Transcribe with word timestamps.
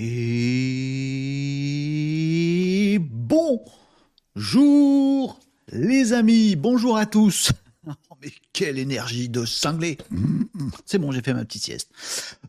Et 0.00 0.04
bonjour 3.00 3.66
les 5.72 6.12
amis, 6.12 6.54
bonjour 6.54 6.96
à 6.96 7.06
tous. 7.06 7.50
Oh, 8.10 8.14
mais 8.22 8.30
quelle 8.52 8.78
énergie 8.78 9.30
de 9.30 9.46
cinglé 9.46 9.96
C'est 10.84 10.98
bon, 10.98 11.10
j'ai 11.10 11.22
fait 11.22 11.32
ma 11.32 11.46
petite 11.46 11.62
sieste. 11.62 11.90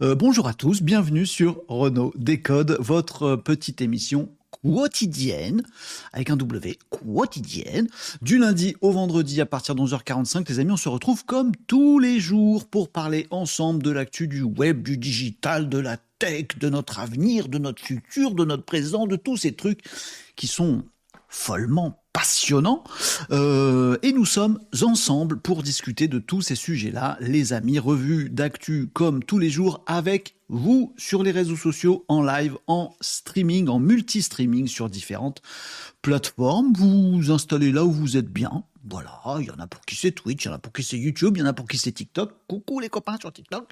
Euh, 0.02 0.14
bonjour 0.14 0.50
à 0.50 0.54
tous, 0.54 0.82
bienvenue 0.82 1.26
sur 1.26 1.62
Renault 1.70 2.12
Décode, 2.18 2.76
votre 2.82 3.38
petite 3.38 3.80
émission 3.80 4.28
quotidienne, 4.62 5.64
avec 6.12 6.30
un 6.30 6.36
W, 6.36 6.78
quotidienne, 6.90 7.88
du 8.22 8.38
lundi 8.38 8.76
au 8.82 8.92
vendredi 8.92 9.40
à 9.40 9.46
partir 9.46 9.76
de 9.76 9.82
11h45. 9.82 10.46
Les 10.50 10.60
amis, 10.60 10.72
on 10.72 10.78
se 10.78 10.90
retrouve 10.90 11.24
comme 11.24 11.54
tous 11.68 12.00
les 12.00 12.20
jours 12.20 12.68
pour 12.68 12.90
parler 12.90 13.26
ensemble 13.32 13.82
de 13.82 13.92
l'actu 13.92 14.28
du 14.28 14.42
web, 14.42 14.84
du 14.84 14.98
digital, 14.98 15.70
de 15.70 15.78
la 15.78 15.96
de 16.22 16.70
notre 16.70 17.00
avenir, 17.00 17.48
de 17.48 17.58
notre 17.58 17.82
futur, 17.82 18.36
de 18.36 18.44
notre 18.44 18.64
présent, 18.64 19.08
de 19.08 19.16
tous 19.16 19.38
ces 19.38 19.54
trucs 19.54 19.82
qui 20.36 20.48
sont 20.48 20.84
follement 21.30 22.04
passionnants. 22.12 22.84
Euh, 23.32 23.98
et 24.02 24.12
nous 24.12 24.26
sommes 24.26 24.60
ensemble 24.82 25.40
pour 25.40 25.64
discuter 25.64 26.08
de 26.08 26.20
tous 26.20 26.42
ces 26.42 26.56
sujets-là, 26.56 27.18
les 27.22 27.54
amis, 27.54 27.80
revue 27.80 28.30
d'actu 28.30 28.90
comme 28.92 29.24
tous 29.24 29.40
les 29.40 29.50
jours 29.50 29.84
avec 29.86 30.36
vous 30.50 30.94
sur 30.98 31.24
les 31.24 31.32
réseaux 31.32 31.56
sociaux, 31.56 32.04
en 32.08 32.22
live, 32.24 32.58
en 32.68 32.96
streaming, 33.00 33.70
en 33.70 33.80
multi-streaming 33.80 34.68
sur 34.68 34.90
différentes 34.90 35.42
plateformes. 36.02 36.74
Vous 36.74 37.32
installez 37.32 37.72
là 37.72 37.86
où 37.86 37.92
vous 37.92 38.18
êtes 38.18 38.30
bien. 38.30 38.64
Voilà, 38.90 39.22
il 39.40 39.46
y 39.46 39.52
en 39.52 39.60
a 39.60 39.68
pour 39.68 39.82
qui 39.82 39.96
c'est 39.96 40.12
Twitch, 40.12 40.46
il 40.46 40.48
y 40.48 40.52
en 40.52 40.56
a 40.56 40.58
pour 40.58 40.74
qui 40.74 40.84
c'est 40.84 40.98
YouTube, 40.98 41.38
il 41.38 41.42
y 41.42 41.44
en 41.44 41.48
a 41.48 41.54
pour 41.54 41.68
qui 41.68 41.78
c'est 41.78 41.92
TikTok. 41.92 42.34
Coucou 42.48 42.80
les 42.80 42.90
copains 42.90 43.18
sur 43.20 43.32
TikTok. 43.32 43.72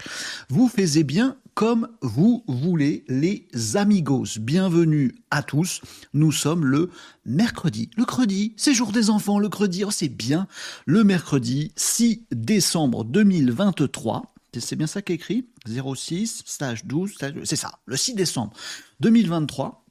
Vous 0.49 0.67
faites 0.67 0.99
bien 0.99 1.37
comme 1.55 1.87
vous 2.01 2.43
voulez, 2.47 3.03
les 3.07 3.47
amigos. 3.75 4.37
Bienvenue 4.39 5.15
à 5.31 5.41
tous. 5.41 5.81
Nous 6.13 6.31
sommes 6.31 6.65
le 6.65 6.91
mercredi. 7.25 7.89
Le 7.97 8.05
credi, 8.05 8.53
c'est 8.57 8.75
jour 8.75 8.91
des 8.91 9.09
enfants, 9.09 9.39
le 9.39 9.49
credi, 9.49 9.83
oh, 9.83 9.91
c'est 9.91 10.09
bien. 10.09 10.47
Le 10.85 11.03
mercredi 11.03 11.71
6 11.75 12.27
décembre 12.31 13.03
2023. 13.03 14.33
C'est 14.53 14.75
bien 14.75 14.87
ça 14.87 15.01
qui 15.01 15.11
est 15.13 15.15
écrit 15.15 15.47
06, 15.67 16.43
stage 16.45 16.85
12, 16.85 17.15
c'est 17.43 17.55
ça, 17.55 17.79
le 17.85 17.95
6 17.95 18.15
décembre 18.15 18.53
2023. 19.01 19.83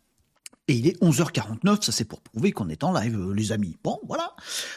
Et 0.68 0.74
il 0.74 0.88
est 0.88 1.00
11h49, 1.00 1.82
ça 1.82 1.92
c'est 1.92 2.04
pour 2.04 2.20
prouver 2.20 2.50
qu'on 2.50 2.68
est 2.68 2.82
en 2.82 2.92
live, 2.92 3.16
euh, 3.16 3.32
les 3.32 3.52
amis. 3.52 3.76
Bon, 3.84 4.00
voilà. 4.08 4.34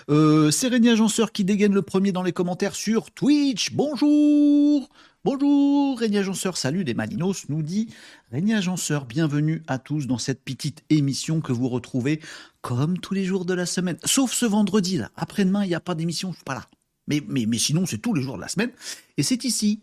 Euh, 0.10 0.52
c'est 0.52 0.68
Régnier 0.68 0.92
Agenceur 0.92 1.32
qui 1.32 1.44
dégaine 1.44 1.74
le 1.74 1.82
premier 1.82 2.12
dans 2.12 2.22
les 2.22 2.32
commentaires 2.32 2.76
sur 2.76 3.10
Twitch. 3.10 3.74
Bonjour 3.74 4.88
Bonjour 5.26 6.00
Régnier 6.00 6.20
Agenceur, 6.20 6.56
salut 6.56 6.86
des 6.86 6.94
Malinos, 6.94 7.50
nous 7.50 7.62
dit 7.62 7.90
Régnier 8.32 8.56
Agenceur, 8.56 9.06
bienvenue 9.06 9.64
à 9.68 9.78
tous 9.78 10.08
dans 10.08 10.18
cette 10.18 10.44
petite 10.46 10.84
émission 10.90 11.42
que 11.42 11.52
vous 11.52 11.68
retrouvez 11.68 12.22
comme 12.62 12.98
tous 13.00 13.16
les 13.16 13.26
jours 13.26 13.44
de 13.44 13.54
la 13.54 13.66
semaine. 13.66 13.98
Sauf 14.06 14.32
ce 14.32 14.46
vendredi 14.46 14.98
là, 14.98 15.12
après-demain 15.18 15.66
il 15.66 15.68
n'y 15.68 15.76
a 15.76 15.82
pas 15.82 15.94
d'émission, 15.94 16.32
je 16.32 16.38
suis 16.38 16.46
pas 16.46 16.54
là. 16.54 16.68
Mais, 17.10 17.58
sinon 17.58 17.86
c'est 17.86 17.98
tous 17.98 18.14
les 18.14 18.22
jours 18.22 18.38
de 18.38 18.42
la 18.42 18.48
semaine. 18.48 18.72
Et 19.18 19.24
c'est 19.24 19.44
ici. 19.44 19.82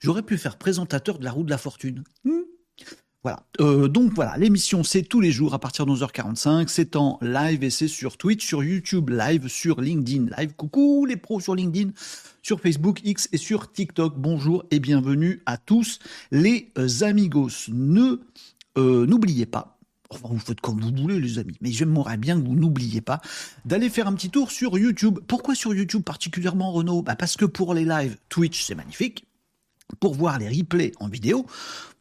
J'aurais 0.00 0.22
pu 0.22 0.38
faire 0.38 0.56
présentateur 0.56 1.18
de 1.18 1.24
la 1.24 1.32
roue 1.32 1.44
de 1.44 1.50
la 1.50 1.58
fortune. 1.58 2.04
Hmm 2.24 2.42
voilà. 3.24 3.42
Euh, 3.60 3.88
donc 3.88 4.12
voilà, 4.12 4.36
l'émission 4.36 4.84
c'est 4.84 5.02
tous 5.02 5.22
les 5.22 5.32
jours 5.32 5.54
à 5.54 5.58
partir 5.58 5.86
de 5.86 5.92
11h45, 5.92 6.68
c'est 6.68 6.94
en 6.94 7.18
live 7.22 7.64
et 7.64 7.70
c'est 7.70 7.88
sur 7.88 8.18
Twitch, 8.18 8.46
sur 8.46 8.62
YouTube 8.62 9.08
live, 9.08 9.48
sur 9.48 9.80
LinkedIn 9.80 10.26
live. 10.36 10.52
Coucou 10.54 11.06
les 11.06 11.16
pros 11.16 11.40
sur 11.40 11.54
LinkedIn, 11.54 11.92
sur 12.42 12.60
Facebook 12.60 13.00
X 13.02 13.30
et 13.32 13.38
sur 13.38 13.72
TikTok. 13.72 14.18
Bonjour 14.18 14.66
et 14.70 14.78
bienvenue 14.78 15.40
à 15.46 15.56
tous 15.56 16.00
les 16.32 16.70
amigos. 17.00 17.48
Ne 17.68 18.20
euh, 18.76 19.06
n'oubliez 19.06 19.46
pas 19.46 19.73
Enfin, 20.14 20.28
vous 20.34 20.38
faites 20.38 20.60
comme 20.60 20.80
vous 20.80 20.90
voulez, 21.02 21.20
les 21.20 21.38
amis. 21.38 21.56
Mais 21.60 21.70
j'aimerais 21.70 22.16
bien 22.16 22.40
que 22.40 22.46
vous 22.46 22.54
n'oubliez 22.54 23.00
pas 23.00 23.20
d'aller 23.64 23.88
faire 23.88 24.06
un 24.06 24.14
petit 24.14 24.30
tour 24.30 24.50
sur 24.50 24.78
YouTube. 24.78 25.18
Pourquoi 25.26 25.54
sur 25.54 25.74
YouTube 25.74 26.02
particulièrement, 26.02 26.72
Renault 26.72 27.02
bah 27.02 27.16
Parce 27.16 27.36
que 27.36 27.44
pour 27.44 27.74
les 27.74 27.84
lives 27.84 28.16
Twitch, 28.28 28.62
c'est 28.62 28.74
magnifique. 28.74 29.26
Pour 30.00 30.14
voir 30.14 30.38
les 30.38 30.48
replays 30.48 30.92
en 31.00 31.08
vidéo, 31.08 31.46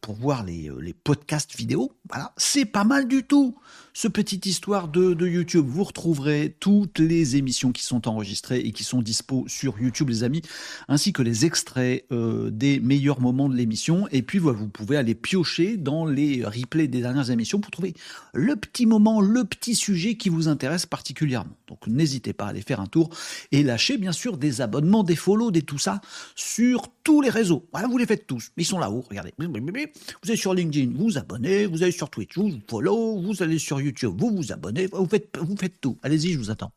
pour 0.01 0.15
voir 0.15 0.43
les, 0.43 0.69
euh, 0.69 0.79
les 0.79 0.93
podcasts 0.93 1.55
vidéo, 1.55 1.91
voilà, 2.09 2.33
c'est 2.37 2.65
pas 2.65 2.83
mal 2.83 3.07
du 3.07 3.23
tout 3.23 3.55
ce 3.93 4.07
petite 4.07 4.45
histoire 4.45 4.87
de, 4.87 5.13
YouTube. 5.23 5.65
Vous 5.67 5.83
retrouverez 5.83 6.55
toutes 6.59 6.99
les 6.99 7.35
émissions 7.35 7.71
qui 7.71 7.83
sont 7.83 8.07
enregistrées 8.07 8.59
et 8.59 8.71
qui 8.71 8.83
sont 8.83 9.01
dispo 9.01 9.45
sur 9.47 9.79
YouTube, 9.79 10.09
les 10.09 10.23
amis, 10.23 10.41
ainsi 10.87 11.13
que 11.13 11.21
les 11.21 11.45
extraits 11.45 12.05
euh, 12.11 12.49
des 12.49 12.79
meilleurs 12.79 13.21
moments 13.21 13.47
de 13.47 13.55
l'émission. 13.55 14.07
Et 14.11 14.21
puis, 14.21 14.39
vous 14.39 14.67
pouvez 14.67 14.97
aller 14.97 15.15
piocher 15.15 15.77
dans 15.77 16.05
les 16.05 16.43
replays 16.43 16.87
des 16.87 17.01
dernières 17.01 17.29
émissions 17.29 17.59
pour 17.59 17.71
trouver 17.71 17.93
le 18.33 18.55
petit 18.55 18.85
moment, 18.85 19.21
le 19.21 19.43
petit 19.45 19.75
sujet 19.75 20.17
qui 20.17 20.29
vous 20.29 20.47
intéresse 20.47 20.85
particulièrement. 20.85 21.55
Donc, 21.67 21.87
n'hésitez 21.87 22.33
pas 22.33 22.45
à 22.45 22.49
aller 22.49 22.61
faire 22.61 22.81
un 22.81 22.87
tour 22.87 23.09
et 23.51 23.63
lâcher, 23.63 23.97
bien 23.97 24.11
sûr, 24.11 24.37
des 24.37 24.61
abonnements, 24.61 25.03
des 25.03 25.15
follow, 25.15 25.51
des 25.51 25.61
tout 25.61 25.77
ça 25.77 26.01
sur 26.35 26.89
tous 27.03 27.21
les 27.21 27.29
réseaux. 27.29 27.67
Voilà, 27.71 27.82
vous 27.87 27.97
les 27.97 28.05
faites 28.05 28.27
tous. 28.27 28.51
Ils 28.57 28.65
sont 28.65 28.79
là-haut, 28.79 29.03
regardez. 29.07 29.33
Vous 29.37 30.31
êtes 30.31 30.37
sur 30.37 30.53
LinkedIn, 30.53 30.91
vous 30.95 31.05
vous 31.05 31.17
abonnez, 31.17 31.65
vous 31.65 31.83
allez 31.83 31.91
sur 31.91 32.09
Twitch, 32.09 32.37
vous 32.37 32.51
follow, 32.69 33.21
vous 33.21 33.41
allez 33.43 33.59
sur 33.59 33.81
YouTube, 33.81 34.13
vous 34.17 34.35
vous 34.35 34.51
abonnez, 34.51 34.87
vous 34.91 35.07
faites, 35.07 35.37
vous 35.39 35.55
faites 35.57 35.79
tout. 35.81 35.97
Allez-y, 36.03 36.33
je 36.33 36.37
vous 36.37 36.51
attends. 36.51 36.71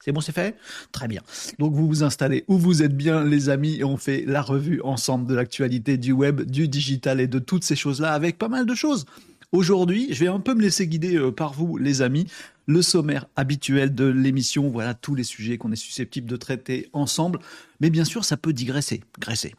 C'est 0.00 0.12
bon, 0.12 0.20
c'est 0.20 0.32
fait? 0.32 0.56
Très 0.92 1.08
bien. 1.08 1.22
Donc 1.58 1.74
vous 1.74 1.86
vous 1.86 2.02
installez 2.02 2.44
où 2.48 2.56
vous 2.56 2.82
êtes 2.82 2.96
bien, 2.96 3.24
les 3.24 3.48
amis, 3.48 3.76
et 3.76 3.84
on 3.84 3.96
fait 3.96 4.24
la 4.26 4.42
revue 4.42 4.80
ensemble 4.82 5.26
de 5.26 5.34
l'actualité 5.34 5.98
du 5.98 6.12
web, 6.12 6.42
du 6.42 6.68
digital 6.68 7.20
et 7.20 7.26
de 7.26 7.38
toutes 7.38 7.64
ces 7.64 7.76
choses-là 7.76 8.12
avec 8.12 8.38
pas 8.38 8.48
mal 8.48 8.64
de 8.64 8.74
choses. 8.74 9.06
Aujourd'hui, 9.50 10.08
je 10.10 10.20
vais 10.20 10.28
un 10.28 10.40
peu 10.40 10.54
me 10.54 10.60
laisser 10.60 10.86
guider 10.86 11.16
euh, 11.16 11.32
par 11.32 11.54
vous, 11.54 11.78
les 11.78 12.02
amis. 12.02 12.26
Le 12.66 12.82
sommaire 12.82 13.26
habituel 13.34 13.94
de 13.94 14.04
l'émission, 14.04 14.68
voilà 14.68 14.92
tous 14.92 15.14
les 15.14 15.24
sujets 15.24 15.56
qu'on 15.56 15.72
est 15.72 15.76
susceptible 15.76 16.28
de 16.28 16.36
traiter 16.36 16.90
ensemble. 16.92 17.38
Mais 17.80 17.88
bien 17.88 18.04
sûr, 18.04 18.26
ça 18.26 18.36
peut 18.36 18.52
digresser, 18.52 19.02
graisser. 19.18 19.54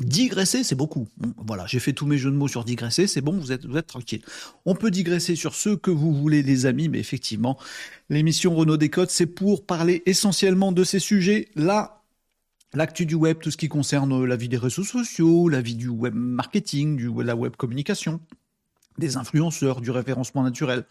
Digresser, 0.00 0.64
c'est 0.64 0.74
beaucoup. 0.74 1.06
Voilà, 1.36 1.66
j'ai 1.66 1.78
fait 1.78 1.92
tous 1.92 2.06
mes 2.06 2.16
jeux 2.18 2.30
de 2.30 2.36
mots 2.36 2.48
sur 2.48 2.64
digresser, 2.64 3.06
c'est 3.06 3.20
bon, 3.20 3.38
vous 3.38 3.52
êtes, 3.52 3.66
vous 3.66 3.80
tranquille. 3.82 4.22
On 4.64 4.74
peut 4.74 4.90
digresser 4.90 5.36
sur 5.36 5.54
ce 5.54 5.70
que 5.70 5.90
vous 5.90 6.14
voulez, 6.14 6.42
les 6.42 6.66
amis, 6.66 6.88
mais 6.88 6.98
effectivement, 6.98 7.58
l'émission 8.08 8.54
Renault 8.54 8.78
Décode, 8.78 9.10
c'est 9.10 9.26
pour 9.26 9.64
parler 9.64 10.02
essentiellement 10.06 10.72
de 10.72 10.82
ces 10.82 10.98
sujets-là. 10.98 12.02
L'actu 12.74 13.04
du 13.04 13.14
web, 13.14 13.38
tout 13.38 13.50
ce 13.50 13.58
qui 13.58 13.68
concerne 13.68 14.24
la 14.24 14.34
vie 14.34 14.48
des 14.48 14.56
réseaux 14.56 14.82
sociaux, 14.82 15.48
la 15.48 15.60
vie 15.60 15.76
du 15.76 15.88
web 15.88 16.14
marketing, 16.14 16.96
du, 16.96 17.10
la 17.22 17.36
web 17.36 17.54
communication, 17.56 18.18
des 18.96 19.18
influenceurs, 19.18 19.82
du 19.82 19.90
référencement 19.90 20.42
naturel, 20.42 20.84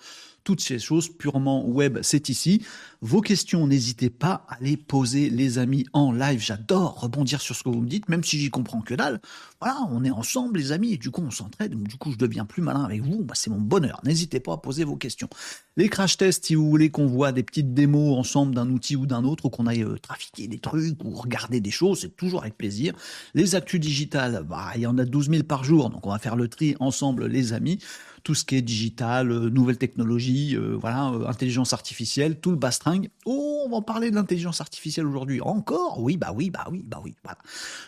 toutes 0.44 0.62
ces 0.62 0.80
choses 0.80 1.10
purement 1.10 1.66
web, 1.68 2.00
c'est 2.02 2.30
ici. 2.30 2.64
Vos 3.02 3.22
questions, 3.22 3.66
n'hésitez 3.66 4.10
pas 4.10 4.46
à 4.48 4.58
les 4.62 4.78
poser, 4.78 5.30
les 5.30 5.58
amis, 5.58 5.86
en 5.94 6.12
live. 6.12 6.40
J'adore 6.40 7.00
rebondir 7.00 7.42
sur 7.42 7.56
ce 7.56 7.64
que 7.64 7.70
vous 7.70 7.82
me 7.82 7.88
dites, 7.88 8.10
même 8.10 8.24
si 8.24 8.40
j'y 8.40 8.50
comprends 8.50 8.82
que 8.82 8.94
dalle. 8.94 9.20
Voilà, 9.60 9.80
on 9.92 10.04
est 10.04 10.12
ensemble, 10.12 10.60
les 10.60 10.72
amis, 10.72 10.94
et 10.94 10.98
du 10.98 11.10
coup, 11.10 11.22
on 11.22 11.32
s'entraide. 11.32 11.76
Du 11.82 11.98
coup, 11.98 12.12
je 12.12 12.18
deviens 12.18 12.46
plus 12.46 12.62
malin 12.62 12.84
avec 12.84 13.02
vous. 13.02 13.24
Bah, 13.24 13.34
c'est 13.36 13.50
mon 13.50 13.60
bonheur. 13.60 14.02
N'hésitez 14.04 14.40
pas 14.40 14.54
à 14.54 14.58
poser 14.58 14.84
vos 14.84 14.96
questions. 14.96 15.30
Les 15.78 15.90
crash 15.90 16.18
tests, 16.18 16.46
si 16.46 16.56
vous 16.56 16.70
voulez 16.70 16.92
qu'on 16.92 17.08
voit 17.08 17.32
des 17.32 17.44
petites 17.44 17.74
démos 17.74 18.20
ensemble 18.20 18.54
d'un 18.54 18.70
outil 18.70 18.96
ou 18.96 19.06
d'un 19.06 19.24
autre, 19.24 19.46
ou 19.46 19.50
qu'on 19.50 19.68
aille 19.68 19.84
euh, 19.84 19.98
trafiquer 19.98 20.48
des 20.48 20.60
trucs 20.60 21.04
ou 21.04 21.12
regarder 21.12 21.60
des 21.60 21.72
choses, 21.72 22.02
c'est 22.02 22.16
toujours 22.16 22.42
avec 22.42 22.58
plaisir. 22.58 22.94
Les 23.34 23.56
actus 23.56 23.80
digitales, 23.80 24.46
bah, 24.48 24.72
il 24.76 24.82
y 24.82 24.88
en 24.88 24.98
a 24.98 25.06
12 25.06 25.30
000 25.30 25.44
par 25.44 25.64
jour, 25.64 25.90
donc 25.90 26.06
on 26.06 26.12
va 26.12 26.20
faire 26.20 26.36
le 26.36 26.48
tri 26.48 26.76
ensemble, 26.80 27.26
les 27.28 27.54
amis 27.54 27.80
tout 28.23 28.35
ce 28.35 28.45
qui 28.45 28.56
est 28.56 28.62
digital, 28.62 29.31
euh, 29.31 29.50
nouvelles 29.50 29.77
technologies, 29.77 30.56
euh, 30.56 30.75
voilà, 30.79 31.09
euh, 31.09 31.27
intelligence 31.27 31.73
artificielle, 31.73 32.39
tout 32.39 32.51
le 32.51 32.57
bastringue. 32.57 33.09
Oh, 33.25 33.63
on 33.65 33.69
va 33.69 33.77
en 33.77 33.81
parler 33.81 34.12
de 34.12 34.15
l'intelligence 34.15 34.62
artificielle 34.62 35.07
aujourd'hui. 35.07 35.41
Encore? 35.41 36.01
Oui, 36.01 36.18
bah 36.18 36.31
oui, 36.33 36.50
bah 36.50 36.68
oui, 36.71 36.83
bah 36.85 37.01
oui. 37.03 37.15
Voilà. 37.23 37.39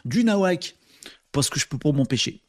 Du 0.05 0.23
nawak, 0.23 0.75
parce 1.31 1.49
que 1.49 1.59
je 1.59 1.67
peux 1.67 1.77
pas 1.77 1.91
m'empêcher. 1.91 2.41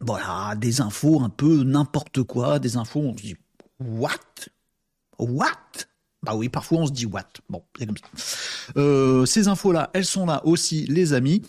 Voilà, 0.00 0.54
des 0.56 0.80
infos 0.80 1.22
un 1.22 1.30
peu 1.30 1.62
n'importe 1.62 2.22
quoi, 2.24 2.58
des 2.58 2.76
infos, 2.76 3.00
on 3.00 3.16
se 3.16 3.22
dit, 3.22 3.36
what? 3.78 4.18
What? 5.18 5.86
Bah 6.22 6.34
oui, 6.34 6.48
parfois 6.48 6.78
on 6.78 6.86
se 6.86 6.92
dit 6.92 7.06
what? 7.06 7.24
Bon, 7.48 7.62
c'est 7.78 7.86
comme 7.86 7.96
ça. 7.96 9.26
ces 9.26 9.48
infos-là, 9.48 9.90
elles 9.92 10.04
sont 10.04 10.26
là 10.26 10.44
aussi, 10.46 10.86
les 10.86 11.12
amis. 11.12 11.42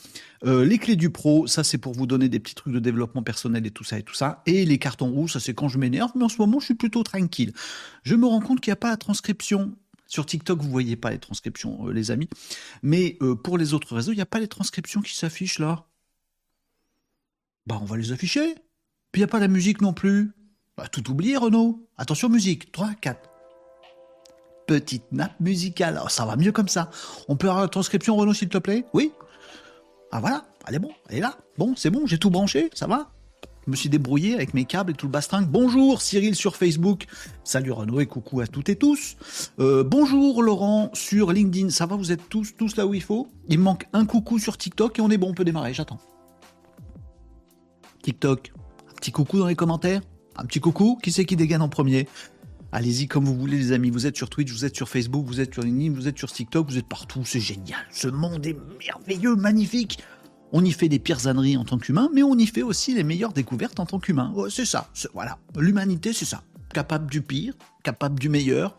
Euh, 0.46 0.66
les 0.66 0.78
clés 0.78 0.98
du 0.98 1.10
pro, 1.10 1.48
ça 1.48 1.64
c'est 1.64 1.78
pour 1.78 1.94
vous 1.94 2.06
donner 2.06 2.28
des 2.28 2.40
petits 2.40 2.56
trucs 2.56 2.74
de 2.74 2.80
développement 2.80 3.24
personnel 3.24 3.66
et 3.66 3.72
tout 3.72 3.86
ça 3.86 3.98
et 3.98 4.04
tout 4.04 4.14
ça. 4.14 4.42
Et 4.46 4.66
les 4.66 4.78
cartons 4.78 5.10
rouges, 5.10 5.34
ça 5.34 5.40
c'est 5.40 5.54
quand 5.54 5.70
je 5.70 5.78
m'énerve, 5.78 6.12
mais 6.16 6.26
en 6.26 6.30
ce 6.30 6.38
moment 6.38 6.60
je 6.60 6.66
suis 6.66 6.76
plutôt 6.76 7.04
tranquille. 7.04 7.54
Je 8.04 8.16
me 8.16 8.26
rends 8.26 8.42
compte 8.42 8.60
qu'il 8.60 8.72
n'y 8.72 8.74
a 8.74 8.78
pas 8.78 8.90
la 8.90 8.98
transcription. 8.98 9.74
Sur 10.06 10.26
TikTok, 10.26 10.62
vous 10.62 10.70
voyez 10.70 10.96
pas 10.96 11.12
les 11.12 11.18
transcriptions, 11.18 11.88
euh, 11.88 11.94
les 11.94 12.12
amis. 12.12 12.30
Mais 12.84 13.18
euh, 13.22 13.36
pour 13.36 13.58
les 13.58 13.74
autres 13.74 13.96
réseaux, 13.96 14.12
il 14.12 14.16
n'y 14.16 14.22
a 14.22 14.28
pas 14.28 14.40
les 14.40 14.50
transcriptions 14.50 15.02
qui 15.02 15.16
s'affichent 15.16 15.60
là. 15.60 15.86
Bah 17.66 17.80
on 17.82 17.86
va 17.86 17.96
les 17.96 18.12
afficher. 18.12 18.54
Puis 19.12 19.22
il 19.22 19.26
n'y 19.26 19.30
a 19.30 19.32
pas 19.32 19.40
la 19.40 19.48
musique 19.48 19.82
non 19.82 19.94
plus. 19.94 20.34
Bah, 20.76 20.88
tout 20.88 21.10
oublié, 21.10 21.38
Renaud. 21.38 21.88
Attention 21.98 22.28
musique. 22.28 22.72
3, 22.74 22.96
4 22.96 23.33
petite 24.66 25.12
nappe 25.12 25.40
musicale. 25.40 26.00
Oh, 26.04 26.10
ça 26.10 26.26
va 26.26 26.36
mieux 26.36 26.52
comme 26.52 26.68
ça. 26.68 26.90
On 27.28 27.36
peut 27.36 27.48
avoir 27.48 27.64
la 27.64 27.70
transcription, 27.70 28.16
Renaud, 28.16 28.34
s'il 28.34 28.50
te 28.50 28.58
plaît? 28.58 28.86
Oui? 28.94 29.12
Ah 30.12 30.20
voilà, 30.20 30.46
elle 30.68 30.76
est 30.76 30.80
bon, 30.80 30.92
elle 31.10 31.18
est 31.18 31.22
là. 31.22 31.38
Bon, 31.58 31.74
c'est 31.76 31.90
bon, 31.90 32.06
j'ai 32.06 32.20
tout 32.20 32.30
branché, 32.30 32.70
ça 32.74 32.86
va? 32.88 33.10
Je 33.66 33.72
me 33.72 33.76
suis 33.78 33.88
débrouillé 33.88 34.36
avec 34.36 34.54
mes 34.54 34.66
câbles 34.66 34.92
et 34.92 34.94
tout 34.94 35.06
le 35.06 35.12
bastringue. 35.12 35.48
Bonjour 35.48 36.02
Cyril 36.02 36.36
sur 36.36 36.58
Facebook. 36.58 37.06
Salut 37.46 37.72
Renaud 37.72 38.02
et 38.02 38.06
coucou 38.06 38.42
à 38.42 38.46
toutes 38.48 38.68
et 38.68 38.76
tous. 38.76 39.16
Euh, 39.60 39.86
bonjour 39.86 40.44
Laurent 40.44 40.90
sur 40.94 41.32
LinkedIn. 41.32 41.70
Ça 41.70 41.86
va, 41.86 41.96
vous 41.96 42.12
êtes 42.12 42.28
tous, 42.28 42.58
tous 42.58 42.76
là 42.76 42.86
où 42.86 42.94
il 42.94 43.02
faut? 43.02 43.30
Il 43.48 43.60
me 43.60 43.64
manque 43.64 43.88
un 43.94 44.06
coucou 44.06 44.38
sur 44.38 44.58
TikTok 44.58 45.00
et 45.00 45.02
on 45.02 45.10
est 45.10 45.18
bon, 45.18 45.30
on 45.30 45.34
peut 45.34 45.46
démarrer. 45.46 45.74
J'attends. 45.74 46.00
TikTok. 48.02 48.52
Un 48.92 48.96
petit 48.96 49.12
coucou 49.12 49.40
dans 49.40 49.48
les 49.48 49.56
commentaires? 49.56 50.02
Un 50.36 50.46
petit 50.46 50.60
coucou? 50.60 51.00
Qui 51.02 51.14
c'est 51.14 51.24
qui 51.24 51.38
dégaine 51.38 51.62
en 51.62 51.70
premier? 51.70 52.10
Allez-y 52.76 53.08
comme 53.08 53.26
vous 53.26 53.36
voulez 53.36 53.58
les 53.58 53.72
amis. 53.72 53.92
Vous 53.92 54.08
êtes 54.08 54.18
sur 54.18 54.32
Twitch, 54.32 54.52
vous 54.52 54.66
êtes 54.66 54.76
sur 54.76 54.90
Facebook, 54.90 55.28
vous 55.28 55.40
êtes 55.40 55.54
sur 55.54 55.62
LinkedIn, 55.62 55.94
vous 55.94 56.08
êtes 56.08 56.18
sur 56.18 56.32
TikTok, 56.32 56.68
vous 56.68 56.80
êtes 56.80 56.88
partout. 56.88 57.22
C'est 57.24 57.40
génial. 57.40 57.80
Ce 57.92 58.08
monde 58.08 58.44
est 58.48 58.58
merveilleux, 58.80 59.36
magnifique. 59.36 60.00
On 60.52 60.66
y 60.66 60.72
fait 60.72 60.90
des 60.90 60.98
pires 60.98 61.28
âneries 61.28 61.56
en 61.56 61.66
tant 61.66 61.78
qu'humain, 61.78 62.10
mais 62.16 62.24
on 62.24 62.36
y 62.36 62.48
fait 62.48 62.64
aussi 62.64 62.96
les 62.96 63.04
meilleures 63.04 63.32
découvertes 63.32 63.80
en 63.80 63.86
tant 63.86 64.00
qu'humain. 64.00 64.34
c'est 64.50 64.66
ça. 64.66 64.90
Voilà. 65.14 65.38
L'humanité, 65.56 66.14
c'est 66.14 66.26
ça. 66.26 66.42
Capable 66.74 67.12
du 67.12 67.22
pire, 67.22 67.54
capable 67.84 68.20
du 68.20 68.30
meilleur 68.30 68.76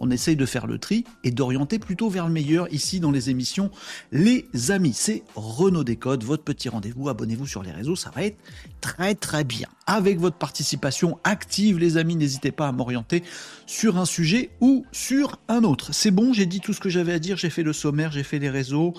on 0.00 0.10
essaye 0.10 0.36
de 0.36 0.46
faire 0.46 0.66
le 0.66 0.78
tri 0.78 1.04
et 1.24 1.30
d'orienter 1.30 1.78
plutôt 1.78 2.08
vers 2.08 2.26
le 2.26 2.32
meilleur 2.32 2.72
ici 2.72 3.00
dans 3.00 3.10
les 3.10 3.30
émissions 3.30 3.70
Les 4.12 4.46
Amis. 4.70 4.94
C'est 4.94 5.22
Renaud 5.34 5.84
Décode, 5.84 6.24
votre 6.24 6.44
petit 6.44 6.68
rendez-vous. 6.68 7.08
Abonnez-vous 7.08 7.46
sur 7.46 7.62
les 7.62 7.72
réseaux, 7.72 7.96
ça 7.96 8.10
va 8.10 8.24
être 8.24 8.38
très 8.80 9.14
très 9.14 9.44
bien. 9.44 9.68
Avec 9.86 10.18
votre 10.18 10.36
participation 10.36 11.18
active, 11.24 11.78
les 11.78 11.96
amis, 11.96 12.16
n'hésitez 12.16 12.52
pas 12.52 12.68
à 12.68 12.72
m'orienter 12.72 13.22
sur 13.66 13.98
un 13.98 14.04
sujet 14.04 14.50
ou 14.60 14.84
sur 14.92 15.38
un 15.48 15.62
autre. 15.64 15.92
C'est 15.92 16.10
bon, 16.10 16.32
j'ai 16.32 16.46
dit 16.46 16.60
tout 16.60 16.72
ce 16.72 16.80
que 16.80 16.88
j'avais 16.88 17.12
à 17.12 17.18
dire, 17.18 17.36
j'ai 17.36 17.50
fait 17.50 17.62
le 17.62 17.72
sommaire, 17.72 18.12
j'ai 18.12 18.22
fait 18.22 18.38
les 18.38 18.50
réseaux, 18.50 18.94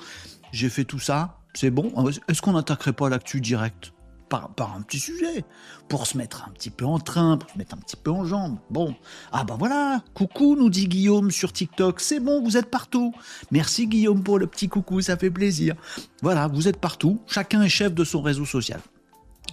j'ai 0.52 0.70
fait 0.70 0.86
tout 0.86 1.00
ça. 1.00 1.40
C'est 1.54 1.72
bon 1.72 1.92
Est-ce 2.28 2.42
qu'on 2.42 2.54
n'attaquerait 2.54 2.94
pas 2.94 3.10
l'actu 3.10 3.42
direct? 3.42 3.92
Par, 4.30 4.76
un 4.76 4.82
petit 4.82 5.00
sujet, 5.00 5.44
pour 5.88 6.08
se 6.08 6.18
mettre 6.18 6.46
un 6.48 6.52
petit 6.52 6.70
peu 6.70 6.86
en 6.86 7.00
train, 7.00 7.38
pour 7.38 7.50
se 7.50 7.58
mettre 7.58 7.76
un 7.76 7.78
petit 7.78 7.96
peu 7.96 8.12
en 8.12 8.26
jambe. 8.26 8.58
Bon, 8.70 8.96
ah 9.32 9.44
bah 9.44 9.56
voilà, 9.58 10.02
coucou, 10.14 10.56
nous 10.56 10.70
dit 10.70 10.88
Guillaume 10.88 11.32
sur 11.32 11.54
TikTok, 11.54 12.00
c'est 12.00 12.20
bon, 12.20 12.44
vous 12.44 12.58
êtes 12.58 12.70
partout. 12.70 13.14
Merci 13.52 13.88
Guillaume 13.88 14.24
pour 14.24 14.40
le 14.40 14.48
petit 14.48 14.68
coucou, 14.68 15.02
ça 15.02 15.18
fait 15.18 15.32
plaisir. 15.32 15.76
Voilà, 16.22 16.48
vous 16.48 16.68
êtes 16.68 16.80
partout, 16.80 17.20
chacun 17.28 17.62
est 17.62 17.70
chef 17.70 17.94
de 17.94 18.04
son 18.04 18.22
réseau 18.22 18.46
social. 18.46 18.82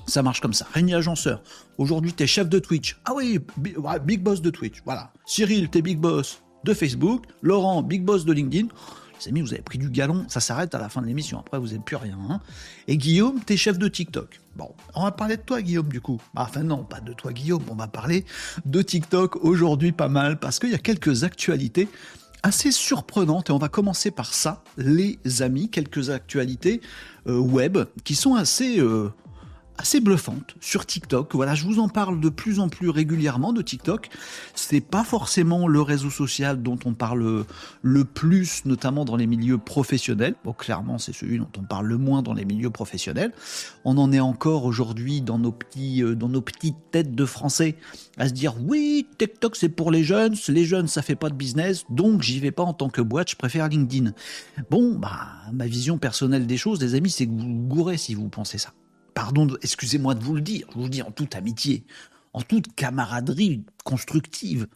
Ça 0.06 0.22
marche 0.22 0.40
comme 0.40 0.52
ça. 0.52 0.66
Régnier 0.72 0.94
Agenceur, 0.94 1.40
aujourd'hui 1.78 2.12
t'es 2.12 2.26
chef 2.26 2.48
de 2.48 2.58
Twitch. 2.58 2.98
Ah 3.04 3.12
oui, 3.14 3.38
big 4.04 4.22
boss 4.22 4.42
de 4.42 4.50
Twitch, 4.50 4.82
voilà. 4.84 5.12
Cyril, 5.24 5.70
t'es 5.70 5.82
big 5.82 5.98
boss 5.98 6.42
de 6.64 6.74
Facebook. 6.74 7.24
Laurent, 7.42 7.82
big 7.82 8.04
boss 8.04 8.24
de 8.24 8.32
LinkedIn. 8.32 8.68
Les 9.20 9.28
amis, 9.28 9.40
vous 9.40 9.52
avez 9.52 9.62
pris 9.62 9.78
du 9.78 9.90
galon, 9.90 10.24
ça 10.28 10.40
s'arrête 10.40 10.74
à 10.74 10.78
la 10.78 10.88
fin 10.88 11.00
de 11.00 11.06
l'émission, 11.06 11.38
après 11.38 11.58
vous 11.58 11.68
n'êtes 11.68 11.84
plus 11.84 11.96
rien. 11.96 12.18
Hein. 12.28 12.40
Et 12.88 12.96
Guillaume, 12.96 13.40
t'es 13.40 13.56
chef 13.56 13.78
de 13.78 13.88
TikTok. 13.88 14.40
Bon, 14.56 14.70
on 14.94 15.04
va 15.04 15.12
parler 15.12 15.36
de 15.36 15.42
toi 15.42 15.62
Guillaume 15.62 15.88
du 15.88 16.00
coup. 16.00 16.20
Bah, 16.34 16.46
enfin 16.48 16.62
non, 16.62 16.84
pas 16.84 17.00
de 17.00 17.12
toi 17.12 17.32
Guillaume, 17.32 17.62
on 17.68 17.74
va 17.74 17.86
parler 17.86 18.24
de 18.64 18.82
TikTok 18.82 19.36
aujourd'hui 19.44 19.92
pas 19.92 20.08
mal, 20.08 20.38
parce 20.38 20.58
qu'il 20.58 20.70
y 20.70 20.74
a 20.74 20.78
quelques 20.78 21.24
actualités 21.24 21.88
assez 22.42 22.72
surprenantes, 22.72 23.48
et 23.48 23.52
on 23.52 23.58
va 23.58 23.68
commencer 23.68 24.10
par 24.10 24.34
ça, 24.34 24.62
les 24.76 25.18
amis, 25.40 25.70
quelques 25.70 26.10
actualités 26.10 26.80
euh, 27.26 27.38
web 27.38 27.78
qui 28.04 28.14
sont 28.14 28.34
assez... 28.34 28.78
Euh, 28.80 29.10
assez 29.78 30.00
bluffante 30.00 30.54
sur 30.60 30.86
TikTok. 30.86 31.34
Voilà, 31.34 31.54
je 31.54 31.64
vous 31.64 31.78
en 31.78 31.88
parle 31.88 32.20
de 32.20 32.28
plus 32.28 32.60
en 32.60 32.68
plus 32.68 32.88
régulièrement 32.88 33.52
de 33.52 33.62
TikTok. 33.62 34.08
C'est 34.54 34.80
pas 34.80 35.04
forcément 35.04 35.66
le 35.66 35.80
réseau 35.80 36.10
social 36.10 36.62
dont 36.62 36.78
on 36.84 36.94
parle 36.94 37.44
le 37.82 38.04
plus, 38.04 38.64
notamment 38.64 39.04
dans 39.04 39.16
les 39.16 39.26
milieux 39.26 39.58
professionnels. 39.58 40.34
Bon, 40.44 40.52
clairement, 40.52 40.98
c'est 40.98 41.12
celui 41.12 41.38
dont 41.38 41.48
on 41.58 41.62
parle 41.62 41.86
le 41.86 41.98
moins 41.98 42.22
dans 42.22 42.34
les 42.34 42.44
milieux 42.44 42.70
professionnels. 42.70 43.32
On 43.84 43.98
en 43.98 44.12
est 44.12 44.20
encore 44.20 44.64
aujourd'hui 44.64 45.20
dans 45.20 45.38
nos 45.38 45.52
petits, 45.52 46.02
euh, 46.02 46.14
dans 46.14 46.28
nos 46.28 46.40
petites 46.40 46.76
têtes 46.90 47.14
de 47.14 47.24
français 47.24 47.76
à 48.16 48.28
se 48.28 48.32
dire 48.32 48.54
oui, 48.62 49.06
TikTok 49.18 49.56
c'est 49.56 49.68
pour 49.68 49.90
les 49.90 50.04
jeunes, 50.04 50.34
les 50.48 50.64
jeunes 50.64 50.86
ça 50.86 51.02
fait 51.02 51.16
pas 51.16 51.30
de 51.30 51.34
business, 51.34 51.84
donc 51.90 52.22
j'y 52.22 52.38
vais 52.38 52.52
pas 52.52 52.62
en 52.62 52.72
tant 52.72 52.88
que 52.88 53.00
boîte, 53.00 53.30
je 53.30 53.36
préfère 53.36 53.68
LinkedIn. 53.68 54.12
Bon, 54.70 54.94
bah, 54.94 55.28
ma 55.52 55.66
vision 55.66 55.98
personnelle 55.98 56.46
des 56.46 56.56
choses, 56.56 56.80
les 56.80 56.94
amis, 56.94 57.10
c'est 57.10 57.26
que 57.26 57.32
vous 57.32 57.64
si 57.96 58.14
vous 58.14 58.28
pensez 58.28 58.58
ça 58.58 58.72
pardon, 59.14 59.48
excusez-moi 59.62 60.14
de 60.14 60.22
vous 60.22 60.34
le 60.34 60.40
dire, 60.40 60.66
je 60.72 60.78
vous 60.78 60.84
le 60.84 60.90
dis 60.90 61.02
en 61.02 61.10
toute 61.10 61.36
amitié, 61.36 61.84
en 62.32 62.42
toute 62.42 62.74
camaraderie 62.74 63.64
constructive. 63.84 64.66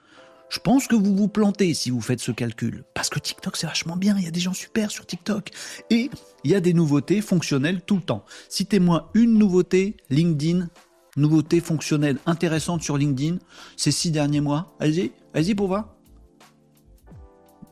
Je 0.50 0.60
pense 0.60 0.86
que 0.86 0.96
vous 0.96 1.14
vous 1.14 1.28
plantez 1.28 1.74
si 1.74 1.90
vous 1.90 2.00
faites 2.00 2.20
ce 2.20 2.32
calcul. 2.32 2.84
Parce 2.94 3.10
que 3.10 3.18
TikTok, 3.18 3.56
c'est 3.56 3.66
vachement 3.66 3.96
bien. 3.96 4.16
Il 4.16 4.24
y 4.24 4.28
a 4.28 4.30
des 4.30 4.40
gens 4.40 4.54
super 4.54 4.90
sur 4.90 5.04
TikTok. 5.04 5.50
Et 5.90 6.10
il 6.42 6.50
y 6.50 6.54
a 6.54 6.60
des 6.60 6.72
nouveautés 6.72 7.20
fonctionnelles 7.20 7.82
tout 7.82 7.96
le 7.96 8.02
temps. 8.02 8.24
Citez-moi 8.48 9.10
une 9.12 9.34
nouveauté 9.34 9.98
LinkedIn, 10.08 10.68
nouveauté 11.16 11.60
fonctionnelle 11.60 12.18
intéressante 12.24 12.82
sur 12.82 12.96
LinkedIn 12.96 13.38
ces 13.76 13.90
six 13.90 14.10
derniers 14.10 14.40
mois. 14.40 14.74
Allez-y, 14.80 15.12
allez-y 15.34 15.54
pour 15.54 15.68
voir. 15.68 15.94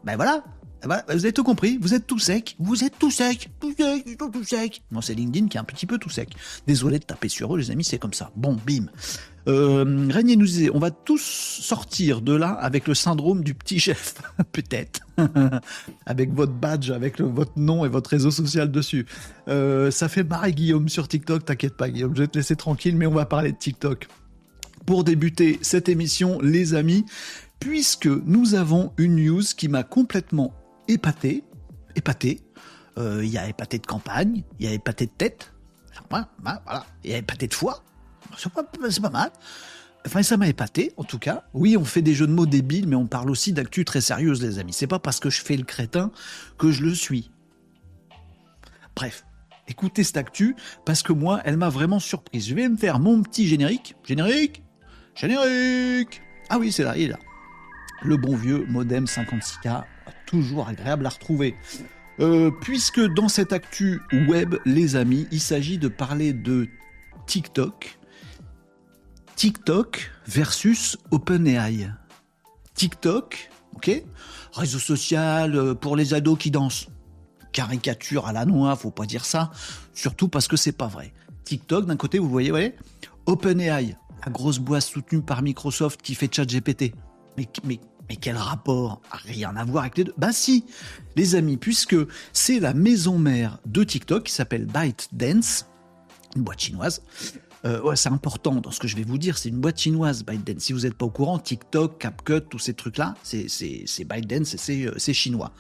Ben 0.05 0.17
voilà, 0.17 0.45
vous 0.87 1.25
avez 1.25 1.33
tout 1.33 1.45
compris, 1.45 1.79
vous 1.81 1.95
êtes 1.95 2.07
tout 2.07 2.19
sec, 2.19 2.57
vous 2.59 2.85
êtes 2.85 2.99
tout 2.99 3.11
sec, 3.11 3.51
tout 3.61 3.75
sec, 3.77 4.19
tout, 4.19 4.45
sec. 4.45 4.83
Non, 4.91 5.01
c'est 5.01 5.15
LinkedIn 5.15 5.49
qui 5.49 5.57
est 5.57 5.61
un 5.61 5.65
petit 5.65 5.87
peu 5.87 5.99
tout 5.99 6.11
sec. 6.11 6.31
Désolé 6.67 6.99
de 6.99 7.05
taper 7.05 7.29
sur 7.29 7.55
eux, 7.55 7.59
les 7.59 7.71
amis, 7.71 7.85
c'est 7.85 7.99
comme 7.99 8.15
ça. 8.15 8.31
Bon, 8.37 8.57
bim. 8.67 8.87
Euh, 9.49 10.09
Régnier 10.11 10.37
nous 10.37 10.47
disait, 10.47 10.71
on 10.75 10.81
va 10.81 10.91
tous 10.91 11.23
sortir 11.23 12.21
de 12.21 12.35
là 12.35 12.51
avec 12.51 12.89
le 12.89 12.95
syndrome 12.95 13.45
du 13.45 13.55
petit 13.55 13.79
chef, 13.79 14.15
peut-être, 14.53 15.01
avec 16.07 16.33
votre 16.33 16.53
badge, 16.53 16.91
avec 16.91 17.21
votre 17.21 17.57
nom 17.57 17.85
et 17.85 17.89
votre 17.89 18.11
réseau 18.11 18.33
social 18.33 18.73
dessus. 18.73 19.07
Euh, 19.49 19.91
ça 19.93 20.09
fait 20.09 20.25
marrer 20.25 20.53
Guillaume 20.53 20.89
sur 20.89 21.07
TikTok, 21.07 21.45
t'inquiète 21.45 21.77
pas 21.77 21.89
Guillaume, 21.89 22.15
je 22.17 22.23
vais 22.23 22.29
te 22.29 22.37
laisser 22.37 22.57
tranquille, 22.57 22.97
mais 22.97 23.07
on 23.07 23.15
va 23.15 23.25
parler 23.25 23.53
de 23.53 23.59
TikTok. 23.59 24.09
Pour 24.85 25.05
débuter 25.05 25.59
cette 25.63 25.89
émission, 25.89 26.41
les 26.41 26.75
amis, 26.75 27.05
puisque 27.61 28.07
nous 28.07 28.55
avons 28.55 28.93
une 28.99 29.17
news 29.17 29.43
qui 29.57 29.69
m'a 29.69 29.83
complètement 29.83 30.55
épaté, 30.89 31.45
épaté. 31.95 32.41
Euh, 32.99 33.23
il 33.23 33.31
y 33.31 33.37
a 33.37 33.47
épaté 33.47 33.79
de 33.79 33.87
campagne, 33.87 34.43
il 34.59 34.65
y 34.65 34.69
a 34.69 34.73
épaté 34.73 35.05
de 35.05 35.11
tête, 35.11 35.53
voilà, 36.11 36.87
il 37.05 37.11
y 37.11 37.15
a 37.15 37.19
épaté 37.19 37.47
de 37.47 37.55
foie, 37.55 37.85
c'est 38.37 38.51
pas, 38.53 38.63
pas, 38.63 39.11
mal. 39.11 39.31
Enfin, 40.07 40.23
ça 40.23 40.37
m'a 40.37 40.49
épaté, 40.49 40.93
en 40.97 41.05
tout 41.05 41.19
cas. 41.19 41.45
Oui, 41.53 41.77
on 41.77 41.85
fait 41.85 42.03
des 42.03 42.15
jeux 42.15 42.27
de 42.27 42.33
mots 42.33 42.47
débiles, 42.47 42.87
mais 42.87 42.97
on 42.97 43.07
parle 43.07 43.31
aussi 43.31 43.53
d'actu 43.53 43.85
très 43.85 44.01
sérieuse, 44.01 44.43
les 44.43 44.59
amis. 44.59 44.73
C'est 44.73 44.87
pas 44.87 45.01
parce 45.01 45.19
que 45.19 45.31
je 45.31 45.43
fais 45.43 45.57
le 45.57 45.65
crétin 45.65 46.13
que 46.59 46.71
je 46.71 46.83
le 46.85 46.95
suis. 46.95 47.31
Bref, 48.95 49.25
écoutez 49.67 50.05
cette 50.05 50.17
actu, 50.17 50.55
parce 50.85 51.03
que 51.03 51.13
moi, 51.13 51.41
elle 51.45 51.57
m'a 51.57 51.69
vraiment 51.69 51.99
surprise. 51.99 52.49
Je 52.49 52.55
vais 52.55 52.69
me 52.69 52.77
faire 52.77 53.01
mon 53.01 53.23
petit 53.23 53.49
générique. 53.49 53.97
Générique 54.05 54.63
Générique 55.15 56.23
Ah 56.51 56.59
oui, 56.59 56.71
c'est 56.71 56.85
là, 56.85 56.97
il 56.97 57.05
est 57.05 57.09
là. 57.09 57.19
Le 58.03 58.17
bon 58.17 58.37
vieux 58.37 58.65
modem 58.69 59.07
56K 59.07 59.85
toujours 60.27 60.69
agréable 60.69 61.07
à 61.07 61.11
retrouver. 61.11 61.55
Euh, 62.19 62.51
puisque 62.51 63.01
dans 63.15 63.29
cette 63.29 63.53
actu 63.53 64.01
web, 64.29 64.57
les 64.65 64.97
amis, 64.97 65.27
il 65.31 65.41
s'agit 65.41 65.79
de 65.79 65.89
parler 65.89 66.33
de 66.33 66.69
TikTok. 67.27 67.99
TikTok 69.35 70.11
versus 70.27 70.97
OpenAI. 71.11 71.91
TikTok, 72.75 73.51
ok? 73.75 74.03
Réseau 74.53 74.79
social 74.79 75.55
euh, 75.55 75.75
pour 75.75 75.97
les 75.97 76.15
ados 76.15 76.39
qui 76.39 76.51
dansent. 76.51 76.89
Caricature 77.53 78.27
à 78.27 78.33
la 78.33 78.47
noix, 78.47 78.77
faut 78.77 78.91
pas 78.91 79.07
dire 79.07 79.25
ça. 79.25 79.51
Surtout 79.93 80.29
parce 80.29 80.49
que 80.49 80.57
c'est 80.57 80.73
pas 80.73 80.89
vrai. 80.89 81.13
TikTok, 81.45 81.87
d'un 81.87 81.97
côté, 81.97 82.19
vous 82.19 82.29
voyez, 82.29 82.51
ouais, 82.51 82.75
OpenAI, 83.27 83.97
la 84.25 84.33
grosse 84.33 84.59
boîte 84.59 84.83
soutenue 84.83 85.23
par 85.23 85.43
Microsoft 85.43 86.01
qui 86.01 86.15
fait 86.15 86.33
ChatGPT. 86.35 86.95
Mais, 87.37 87.49
mais 87.65 87.79
mais 88.09 88.17
quel 88.17 88.37
rapport 88.37 89.01
Rien 89.11 89.55
à 89.57 89.65
voir 89.65 89.85
avec 89.85 89.99
les 89.99 90.05
deux? 90.05 90.15
Bah 90.17 90.33
si, 90.33 90.65
les 91.17 91.35
amis, 91.35 91.57
puisque 91.57 91.97
c'est 92.33 92.61
la 92.61 92.75
maison 92.75 93.19
mère 93.19 93.59
de 93.67 93.85
TikTok 93.85 94.25
qui 94.25 94.33
s'appelle 94.33 94.67
ByteDance, 94.67 95.67
une 96.37 96.43
boîte 96.43 96.61
chinoise. 96.61 97.03
Euh, 97.65 97.95
c'est 97.97 98.11
important 98.11 98.55
dans 98.57 98.71
ce 98.71 98.79
que 98.79 98.87
je 98.87 98.97
vais 98.97 99.03
vous 99.03 99.19
dire, 99.19 99.39
c'est 99.39 99.49
une 99.49 99.61
boîte 99.61 99.81
chinoise, 99.81 100.25
ByteDance. 100.25 100.63
Si 100.63 100.73
vous 100.73 100.81
n'êtes 100.81 100.95
pas 100.95 101.07
au 101.07 101.11
courant, 101.11 101.39
TikTok, 101.39 101.99
CapCut, 101.99 102.43
tous 102.49 102.59
ces 102.59 102.75
trucs-là, 102.75 103.15
c'est 103.23 104.05
ByteDance 104.05 104.69
et 104.69 104.87
euh, 104.87 104.95
c'est 104.99 105.15
chinois. 105.15 105.53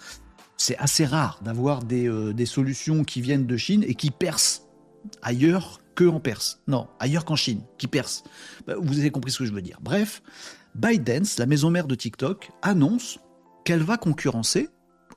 C'est 0.56 0.76
assez 0.78 1.04
rare 1.04 1.40
d'avoir 1.42 1.82
des, 1.82 2.08
euh, 2.08 2.32
des 2.32 2.46
solutions 2.46 3.04
qui 3.04 3.20
viennent 3.20 3.46
de 3.46 3.56
Chine 3.56 3.84
et 3.86 3.94
qui 3.94 4.10
percent 4.10 4.62
ailleurs 5.22 5.80
que 5.94 6.04
en 6.04 6.20
Perse. 6.20 6.60
Non, 6.68 6.86
ailleurs 7.00 7.24
qu'en 7.24 7.36
Chine, 7.36 7.62
qui 7.78 7.88
percent. 7.88 8.22
Bah, 8.66 8.74
vous 8.80 8.98
avez 8.98 9.10
compris 9.10 9.32
ce 9.32 9.38
que 9.38 9.46
je 9.46 9.52
veux 9.52 9.62
dire. 9.62 9.78
Bref, 9.80 10.22
ByteDance, 10.76 11.38
la 11.38 11.46
maison 11.46 11.70
mère 11.70 11.86
de 11.86 11.94
TikTok, 11.94 12.50
annonce 12.60 13.18
qu'elle 13.64 13.82
va 13.82 13.96
concurrencer 13.96 14.68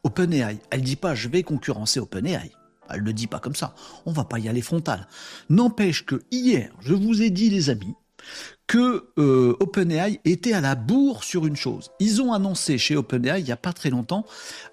OpenAI. 0.03 0.59
Elle 0.71 0.81
dit 0.81 0.95
pas 0.95 1.15
je 1.15 1.27
vais 1.27 1.43
concurrencer 1.43 1.99
OpenAI. 1.99 2.51
Elle 2.89 3.03
ne 3.03 3.11
dit 3.11 3.27
pas 3.27 3.39
comme 3.39 3.55
ça. 3.55 3.75
On 4.05 4.13
va 4.13 4.23
pas 4.23 4.39
y 4.39 4.47
aller 4.47 4.61
frontal. 4.61 5.07
N'empêche 5.49 6.05
que 6.05 6.21
hier, 6.31 6.71
je 6.79 6.93
vous 6.93 7.21
ai 7.21 7.29
dit 7.29 7.49
les 7.49 7.69
amis 7.69 7.93
que 8.67 9.09
euh, 9.17 9.55
OpenAI 9.59 10.21
était 10.23 10.53
à 10.53 10.61
la 10.61 10.75
bourre 10.75 11.23
sur 11.23 11.45
une 11.45 11.55
chose. 11.55 11.91
Ils 11.99 12.21
ont 12.21 12.31
annoncé 12.31 12.77
chez 12.77 12.95
OpenAI 12.95 13.39
il 13.39 13.45
n'y 13.45 13.51
a 13.51 13.57
pas 13.57 13.73
très 13.73 13.89
longtemps 13.89 14.25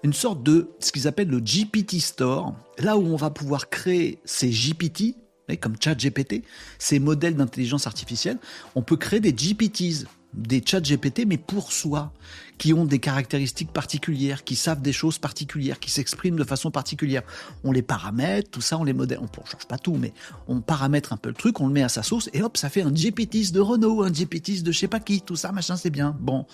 une 0.03 0.13
sorte 0.13 0.41
de 0.41 0.69
ce 0.79 0.91
qu'ils 0.91 1.07
appellent 1.07 1.29
le 1.29 1.39
GPT 1.39 1.99
Store, 1.99 2.55
là 2.77 2.97
où 2.97 3.05
on 3.05 3.15
va 3.17 3.29
pouvoir 3.29 3.69
créer 3.69 4.19
ces 4.23 4.49
GPT 4.49 5.15
comme 5.55 5.75
ChatGPT, 5.79 6.43
ces 6.77 6.99
modèles 6.99 7.35
d'intelligence 7.35 7.87
artificielle, 7.87 8.37
on 8.75 8.81
peut 8.81 8.97
créer 8.97 9.21
des 9.21 9.31
GPTs, 9.31 10.05
des 10.33 10.61
chats 10.65 10.81
GPT, 10.81 11.25
mais 11.25 11.37
pour 11.37 11.71
soi, 11.71 12.11
qui 12.57 12.73
ont 12.73 12.85
des 12.85 12.99
caractéristiques 12.99 13.71
particulières, 13.71 14.43
qui 14.43 14.55
savent 14.55 14.81
des 14.81 14.93
choses 14.93 15.19
particulières, 15.19 15.79
qui 15.79 15.91
s'expriment 15.91 16.37
de 16.37 16.43
façon 16.43 16.71
particulière. 16.71 17.21
On 17.63 17.71
les 17.71 17.81
paramètre, 17.81 18.49
tout 18.51 18.61
ça, 18.61 18.77
on 18.77 18.83
les 18.83 18.93
modèle. 18.93 19.19
On 19.19 19.23
ne 19.23 19.47
change 19.49 19.65
pas 19.67 19.77
tout, 19.77 19.95
mais 19.95 20.13
on 20.47 20.61
paramètre 20.61 21.13
un 21.13 21.17
peu 21.17 21.29
le 21.29 21.35
truc, 21.35 21.59
on 21.59 21.67
le 21.67 21.73
met 21.73 21.83
à 21.83 21.89
sa 21.89 22.03
sauce, 22.03 22.29
et 22.33 22.41
hop, 22.41 22.57
ça 22.57 22.69
fait 22.69 22.81
un 22.81 22.91
GPTs 22.91 23.51
de 23.51 23.59
Renault, 23.59 24.03
un 24.03 24.11
GPTs 24.11 24.63
de 24.63 24.71
je 24.71 24.79
sais 24.79 24.87
pas 24.87 24.99
qui, 24.99 25.21
tout 25.21 25.35
ça, 25.35 25.51
machin, 25.51 25.75
c'est 25.75 25.89
bien. 25.89 26.15
Bon. 26.19 26.45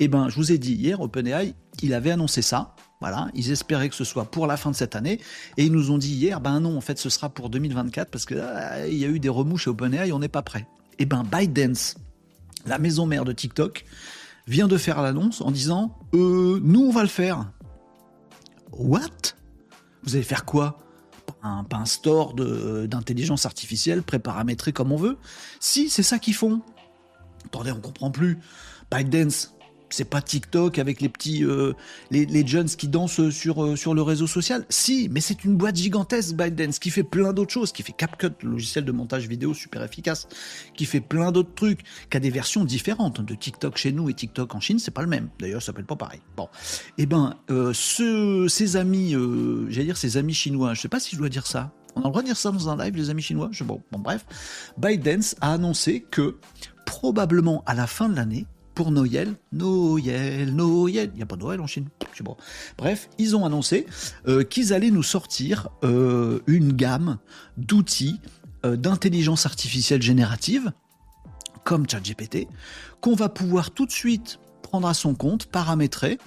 Eh 0.00 0.08
ben, 0.08 0.28
je 0.28 0.36
vous 0.36 0.52
ai 0.52 0.58
dit 0.58 0.74
hier, 0.74 1.00
OpenAI, 1.00 1.54
il 1.82 1.94
avait 1.94 2.10
annoncé 2.10 2.42
ça. 2.42 2.74
Voilà, 3.00 3.28
ils 3.34 3.50
espéraient 3.50 3.88
que 3.88 3.96
ce 3.96 4.04
soit 4.04 4.26
pour 4.26 4.46
la 4.46 4.56
fin 4.56 4.70
de 4.70 4.76
cette 4.76 4.94
année, 4.94 5.18
et 5.56 5.64
ils 5.64 5.72
nous 5.72 5.90
ont 5.90 5.98
dit 5.98 6.14
hier, 6.14 6.40
ben 6.40 6.60
non, 6.60 6.76
en 6.76 6.80
fait, 6.80 6.98
ce 6.98 7.10
sera 7.10 7.28
pour 7.28 7.50
2024 7.50 8.08
parce 8.10 8.24
que 8.24 8.36
ah, 8.36 8.86
il 8.86 8.96
y 8.96 9.04
a 9.04 9.08
eu 9.08 9.18
des 9.18 9.28
remous 9.28 9.58
chez 9.58 9.70
OpenAI, 9.70 10.12
on 10.12 10.20
n'est 10.20 10.28
pas 10.28 10.42
prêt. 10.42 10.68
Eh 11.00 11.04
ben, 11.04 11.24
ByteDance, 11.24 11.96
la 12.66 12.78
maison 12.78 13.06
mère 13.06 13.24
de 13.24 13.32
TikTok, 13.32 13.84
vient 14.46 14.68
de 14.68 14.76
faire 14.76 15.02
l'annonce 15.02 15.40
en 15.40 15.50
disant 15.50 15.98
euh, 16.14 16.60
Nous, 16.62 16.80
on 16.80 16.90
va 16.90 17.02
le 17.02 17.08
faire. 17.08 17.50
What? 18.72 19.34
Vous 20.02 20.14
allez 20.14 20.24
faire 20.24 20.44
quoi? 20.44 20.78
Un, 21.42 21.64
pas 21.64 21.76
un 21.76 21.86
store 21.86 22.34
d'intelligence 22.34 23.46
artificielle 23.46 24.02
préparamétré 24.02 24.72
comme 24.72 24.92
on 24.92 24.96
veut 24.96 25.18
Si, 25.60 25.88
c'est 25.88 26.02
ça 26.02 26.18
qu'ils 26.18 26.34
font. 26.34 26.62
Attendez, 27.46 27.72
on 27.72 27.80
comprend 27.80 28.10
plus. 28.10 28.38
ByteDance, 28.90 29.54
c'est 29.94 30.04
pas 30.04 30.22
TikTok 30.22 30.78
avec 30.78 31.00
les 31.00 31.08
petits 31.08 31.44
euh, 31.44 31.74
les, 32.10 32.46
jeunes 32.46 32.68
qui 32.68 32.88
dansent 32.88 33.30
sur 33.30 33.62
euh, 33.62 33.76
sur 33.76 33.94
le 33.94 34.02
réseau 34.02 34.26
social. 34.26 34.64
Si, 34.68 35.08
mais 35.10 35.20
c'est 35.20 35.44
une 35.44 35.56
boîte 35.56 35.76
gigantesque 35.76 36.34
ByteDance 36.34 36.78
qui 36.78 36.90
fait 36.90 37.02
plein 37.02 37.32
d'autres 37.32 37.52
choses, 37.52 37.72
qui 37.72 37.82
fait 37.82 37.92
CapCut, 37.92 38.28
le 38.42 38.50
logiciel 38.50 38.84
de 38.84 38.92
montage 38.92 39.28
vidéo 39.28 39.54
super 39.54 39.82
efficace, 39.82 40.28
qui 40.76 40.86
fait 40.86 41.00
plein 41.00 41.32
d'autres 41.32 41.54
trucs, 41.54 41.80
qui 42.10 42.16
a 42.16 42.20
des 42.20 42.30
versions 42.30 42.64
différentes 42.64 43.20
de 43.20 43.34
TikTok 43.34 43.76
chez 43.76 43.92
nous 43.92 44.08
et 44.08 44.14
TikTok 44.14 44.54
en 44.54 44.60
Chine, 44.60 44.78
c'est 44.78 44.90
pas 44.90 45.02
le 45.02 45.08
même. 45.08 45.28
D'ailleurs, 45.38 45.62
ça 45.62 45.66
s'appelle 45.66 45.84
pas 45.84 45.96
pareil. 45.96 46.20
Bon, 46.36 46.48
eh 46.98 47.06
ben 47.06 47.36
euh, 47.50 47.72
ce, 47.74 48.46
ces 48.48 48.76
amis, 48.76 49.14
j'allais 49.68 49.86
dire 49.86 49.96
ces 49.96 50.16
amis 50.16 50.34
chinois, 50.34 50.74
je 50.74 50.80
sais 50.80 50.88
pas 50.88 51.00
si 51.00 51.14
je 51.14 51.20
dois 51.20 51.28
dire 51.28 51.46
ça. 51.46 51.72
On 51.94 52.00
a 52.00 52.04
le 52.04 52.10
droit 52.10 52.22
de 52.22 52.26
dire 52.26 52.36
ça 52.36 52.50
dans 52.50 52.70
un 52.70 52.76
live, 52.76 52.96
les 52.96 53.10
amis 53.10 53.22
chinois? 53.22 53.48
Je, 53.52 53.64
bon, 53.64 53.82
bon, 53.92 53.98
bref, 53.98 54.24
ByteDance 54.78 55.36
a 55.40 55.52
annoncé 55.52 56.06
que 56.10 56.38
probablement 56.86 57.62
à 57.66 57.74
la 57.74 57.86
fin 57.86 58.08
de 58.08 58.16
l'année, 58.16 58.46
pour 58.74 58.90
Noël. 58.90 59.34
Noël, 59.52 60.54
Noël. 60.54 61.10
Il 61.12 61.16
n'y 61.16 61.22
a 61.22 61.26
pas 61.26 61.36
de 61.36 61.42
Noël 61.42 61.60
en 61.60 61.66
Chine. 61.66 61.88
Bref, 62.78 63.08
ils 63.18 63.36
ont 63.36 63.44
annoncé 63.44 63.86
euh, 64.28 64.44
qu'ils 64.44 64.72
allaient 64.72 64.90
nous 64.90 65.02
sortir 65.02 65.68
euh, 65.84 66.40
une 66.46 66.72
gamme 66.72 67.18
d'outils 67.56 68.20
euh, 68.64 68.76
d'intelligence 68.76 69.46
artificielle 69.46 70.02
générative, 70.02 70.72
comme 71.64 71.88
ChatGPT, 71.88 72.48
qu'on 73.00 73.14
va 73.14 73.28
pouvoir 73.28 73.70
tout 73.70 73.86
de 73.86 73.92
suite 73.92 74.38
prendre 74.62 74.88
à 74.88 74.94
son 74.94 75.14
compte, 75.14 75.46
paramétrer. 75.46 76.18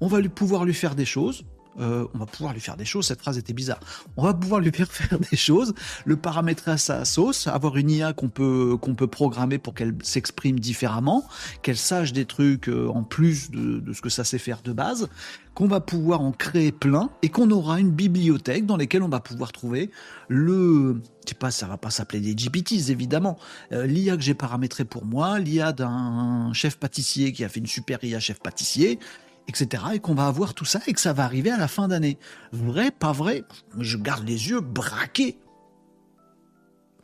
On 0.00 0.06
va 0.06 0.20
pouvoir 0.22 0.64
lui 0.64 0.74
faire 0.74 0.94
des 0.94 1.04
choses. 1.04 1.44
Euh, 1.78 2.06
on 2.14 2.18
va 2.18 2.26
pouvoir 2.26 2.52
lui 2.52 2.60
faire 2.60 2.76
des 2.76 2.84
choses. 2.84 3.06
Cette 3.06 3.20
phrase 3.20 3.38
était 3.38 3.52
bizarre. 3.52 3.80
On 4.16 4.24
va 4.24 4.34
pouvoir 4.34 4.60
lui 4.60 4.70
faire 4.72 4.90
faire 4.92 5.18
des 5.18 5.36
choses, 5.36 5.74
le 6.04 6.16
paramétrer 6.16 6.72
à 6.72 6.78
sa 6.78 7.04
sauce, 7.04 7.46
avoir 7.46 7.76
une 7.76 7.90
IA 7.90 8.12
qu'on 8.12 8.28
peut 8.28 8.76
peut 8.98 9.06
programmer 9.06 9.58
pour 9.58 9.74
qu'elle 9.74 9.94
s'exprime 10.02 10.60
différemment, 10.60 11.26
qu'elle 11.62 11.76
sache 11.76 12.12
des 12.12 12.26
trucs 12.26 12.68
euh, 12.68 12.88
en 12.88 13.04
plus 13.04 13.50
de, 13.50 13.92
ce 13.92 14.02
que 14.02 14.10
ça 14.10 14.24
sait 14.24 14.38
faire 14.38 14.60
de 14.62 14.72
base, 14.72 15.08
qu'on 15.54 15.68
va 15.68 15.80
pouvoir 15.80 16.20
en 16.20 16.32
créer 16.32 16.72
plein 16.72 17.10
et 17.22 17.30
qu'on 17.30 17.50
aura 17.50 17.80
une 17.80 17.90
bibliothèque 17.90 18.66
dans 18.66 18.76
laquelle 18.76 19.02
on 19.02 19.08
va 19.08 19.20
pouvoir 19.20 19.52
trouver 19.52 19.90
le 20.28 21.00
je 21.24 21.34
sais 21.34 21.38
pas, 21.38 21.50
ça 21.50 21.66
va 21.66 21.76
pas 21.76 21.90
s'appeler 21.90 22.20
des 22.20 22.34
GPTs 22.34 22.90
évidemment. 22.90 23.38
Euh, 23.72 23.86
L'IA 23.86 24.16
que 24.16 24.22
j'ai 24.22 24.32
paramétré 24.32 24.86
pour 24.86 25.04
moi, 25.04 25.38
l'IA 25.38 25.72
d'un 25.74 26.50
chef 26.54 26.78
pâtissier 26.78 27.34
qui 27.34 27.44
a 27.44 27.50
fait 27.50 27.60
une 27.60 27.66
super 27.66 28.02
IA 28.02 28.18
chef 28.18 28.40
pâtissier, 28.40 28.98
etc. 29.48 29.82
Et 29.94 29.98
qu'on 29.98 30.14
va 30.14 30.26
avoir 30.26 30.54
tout 30.54 30.64
ça 30.64 30.80
et 30.86 30.92
que 30.92 31.00
ça 31.00 31.12
va 31.12 31.24
arriver 31.24 31.50
à 31.50 31.56
la 31.56 31.68
fin 31.68 31.88
d'année. 31.88 32.18
Vrai, 32.52 32.90
pas 32.90 33.12
vrai 33.12 33.44
Je 33.78 33.96
garde 33.96 34.26
les 34.26 34.50
yeux 34.50 34.60
braqués 34.60 35.38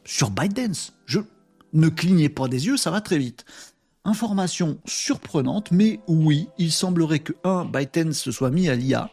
sur 0.04 0.30
ByteDance. 0.30 0.92
Je 1.06 1.20
ne 1.72 1.88
clignez 1.88 2.28
pas 2.28 2.46
des 2.46 2.66
yeux, 2.66 2.76
ça 2.76 2.90
va 2.90 3.00
très 3.00 3.18
vite. 3.18 3.44
Information 4.04 4.78
surprenante, 4.84 5.70
mais 5.70 6.00
oui, 6.06 6.48
il 6.58 6.70
semblerait 6.70 7.20
que 7.20 7.32
un 7.42 7.64
ByteDance 7.64 8.18
se 8.18 8.30
soit 8.30 8.50
mis 8.50 8.68
à 8.68 8.74
l'IA, 8.74 9.10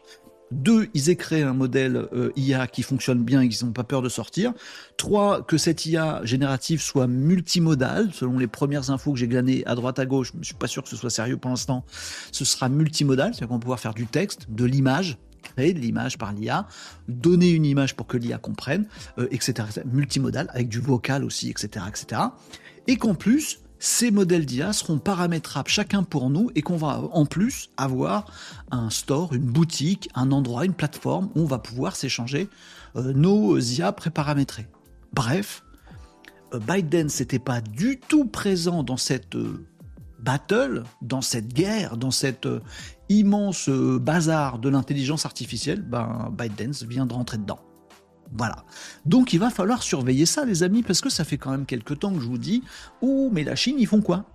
deux, 0.51 0.89
ils 0.93 1.09
aient 1.09 1.15
créé 1.15 1.43
un 1.43 1.53
modèle 1.53 2.07
euh, 2.13 2.31
IA 2.35 2.67
qui 2.67 2.83
fonctionne 2.83 3.23
bien 3.23 3.41
et 3.41 3.49
qu'ils 3.49 3.65
n'ont 3.65 3.73
pas 3.73 3.83
peur 3.83 4.01
de 4.01 4.09
sortir. 4.09 4.53
Trois, 4.97 5.43
que 5.43 5.57
cette 5.57 5.85
IA 5.85 6.21
générative 6.23 6.81
soit 6.81 7.07
multimodale. 7.07 8.09
Selon 8.13 8.37
les 8.37 8.47
premières 8.47 8.89
infos 8.89 9.13
que 9.13 9.19
j'ai 9.19 9.27
glanées 9.27 9.63
à 9.65 9.75
droite 9.75 9.99
à 9.99 10.05
gauche, 10.05 10.31
je 10.33 10.39
ne 10.39 10.43
suis 10.43 10.55
pas 10.55 10.67
sûr 10.67 10.83
que 10.83 10.89
ce 10.89 10.95
soit 10.95 11.09
sérieux 11.09 11.37
pour 11.37 11.49
l'instant. 11.49 11.85
Ce 12.31 12.45
sera 12.45 12.69
multimodal, 12.69 13.33
c'est-à-dire 13.33 13.47
qu'on 13.47 13.55
va 13.55 13.61
pouvoir 13.61 13.79
faire 13.79 13.93
du 13.93 14.07
texte, 14.07 14.47
de 14.49 14.65
l'image, 14.65 15.17
créer 15.41 15.73
de 15.73 15.79
l'image 15.79 16.17
par 16.17 16.33
l'IA, 16.33 16.67
donner 17.07 17.51
une 17.51 17.65
image 17.65 17.95
pour 17.95 18.07
que 18.07 18.17
l'IA 18.17 18.37
comprenne, 18.37 18.85
euh, 19.17 19.27
etc., 19.31 19.67
etc. 19.69 19.81
Multimodal, 19.85 20.49
avec 20.53 20.69
du 20.69 20.79
vocal 20.79 21.23
aussi, 21.23 21.49
etc., 21.49 21.85
etc. 21.89 22.21
Et 22.87 22.97
qu'en 22.97 23.15
plus, 23.15 23.59
ces 23.81 24.11
modèles 24.11 24.45
d'IA 24.45 24.73
seront 24.73 24.99
paramétrables 24.99 25.67
chacun 25.67 26.03
pour 26.03 26.29
nous 26.29 26.51
et 26.53 26.61
qu'on 26.61 26.77
va 26.77 27.01
en 27.13 27.25
plus 27.25 27.71
avoir 27.77 28.31
un 28.69 28.91
store, 28.91 29.33
une 29.33 29.47
boutique, 29.47 30.07
un 30.13 30.31
endroit, 30.31 30.65
une 30.65 30.75
plateforme 30.75 31.29
où 31.33 31.41
on 31.41 31.45
va 31.45 31.57
pouvoir 31.57 31.95
s'échanger 31.95 32.47
euh, 32.95 33.11
nos 33.13 33.57
IA 33.57 33.91
préparamétrés. 33.91 34.67
Bref, 35.13 35.63
euh, 36.53 36.59
Biden 36.59 37.07
n'était 37.07 37.39
pas 37.39 37.59
du 37.59 37.99
tout 37.99 38.25
présent 38.25 38.83
dans 38.83 38.97
cette 38.97 39.35
euh, 39.35 39.65
battle, 40.19 40.83
dans 41.01 41.21
cette 41.21 41.51
guerre, 41.51 41.97
dans 41.97 42.11
cette 42.11 42.47
immense 43.09 43.67
bazar 43.67 44.59
de 44.59 44.69
l'intelligence 44.69 45.25
artificielle. 45.25 45.81
Ben, 45.81 46.31
Biden 46.37 46.71
vient 46.87 47.07
de 47.07 47.13
rentrer 47.13 47.39
dedans. 47.39 47.59
Voilà. 48.33 48.63
Donc 49.05 49.33
il 49.33 49.39
va 49.39 49.49
falloir 49.49 49.83
surveiller 49.83 50.25
ça, 50.25 50.45
les 50.45 50.63
amis, 50.63 50.83
parce 50.83 51.01
que 51.01 51.09
ça 51.09 51.23
fait 51.23 51.37
quand 51.37 51.51
même 51.51 51.65
quelques 51.65 51.99
temps 51.99 52.13
que 52.13 52.19
je 52.19 52.25
vous 52.27 52.37
dis, 52.37 52.63
oh, 53.01 53.29
mais 53.31 53.43
la 53.43 53.55
Chine, 53.55 53.75
ils 53.79 53.87
font 53.87 54.01
quoi? 54.01 54.25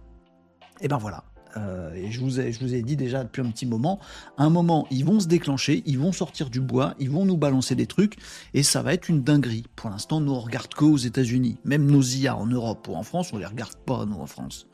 Eh 0.81 0.89
ben 0.89 0.99
voilà. 0.99 1.25
Euh, 1.57 1.95
et 1.95 2.11
je 2.11 2.21
vous, 2.21 2.39
ai, 2.39 2.83
dit 2.83 2.97
déjà 2.97 3.25
depuis 3.25 3.41
un 3.41 3.51
petit 3.51 3.67
moment, 3.67 3.99
un 4.37 4.51
moment, 4.51 4.87
ils 4.91 5.05
vont 5.05 5.21
se 5.21 5.27
déclencher, 5.27 5.83
ils 5.87 5.99
vont 5.99 6.13
sortir 6.13 6.51
du 6.51 6.61
bois, 6.61 6.95
ils 6.99 7.11
vont 7.11 7.25
nous 7.25 7.37
balancer 7.37 7.75
des 7.75 7.87
trucs, 7.87 8.17
et 8.53 8.63
ça 8.63 8.83
va 8.83 8.93
être 8.93 9.09
une 9.09 9.23
dinguerie. 9.23 9.65
Pour 9.75 9.91
l'instant, 9.91 10.21
nous, 10.21 10.33
on 10.33 10.41
regarde 10.41 10.75
qu'aux 10.75 10.99
États-Unis. 10.99 11.57
Même 11.65 11.87
nos 11.87 12.03
IA 12.03 12.37
en 12.37 12.47
Europe 12.47 12.87
ou 12.89 12.95
en 12.95 13.03
France, 13.03 13.33
on 13.33 13.39
les 13.39 13.47
regarde 13.47 13.77
pas, 13.87 14.05
nous, 14.05 14.21
en 14.21 14.27
France. 14.27 14.67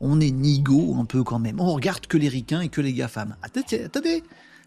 On 0.00 0.20
est 0.20 0.30
nigo 0.30 0.94
un 0.98 1.04
peu 1.04 1.24
quand 1.24 1.38
même. 1.38 1.60
On 1.60 1.72
regarde 1.72 2.06
que 2.06 2.16
les 2.16 2.28
ricains 2.28 2.60
et 2.60 2.68
que 2.68 2.80
les 2.80 2.92
GAFAM. 2.92 3.36
Attendez, 3.42 3.84
attendez 3.84 4.22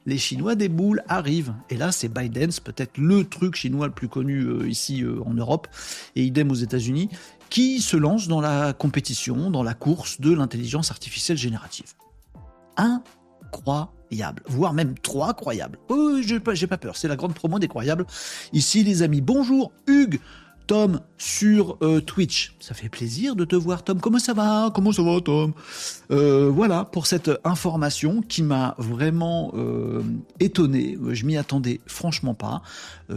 les 0.05 0.17
Chinois 0.17 0.55
des 0.55 0.69
boules 0.69 1.03
arrivent. 1.07 1.53
Et 1.69 1.77
là, 1.77 1.91
c'est 1.91 2.09
Biden, 2.09 2.51
peut-être 2.63 2.97
le 2.97 3.23
truc 3.23 3.55
chinois 3.55 3.87
le 3.87 3.93
plus 3.93 4.07
connu 4.07 4.41
euh, 4.41 4.67
ici 4.67 5.03
euh, 5.03 5.21
en 5.25 5.33
Europe, 5.33 5.67
et 6.15 6.23
idem 6.23 6.51
aux 6.51 6.55
États-Unis, 6.55 7.09
qui 7.49 7.81
se 7.81 7.97
lance 7.97 8.27
dans 8.27 8.41
la 8.41 8.73
compétition, 8.73 9.49
dans 9.49 9.63
la 9.63 9.73
course 9.73 10.19
de 10.19 10.33
l'intelligence 10.33 10.91
artificielle 10.91 11.37
générative. 11.37 11.93
Incroyable, 12.77 14.43
voire 14.47 14.73
même 14.73 14.97
trop 14.97 15.23
incroyable. 15.23 15.77
Oh, 15.89 16.17
j'ai 16.21 16.39
pas, 16.39 16.53
pas 16.55 16.77
peur, 16.77 16.97
c'est 16.97 17.07
la 17.07 17.15
grande 17.15 17.33
promo 17.33 17.59
des 17.59 17.67
croyables. 17.67 18.05
Ici, 18.53 18.83
les 18.83 19.03
amis, 19.03 19.21
bonjour, 19.21 19.71
Hugues. 19.87 20.19
Tom 20.67 21.01
sur 21.17 21.77
euh, 21.81 22.01
Twitch. 22.01 22.55
Ça 22.59 22.73
fait 22.73 22.89
plaisir 22.89 23.35
de 23.35 23.45
te 23.45 23.55
voir, 23.55 23.83
Tom. 23.83 23.99
Comment 23.99 24.19
ça 24.19 24.33
va? 24.33 24.71
Comment 24.73 24.91
ça 24.91 25.03
va, 25.03 25.19
Tom? 25.21 25.53
Euh, 26.11 26.49
Voilà 26.49 26.85
pour 26.85 27.07
cette 27.07 27.31
information 27.43 28.21
qui 28.21 28.43
m'a 28.43 28.75
vraiment 28.77 29.51
euh, 29.55 30.01
étonné. 30.39 30.97
Je 31.11 31.25
m'y 31.25 31.37
attendais 31.37 31.81
franchement 31.85 32.33
pas. 32.33 32.61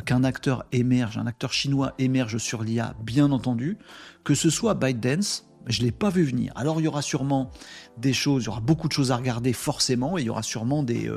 Qu'un 0.05 0.25
acteur 0.25 0.65
émerge, 0.73 1.19
un 1.19 1.27
acteur 1.27 1.53
chinois 1.53 1.95
émerge 1.99 2.39
sur 2.39 2.63
l'IA, 2.63 2.95
bien 3.03 3.31
entendu. 3.31 3.79
Que 4.25 4.35
ce 4.35 4.51
soit 4.51 4.75
ByteDance, 4.75 5.47
je 5.67 5.81
ne 5.81 5.87
l'ai 5.87 5.93
pas 5.93 6.11
vu 6.11 6.25
venir. 6.25 6.53
Alors 6.57 6.81
il 6.81 6.85
y 6.85 6.89
aura 6.89 7.03
sûrement 7.03 7.51
des 7.99 8.13
choses, 8.13 8.43
il 8.43 8.47
y 8.47 8.49
aura 8.49 8.61
beaucoup 8.61 8.89
de 8.89 8.93
choses 8.93 9.13
à 9.13 9.17
regarder 9.17 9.53
forcément, 9.53 10.19
et 10.19 10.23
il 10.23 10.27
y 10.27 10.31
aura 10.31 10.43
sûrement 10.43 10.83
des, 10.83 11.11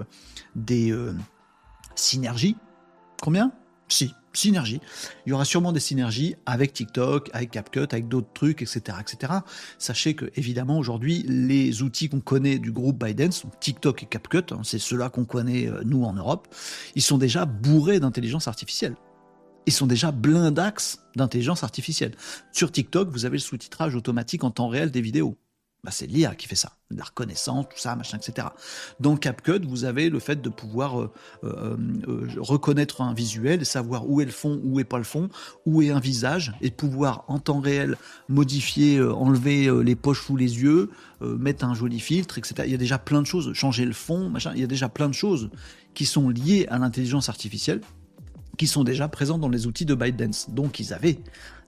des 0.56 0.96
synergies. 1.96 2.56
Combien? 3.22 3.52
Si, 3.88 4.14
synergie. 4.34 4.80
Il 5.26 5.30
y 5.30 5.34
aura 5.34 5.46
sûrement 5.46 5.72
des 5.72 5.80
synergies 5.80 6.36
avec 6.46 6.74
TikTok, 6.74 7.30
avec 7.34 7.52
CapCut, 7.52 7.88
avec 7.92 8.08
d'autres 8.08 8.32
trucs, 8.34 8.62
etc., 8.62 8.98
etc. 9.00 9.34
Sachez 9.78 10.14
que 10.14 10.32
évidemment 10.36 10.78
aujourd'hui 10.78 11.24
les 11.28 11.82
outils 11.82 12.10
qu'on 12.10 12.20
connaît 12.20 12.60
du 12.60 12.72
groupe 12.72 13.04
Biden, 13.04 13.32
sont 13.32 13.50
TikTok 13.60 14.04
et 14.04 14.06
CapCut, 14.06 14.52
hein, 14.52 14.62
c'est 14.64 14.80
ceux-là 14.80 15.10
qu'on 15.10 15.26
connaît 15.26 15.68
euh, 15.68 15.82
nous 15.86 16.04
en 16.04 16.14
Europe, 16.14 16.48
ils 16.96 17.02
sont 17.02 17.18
déjà 17.18 17.46
bourrés 17.46 18.00
d'intelligence 18.00 18.48
artificielle. 18.48 18.96
Ils 19.66 19.74
sont 19.74 19.88
déjà 19.88 20.12
blindax 20.12 21.00
d'intelligence 21.16 21.64
artificielle. 21.64 22.16
Sur 22.52 22.72
TikTok, 22.72 23.10
vous 23.10 23.26
avez 23.26 23.38
le 23.38 23.42
sous-titrage 23.42 23.96
automatique 23.96 24.44
en 24.44 24.52
temps 24.52 24.68
réel 24.68 24.90
des 24.90 25.02
vidéos. 25.02 25.38
Bah, 25.82 25.92
c'est 25.92 26.08
l'IA 26.08 26.36
qui 26.36 26.46
fait 26.46 26.56
ça, 26.56 26.74
la 26.92 27.06
reconnaissance, 27.06 27.66
tout 27.70 27.78
ça, 27.78 27.96
machin, 27.96 28.18
etc. 28.18 28.48
Dans 29.00 29.16
CapCut, 29.16 29.66
vous 29.66 29.86
avez 29.86 30.10
le 30.10 30.20
fait 30.20 30.42
de 30.42 30.50
pouvoir 30.50 31.00
euh, 31.00 31.12
euh, 31.46 31.78
euh, 32.10 32.28
reconnaître 32.38 33.00
un 33.00 33.14
visuel, 33.14 33.66
savoir 33.66 34.10
où 34.10 34.20
est 34.20 34.26
le 34.26 34.32
fond, 34.32 34.60
où 34.66 34.82
est 34.82 34.84
pas 34.84 34.98
le 34.98 35.06
fond, 35.06 35.30
où 35.66 35.82
est 35.82 35.90
un 35.90 36.02
visage, 36.02 36.54
et 36.60 36.70
pouvoir 36.70 37.24
en 37.30 37.40
temps 37.40 37.62
réel 37.62 37.96
modifier, 38.28 39.02
enlever 39.02 39.72
les 39.82 39.96
poches 39.96 40.26
sous 40.26 40.36
les 40.36 40.62
yeux, 40.62 40.90
mettre 41.22 41.64
un 41.64 41.74
joli 41.74 42.02
filtre, 42.02 42.38
etc. 42.38 42.56
Il 42.66 42.72
y 42.72 42.76
a 42.76 42.78
déjà 42.78 42.98
plein 42.98 43.22
de 43.22 43.28
choses, 43.28 43.54
changer 43.54 43.86
le 43.86 43.94
fond, 43.94 44.30
machin. 44.30 44.52
Il 44.56 44.62
y 44.62 44.66
a 44.66 44.68
déjà 44.68 44.90
plein 44.90 45.08
de 45.08 45.14
choses 45.14 45.50
qui 45.94 46.06
sont 46.06 46.30
liées 46.30 46.66
à 46.70 46.78
l'intelligence 46.78 47.30
artificielle, 47.30 47.80
qui 48.58 48.68
sont 48.68 48.84
déjà 48.84 49.08
présentes 49.08 49.40
dans 49.40 49.50
les 49.50 49.66
outils 49.66 49.86
de 49.86 49.96
ByteDance. 49.96 50.50
Donc 50.50 50.82
ils 50.82 50.94
avaient 50.94 51.20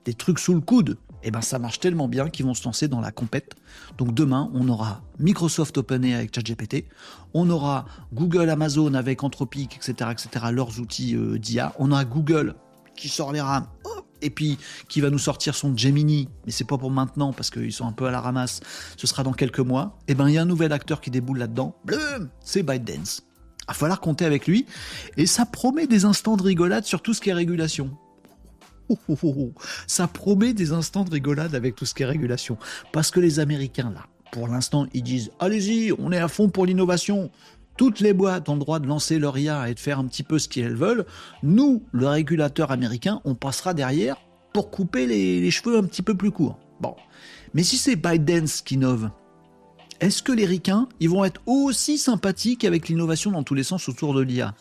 des 0.04 0.14
trucs 0.14 0.38
sous 0.38 0.54
le 0.54 0.60
coude 0.60 0.98
et 1.22 1.28
eh 1.28 1.30
ben 1.30 1.40
ça 1.40 1.60
marche 1.60 1.78
tellement 1.78 2.08
bien 2.08 2.28
qu'ils 2.28 2.44
vont 2.44 2.54
se 2.54 2.64
lancer 2.64 2.88
dans 2.88 3.00
la 3.00 3.12
compète. 3.12 3.54
Donc 3.96 4.12
demain, 4.12 4.50
on 4.54 4.68
aura 4.68 5.02
Microsoft 5.20 5.78
OpenAI 5.78 6.14
avec 6.14 6.34
ChatGPT, 6.34 6.86
on 7.32 7.48
aura 7.48 7.84
Google, 8.12 8.50
Amazon 8.50 8.94
avec 8.94 9.22
Anthropic, 9.22 9.76
etc., 9.76 10.10
etc., 10.10 10.46
leurs 10.50 10.80
outils 10.80 11.14
euh, 11.14 11.38
d'IA. 11.38 11.74
On 11.78 11.92
aura 11.92 12.04
Google 12.04 12.56
qui 12.96 13.08
sort 13.08 13.32
les 13.32 13.40
rames, 13.40 13.68
et 14.20 14.30
puis 14.30 14.58
qui 14.88 15.00
va 15.00 15.10
nous 15.10 15.18
sortir 15.18 15.54
son 15.54 15.76
Gemini, 15.76 16.28
mais 16.44 16.50
c'est 16.52 16.64
pas 16.64 16.76
pour 16.76 16.90
maintenant 16.90 17.32
parce 17.32 17.50
qu'ils 17.50 17.72
sont 17.72 17.86
un 17.86 17.92
peu 17.92 18.06
à 18.06 18.10
la 18.10 18.20
ramasse. 18.20 18.60
Ce 18.96 19.06
sera 19.06 19.22
dans 19.22 19.32
quelques 19.32 19.60
mois. 19.60 19.98
Et 20.08 20.12
eh 20.12 20.14
ben 20.14 20.28
il 20.28 20.34
y 20.34 20.38
a 20.38 20.42
un 20.42 20.46
nouvel 20.46 20.72
acteur 20.72 21.00
qui 21.00 21.10
déboule 21.10 21.38
là-dedans. 21.38 21.76
C'est 22.40 22.64
ByteDance. 22.64 23.22
Il 23.62 23.64
va 23.68 23.74
falloir 23.74 24.00
compter 24.00 24.24
avec 24.24 24.48
lui, 24.48 24.66
et 25.16 25.26
ça 25.26 25.46
promet 25.46 25.86
des 25.86 26.04
instants 26.04 26.36
de 26.36 26.42
rigolade 26.42 26.84
sur 26.84 27.00
tout 27.00 27.14
ce 27.14 27.20
qui 27.20 27.30
est 27.30 27.34
régulation. 27.34 27.96
Ça 29.86 30.06
promet 30.06 30.52
des 30.54 30.72
instants 30.72 31.04
de 31.04 31.10
rigolade 31.10 31.54
avec 31.54 31.74
tout 31.74 31.86
ce 31.86 31.94
qui 31.94 32.02
est 32.02 32.06
régulation. 32.06 32.56
Parce 32.92 33.10
que 33.10 33.20
les 33.20 33.40
Américains, 33.40 33.92
là, 33.94 34.06
pour 34.32 34.48
l'instant, 34.48 34.86
ils 34.94 35.02
disent 35.02 35.30
Allez-y, 35.40 35.92
on 35.98 36.10
est 36.12 36.18
à 36.18 36.28
fond 36.28 36.48
pour 36.48 36.66
l'innovation. 36.66 37.30
Toutes 37.76 38.00
les 38.00 38.12
boîtes 38.12 38.48
ont 38.48 38.54
le 38.54 38.60
droit 38.60 38.80
de 38.80 38.86
lancer 38.86 39.18
leur 39.18 39.38
IA 39.38 39.68
et 39.70 39.74
de 39.74 39.78
faire 39.78 39.98
un 39.98 40.06
petit 40.06 40.22
peu 40.22 40.38
ce 40.38 40.48
qu'elles 40.48 40.76
veulent. 40.76 41.06
Nous, 41.42 41.82
le 41.92 42.06
régulateur 42.06 42.70
américain, 42.70 43.20
on 43.24 43.34
passera 43.34 43.74
derrière 43.74 44.16
pour 44.52 44.70
couper 44.70 45.06
les, 45.06 45.50
cheveux 45.50 45.78
un 45.78 45.84
petit 45.84 46.02
peu 46.02 46.14
plus 46.14 46.30
courts. 46.30 46.58
Bon. 46.80 46.94
Mais 47.54 47.62
si 47.62 47.78
c'est 47.78 47.96
ByteDance 47.96 48.60
qui 48.60 48.74
innove, 48.74 49.10
est-ce 50.00 50.22
que 50.22 50.32
les 50.32 50.46
ricains, 50.46 50.88
ils 51.00 51.08
vont 51.08 51.24
être 51.24 51.40
aussi 51.46 51.96
sympathiques 51.96 52.64
avec 52.64 52.88
l'innovation 52.88 53.30
dans 53.30 53.42
tous 53.42 53.54
les 53.54 53.62
sens 53.62 53.88
autour 53.88 54.14
de 54.14 54.20
l'IA 54.20 54.54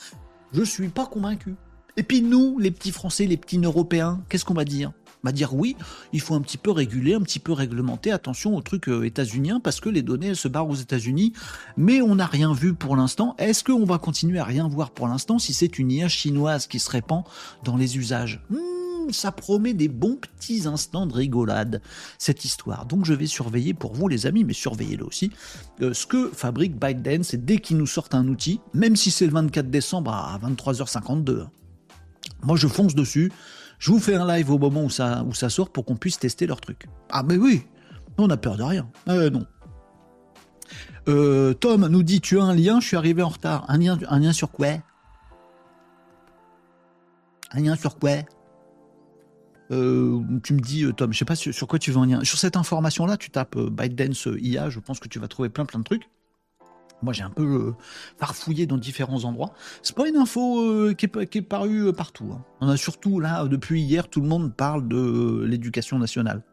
Je 0.54 0.64
suis 0.64 0.90
pas 0.90 1.06
convaincu. 1.06 1.56
Et 1.98 2.04
puis 2.04 2.22
nous, 2.22 2.58
les 2.58 2.72
petits 2.72 2.92
Français, 2.92 3.26
les 3.26 3.38
petits 3.38 3.60
Européens, 3.60 4.22
qu'est-ce 4.30 4.46
qu'on 4.46 4.54
va 4.54 4.66
dire? 4.66 4.94
On 5.24 5.28
va 5.28 5.32
dire 5.32 5.54
oui, 5.54 5.76
il 6.14 6.22
faut 6.22 6.34
un 6.34 6.42
petit 6.42 6.58
peu 6.58 6.72
réguler, 6.72 7.14
un 7.14 7.22
petit 7.22 7.40
peu 7.40 7.52
réglementer, 7.52 8.12
attention 8.12 8.56
aux 8.56 8.62
trucs 8.62 8.90
euh, 8.90 9.04
états-uniens, 9.04 9.60
parce 9.60 9.80
que 9.80 9.90
les 9.90 10.02
données 10.02 10.34
se 10.34 10.48
barrent 10.48 10.70
aux 10.70 10.76
États-Unis, 10.76 11.34
mais 11.78 12.02
on 12.02 12.16
n'a 12.16 12.26
rien 12.26 12.54
vu 12.54 12.74
pour 12.74 12.96
l'instant. 12.96 13.36
Est-ce 13.38 13.64
qu'on 13.64 13.86
va 13.86 14.00
continuer 14.00 14.40
à 14.40 14.46
rien 14.46 14.68
voir 14.68 14.90
pour 14.90 15.08
l'instant 15.08 15.38
si 15.38 15.54
c'est 15.54 15.78
une 15.78 15.92
IA 15.92 16.08
chinoise 16.08 16.66
qui 16.66 16.80
se 16.80 16.90
répand 16.90 17.24
dans 17.64 17.78
les 17.78 17.98
usages? 17.98 18.42
Hmm, 18.50 19.12
ça 19.12 19.32
promet 19.32 19.76
des 19.76 19.90
bons 19.90 20.16
petits 20.16 20.66
instants 20.66 21.06
de 21.06 21.14
rigolade, 21.14 21.82
cette 22.18 22.44
histoire. 22.44 22.88
Donc 22.88 23.06
je 23.06 23.14
vais 23.14 23.28
surveiller 23.28 23.76
pour 23.76 23.94
vous 23.94 24.08
les 24.08 24.26
amis, 24.26 24.44
mais 24.44 24.54
surveillez-le 24.54 25.06
aussi, 25.06 25.30
euh, 25.82 25.94
ce 25.94 26.08
que 26.08 26.32
fabrique 26.34 26.80
ByteDance, 26.80 27.36
et 27.36 27.38
dès 27.38 27.60
qu'ils 27.60 27.78
nous 27.78 27.86
sortent 27.86 28.16
un 28.16 28.28
outil, 28.28 28.60
même 28.74 28.96
si 28.96 29.12
c'est 29.12 29.28
le 29.28 29.34
24 29.34 29.70
décembre 29.70 30.12
à 30.12 30.40
23h52, 30.40 31.46
moi, 32.44 32.56
je 32.56 32.68
fonce 32.68 32.96
dessus. 32.96 33.32
Je 33.80 33.92
vous 33.92 34.00
fais 34.00 34.16
un 34.16 34.28
live 34.28 34.52
au 34.52 34.60
moment 34.60 34.84
où 34.84 34.90
ça, 34.90 35.24
où 35.24 35.34
ça 35.34 35.50
sort 35.50 35.72
pour 35.72 35.86
qu'on 35.86 35.96
puisse 35.96 36.20
tester 36.20 36.46
leur 36.46 36.62
truc. 36.62 36.86
Ah, 37.10 37.24
mais 37.24 37.38
oui, 37.38 37.64
on 38.18 38.30
a 38.30 38.38
peur 38.38 38.58
de 38.58 38.64
rien. 38.64 38.88
Euh, 39.10 39.30
non. 39.30 39.46
Euh, 41.10 41.54
Tom 41.54 41.88
nous 41.88 42.04
dit 42.04 42.22
Tu 42.22 42.40
as 42.40 42.44
un 42.44 42.54
lien, 42.54 42.80
je 42.80 42.88
suis 42.88 42.98
arrivé 42.98 43.24
en 43.24 43.30
retard. 43.30 43.66
Un 43.70 43.78
lien, 43.78 43.98
un 44.08 44.20
lien 44.20 44.34
sur 44.34 44.52
quoi? 44.52 44.68
Un 47.52 47.60
lien 47.60 47.76
sur 47.76 47.98
quoi? 47.98 48.12
Euh, 49.72 50.22
tu 50.44 50.54
me 50.54 50.60
dis, 50.60 50.86
Tom, 50.96 51.14
je 51.14 51.18
sais 51.18 51.26
pas 51.26 51.36
sur, 51.36 51.54
sur, 51.54 51.68
quoi 51.68 51.80
tu 51.80 51.92
veux 51.92 51.98
un 51.98 52.06
lien. 52.06 52.24
Sur 52.24 52.38
cette 52.38 52.58
information-là, 52.58 53.18
tu 53.18 53.30
tapes 53.30 53.58
ByteDance 53.58 54.28
IA, 54.38 54.70
je 54.70 54.80
pense 54.80 55.00
que 55.00 55.08
tu 55.08 55.18
vas 55.18 55.28
trouver 55.28 55.50
plein 55.50 55.66
plein 55.66 55.80
de 55.80 55.86
trucs. 55.86 56.10
Moi, 57.02 57.14
j'ai 57.14 57.24
un 57.24 57.30
peu 57.30 57.44
euh, 57.44 57.76
farfouillé 58.18 58.68
dans 58.68 58.78
différents 58.78 59.24
endroits. 59.24 59.54
C'est 59.82 59.96
pas 59.96 60.08
une 60.08 60.18
info 60.18 60.62
euh, 60.62 60.94
qui, 60.94 61.06
est, 61.06 61.42
parue 61.42 61.88
euh, 61.88 61.94
partout. 61.94 62.30
Hein. 62.32 62.44
On 62.62 62.68
a 62.68 62.78
surtout 62.78 63.20
là, 63.20 63.46
depuis 63.46 63.82
hier, 63.82 64.08
tout 64.08 64.22
le 64.22 64.28
monde 64.28 64.56
parle 64.56 64.88
de 64.88 65.44
l'éducation 65.48 65.98
nationale. 65.98 66.44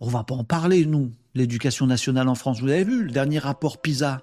On 0.00 0.08
va 0.08 0.24
pas 0.24 0.34
en 0.34 0.44
parler, 0.44 0.86
nous, 0.86 1.12
l'éducation 1.34 1.86
nationale 1.86 2.28
en 2.28 2.34
France. 2.34 2.60
Vous 2.60 2.68
avez 2.68 2.84
vu 2.84 3.04
le 3.04 3.10
dernier 3.10 3.38
rapport 3.38 3.78
PISA? 3.82 4.22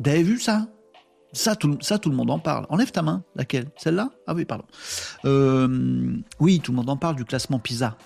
Vous 0.00 0.10
avez 0.10 0.22
vu 0.22 0.38
ça? 0.38 0.66
Ça 1.32 1.54
tout, 1.54 1.78
ça, 1.80 1.98
tout 1.98 2.08
le 2.08 2.16
monde 2.16 2.30
en 2.30 2.38
parle. 2.38 2.66
Enlève 2.70 2.90
ta 2.90 3.02
main. 3.02 3.22
Laquelle? 3.34 3.66
Celle-là? 3.76 4.10
Ah 4.26 4.34
oui, 4.34 4.46
pardon. 4.46 4.64
oui, 6.40 6.60
tout 6.60 6.72
le 6.72 6.76
monde 6.76 6.88
en 6.88 6.96
parle 6.96 7.16
du 7.16 7.24
classement 7.24 7.58
PISA. 7.58 7.96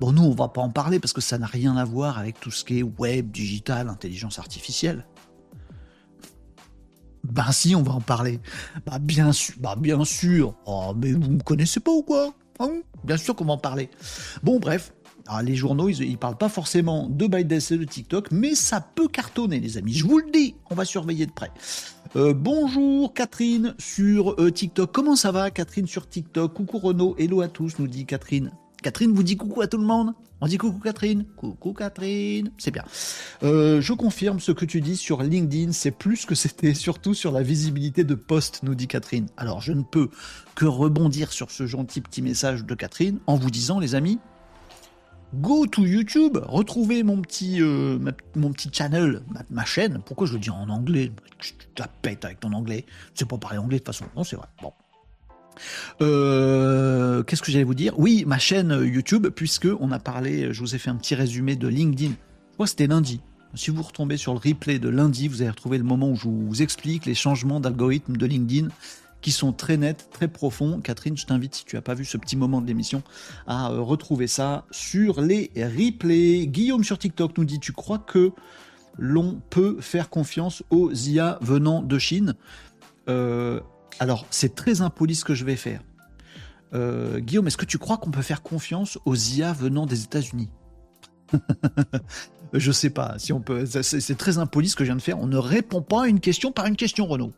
Bon, 0.00 0.12
nous, 0.12 0.22
on 0.22 0.34
va 0.34 0.48
pas 0.48 0.60
en 0.60 0.70
parler 0.70 1.00
parce 1.00 1.12
que 1.12 1.20
ça 1.20 1.38
n'a 1.38 1.46
rien 1.46 1.76
à 1.76 1.84
voir 1.84 2.18
avec 2.18 2.38
tout 2.38 2.50
ce 2.50 2.64
qui 2.64 2.78
est 2.78 2.82
web, 2.82 3.30
digital, 3.30 3.88
intelligence 3.88 4.38
artificielle. 4.38 5.04
Ben 7.24 7.50
si, 7.50 7.74
on 7.74 7.82
va 7.82 7.92
en 7.92 8.00
parler. 8.00 8.40
Bah 8.86 8.98
bien 9.00 9.32
sûr, 9.32 9.54
bah 9.58 9.74
bien 9.76 10.04
sûr. 10.04 10.54
Oh, 10.66 10.94
mais 10.96 11.12
vous 11.12 11.30
me 11.30 11.42
connaissez 11.42 11.80
pas 11.80 11.90
ou 11.90 12.02
quoi 12.02 12.32
hein? 12.60 12.80
Bien 13.04 13.16
sûr 13.16 13.34
qu'on 13.34 13.44
va 13.44 13.54
en 13.54 13.58
parler. 13.58 13.90
Bon, 14.42 14.60
bref. 14.60 14.92
les 15.42 15.56
journaux, 15.56 15.88
ils, 15.88 16.00
ils, 16.02 16.16
parlent 16.16 16.38
pas 16.38 16.48
forcément 16.48 17.08
de 17.08 17.26
ByteDance 17.26 17.72
et 17.72 17.78
de 17.78 17.84
TikTok, 17.84 18.30
mais 18.30 18.54
ça 18.54 18.80
peut 18.80 19.08
cartonner, 19.08 19.58
les 19.58 19.76
amis. 19.76 19.94
Je 19.94 20.06
vous 20.06 20.18
le 20.18 20.30
dis, 20.30 20.54
on 20.70 20.74
va 20.76 20.84
surveiller 20.84 21.26
de 21.26 21.32
près. 21.32 21.50
Euh, 22.16 22.32
bonjour 22.32 23.12
Catherine 23.12 23.74
sur 23.78 24.40
euh, 24.40 24.50
TikTok. 24.50 24.92
Comment 24.92 25.16
ça 25.16 25.32
va 25.32 25.50
Catherine 25.50 25.86
sur 25.86 26.08
TikTok? 26.08 26.54
Coucou 26.54 26.78
Renaud, 26.78 27.16
hello 27.18 27.40
à 27.40 27.48
tous, 27.48 27.78
nous 27.78 27.88
dit 27.88 28.06
Catherine. 28.06 28.52
Catherine 28.82 29.12
vous 29.12 29.22
dit 29.22 29.36
coucou 29.36 29.60
à 29.60 29.66
tout 29.66 29.78
le 29.78 29.84
monde 29.84 30.14
On 30.40 30.46
dit 30.46 30.56
coucou 30.56 30.78
Catherine 30.78 31.24
Coucou 31.36 31.72
Catherine 31.72 32.50
C'est 32.58 32.70
bien. 32.70 32.84
Euh, 33.42 33.80
je 33.80 33.92
confirme 33.92 34.38
ce 34.38 34.52
que 34.52 34.64
tu 34.64 34.80
dis 34.80 34.96
sur 34.96 35.22
LinkedIn, 35.22 35.72
c'est 35.72 35.90
plus 35.90 36.26
que 36.26 36.34
c'était, 36.34 36.74
surtout 36.74 37.14
sur 37.14 37.32
la 37.32 37.42
visibilité 37.42 38.04
de 38.04 38.14
poste, 38.14 38.60
nous 38.62 38.74
dit 38.74 38.86
Catherine. 38.86 39.26
Alors 39.36 39.60
je 39.60 39.72
ne 39.72 39.82
peux 39.82 40.10
que 40.54 40.64
rebondir 40.64 41.32
sur 41.32 41.50
ce 41.50 41.66
gentil 41.66 42.00
petit 42.00 42.22
message 42.22 42.64
de 42.64 42.74
Catherine 42.74 43.18
en 43.26 43.36
vous 43.36 43.50
disant, 43.50 43.80
les 43.80 43.94
amis, 43.94 44.18
go 45.34 45.66
to 45.66 45.84
YouTube, 45.84 46.38
retrouvez 46.46 47.02
mon 47.02 47.20
petit, 47.20 47.60
euh, 47.60 47.98
mon 48.36 48.52
petit 48.52 48.70
channel, 48.72 49.22
ma, 49.50 49.64
chaîne. 49.64 50.00
Pourquoi 50.04 50.26
je 50.26 50.34
le 50.34 50.38
dis 50.38 50.50
en 50.50 50.68
anglais? 50.68 51.12
Tu 51.38 51.54
la 51.76 51.88
pètes 51.88 52.24
avec 52.24 52.40
ton 52.40 52.52
anglais. 52.52 52.86
C'est 53.14 53.28
pas 53.28 53.38
parler 53.38 53.58
anglais 53.58 53.78
de 53.78 53.84
toute 53.84 53.94
façon. 53.94 54.06
Non, 54.16 54.24
c'est 54.24 54.36
vrai. 54.36 54.46
Bon. 54.62 54.72
Euh, 56.00 57.22
qu'est-ce 57.22 57.42
que 57.42 57.50
j'allais 57.50 57.64
vous 57.64 57.74
dire? 57.74 57.98
Oui, 57.98 58.24
ma 58.26 58.38
chaîne 58.38 58.70
YouTube, 58.82 59.28
puisque 59.28 59.68
on 59.80 59.92
a 59.92 59.98
parlé, 59.98 60.52
je 60.52 60.60
vous 60.60 60.74
ai 60.74 60.78
fait 60.78 60.90
un 60.90 60.96
petit 60.96 61.14
résumé 61.14 61.56
de 61.56 61.68
LinkedIn. 61.68 62.12
Que 62.58 62.66
c'était 62.66 62.88
lundi. 62.88 63.20
Si 63.54 63.70
vous 63.70 63.82
retombez 63.82 64.16
sur 64.16 64.34
le 64.34 64.40
replay 64.40 64.78
de 64.78 64.88
lundi, 64.88 65.28
vous 65.28 65.42
allez 65.42 65.50
retrouver 65.50 65.78
le 65.78 65.84
moment 65.84 66.10
où 66.10 66.16
je 66.16 66.28
vous 66.28 66.62
explique 66.62 67.06
les 67.06 67.14
changements 67.14 67.60
d'algorithme 67.60 68.16
de 68.16 68.26
LinkedIn 68.26 68.68
qui 69.20 69.32
sont 69.32 69.52
très 69.52 69.76
nets, 69.76 70.08
très 70.12 70.28
profonds. 70.28 70.80
Catherine, 70.80 71.16
je 71.16 71.26
t'invite, 71.26 71.54
si 71.54 71.64
tu 71.64 71.76
n'as 71.76 71.82
pas 71.82 71.94
vu 71.94 72.04
ce 72.04 72.16
petit 72.18 72.36
moment 72.36 72.60
de 72.60 72.66
l'émission, 72.66 73.02
à 73.46 73.70
euh, 73.70 73.80
retrouver 73.80 74.26
ça 74.26 74.64
sur 74.70 75.20
les 75.20 75.50
replays. 75.56 76.46
Guillaume 76.46 76.84
sur 76.84 76.98
TikTok 76.98 77.36
nous 77.38 77.44
dit, 77.44 77.58
tu 77.58 77.72
crois 77.72 77.98
que 77.98 78.32
l'on 78.96 79.40
peut 79.50 79.78
faire 79.80 80.10
confiance 80.10 80.62
aux 80.70 80.92
IA 80.92 81.38
venant 81.40 81.82
de 81.82 81.98
Chine? 81.98 82.34
Euh, 83.08 83.60
alors, 84.00 84.26
c'est 84.30 84.54
très 84.54 84.80
impoli 84.80 85.14
ce 85.14 85.24
que 85.24 85.34
je 85.34 85.44
vais 85.44 85.56
faire. 85.56 85.80
Euh, 86.74 87.18
Guillaume, 87.18 87.46
est-ce 87.46 87.56
que 87.56 87.64
tu 87.64 87.78
crois 87.78 87.96
qu'on 87.96 88.10
peut 88.10 88.22
faire 88.22 88.42
confiance 88.42 88.98
aux 89.04 89.16
IA 89.16 89.52
venant 89.52 89.86
des 89.86 90.04
États-Unis? 90.04 90.50
Je 92.52 92.72
sais 92.72 92.90
pas 92.90 93.18
si 93.18 93.32
on 93.32 93.40
peut. 93.40 93.66
C'est 93.66 94.16
très 94.16 94.38
impoli 94.38 94.68
ce 94.68 94.76
que 94.76 94.84
je 94.84 94.88
viens 94.88 94.96
de 94.96 95.02
faire. 95.02 95.18
On 95.18 95.26
ne 95.26 95.36
répond 95.36 95.82
pas 95.82 96.04
à 96.04 96.06
une 96.06 96.20
question 96.20 96.52
par 96.52 96.66
une 96.66 96.76
question, 96.76 97.06
Renaud. 97.06 97.32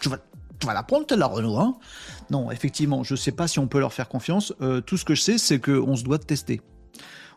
Tu 0.00 0.08
vas, 0.08 0.18
tu 0.58 0.66
vas 0.66 0.74
la 0.74 0.82
prendre, 0.82 1.06
là, 1.14 1.26
Renaud. 1.26 1.58
Hein? 1.58 1.76
Non, 2.30 2.50
effectivement, 2.50 3.04
je 3.04 3.14
ne 3.14 3.18
sais 3.18 3.32
pas 3.32 3.46
si 3.46 3.58
on 3.58 3.68
peut 3.68 3.78
leur 3.78 3.92
faire 3.92 4.08
confiance. 4.08 4.52
Euh, 4.60 4.80
tout 4.80 4.96
ce 4.96 5.04
que 5.04 5.14
je 5.14 5.22
sais, 5.22 5.38
c'est 5.38 5.60
qu'on 5.60 5.94
se 5.94 6.02
doit 6.02 6.18
de 6.18 6.24
tester. 6.24 6.60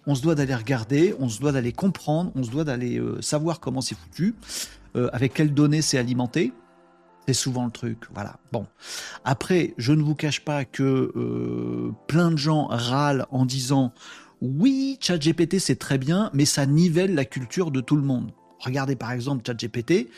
On 0.08 0.16
se 0.16 0.22
doit 0.22 0.36
d'aller 0.36 0.56
regarder, 0.56 1.16
on 1.20 1.30
se 1.30 1.40
doit 1.40 1.52
d'aller 1.52 1.72
comprendre, 1.72 2.32
on 2.36 2.44
se 2.44 2.50
doit 2.50 2.64
d'aller 2.64 2.98
euh, 2.98 3.22
savoir 3.22 3.60
comment 3.60 3.82
c'est 3.82 3.96
foutu, 3.96 4.36
avec 5.12 5.34
quelles 5.34 5.54
données 5.56 5.82
c'est 5.82 5.98
alimenté. 5.98 6.54
C'est 7.26 7.34
souvent 7.34 7.66
le 7.66 7.72
truc, 7.72 8.00
voilà. 8.14 8.38
Bon. 8.52 8.68
Après, 9.24 9.74
je 9.78 9.94
ne 9.94 10.02
vous 10.02 10.16
cache 10.16 10.42
pas 10.42 10.66
que 10.66 11.12
euh, 11.16 11.94
plein 12.08 12.32
de 12.32 12.38
gens 12.38 12.68
râlent 12.68 13.26
en 13.32 13.46
disant 13.46 13.94
oui, 14.42 14.98
ChatGPT 15.00 15.60
c'est 15.60 15.78
très 15.78 15.98
bien, 15.98 16.30
mais 16.34 16.44
ça 16.44 16.66
nivelle 16.66 17.16
la 17.16 17.24
culture 17.24 17.72
de 17.72 17.80
tout 17.80 17.96
le 17.96 18.02
monde. 18.02 18.32
Regardez 18.60 18.98
par 18.98 19.14
exemple 19.14 19.44
ChatGPT, 19.46 20.10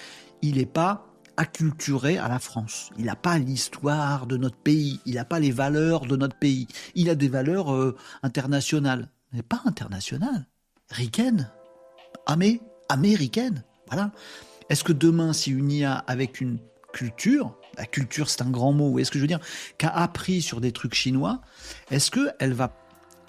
il 0.42 0.56
n'est 0.56 0.66
pas 0.66 1.08
acculturé 1.38 2.18
à 2.18 2.28
la 2.28 2.40
France. 2.40 2.90
Il 2.98 3.06
n'a 3.06 3.16
pas 3.16 3.38
l'histoire 3.38 4.26
de 4.26 4.38
notre 4.38 4.58
pays, 4.58 5.00
il 5.06 5.16
n'a 5.16 5.26
pas 5.26 5.40
les 5.40 5.52
valeurs 5.52 6.06
de 6.06 6.16
notre 6.16 6.38
pays. 6.38 6.68
Il 6.96 7.10
a 7.10 7.16
des 7.16 7.28
valeurs 7.28 7.74
euh, 7.74 7.96
internationales. 8.24 9.10
mais 9.32 9.44
pas 9.44 9.62
internationale, 9.66 10.48
ricaine, 10.90 11.52
amé, 12.26 12.62
américaine. 12.90 13.64
Voilà. 13.88 14.12
Est-ce 14.70 14.84
que 14.84 14.94
demain, 14.94 15.34
si 15.34 15.52
une 15.52 15.72
IA 15.72 15.94
avec 15.94 16.42
une 16.42 16.58
culture, 16.96 17.54
la 17.78 17.86
culture 17.86 18.30
c'est 18.30 18.42
un 18.42 18.50
grand 18.50 18.72
mot, 18.72 18.98
est-ce 19.00 19.12
que 19.12 19.20
je 19.20 19.24
veux 19.24 19.28
dire, 19.28 19.42
qu'a 19.78 19.90
appris 19.90 20.42
sur 20.42 20.62
des 20.62 20.72
trucs 20.72 20.96
chinois, 20.96 21.42
est-ce 21.92 22.10
qu'elle 22.10 22.54
va, 22.54 22.74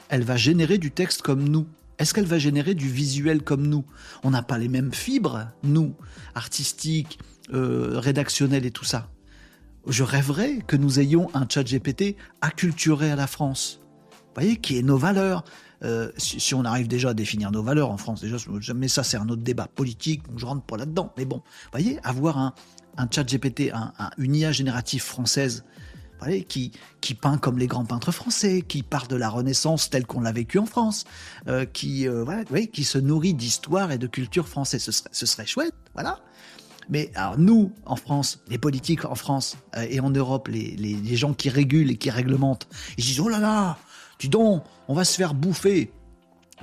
elle 0.09 0.23
va 0.23 0.37
générer 0.37 0.79
du 0.79 0.93
texte 0.93 1.23
comme 1.23 1.49
nous? 1.49 1.67
Est-ce 1.99 2.15
qu'elle 2.15 2.27
va 2.27 2.39
générer 2.39 2.75
du 2.75 2.89
visuel 2.89 3.43
comme 3.43 3.67
nous? 3.67 3.85
On 4.23 4.31
n'a 4.31 4.43
pas 4.43 4.59
les 4.59 4.69
mêmes 4.69 4.93
fibres, 4.93 5.49
nous, 5.65 5.97
artistiques, 6.35 7.19
euh, 7.53 7.99
rédactionnelles 7.99 8.67
et 8.67 8.71
tout 8.71 8.85
ça. 8.85 9.11
Je 9.89 10.05
rêverais 10.05 10.59
que 10.67 10.77
nous 10.77 11.01
ayons 11.01 11.29
un 11.35 11.47
chat 11.49 11.65
GPT 11.65 12.17
acculturé 12.43 13.11
à 13.11 13.17
la 13.17 13.27
France. 13.27 13.81
Vous 14.13 14.43
voyez, 14.43 14.57
qui 14.59 14.79
est 14.79 14.83
nos 14.83 14.99
valeurs, 14.99 15.43
euh, 15.83 16.11
si, 16.17 16.55
on 16.55 16.65
arrive 16.65 16.87
déjà 16.87 17.11
à 17.11 17.15
définir 17.15 17.51
nos 17.51 17.63
valeurs 17.63 17.91
en 17.91 17.97
France, 17.97 18.21
déjà, 18.21 18.37
mais 18.75 18.89
ça 18.89 19.03
c'est 19.03 19.17
un 19.17 19.29
autre 19.29 19.43
débat 19.43 19.67
politique, 19.67 20.23
je 20.37 20.47
rentre 20.47 20.63
pas 20.63 20.77
là-dedans. 20.77 21.13
Mais 21.17 21.25
bon, 21.25 21.37
vous 21.37 21.71
voyez, 21.73 21.99
avoir 22.05 22.39
un, 22.39 22.55
un 22.97 23.09
chat 23.11 23.25
GPT, 23.25 23.73
un, 23.73 23.93
une 24.19 24.35
IA 24.35 24.53
générative 24.53 25.03
française, 25.03 25.65
qui, 26.49 26.73
qui 27.03 27.15
peint 27.15 27.37
comme 27.37 27.59
les 27.59 27.67
grands 27.67 27.85
peintres 27.85 28.11
français, 28.11 28.63
qui 28.67 28.83
part 28.83 29.07
de 29.07 29.17
la 29.17 29.29
Renaissance 29.29 29.91
telle 29.91 30.07
qu'on 30.07 30.23
l'a 30.23 30.33
vécue 30.33 30.59
en 30.59 30.65
France, 30.65 31.05
euh, 31.47 31.67
qui, 31.67 32.09
euh, 32.09 32.25
qui 32.73 32.85
se 32.85 32.97
nourrit 32.97 33.35
d'histoire 33.35 33.93
et 33.93 33.99
de 33.99 34.07
culture 34.07 34.49
française. 34.49 34.83
Ce 34.83 34.93
serait, 34.93 35.11
ce 35.13 35.27
serait 35.27 35.47
chouette, 35.47 35.75
voilà. 35.95 36.21
Mais 36.89 37.11
alors 37.17 37.39
nous, 37.39 37.73
en 37.85 37.97
France, 37.97 38.41
les 38.49 38.59
politiques 38.59 39.05
en 39.05 39.15
France 39.15 39.59
et 39.89 40.01
en 40.01 40.11
Europe, 40.11 40.49
les, 40.49 40.77
les, 40.77 40.95
les, 40.95 41.17
gens 41.17 41.35
qui 41.35 41.51
régulent 41.51 41.91
et 41.91 41.97
qui 41.97 42.11
réglementent, 42.11 42.69
ils 42.97 43.05
disent 43.05 43.21
oh 43.21 43.29
là 43.29 43.41
là, 43.41 43.77
Dis 44.19 44.29
donc, 44.29 44.65
on 44.89 44.95
va 44.95 45.05
se 45.05 45.17
faire 45.17 45.35
bouffer 45.35 45.91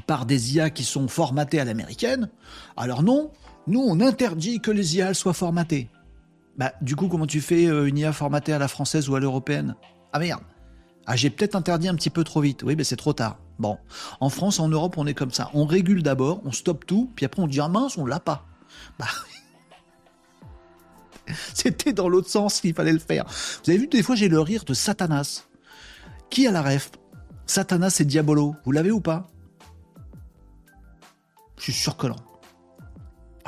par 0.07 0.25
des 0.25 0.55
IA 0.55 0.69
qui 0.69 0.83
sont 0.83 1.07
formatées 1.07 1.59
à 1.59 1.65
l'américaine. 1.65 2.29
Alors 2.77 3.03
non, 3.03 3.31
nous, 3.67 3.81
on 3.81 3.99
interdit 3.99 4.59
que 4.59 4.71
les 4.71 4.97
IA 4.97 5.13
soient 5.13 5.33
formatées. 5.33 5.89
Bah, 6.57 6.73
du 6.81 6.95
coup, 6.95 7.07
comment 7.07 7.27
tu 7.27 7.41
fais 7.41 7.65
euh, 7.65 7.87
une 7.87 7.97
IA 7.97 8.13
formatée 8.13 8.53
à 8.53 8.59
la 8.59 8.67
française 8.67 9.09
ou 9.09 9.15
à 9.15 9.19
l'européenne? 9.19 9.75
Ah 10.11 10.19
merde 10.19 10.41
Ah, 11.05 11.15
j'ai 11.15 11.29
peut-être 11.29 11.55
interdit 11.55 11.87
un 11.87 11.95
petit 11.95 12.09
peu 12.11 12.23
trop 12.23 12.41
vite. 12.41 12.63
Oui, 12.63 12.75
mais 12.75 12.83
c'est 12.83 12.95
trop 12.95 13.13
tard. 13.13 13.39
Bon. 13.59 13.77
En 14.19 14.29
France, 14.29 14.59
en 14.59 14.67
Europe, 14.67 14.95
on 14.97 15.07
est 15.07 15.13
comme 15.13 15.31
ça. 15.31 15.49
On 15.53 15.65
régule 15.65 16.03
d'abord, 16.03 16.41
on 16.45 16.51
stoppe 16.51 16.85
tout, 16.85 17.11
puis 17.15 17.25
après 17.25 17.41
on 17.41 17.47
dit 17.47 17.59
ah 17.59 17.67
mince, 17.67 17.97
on 17.97 18.05
l'a 18.05 18.19
pas. 18.19 18.45
Bah 18.99 19.07
C'était 21.53 21.93
dans 21.93 22.09
l'autre 22.09 22.29
sens 22.29 22.61
qu'il 22.61 22.73
fallait 22.73 22.93
le 22.93 22.99
faire. 22.99 23.25
Vous 23.25 23.69
avez 23.69 23.79
vu, 23.79 23.87
des 23.87 24.03
fois, 24.03 24.15
j'ai 24.15 24.29
le 24.29 24.39
rire 24.39 24.63
de 24.65 24.73
Satanas. 24.73 25.45
Qui 26.29 26.47
a 26.47 26.51
la 26.51 26.61
ref? 26.61 26.91
Satanas 27.45 27.97
et 27.99 28.05
Diabolo, 28.05 28.55
vous 28.65 28.71
l'avez 28.71 28.91
ou 28.91 28.99
pas? 28.99 29.27
Je 31.57 31.63
suis 31.63 31.73
sûr 31.73 31.95
que. 31.97 32.07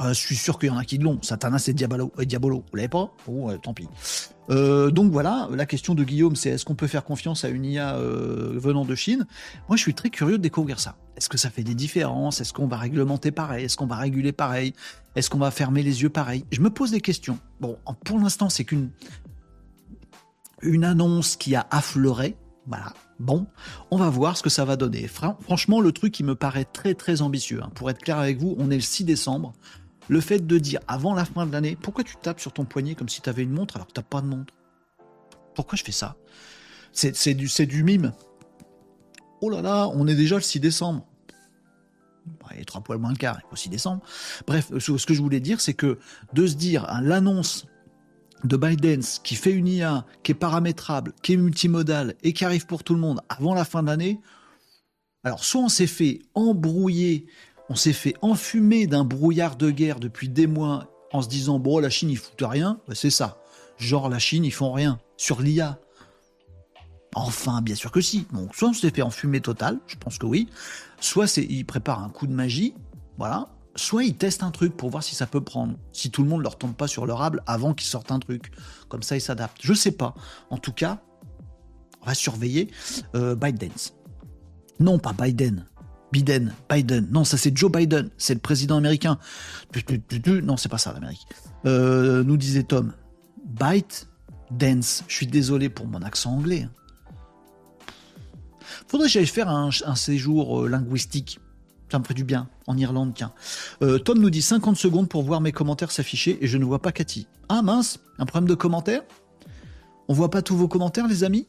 Euh, 0.01 0.09
je 0.09 0.19
suis 0.19 0.35
sûr 0.35 0.59
qu'il 0.59 0.67
y 0.67 0.71
en 0.71 0.77
a 0.77 0.83
qui 0.83 0.97
l'ont. 0.97 1.19
Satanas 1.21 1.65
et 1.67 1.73
Diabolo, 1.73 2.11
et 2.19 2.25
Diabolo. 2.25 2.63
vous 2.69 2.75
l'avez 2.75 2.89
pas 2.89 3.11
Oh, 3.27 3.51
tant 3.61 3.73
pis. 3.73 3.87
Euh, 4.49 4.91
donc 4.91 5.11
voilà, 5.11 5.47
la 5.51 5.65
question 5.65 5.95
de 5.95 6.03
Guillaume, 6.03 6.35
c'est 6.35 6.49
est-ce 6.49 6.65
qu'on 6.65 6.75
peut 6.75 6.87
faire 6.87 7.03
confiance 7.03 7.45
à 7.45 7.49
une 7.49 7.65
IA 7.65 7.95
euh, 7.95 8.53
venant 8.55 8.85
de 8.85 8.93
Chine? 8.93 9.25
Moi, 9.69 9.77
je 9.77 9.81
suis 9.81 9.93
très 9.93 10.09
curieux 10.09 10.37
de 10.37 10.43
découvrir 10.43 10.79
ça. 10.79 10.97
Est-ce 11.15 11.29
que 11.29 11.37
ça 11.37 11.49
fait 11.49 11.63
des 11.63 11.75
différences? 11.75 12.41
Est-ce 12.41 12.53
qu'on 12.53 12.67
va 12.67 12.77
réglementer 12.77 13.31
pareil? 13.31 13.65
Est-ce 13.65 13.77
qu'on 13.77 13.87
va 13.87 13.95
réguler 13.95 14.33
pareil? 14.33 14.73
Est-ce 15.15 15.29
qu'on 15.29 15.39
va 15.39 15.49
fermer 15.49 15.81
les 15.81 16.03
yeux 16.03 16.09
pareil? 16.09 16.45
Je 16.51 16.61
me 16.61 16.69
pose 16.69 16.91
des 16.91 17.01
questions. 17.01 17.39
Bon, 17.61 17.77
pour 18.03 18.19
l'instant, 18.19 18.49
c'est 18.49 18.65
qu'une 18.65 18.89
une 20.61 20.83
annonce 20.83 21.35
qui 21.35 21.55
a 21.55 21.65
affleuré. 21.71 22.35
Voilà. 22.67 22.93
Bon, 23.19 23.47
on 23.91 23.97
va 23.97 24.09
voir 24.09 24.35
ce 24.35 24.43
que 24.43 24.49
ça 24.49 24.65
va 24.65 24.75
donner. 24.75 25.07
Franchement, 25.07 25.79
le 25.79 25.91
truc 25.93 26.11
qui 26.11 26.23
me 26.23 26.35
paraît 26.35 26.65
très 26.65 26.95
très 26.95 27.21
ambitieux, 27.21 27.61
hein. 27.63 27.71
pour 27.75 27.89
être 27.89 27.99
clair 27.99 28.17
avec 28.19 28.39
vous, 28.39 28.55
on 28.57 28.69
est 28.71 28.75
le 28.75 28.81
6 28.81 29.05
décembre. 29.05 29.53
Le 30.07 30.21
fait 30.21 30.45
de 30.45 30.57
dire 30.57 30.79
avant 30.87 31.13
la 31.13 31.25
fin 31.25 31.45
de 31.45 31.51
l'année, 31.51 31.77
pourquoi 31.81 32.03
tu 32.03 32.15
tapes 32.17 32.39
sur 32.39 32.53
ton 32.53 32.65
poignet 32.65 32.95
comme 32.95 33.09
si 33.09 33.21
tu 33.21 33.29
avais 33.29 33.43
une 33.43 33.51
montre 33.51 33.75
alors 33.75 33.87
que 33.87 33.93
tu 33.93 34.01
pas 34.03 34.21
de 34.21 34.27
montre? 34.27 34.53
Pourquoi 35.55 35.77
je 35.77 35.83
fais 35.83 35.91
ça? 35.91 36.15
C'est 36.91 37.33
du, 37.33 37.83
mime. 37.83 38.13
Oh 39.41 39.49
là 39.49 39.61
là, 39.61 39.89
on 39.93 40.07
est 40.07 40.15
déjà 40.15 40.35
le 40.35 40.41
6 40.41 40.59
décembre. 40.59 41.05
Il 42.53 42.61
est 42.61 42.65
trois 42.65 42.81
poils 42.81 42.99
moins 42.99 43.11
le 43.11 43.17
quart, 43.17 43.39
il 43.51 43.57
6 43.57 43.69
décembre. 43.69 44.01
Bref, 44.47 44.71
ce 44.77 45.05
que 45.05 45.13
je 45.13 45.21
voulais 45.21 45.39
dire, 45.39 45.59
c'est 45.59 45.73
que 45.73 45.99
de 46.33 46.47
se 46.47 46.55
dire, 46.55 46.85
hein, 46.89 47.01
l'annonce 47.01 47.67
de 48.43 48.57
Biden 48.57 49.01
qui 49.23 49.35
fait 49.35 49.51
une 49.51 49.67
IA 49.67 50.05
qui 50.23 50.31
est 50.31 50.35
paramétrable, 50.35 51.13
qui 51.21 51.33
est 51.33 51.37
multimodale 51.37 52.15
et 52.23 52.33
qui 52.33 52.45
arrive 52.45 52.65
pour 52.65 52.83
tout 52.83 52.93
le 52.93 52.99
monde 52.99 53.21
avant 53.29 53.53
la 53.53 53.65
fin 53.65 53.81
de 53.81 53.87
l'année, 53.87 54.21
alors 55.23 55.43
soit 55.43 55.61
on 55.61 55.69
s'est 55.69 55.87
fait 55.87 56.19
embrouiller, 56.35 57.25
on 57.69 57.75
s'est 57.75 57.93
fait 57.93 58.15
enfumer 58.21 58.87
d'un 58.87 59.03
brouillard 59.03 59.55
de 59.55 59.71
guerre 59.71 59.99
depuis 59.99 60.29
des 60.29 60.47
mois 60.47 60.87
en 61.11 61.21
se 61.21 61.27
disant 61.27 61.59
bon 61.59 61.79
la 61.79 61.89
Chine 61.89 62.09
ils 62.09 62.17
foutent 62.17 62.41
rien, 62.41 62.79
c'est 62.93 63.09
ça. 63.09 63.41
Genre 63.77 64.09
la 64.09 64.19
Chine 64.19 64.45
ils 64.45 64.53
font 64.53 64.71
rien 64.71 64.99
sur 65.17 65.41
l'IA. 65.41 65.79
Enfin, 67.17 67.61
bien 67.61 67.75
sûr 67.75 67.91
que 67.91 68.01
si. 68.01 68.27
Donc, 68.33 68.53
soit 68.53 68.69
on 68.69 68.73
s'est 68.73 68.89
fait 68.89 69.01
enfumer 69.01 69.39
total, 69.39 69.79
je 69.87 69.95
pense 69.95 70.17
que 70.17 70.25
oui. 70.25 70.49
Soit 70.99 71.27
c'est, 71.27 71.45
ils 71.45 71.65
préparent 71.65 72.03
un 72.03 72.09
coup 72.09 72.27
de 72.27 72.33
magie, 72.33 72.73
voilà 73.17 73.47
soit 73.75 74.03
ils 74.03 74.15
testent 74.15 74.43
un 74.43 74.51
truc 74.51 74.75
pour 74.75 74.89
voir 74.89 75.03
si 75.03 75.15
ça 75.15 75.27
peut 75.27 75.41
prendre, 75.41 75.77
si 75.91 76.09
tout 76.09 76.23
le 76.23 76.29
monde 76.29 76.41
leur 76.41 76.57
tombe 76.57 76.73
pas 76.73 76.87
sur 76.87 77.05
leur 77.05 77.21
âble 77.21 77.43
avant 77.45 77.73
qu'ils 77.73 77.87
sortent 77.87 78.11
un 78.11 78.19
truc. 78.19 78.51
Comme 78.89 79.03
ça, 79.03 79.15
ils 79.15 79.21
s'adaptent. 79.21 79.59
Je 79.61 79.73
sais 79.73 79.91
pas. 79.91 80.15
En 80.49 80.57
tout 80.57 80.71
cas, 80.71 81.01
on 82.01 82.05
va 82.05 82.13
surveiller 82.13 82.71
euh, 83.15 83.35
Biden. 83.35 83.71
Non, 84.79 84.99
pas 84.99 85.13
Biden. 85.13 85.65
Biden, 86.15 86.53
Biden. 86.69 87.09
Non, 87.11 87.25
ça 87.25 87.35
c'est 87.35 87.55
Joe 87.55 87.69
Biden. 87.69 88.09
C'est 88.17 88.35
le 88.35 88.39
président 88.39 88.77
américain. 88.77 89.19
Non, 90.43 90.55
c'est 90.55 90.69
pas 90.69 90.77
ça 90.77 90.93
l'Amérique. 90.93 91.27
Euh, 91.65 92.23
nous 92.23 92.37
disait 92.37 92.63
Tom. 92.63 92.93
Byte 93.45 94.07
Dance. 94.49 95.03
Je 95.09 95.13
suis 95.13 95.27
désolé 95.27 95.67
pour 95.67 95.87
mon 95.87 96.01
accent 96.03 96.31
anglais. 96.31 96.69
Faudrait 98.87 99.07
que 99.07 99.11
j'aille 99.11 99.27
faire 99.27 99.49
un, 99.49 99.71
séjour 99.95 100.61
euh, 100.63 100.69
linguistique 100.69 101.39
ça 101.91 101.99
me 101.99 102.03
ferait 102.03 102.15
du 102.15 102.23
bien. 102.23 102.49
En 102.65 102.77
Irlande, 102.77 103.13
tiens. 103.15 103.31
Euh, 103.81 103.99
Tom 103.99 104.19
nous 104.19 104.31
dit 104.31 104.41
50 104.41 104.75
secondes 104.75 105.07
pour 105.07 105.23
voir 105.23 105.39
mes 105.39 105.51
commentaires 105.51 105.91
s'afficher 105.91 106.37
et 106.41 106.47
je 106.47 106.57
ne 106.57 106.65
vois 106.65 106.81
pas 106.81 106.91
Cathy. 106.91 107.27
Ah 107.47 107.61
mince, 107.61 107.99
un 108.17 108.25
problème 108.25 108.49
de 108.49 108.55
commentaires? 108.55 109.03
On 110.07 110.13
voit 110.13 110.31
pas 110.31 110.41
tous 110.41 110.57
vos 110.57 110.67
commentaires, 110.67 111.07
les 111.07 111.23
amis? 111.23 111.47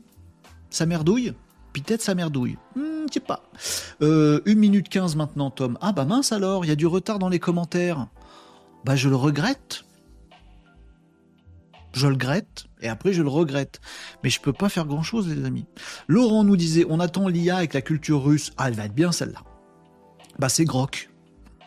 Ça 0.70 0.86
merdouille 0.86 1.32
Peut-être 1.82 2.02
ça 2.02 2.14
merdouille. 2.14 2.56
Hmm, 2.74 3.06
je 3.08 3.14
sais 3.14 3.20
pas. 3.20 3.42
Euh, 4.02 4.40
1 4.46 4.54
minute 4.54 4.88
15 4.88 5.16
maintenant, 5.16 5.50
Tom. 5.50 5.78
Ah 5.80 5.92
bah 5.92 6.04
mince 6.04 6.32
alors, 6.32 6.64
il 6.64 6.68
y 6.68 6.70
a 6.70 6.76
du 6.76 6.86
retard 6.86 7.18
dans 7.18 7.28
les 7.28 7.38
commentaires. 7.38 8.08
Bah 8.84 8.96
je 8.96 9.08
le 9.08 9.16
regrette. 9.16 9.84
Je 11.92 12.06
le 12.06 12.12
regrette 12.14 12.66
et 12.80 12.88
après 12.88 13.12
je 13.12 13.22
le 13.22 13.28
regrette. 13.28 13.80
Mais 14.22 14.30
je 14.30 14.40
peux 14.40 14.52
pas 14.52 14.68
faire 14.68 14.86
grand 14.86 15.02
chose, 15.02 15.28
les 15.28 15.44
amis. 15.44 15.66
Laurent 16.08 16.44
nous 16.44 16.56
disait 16.56 16.86
on 16.88 17.00
attend 17.00 17.28
l'IA 17.28 17.56
avec 17.56 17.74
la 17.74 17.82
culture 17.82 18.24
russe. 18.24 18.52
Ah, 18.56 18.68
elle 18.68 18.74
va 18.74 18.84
être 18.84 18.94
bien 18.94 19.12
celle-là. 19.12 19.42
Bah 20.38 20.48
c'est 20.48 20.64
Grok. 20.64 21.10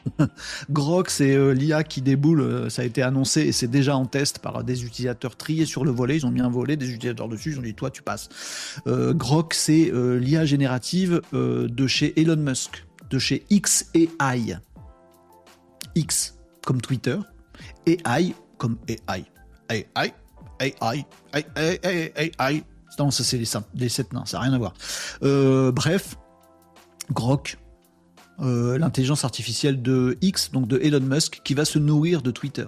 Grok, 0.69 1.09
c'est 1.09 1.35
euh, 1.35 1.53
l'IA 1.53 1.83
qui 1.83 2.01
déboule, 2.01 2.41
euh, 2.41 2.69
ça 2.69 2.81
a 2.81 2.85
été 2.85 3.01
annoncé 3.01 3.41
et 3.41 3.51
c'est 3.51 3.67
déjà 3.67 3.95
en 3.95 4.05
test 4.05 4.39
par 4.39 4.63
des 4.63 4.85
utilisateurs 4.85 5.35
triés 5.35 5.65
sur 5.65 5.85
le 5.85 5.91
volet. 5.91 6.17
Ils 6.17 6.25
ont 6.25 6.31
mis 6.31 6.41
un 6.41 6.49
volet, 6.49 6.77
des 6.77 6.89
utilisateurs 6.89 7.27
dessus, 7.27 7.51
ils 7.51 7.59
ont 7.59 7.63
dit 7.63 7.73
toi 7.73 7.91
tu 7.91 8.01
passes. 8.01 8.29
Euh, 8.87 9.13
Grok, 9.13 9.53
c'est 9.53 9.91
l'IA 9.93 10.45
générative 10.45 11.21
de 11.33 11.87
chez 11.87 12.19
Elon 12.19 12.37
Musk, 12.37 12.85
de 13.09 13.19
chez 13.19 13.45
XAI. 13.51 14.57
X 15.95 16.35
comme 16.65 16.81
Twitter, 16.81 17.17
et 17.85 17.97
AI 18.05 18.33
comme 18.57 18.77
AI. 18.87 19.25
AI, 19.69 20.13
AI, 20.59 21.05
AI, 21.33 22.13
AI, 22.15 22.63
Non, 22.97 23.11
ça 23.11 23.23
c'est 23.23 23.37
les, 23.37 23.45
les 23.75 23.89
sept 23.89 24.13
nains, 24.13 24.25
ça 24.25 24.37
n'a 24.37 24.43
rien 24.43 24.53
à 24.53 24.57
voir. 24.57 24.73
bref, 25.71 26.15
Grok, 27.11 27.57
euh, 28.41 28.77
l'intelligence 28.77 29.25
artificielle 29.25 29.81
de 29.81 30.17
X, 30.21 30.51
donc 30.51 30.67
de 30.67 30.79
Elon 30.81 31.01
Musk, 31.01 31.41
qui 31.43 31.53
va 31.53 31.65
se 31.65 31.79
nourrir 31.79 32.21
de 32.21 32.31
Twitter. 32.31 32.65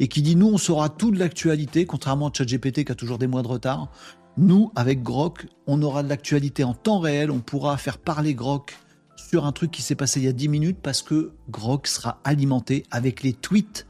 Et 0.00 0.08
qui 0.08 0.22
dit, 0.22 0.34
nous, 0.34 0.48
on 0.48 0.58
saura 0.58 0.88
tout 0.88 1.10
de 1.10 1.18
l'actualité, 1.18 1.86
contrairement 1.86 2.28
à 2.28 2.32
ChatGPT 2.32 2.84
qui 2.84 2.92
a 2.92 2.94
toujours 2.94 3.18
des 3.18 3.26
mois 3.26 3.42
de 3.42 3.48
retard. 3.48 3.92
Nous, 4.36 4.72
avec 4.74 5.02
Grok, 5.02 5.46
on 5.66 5.82
aura 5.82 6.02
de 6.02 6.08
l'actualité 6.08 6.64
en 6.64 6.74
temps 6.74 6.98
réel, 6.98 7.30
on 7.30 7.40
pourra 7.40 7.76
faire 7.76 7.98
parler 7.98 8.34
Grok 8.34 8.76
sur 9.16 9.44
un 9.44 9.52
truc 9.52 9.70
qui 9.70 9.82
s'est 9.82 9.94
passé 9.94 10.20
il 10.20 10.24
y 10.24 10.28
a 10.28 10.32
10 10.32 10.48
minutes 10.48 10.78
parce 10.82 11.02
que 11.02 11.32
Grok 11.50 11.86
sera 11.86 12.20
alimenté 12.24 12.84
avec 12.90 13.22
les 13.22 13.34
tweets 13.34 13.86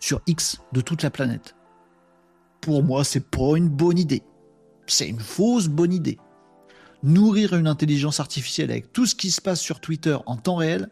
sur 0.00 0.20
X 0.26 0.60
de 0.72 0.80
toute 0.80 1.02
la 1.02 1.10
planète. 1.10 1.56
Pour 2.60 2.82
moi, 2.82 3.04
c'est 3.04 3.28
pas 3.28 3.56
une 3.56 3.68
bonne 3.68 3.98
idée. 3.98 4.22
C'est 4.86 5.08
une 5.08 5.20
fausse 5.20 5.68
bonne 5.68 5.92
idée 5.92 6.18
nourrir 7.02 7.54
une 7.54 7.66
intelligence 7.66 8.20
artificielle 8.20 8.70
avec 8.70 8.92
tout 8.92 9.06
ce 9.06 9.14
qui 9.14 9.30
se 9.30 9.40
passe 9.40 9.60
sur 9.60 9.80
Twitter 9.80 10.16
en 10.26 10.36
temps 10.36 10.56
réel, 10.56 10.88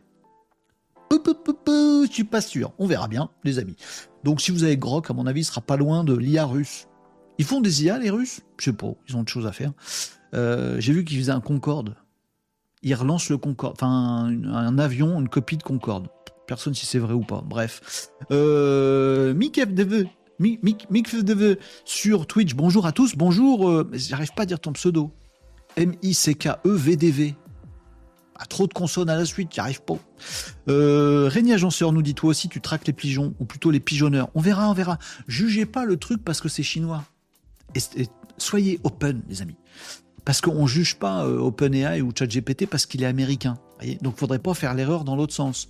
je 1.10 2.08
suis 2.10 2.24
pas 2.24 2.40
sûr. 2.40 2.72
On 2.78 2.86
verra 2.86 3.08
bien, 3.08 3.30
les 3.44 3.58
amis. 3.58 3.76
Donc 4.24 4.40
si 4.40 4.50
vous 4.50 4.64
avez 4.64 4.76
Grok, 4.76 5.10
à 5.10 5.14
mon 5.14 5.26
avis, 5.26 5.40
il 5.40 5.44
sera 5.44 5.60
pas 5.60 5.76
loin 5.76 6.04
de 6.04 6.14
l'IA 6.14 6.44
russe. 6.44 6.86
Ils 7.38 7.44
font 7.46 7.62
des 7.62 7.84
IA, 7.84 7.98
les 7.98 8.10
Russes? 8.10 8.42
Je 8.58 8.66
sais 8.66 8.72
pas, 8.74 8.92
ils 9.08 9.16
ont 9.16 9.20
autre 9.20 9.32
chose 9.32 9.46
à 9.46 9.52
faire. 9.52 9.72
Euh, 10.34 10.78
j'ai 10.78 10.92
vu 10.92 11.06
qu'ils 11.06 11.18
faisaient 11.18 11.32
un 11.32 11.40
Concorde. 11.40 11.96
il 12.82 12.94
relance 12.94 13.30
le 13.30 13.38
Concorde, 13.38 13.72
enfin 13.76 14.26
un, 14.26 14.78
avion, 14.78 15.18
une 15.18 15.28
copie 15.30 15.56
de 15.56 15.62
Concorde. 15.62 16.08
Personne 16.46 16.74
si 16.74 16.84
c'est 16.84 16.98
vrai 16.98 17.14
ou 17.14 17.22
pas. 17.22 17.42
Bref. 17.42 18.10
Euh, 18.30 19.32
Mick 19.32 19.58
sur 21.86 22.26
Twitch. 22.26 22.54
Bonjour 22.54 22.84
à 22.84 22.92
tous. 22.92 23.16
Bonjour. 23.16 23.70
Euh, 23.70 23.88
j'arrive 23.94 24.34
pas 24.34 24.42
à 24.42 24.46
dire 24.46 24.60
ton 24.60 24.72
pseudo. 24.72 25.10
M-I-C-K-E-V-D-V. 25.76 27.34
Ah, 28.42 28.46
trop 28.46 28.66
de 28.66 28.72
consonnes 28.72 29.10
à 29.10 29.16
la 29.16 29.26
suite, 29.26 29.52
j'y 29.52 29.60
arrive 29.60 29.82
pas. 29.82 29.98
Euh, 30.68 31.28
Régnier 31.28 31.54
Agenceur 31.54 31.92
nous 31.92 32.00
dit 32.00 32.14
toi 32.14 32.30
aussi 32.30 32.48
tu 32.48 32.62
traques 32.62 32.86
les 32.86 32.94
pigeons, 32.94 33.34
ou 33.38 33.44
plutôt 33.44 33.70
les 33.70 33.80
pigeonneurs. 33.80 34.30
On 34.34 34.40
verra, 34.40 34.70
on 34.70 34.72
verra. 34.72 34.98
Jugez 35.28 35.66
pas 35.66 35.84
le 35.84 35.98
truc 35.98 36.24
parce 36.24 36.40
que 36.40 36.48
c'est 36.48 36.62
chinois. 36.62 37.04
soyez 38.38 38.80
open, 38.82 39.22
les 39.28 39.42
amis. 39.42 39.56
Parce 40.24 40.40
qu'on 40.40 40.62
ne 40.62 40.66
juge 40.66 40.96
pas 40.96 41.24
euh, 41.24 41.38
OpenAI 41.38 42.00
ou 42.00 42.12
ChatGPT 42.16 42.66
parce 42.66 42.86
qu'il 42.86 43.02
est 43.02 43.06
américain. 43.06 43.58
Donc 43.80 43.88
il 43.88 44.06
ne 44.06 44.10
faudrait 44.10 44.38
pas 44.38 44.54
faire 44.54 44.74
l'erreur 44.74 45.04
dans 45.04 45.16
l'autre 45.16 45.34
sens. 45.34 45.68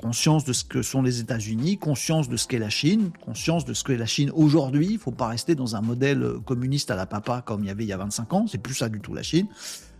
Conscience 0.00 0.44
de 0.44 0.54
ce 0.54 0.64
que 0.64 0.80
sont 0.80 1.02
les 1.02 1.20
États-Unis, 1.20 1.76
conscience 1.76 2.30
de 2.30 2.38
ce 2.38 2.46
qu'est 2.46 2.58
la 2.58 2.70
Chine, 2.70 3.10
conscience 3.22 3.66
de 3.66 3.74
ce 3.74 3.84
qu'est 3.84 3.98
la 3.98 4.06
Chine 4.06 4.30
aujourd'hui. 4.34 4.86
Il 4.86 4.94
ne 4.94 4.98
faut 4.98 5.10
pas 5.10 5.28
rester 5.28 5.54
dans 5.54 5.76
un 5.76 5.82
modèle 5.82 6.22
euh, 6.22 6.38
communiste 6.38 6.90
à 6.90 6.96
la 6.96 7.04
papa 7.04 7.42
comme 7.44 7.64
il 7.64 7.66
y 7.66 7.70
avait 7.70 7.84
il 7.84 7.88
y 7.88 7.92
a 7.92 7.98
25 7.98 8.32
ans. 8.32 8.46
C'est 8.46 8.58
plus 8.58 8.74
ça 8.74 8.88
du 8.88 9.00
tout 9.00 9.12
la 9.12 9.22
Chine. 9.22 9.46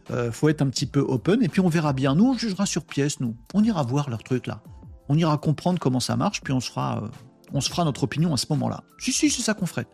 Il 0.08 0.14
euh, 0.14 0.32
faut 0.32 0.48
être 0.48 0.62
un 0.62 0.68
petit 0.70 0.86
peu 0.86 1.00
open 1.00 1.42
et 1.42 1.48
puis 1.48 1.60
on 1.60 1.68
verra 1.68 1.92
bien. 1.92 2.14
Nous, 2.14 2.24
on 2.24 2.38
jugera 2.38 2.64
sur 2.64 2.84
pièce, 2.84 3.20
nous. 3.20 3.36
On 3.52 3.62
ira 3.62 3.82
voir 3.82 4.08
leur 4.08 4.22
truc 4.22 4.46
là. 4.46 4.62
On 5.10 5.18
ira 5.18 5.36
comprendre 5.36 5.78
comment 5.78 6.00
ça 6.00 6.16
marche, 6.16 6.40
puis 6.40 6.52
on 6.52 6.60
se 6.60 6.70
fera, 6.70 7.10
on 7.52 7.60
se 7.60 7.68
fera 7.68 7.84
notre 7.84 8.04
opinion 8.04 8.32
à 8.32 8.36
ce 8.36 8.46
moment-là. 8.50 8.84
Si, 8.98 9.12
si, 9.12 9.28
c'est 9.28 9.42
ça 9.42 9.54
qu'on 9.54 9.66
ferait. 9.66 9.86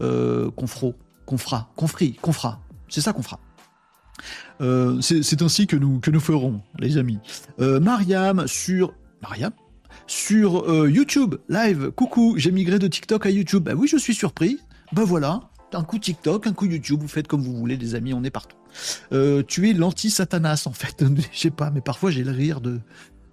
qu'on 0.00 0.66
fera, 0.66 0.92
qu'on 1.24 1.38
fera, 1.38 1.70
qu'on 1.76 2.32
fera. 2.32 2.60
C'est 2.88 3.00
ça 3.00 3.12
qu'on 3.12 3.22
fera. 3.22 3.38
Euh, 4.60 5.00
c'est 5.00 5.42
ainsi 5.42 5.66
que 5.66 5.76
nous, 5.76 6.00
que 6.00 6.10
nous 6.10 6.20
ferons, 6.20 6.60
les 6.78 6.98
amis. 6.98 7.18
Euh, 7.60 7.80
Mariam 7.80 8.46
sur... 8.46 8.94
Mariam 9.22 9.52
sur 10.06 10.70
euh, 10.70 10.90
YouTube, 10.90 11.36
live, 11.48 11.90
coucou, 11.90 12.34
j'ai 12.36 12.52
migré 12.52 12.78
de 12.78 12.86
TikTok 12.86 13.26
à 13.26 13.30
YouTube. 13.30 13.64
Bah 13.64 13.72
oui, 13.74 13.88
je 13.88 13.96
suis 13.96 14.14
surpris. 14.14 14.58
Bah 14.92 15.04
voilà, 15.04 15.50
un 15.72 15.82
coup 15.82 15.98
TikTok, 15.98 16.46
un 16.46 16.52
coup 16.52 16.66
YouTube, 16.66 17.00
vous 17.00 17.08
faites 17.08 17.26
comme 17.26 17.42
vous 17.42 17.56
voulez, 17.56 17.76
les 17.76 17.94
amis, 17.94 18.14
on 18.14 18.22
est 18.22 18.30
partout. 18.30 18.56
tu 19.10 19.68
es 19.68 19.72
l'anti-Satanas, 19.72 20.64
en 20.66 20.72
fait. 20.72 21.04
Je 21.32 21.38
sais 21.38 21.50
pas, 21.50 21.70
mais 21.70 21.80
parfois 21.80 22.10
j'ai 22.10 22.24
le 22.24 22.30
rire 22.30 22.60
de 22.60 22.80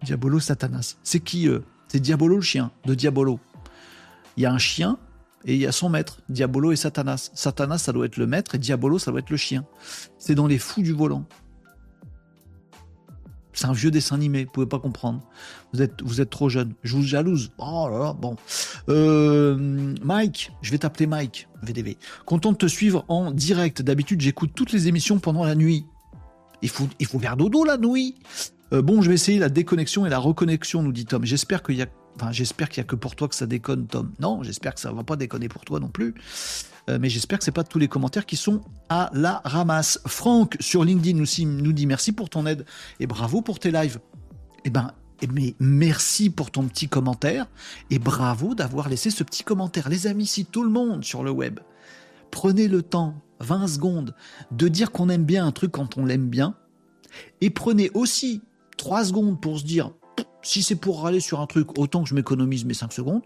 Diabolo 0.03 0.39
Satanas. 0.39 0.97
C'est 1.03 1.19
qui 1.19 1.47
C'est 1.87 1.99
Diabolo 1.99 2.35
le 2.35 2.41
chien, 2.41 2.71
de 2.85 2.95
Diabolo. 2.95 3.39
Il 4.35 4.43
y 4.43 4.45
a 4.45 4.51
un 4.51 4.59
chien 4.59 4.97
et 5.45 5.55
il 5.55 5.61
y 5.61 5.65
a 5.65 5.71
son 5.71 5.89
maître, 5.89 6.21
Diabolo 6.29 6.71
et 6.71 6.75
Satanas. 6.75 7.31
Satanas, 7.33 7.79
ça 7.79 7.93
doit 7.93 8.05
être 8.05 8.17
le 8.17 8.27
maître 8.27 8.55
et 8.55 8.57
Diabolo, 8.57 8.99
ça 8.99 9.11
doit 9.11 9.19
être 9.19 9.29
le 9.29 9.37
chien. 9.37 9.65
C'est 10.19 10.35
dans 10.35 10.47
Les 10.47 10.59
Fous 10.59 10.81
du 10.81 10.93
Volant. 10.93 11.25
C'est 13.57 13.65
un 13.65 13.73
vieux 13.73 13.89
dessin 13.89 14.15
animé, 14.15 14.45
vous 14.45 14.51
pouvez 14.51 14.67
pas 14.67 14.77
comprendre. 14.77 15.23
Vous 15.73 15.81
êtes, 15.81 16.29
trop 16.29 16.47
jeune. 16.47 16.75
Je 16.83 16.95
vous 16.95 17.01
jalouse. 17.01 17.51
Oh 17.57 17.87
là 17.89 17.97
là, 17.97 18.13
bon. 18.13 18.35
Euh, 18.87 19.95
Mike, 20.03 20.51
je 20.61 20.69
vais 20.69 20.77
t'appeler 20.77 21.07
Mike, 21.07 21.47
VDV. 21.63 21.97
Content 22.27 22.51
de 22.51 22.57
te 22.57 22.67
suivre 22.67 23.03
en 23.07 23.31
direct. 23.31 23.81
D'habitude, 23.81 24.21
j'écoute 24.21 24.51
toutes 24.53 24.71
les 24.73 24.87
émissions 24.87 25.17
pendant 25.17 25.43
la 25.43 25.55
nuit. 25.55 25.87
Il 26.61 26.69
faut, 26.69 26.87
il 26.99 27.07
faut 27.07 27.17
faire 27.17 27.35
dodo 27.35 27.63
la 27.63 27.77
nuit. 27.77 28.13
Euh, 28.73 28.83
bon, 28.83 29.01
je 29.01 29.09
vais 29.09 29.15
essayer 29.15 29.39
la 29.39 29.49
déconnexion 29.49 30.05
et 30.05 30.09
la 30.09 30.19
reconnexion, 30.19 30.83
nous 30.83 30.91
dit 30.91 31.05
Tom. 31.05 31.25
J'espère 31.25 31.63
qu'il 31.63 31.77
y 31.77 31.81
a 31.81 31.87
j'espère 32.31 32.69
qu'il 32.69 32.81
n'y 32.81 32.85
a 32.85 32.89
que 32.89 32.95
pour 32.95 33.15
toi 33.15 33.27
que 33.27 33.35
ça 33.35 33.47
déconne, 33.47 33.87
Tom. 33.87 34.11
Non, 34.19 34.43
j'espère 34.43 34.75
que 34.75 34.79
ça 34.79 34.91
ne 34.91 34.95
va 34.95 35.03
pas 35.03 35.15
déconner 35.15 35.49
pour 35.49 35.65
toi 35.65 35.79
non 35.79 35.89
plus. 35.89 36.13
Euh, 36.89 36.97
mais 36.99 37.09
j'espère 37.09 37.39
que 37.39 37.45
ce 37.45 37.49
n'est 37.49 37.53
pas 37.53 37.63
tous 37.63 37.79
les 37.79 37.87
commentaires 37.87 38.25
qui 38.25 38.37
sont 38.37 38.61
à 38.89 39.09
la 39.13 39.41
ramasse. 39.43 39.99
Franck 40.05 40.57
sur 40.59 40.83
LinkedIn 40.83 41.23
nous 41.45 41.73
dit 41.73 41.85
merci 41.85 42.11
pour 42.11 42.29
ton 42.29 42.45
aide 42.45 42.65
et 42.99 43.07
bravo 43.07 43.41
pour 43.41 43.59
tes 43.59 43.71
lives. 43.71 43.99
Eh 44.63 44.69
ben, 44.69 44.91
eh, 45.21 45.27
mais 45.27 45.55
merci 45.59 46.29
pour 46.29 46.51
ton 46.51 46.67
petit 46.67 46.87
commentaire 46.87 47.47
et 47.89 47.99
bravo 47.99 48.55
d'avoir 48.55 48.89
laissé 48.89 49.09
ce 49.09 49.23
petit 49.23 49.43
commentaire. 49.43 49.89
Les 49.89 50.07
amis, 50.07 50.27
si 50.27 50.45
tout 50.45 50.63
le 50.63 50.69
monde 50.69 51.03
sur 51.03 51.23
le 51.23 51.31
web 51.31 51.59
prenez 52.31 52.67
le 52.67 52.81
temps, 52.83 53.15
20 53.39 53.67
secondes, 53.67 54.15
de 54.51 54.67
dire 54.67 54.91
qu'on 54.91 55.09
aime 55.09 55.23
bien 55.23 55.45
un 55.45 55.51
truc 55.51 55.71
quand 55.71 55.97
on 55.97 56.05
l'aime 56.05 56.27
bien, 56.27 56.55
et 57.41 57.49
prenez 57.49 57.89
aussi 57.93 58.41
3 58.77 59.05
secondes 59.05 59.41
pour 59.41 59.59
se 59.59 59.63
dire 59.63 59.91
si 60.47 60.63
c'est 60.63 60.75
pour 60.75 61.01
râler 61.01 61.19
sur 61.19 61.41
un 61.41 61.45
truc, 61.45 61.77
autant 61.77 62.03
que 62.03 62.09
je 62.09 62.15
m'économise 62.15 62.63
mes 62.63 62.73
5 62.73 62.93
secondes, 62.93 63.21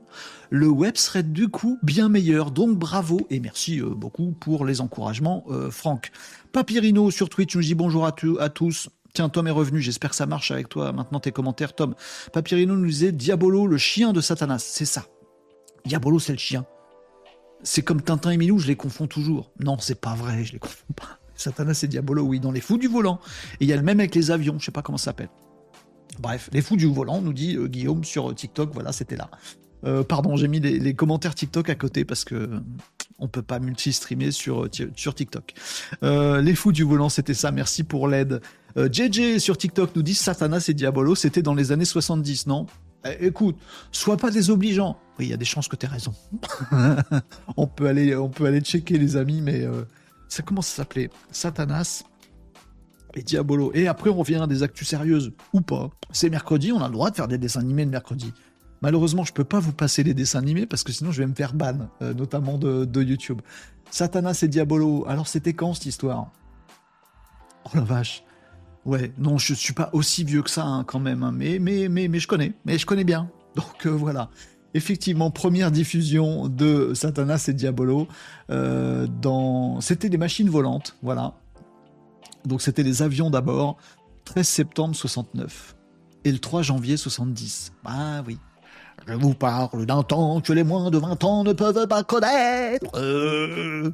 le 0.49 0.67
web 0.67 0.97
serait 0.97 1.23
du 1.23 1.49
coup 1.49 1.77
bien 1.84 2.10
meilleur. 2.10 2.51
Donc 2.51 2.77
bravo 2.77 3.27
et 3.30 3.39
merci 3.39 3.80
euh, 3.80 3.89
beaucoup 3.89 4.32
pour 4.32 4.65
les 4.65 4.82
encouragements, 4.82 5.45
euh, 5.49 5.69
Franck. 5.69 6.12
Papyrino 6.51 7.12
sur 7.12 7.30
Twitch 7.30 7.56
nous 7.56 7.62
dit 7.62 7.75
bonjour 7.75 8.06
à, 8.06 8.12
tous. 8.12 8.89
Tiens, 9.13 9.30
Tom 9.30 9.47
est 9.47 9.51
revenu, 9.51 9.82
j'espère 9.82 10.10
que 10.10 10.15
ça 10.15 10.25
marche 10.25 10.51
avec 10.51 10.67
toi. 10.67 10.91
Maintenant 10.93 11.19
tes 11.19 11.32
commentaires, 11.32 11.75
Tom. 11.75 11.95
Papyrino 12.34 12.75
nous 12.75 12.88
disait 12.88 13.12
Diabolo, 13.12 13.67
le 13.67 13.77
chien 13.77 14.13
de 14.13 14.21
Satanas. 14.21 14.60
C'est 14.60 14.86
ça. 14.86 15.06
Diabolo, 15.86 16.17
c'est 16.17 16.34
le 16.34 16.39
chien. 16.39 16.65
C'est 17.63 17.84
comme 17.84 18.01
Tintin 18.01 18.32
et 18.32 18.38
Milou, 18.38 18.58
je 18.58 18.67
les 18.67 18.75
confonds 18.75 19.08
toujours. 19.08 19.51
Non, 19.60 19.77
c'est 19.80 19.99
pas 19.99 20.15
vrai, 20.15 20.43
je 20.43 20.54
les 20.54 20.60
confonds 20.60 20.93
pas. 20.95 21.19
Satanas 21.36 21.82
et 21.84 21.88
Diabolo, 21.88 22.23
oui, 22.23 22.39
dans 22.39 22.51
les 22.51 22.62
fous 22.62 22.77
du 22.77 22.88
volant. 22.88 23.19
Et 23.60 23.65
il 23.65 23.67
y 23.67 23.73
a 23.73 23.75
le 23.75 23.84
même 23.84 23.99
avec 23.99 24.15
les 24.15 24.32
avions, 24.32 24.58
je 24.58 24.65
sais 24.65 24.71
pas 24.71 24.82
comment 24.82 24.97
ça 24.97 25.06
s'appelle. 25.06 25.30
Bref, 26.19 26.50
les 26.54 26.62
fous 26.62 26.76
du 26.76 26.86
volant, 26.88 27.21
nous 27.21 27.34
dit 27.34 27.56
euh, 27.56 27.67
Guillaume 27.67 28.04
sur 28.04 28.34
TikTok, 28.34 28.71
voilà, 28.74 28.91
c'était 28.91 29.15
là. 29.15 29.30
Euh, 29.84 30.04
pardon, 30.04 30.36
j'ai 30.36 30.47
mis 30.47 30.60
les, 30.60 30.93
commentaires 30.93 31.34
TikTok 31.34 31.69
à 31.69 31.76
côté 31.76 32.06
parce 32.06 32.24
que 32.24 32.50
on 33.17 33.28
peut 33.28 33.41
pas 33.41 33.60
multi-streamer 33.60 34.32
sur, 34.32 34.67
sur 34.95 35.15
TikTok. 35.15 35.54
Euh, 36.04 36.41
les 36.41 36.54
fous 36.54 36.71
du 36.71 36.84
volant, 36.84 37.10
c'était 37.10 37.34
ça, 37.34 37.52
merci 37.52 37.84
pour 37.84 38.08
l'aide. 38.08 38.41
JJ 38.76 39.39
sur 39.39 39.58
TikTok 39.58 39.95
nous 39.95 40.02
dit 40.02 40.13
Satanas 40.13 40.65
et 40.69 40.74
Diabolo, 40.74 41.15
c'était 41.15 41.41
dans 41.41 41.56
les 41.56 41.71
années 41.71 41.86
70, 41.86 42.47
non? 42.47 42.67
Eh, 43.06 43.28
Écoute, 43.28 43.58
sois 43.91 44.17
pas 44.17 44.30
désobligeant. 44.30 44.97
Oui, 45.17 45.26
il 45.26 45.30
y 45.32 45.34
a 45.34 45.38
des 45.38 45.45
chances 45.45 45.67
que 45.67 45.76
tu 45.76 45.88
aies 45.88 45.89
raison. 45.89 46.13
on, 47.58 47.67
peut 47.67 47.88
aller, 47.88 48.15
on 48.15 48.30
peut 48.30 48.45
aller 48.45 48.62
checker 48.62 48.97
les 48.97 49.17
amis, 49.17 49.41
mais 49.41 49.67
ça 50.30 50.43
commence 50.43 50.71
à 50.74 50.76
s'appeler 50.78 51.10
Satanas 51.32 52.04
et 53.15 53.24
Diabolo. 53.24 53.71
Et 53.74 53.88
après, 53.88 54.10
on 54.10 54.15
revient 54.15 54.36
à 54.36 54.47
des 54.47 54.63
actus 54.63 54.88
sérieuses, 54.88 55.34
ou 55.54 55.62
pas. 55.62 55.89
C'est 56.12 56.30
mercredi, 56.30 56.71
on 56.71 56.82
a 56.82 56.88
le 56.88 56.93
droit 56.93 57.10
de 57.10 57.15
faire 57.15 57.28
des 57.28 57.38
dessins 57.38 57.62
animés 57.62 57.86
le 57.86 57.91
mercredi. 57.91 58.34
Malheureusement, 58.82 59.24
je 59.24 59.32
peux 59.32 59.43
pas 59.43 59.60
vous 59.60 59.74
passer 59.74 60.04
les 60.04 60.13
dessins 60.13 60.39
animés 60.39 60.65
parce 60.65 60.84
que 60.84 60.91
sinon 60.91 61.12
je 61.12 61.21
vais 61.21 61.28
me 61.28 61.36
faire 61.36 61.54
ban, 61.54 61.89
euh, 62.02 62.13
notamment 62.13 62.58
de, 62.58 63.04
YouTube. 63.04 63.41
Satanas 63.91 64.39
et 64.41 64.47
Diabolo. 64.47 65.06
Alors 65.08 65.28
c'était 65.28 65.54
quand 65.54 65.74
cette 65.76 65.86
histoire? 65.86 66.32
Oh 67.65 67.69
la 67.76 67.82
vache. 67.82 68.24
Ouais, 68.84 69.12
non, 69.19 69.38
je 69.38 69.54
suis 69.54 69.74
pas 69.74 69.91
aussi 69.93 70.24
vieux 70.24 70.41
que 70.41 70.50
ça 70.50 70.65
hein, 70.65 70.84
quand 70.84 71.00
même, 71.00 71.21
hein. 71.21 71.32
mais, 71.32 71.60
mais, 71.60 71.88
mais, 71.88 72.08
mais 72.08 72.17
je 72.17 72.28
connais, 72.28 72.54
mais 72.65 72.80
je 72.80 72.88
connais 72.88 73.04
bien. 73.04 73.30
Donc 73.56 73.86
euh, 73.86 73.89
voilà. 73.89 74.30
Effectivement, 74.74 75.30
première 75.30 75.69
diffusion 75.69 76.47
de 76.47 76.93
Satanas 76.95 77.45
et 77.50 77.54
Diabolo 77.54 78.08
euh, 78.50 79.06
dans. 79.21 79.80
C'était 79.82 80.10
des 80.10 80.17
machines 80.17 80.50
volantes, 80.50 80.95
voilà. 81.04 81.36
Donc 82.45 82.62
c'était 82.62 82.84
les 82.84 83.01
avions 83.01 83.30
d'abord, 83.30 83.77
13 84.25 84.47
septembre 84.47 84.95
69 84.95 85.75
et 86.23 86.32
le 86.32 86.39
3 86.39 86.62
janvier 86.62 86.97
70. 86.97 87.73
Ah 87.86 88.23
oui. 88.25 88.38
Je 89.08 89.13
vous 89.13 89.34
parle 89.34 89.86
d'un 89.86 90.04
temps 90.04 90.41
que 90.41 90.54
les 90.54 90.63
moins 90.63 90.91
de 90.91 90.97
20 90.97 91.23
ans 91.23 91.43
ne 91.43 91.54
peuvent 91.54 91.88
pas 91.88 92.04
connaître. 92.04 92.86
Euh. 92.95 93.91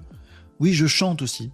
Oui, 0.60 0.73
je 0.73 0.88
chante 0.88 1.21
aussi. 1.21 1.51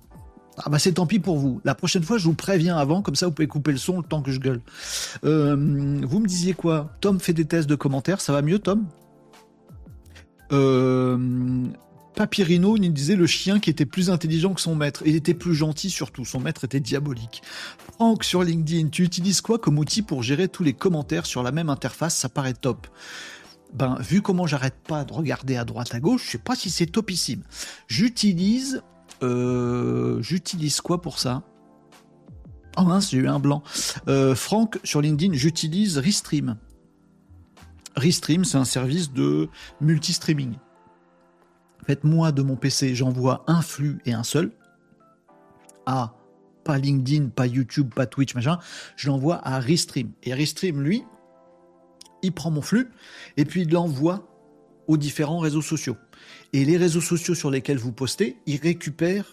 Ah 0.57 0.69
bah 0.69 0.79
c'est 0.79 0.93
tant 0.93 1.05
pis 1.05 1.19
pour 1.19 1.37
vous. 1.37 1.61
La 1.63 1.75
prochaine 1.75 2.03
fois, 2.03 2.17
je 2.17 2.25
vous 2.25 2.35
préviens 2.35 2.77
avant, 2.77 3.01
comme 3.01 3.15
ça 3.15 3.25
vous 3.25 3.31
pouvez 3.31 3.47
couper 3.47 3.71
le 3.71 3.77
son 3.77 3.97
le 3.97 4.03
temps 4.03 4.21
que 4.21 4.31
je 4.31 4.39
gueule. 4.39 4.61
Euh, 5.23 5.55
vous 5.55 6.19
me 6.19 6.27
disiez 6.27 6.53
quoi? 6.53 6.91
Tom 7.01 7.19
fait 7.19 7.33
des 7.33 7.45
tests 7.45 7.67
de 7.67 7.75
commentaires, 7.75 8.21
ça 8.21 8.33
va 8.33 8.41
mieux 8.41 8.59
Tom? 8.59 8.85
Euh, 10.51 11.17
Papyrino 12.15 12.77
nous 12.77 12.89
disait 12.89 13.15
le 13.15 13.25
chien 13.25 13.59
qui 13.59 13.69
était 13.69 13.85
plus 13.85 14.09
intelligent 14.09 14.53
que 14.53 14.61
son 14.61 14.75
maître. 14.75 15.01
Il 15.05 15.15
était 15.15 15.33
plus 15.33 15.55
gentil 15.55 15.89
surtout. 15.89 16.25
Son 16.25 16.39
maître 16.39 16.63
était 16.63 16.79
diabolique. 16.79 17.41
Franck 17.93 18.23
sur 18.23 18.43
LinkedIn, 18.43 18.89
tu 18.89 19.03
utilises 19.03 19.41
quoi 19.41 19.57
comme 19.57 19.79
outil 19.79 20.01
pour 20.01 20.23
gérer 20.23 20.47
tous 20.47 20.63
les 20.63 20.73
commentaires 20.73 21.25
sur 21.25 21.43
la 21.43 21.51
même 21.51 21.69
interface? 21.69 22.15
Ça 22.15 22.29
paraît 22.29 22.53
top. 22.53 22.87
Ben, 23.73 23.97
vu 23.99 24.21
comment 24.21 24.45
j'arrête 24.45 24.75
pas 24.87 25.03
de 25.03 25.13
regarder 25.13 25.55
à 25.55 25.65
droite 25.65 25.95
à 25.95 25.99
gauche, 25.99 26.25
je 26.25 26.31
sais 26.31 26.37
pas 26.37 26.55
si 26.55 26.69
c'est 26.69 26.85
topissime. 26.85 27.41
J'utilise, 27.87 28.83
euh, 29.23 30.21
j'utilise 30.21 30.79
quoi 30.81 31.01
pour 31.01 31.17
ça? 31.17 31.41
Oh 32.77 32.83
mince, 32.83 33.09
j'ai 33.11 33.17
eu 33.17 33.27
un 33.27 33.39
blanc. 33.39 33.63
Euh, 34.07 34.35
Franck 34.35 34.79
sur 34.83 35.01
LinkedIn, 35.01 35.33
j'utilise 35.33 35.97
Restream. 35.97 36.57
Restream, 37.95 38.45
c'est 38.45 38.57
un 38.57 38.65
service 38.65 39.11
de 39.11 39.49
multi-streaming. 39.81 40.53
En 41.83 41.85
fait, 41.85 42.05
moi, 42.05 42.31
de 42.31 42.41
mon 42.41 42.55
PC, 42.55 42.95
j'envoie 42.95 43.43
un 43.45 43.61
flux 43.61 43.99
et 44.05 44.13
un 44.13 44.23
seul 44.23 44.51
à 45.85 46.15
pas 46.63 46.77
LinkedIn, 46.77 47.27
pas 47.27 47.45
YouTube, 47.45 47.93
pas 47.93 48.05
Twitch, 48.05 48.35
machin. 48.35 48.57
Je 48.95 49.09
l'envoie 49.09 49.45
à 49.45 49.59
Restream. 49.59 50.11
Et 50.23 50.33
Restream, 50.33 50.81
lui, 50.81 51.03
il 52.21 52.31
prend 52.31 52.51
mon 52.51 52.61
flux 52.61 52.89
et 53.35 53.43
puis 53.43 53.63
il 53.63 53.69
l'envoie 53.69 54.25
aux 54.87 54.95
différents 54.95 55.39
réseaux 55.39 55.61
sociaux. 55.61 55.97
Et 56.53 56.63
les 56.63 56.77
réseaux 56.77 57.01
sociaux 57.01 57.35
sur 57.35 57.51
lesquels 57.51 57.79
vous 57.79 57.91
postez, 57.91 58.37
il 58.45 58.61
récupère 58.61 59.25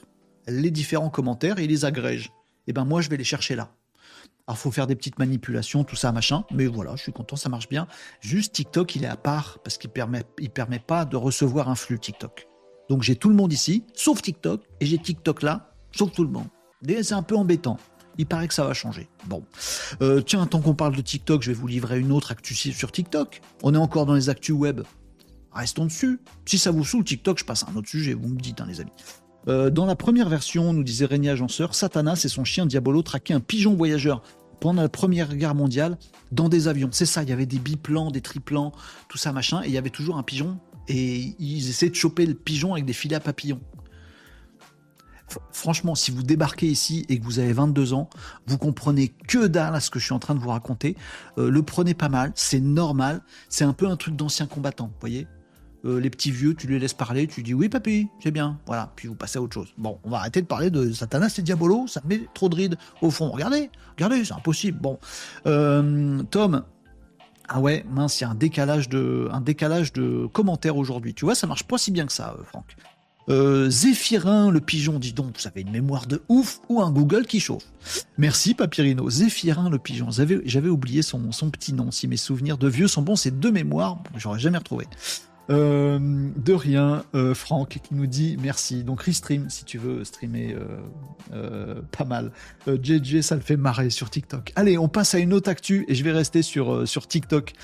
les 0.48 0.72
différents 0.72 1.10
commentaires 1.10 1.60
et 1.60 1.68
les 1.68 1.84
agrège. 1.84 2.32
Et 2.66 2.72
ben 2.72 2.84
moi, 2.84 3.00
je 3.00 3.10
vais 3.10 3.16
les 3.16 3.22
chercher 3.22 3.54
là. 3.54 3.72
Alors, 4.50 4.58
faut 4.58 4.72
faire 4.72 4.88
des 4.88 4.96
petites 4.96 5.20
manipulations, 5.20 5.84
tout 5.84 5.94
ça, 5.94 6.10
machin. 6.10 6.42
Mais 6.52 6.66
voilà, 6.66 6.96
je 6.96 7.02
suis 7.02 7.12
content, 7.12 7.36
ça 7.36 7.48
marche 7.48 7.68
bien. 7.68 7.86
Juste 8.20 8.52
TikTok, 8.54 8.96
il 8.96 9.04
est 9.04 9.06
à 9.06 9.14
part 9.14 9.60
parce 9.62 9.78
qu'il 9.78 9.90
permet, 9.90 10.24
il 10.40 10.50
permet 10.50 10.80
pas 10.80 11.04
de 11.04 11.16
recevoir 11.16 11.68
un 11.68 11.76
flux 11.76 12.00
TikTok. 12.00 12.48
Donc, 12.88 13.04
j'ai 13.04 13.14
tout 13.14 13.28
le 13.28 13.36
monde 13.36 13.52
ici, 13.52 13.84
sauf 13.94 14.20
TikTok, 14.20 14.62
et 14.80 14.86
j'ai 14.86 14.98
TikTok 14.98 15.42
là, 15.42 15.72
sauf 15.92 16.10
tout 16.10 16.24
le 16.24 16.30
monde. 16.30 16.48
C'est 16.84 17.12
un 17.12 17.22
peu 17.22 17.36
embêtant. 17.36 17.76
Il 18.18 18.26
paraît 18.26 18.48
que 18.48 18.54
ça 18.54 18.64
va 18.64 18.74
changer. 18.74 19.08
Bon. 19.28 19.44
Euh, 20.02 20.20
tiens, 20.20 20.44
tant 20.46 20.60
qu'on 20.60 20.74
parle 20.74 20.96
de 20.96 21.00
TikTok, 21.00 21.42
je 21.42 21.52
vais 21.52 21.56
vous 21.56 21.68
livrer 21.68 22.00
une 22.00 22.10
autre 22.10 22.32
actu 22.32 22.52
sur 22.56 22.90
TikTok. 22.90 23.42
On 23.62 23.72
est 23.72 23.78
encore 23.78 24.04
dans 24.04 24.14
les 24.14 24.30
actus 24.30 24.56
web. 24.56 24.80
Restons 25.52 25.84
dessus. 25.84 26.18
Si 26.44 26.58
ça 26.58 26.72
vous 26.72 26.84
saoule 26.84 27.04
TikTok, 27.04 27.38
je 27.38 27.44
passe 27.44 27.62
à 27.62 27.70
un 27.70 27.76
autre 27.76 27.88
sujet, 27.88 28.14
vous 28.14 28.28
me 28.28 28.40
dites, 28.40 28.60
hein, 28.60 28.66
les 28.66 28.80
amis. 28.80 28.90
Euh, 29.48 29.70
dans 29.70 29.86
la 29.86 29.96
première 29.96 30.28
version, 30.28 30.72
nous 30.72 30.82
disait 30.82 31.06
Régnier 31.06 31.30
Agenceur, 31.30 31.74
Satanas 31.74 32.22
et 32.24 32.28
son 32.28 32.44
chien 32.44 32.66
Diabolo 32.66 33.02
traquaient 33.02 33.32
un 33.32 33.40
pigeon 33.40 33.74
voyageur 33.74 34.22
pendant 34.60 34.82
la 34.82 34.88
Première 34.88 35.34
Guerre 35.34 35.54
mondiale 35.54 35.98
dans 36.32 36.48
des 36.48 36.68
avions. 36.68 36.90
C'est 36.92 37.06
ça, 37.06 37.22
il 37.22 37.28
y 37.28 37.32
avait 37.32 37.46
des 37.46 37.58
biplans, 37.58 38.10
des 38.10 38.20
triplans, 38.20 38.72
tout 39.08 39.18
ça 39.18 39.32
machin, 39.32 39.62
et 39.62 39.68
il 39.68 39.72
y 39.72 39.78
avait 39.78 39.90
toujours 39.90 40.16
un 40.16 40.22
pigeon, 40.22 40.58
et 40.88 41.34
ils 41.38 41.68
essaient 41.68 41.90
de 41.90 41.94
choper 41.94 42.26
le 42.26 42.34
pigeon 42.34 42.72
avec 42.72 42.84
des 42.84 42.92
filets 42.92 43.16
à 43.16 43.20
papillons 43.20 43.60
franchement, 45.52 45.94
si 45.94 46.10
vous 46.10 46.22
débarquez 46.22 46.66
ici 46.66 47.06
et 47.08 47.18
que 47.18 47.24
vous 47.24 47.38
avez 47.38 47.52
22 47.52 47.92
ans, 47.92 48.08
vous 48.46 48.58
comprenez 48.58 49.08
que 49.08 49.46
dalle 49.46 49.74
à 49.74 49.80
ce 49.80 49.90
que 49.90 49.98
je 49.98 50.04
suis 50.04 50.14
en 50.14 50.18
train 50.18 50.34
de 50.34 50.40
vous 50.40 50.48
raconter. 50.48 50.96
Euh, 51.38 51.50
le 51.50 51.62
prenez 51.62 51.94
pas 51.94 52.08
mal, 52.08 52.32
c'est 52.34 52.60
normal. 52.60 53.22
C'est 53.48 53.64
un 53.64 53.72
peu 53.72 53.86
un 53.86 53.96
truc 53.96 54.16
d'ancien 54.16 54.46
combattant, 54.46 54.86
vous 54.86 55.00
voyez 55.00 55.26
euh, 55.84 56.00
les 56.00 56.10
petits 56.10 56.30
vieux, 56.30 56.54
tu 56.54 56.66
les 56.66 56.78
laisses 56.78 56.94
parler, 56.94 57.26
tu 57.26 57.42
dis 57.42 57.54
oui 57.54 57.68
papy, 57.68 58.08
c'est 58.22 58.30
bien, 58.30 58.58
voilà, 58.66 58.92
puis 58.96 59.08
vous 59.08 59.14
passez 59.14 59.38
à 59.38 59.42
autre 59.42 59.54
chose. 59.54 59.68
Bon, 59.78 59.98
on 60.04 60.10
va 60.10 60.18
arrêter 60.18 60.42
de 60.42 60.46
parler 60.46 60.70
de 60.70 60.92
Satanas 60.92 61.34
et 61.38 61.42
Diabolo, 61.42 61.86
ça 61.86 62.00
met 62.06 62.22
trop 62.34 62.48
de 62.48 62.54
rides 62.54 62.76
au 63.02 63.10
fond. 63.10 63.30
Regardez, 63.30 63.70
regardez, 63.96 64.24
c'est 64.24 64.34
impossible. 64.34 64.78
Bon, 64.80 64.98
euh, 65.46 66.22
Tom, 66.30 66.64
ah 67.48 67.60
ouais, 67.60 67.84
mince, 67.90 68.20
il 68.20 68.24
y 68.24 68.26
a 68.26 68.30
un 68.30 68.34
décalage 68.34 68.88
de, 68.88 69.28
un 69.32 69.40
décalage 69.40 69.92
de 69.92 70.26
commentaires 70.32 70.76
aujourd'hui. 70.76 71.14
Tu 71.14 71.24
vois, 71.24 71.34
ça 71.34 71.46
marche 71.46 71.64
pas 71.64 71.78
si 71.78 71.90
bien 71.90 72.06
que 72.06 72.12
ça, 72.12 72.36
Franck. 72.44 72.76
Euh, 73.28 73.70
Zéphirin, 73.70 74.50
le 74.50 74.60
pigeon, 74.60 74.98
dis 74.98 75.12
donc, 75.12 75.38
vous 75.38 75.46
avez 75.46 75.60
une 75.60 75.70
mémoire 75.70 76.06
de 76.06 76.22
ouf 76.28 76.60
ou 76.68 76.80
un 76.80 76.90
Google 76.90 77.26
qui 77.26 77.38
chauffe. 77.38 77.64
Merci 78.18 78.54
Papyrino. 78.54 79.08
Zéphirin, 79.08 79.70
le 79.70 79.78
pigeon. 79.78 80.08
J'avais 80.10 80.68
oublié 80.68 81.02
son, 81.02 81.30
petit 81.50 81.72
nom. 81.72 81.90
Si 81.90 82.08
mes 82.08 82.16
souvenirs 82.16 82.58
de 82.58 82.68
vieux 82.68 82.88
sont 82.88 83.02
bons, 83.02 83.16
c'est 83.16 83.38
deux 83.38 83.52
mémoires, 83.52 84.02
j'aurais 84.16 84.38
jamais 84.40 84.58
retrouvé. 84.58 84.86
Euh, 85.50 85.98
de 86.36 86.52
rien, 86.52 87.04
euh, 87.14 87.34
Franck 87.34 87.80
qui 87.82 87.94
nous 87.94 88.06
dit 88.06 88.36
merci. 88.40 88.84
Donc 88.84 89.02
restream 89.02 89.50
si 89.50 89.64
tu 89.64 89.78
veux 89.78 90.04
streamer 90.04 90.56
pas 91.92 92.04
mal. 92.04 92.32
JJ, 92.66 93.20
ça 93.20 93.34
le 93.34 93.40
fait 93.40 93.56
marrer 93.56 93.90
sur 93.90 94.10
TikTok. 94.10 94.52
Allez, 94.56 94.78
on 94.78 94.88
passe 94.88 95.14
à 95.14 95.18
une 95.18 95.32
autre 95.32 95.50
actu 95.50 95.84
et 95.88 95.94
je 95.94 96.04
vais 96.04 96.12
rester 96.12 96.42
sur, 96.42 96.86
sur 96.88 97.06
TikTok. 97.06 97.54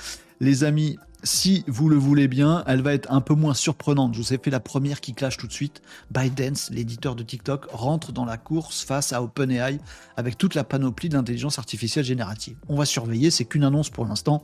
Les 0.40 0.64
amis, 0.64 0.98
si 1.22 1.64
vous 1.66 1.88
le 1.88 1.96
voulez 1.96 2.28
bien, 2.28 2.62
elle 2.66 2.82
va 2.82 2.92
être 2.92 3.10
un 3.10 3.20
peu 3.20 3.34
moins 3.34 3.54
surprenante. 3.54 4.14
Je 4.14 4.20
vous 4.20 4.34
ai 4.34 4.38
fait 4.38 4.50
la 4.50 4.60
première 4.60 5.00
qui 5.00 5.14
clash 5.14 5.36
tout 5.38 5.46
de 5.46 5.52
suite. 5.52 5.82
ByteDance, 6.10 6.70
l'éditeur 6.70 7.16
de 7.16 7.22
TikTok, 7.22 7.66
rentre 7.70 8.12
dans 8.12 8.24
la 8.24 8.36
course 8.36 8.84
face 8.84 9.12
à 9.12 9.22
OpenAI 9.22 9.78
avec 10.16 10.36
toute 10.36 10.54
la 10.54 10.62
panoplie 10.62 11.08
de 11.08 11.14
l'intelligence 11.14 11.58
artificielle 11.58 12.04
générative. 12.04 12.56
On 12.68 12.76
va 12.76 12.84
surveiller, 12.84 13.30
c'est 13.30 13.44
qu'une 13.46 13.64
annonce 13.64 13.88
pour 13.88 14.04
l'instant, 14.04 14.42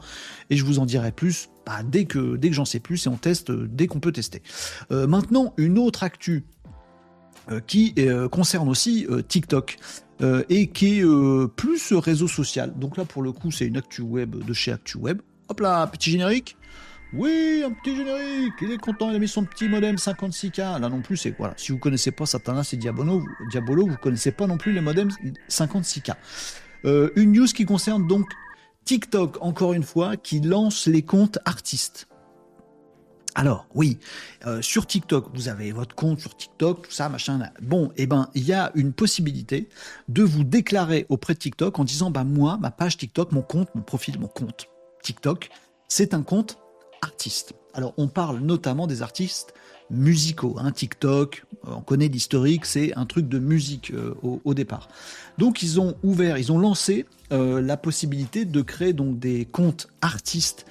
et 0.50 0.56
je 0.56 0.64
vous 0.64 0.78
en 0.78 0.86
dirai 0.86 1.12
plus 1.12 1.50
bah, 1.66 1.82
dès 1.84 2.06
que, 2.06 2.36
dès 2.36 2.52
j'en 2.52 2.64
sais 2.64 2.80
plus 2.80 3.06
et 3.06 3.08
on 3.08 3.16
teste 3.16 3.50
euh, 3.50 3.68
dès 3.70 3.86
qu'on 3.86 4.00
peut 4.00 4.12
tester. 4.12 4.42
Euh, 4.90 5.06
maintenant, 5.06 5.52
une 5.58 5.78
autre 5.78 6.02
actu 6.02 6.44
euh, 7.50 7.60
qui 7.60 7.94
concerne 8.30 8.68
aussi 8.68 9.06
TikTok. 9.28 9.78
et 10.48 10.68
qui 10.68 11.00
est 11.00 11.04
plus 11.56 11.92
réseau 11.92 12.28
social. 12.28 12.72
Donc 12.78 12.96
là, 12.96 13.04
pour 13.04 13.22
le 13.22 13.32
coup, 13.32 13.50
c'est 13.50 13.66
une 13.66 13.76
actu 13.76 14.02
web 14.02 14.36
de 14.36 14.52
chez 14.52 14.70
ActuWeb. 14.70 15.20
Hop 15.48 15.60
là, 15.60 15.86
petit 15.86 16.10
générique. 16.10 16.56
Oui, 17.12 17.62
un 17.64 17.72
petit 17.72 17.94
générique. 17.94 18.54
Il 18.62 18.72
est 18.72 18.78
content, 18.78 19.10
il 19.10 19.16
a 19.16 19.18
mis 19.18 19.28
son 19.28 19.44
petit 19.44 19.68
modem 19.68 19.96
56K. 19.96 20.80
Là 20.80 20.88
non 20.88 21.02
plus, 21.02 21.18
c'est 21.18 21.34
voilà. 21.36 21.52
Si 21.58 21.70
vous 21.70 21.78
connaissez 21.78 22.10
pas 22.10 22.24
Satanas 22.24 22.70
et 22.72 22.76
Diabolo, 22.76 23.22
Diabolo, 23.50 23.86
vous 23.86 23.96
connaissez 23.96 24.32
pas 24.32 24.46
non 24.46 24.56
plus 24.56 24.72
les 24.72 24.80
modems 24.80 25.10
56K. 25.50 26.14
Euh, 26.86 27.10
une 27.16 27.32
news 27.32 27.46
qui 27.46 27.66
concerne 27.66 28.06
donc 28.06 28.26
TikTok, 28.84 29.36
encore 29.42 29.74
une 29.74 29.82
fois, 29.82 30.16
qui 30.16 30.40
lance 30.40 30.86
les 30.86 31.02
comptes 31.02 31.38
artistes. 31.44 32.08
Alors, 33.34 33.66
oui, 33.74 33.98
euh, 34.46 34.60
sur 34.60 34.86
TikTok, 34.86 35.30
vous 35.34 35.48
avez 35.48 35.72
votre 35.72 35.94
compte 35.94 36.20
sur 36.20 36.36
TikTok, 36.36 36.88
tout 36.88 36.90
ça, 36.90 37.08
machin. 37.08 37.40
Bon, 37.62 37.90
eh 37.96 38.06
ben, 38.06 38.28
il 38.34 38.44
y 38.44 38.52
a 38.52 38.72
une 38.74 38.92
possibilité 38.92 39.68
de 40.08 40.22
vous 40.22 40.44
déclarer 40.44 41.06
auprès 41.08 41.34
de 41.34 41.38
TikTok 41.38 41.78
en 41.78 41.84
disant, 41.84 42.10
bah, 42.10 42.24
moi, 42.24 42.58
ma 42.60 42.70
page 42.70 42.98
TikTok, 42.98 43.32
mon 43.32 43.42
compte, 43.42 43.74
mon 43.74 43.82
profil, 43.82 44.18
mon 44.18 44.28
compte 44.28 44.71
TikTok, 45.02 45.50
c'est 45.88 46.14
un 46.14 46.22
compte 46.22 46.58
artistes. 47.02 47.54
Alors 47.74 47.94
on 47.96 48.08
parle 48.08 48.38
notamment 48.38 48.86
des 48.86 49.02
artistes 49.02 49.54
musicaux. 49.90 50.56
Hein, 50.58 50.72
TikTok, 50.72 51.44
euh, 51.66 51.72
on 51.76 51.80
connaît 51.80 52.08
l'historique, 52.08 52.64
c'est 52.64 52.94
un 52.96 53.06
truc 53.06 53.28
de 53.28 53.38
musique 53.38 53.92
euh, 53.92 54.14
au, 54.22 54.54
départ. 54.54 54.88
Donc 55.38 55.62
ils 55.62 55.80
ont 55.80 55.94
ouvert, 56.02 56.38
ils 56.38 56.50
ont 56.52 56.58
lancé 56.58 57.06
euh, 57.32 57.60
la 57.60 57.76
possibilité 57.76 58.44
de 58.44 58.62
créer 58.62 58.92
donc 58.92 59.18
des 59.18 59.44
comptes 59.44 59.88
artistes 60.00 60.66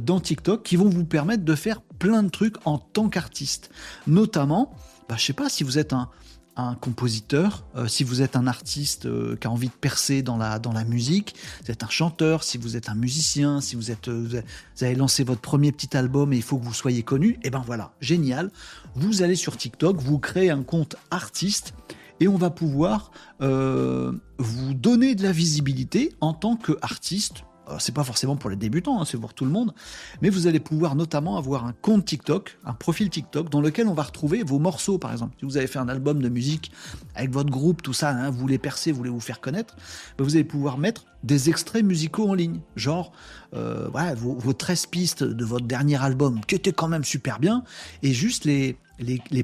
dans 0.00 0.20
TikTok 0.20 0.62
qui 0.62 0.76
vont 0.76 0.88
vous 0.88 1.04
permettre 1.04 1.44
de 1.44 1.54
faire 1.54 1.82
plein 1.82 2.22
de 2.22 2.30
trucs 2.30 2.56
en 2.64 2.78
tant 2.78 3.10
qu'artiste. 3.10 3.70
Notamment, 4.06 4.74
bah, 5.06 5.16
je 5.18 5.24
sais 5.26 5.34
pas 5.34 5.50
si 5.50 5.64
vous 5.64 5.78
êtes 5.78 5.92
un, 5.92 6.08
un 6.56 6.74
compositeur, 6.74 7.64
euh, 7.76 7.86
si 7.86 8.02
vous 8.02 8.22
êtes 8.22 8.34
un 8.34 8.46
artiste 8.46 9.06
euh, 9.06 9.36
qui 9.36 9.46
a 9.46 9.50
envie 9.50 9.68
de 9.68 9.74
percer 9.74 10.22
dans 10.22 10.36
la, 10.36 10.58
dans 10.58 10.72
la 10.72 10.84
musique, 10.84 11.34
vous 11.64 11.70
êtes 11.70 11.84
un 11.84 11.88
chanteur, 11.88 12.42
si 12.42 12.56
vous 12.56 12.76
êtes 12.76 12.88
un 12.88 12.94
musicien, 12.94 13.60
si 13.60 13.76
vous, 13.76 13.90
êtes, 13.90 14.08
euh, 14.08 14.42
vous 14.76 14.84
avez 14.84 14.94
lancé 14.94 15.22
votre 15.22 15.42
premier 15.42 15.70
petit 15.70 15.96
album 15.96 16.32
et 16.32 16.36
il 16.36 16.42
faut 16.42 16.58
que 16.58 16.64
vous 16.64 16.74
soyez 16.74 17.02
connu, 17.02 17.32
et 17.32 17.38
eh 17.44 17.50
ben 17.50 17.62
voilà, 17.66 17.92
génial. 18.00 18.50
Vous 18.94 19.22
allez 19.22 19.36
sur 19.36 19.56
TikTok, 19.56 19.98
vous 19.98 20.18
créez 20.18 20.50
un 20.50 20.62
compte 20.62 20.96
artiste 21.10 21.74
et 22.20 22.28
on 22.28 22.36
va 22.36 22.48
pouvoir 22.48 23.10
vous 23.38 24.74
donner 24.74 25.14
de 25.14 25.22
la 25.22 25.32
visibilité 25.32 26.14
en 26.22 26.32
tant 26.32 26.56
qu'artiste 26.56 27.44
c'est 27.78 27.94
pas 27.94 28.04
forcément 28.04 28.36
pour 28.36 28.50
les 28.50 28.56
débutants, 28.56 29.00
hein, 29.00 29.04
c'est 29.04 29.18
pour 29.18 29.34
tout 29.34 29.44
le 29.44 29.50
monde, 29.50 29.74
mais 30.22 30.30
vous 30.30 30.46
allez 30.46 30.60
pouvoir 30.60 30.94
notamment 30.94 31.36
avoir 31.36 31.66
un 31.66 31.72
compte 31.72 32.04
TikTok, 32.04 32.58
un 32.64 32.72
profil 32.72 33.10
TikTok, 33.10 33.50
dans 33.50 33.60
lequel 33.60 33.88
on 33.88 33.94
va 33.94 34.04
retrouver 34.04 34.42
vos 34.42 34.58
morceaux, 34.58 34.98
par 34.98 35.12
exemple. 35.12 35.36
Si 35.38 35.44
vous 35.44 35.56
avez 35.56 35.66
fait 35.66 35.78
un 35.78 35.88
album 35.88 36.22
de 36.22 36.28
musique 36.28 36.70
avec 37.14 37.30
votre 37.30 37.50
groupe, 37.50 37.82
tout 37.82 37.92
ça, 37.92 38.10
hein, 38.10 38.30
vous 38.30 38.38
voulez 38.38 38.58
percer, 38.58 38.92
vous 38.92 38.98
voulez 38.98 39.10
vous 39.10 39.20
faire 39.20 39.40
connaître, 39.40 39.76
ben, 40.16 40.24
vous 40.24 40.36
allez 40.36 40.44
pouvoir 40.44 40.78
mettre 40.78 41.06
des 41.22 41.50
extraits 41.50 41.84
musicaux 41.84 42.28
en 42.28 42.34
ligne, 42.34 42.60
genre 42.76 43.12
euh, 43.54 43.88
vos, 44.16 44.52
13 44.52 44.86
pistes 44.86 45.24
de 45.24 45.44
votre 45.44 45.66
dernier 45.66 46.02
album, 46.02 46.40
qui 46.44 46.54
était 46.54 46.72
quand 46.72 46.88
même 46.88 47.04
super 47.04 47.40
bien, 47.40 47.64
et 48.02 48.12
juste 48.12 48.44
les, 48.44 48.78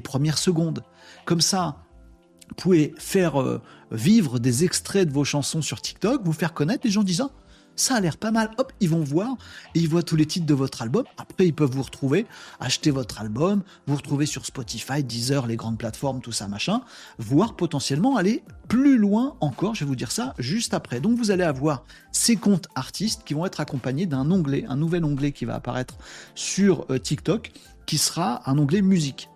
premières 0.01 0.37
secondes. 0.37 0.83
Comme 1.25 1.41
ça, 1.41 1.83
vous 2.49 2.55
pouvez 2.55 2.93
faire 2.97 3.41
euh, 3.41 3.61
vivre 3.91 4.39
des 4.39 4.63
extraits 4.63 5.07
de 5.07 5.13
vos 5.13 5.25
chansons 5.25 5.61
sur 5.61 5.81
TikTok, 5.81 6.21
vous 6.23 6.33
faire 6.33 6.53
connaître, 6.53 6.85
les 6.85 6.91
gens 6.91 7.03
disant 7.03 7.31
ça 7.75 7.95
a 7.95 7.99
l'air 7.99 8.17
pas 8.17 8.31
mal. 8.31 8.51
Hop, 8.57 8.71
ils 8.79 8.89
vont 8.89 9.03
voir 9.03 9.35
et 9.75 9.79
ils 9.79 9.89
voient 9.89 10.03
tous 10.03 10.15
les 10.15 10.25
titres 10.25 10.45
de 10.45 10.53
votre 10.53 10.81
album. 10.81 11.03
Après, 11.17 11.47
ils 11.47 11.53
peuvent 11.53 11.71
vous 11.71 11.83
retrouver, 11.83 12.25
acheter 12.59 12.91
votre 12.91 13.19
album, 13.21 13.63
vous 13.87 13.95
retrouver 13.95 14.25
sur 14.25 14.45
Spotify, 14.45 15.03
Deezer, 15.03 15.47
les 15.47 15.55
grandes 15.55 15.77
plateformes, 15.77 16.21
tout 16.21 16.31
ça, 16.31 16.47
machin, 16.47 16.81
voire 17.17 17.55
potentiellement 17.55 18.17
aller 18.17 18.43
plus 18.67 18.97
loin 18.97 19.35
encore. 19.41 19.75
Je 19.75 19.81
vais 19.83 19.89
vous 19.89 19.95
dire 19.95 20.11
ça 20.11 20.33
juste 20.37 20.73
après. 20.73 20.99
Donc, 20.99 21.17
vous 21.17 21.31
allez 21.31 21.43
avoir 21.43 21.83
ces 22.11 22.35
comptes 22.35 22.67
artistes 22.75 23.23
qui 23.25 23.33
vont 23.33 23.45
être 23.45 23.59
accompagnés 23.59 24.05
d'un 24.05 24.29
onglet, 24.31 24.65
un 24.67 24.75
nouvel 24.75 25.03
onglet 25.05 25.31
qui 25.31 25.45
va 25.45 25.55
apparaître 25.55 25.95
sur 26.35 26.85
euh, 26.89 26.99
TikTok, 26.99 27.51
qui 27.85 27.97
sera 27.97 28.49
un 28.49 28.57
onglet 28.57 28.81
musique. 28.81 29.29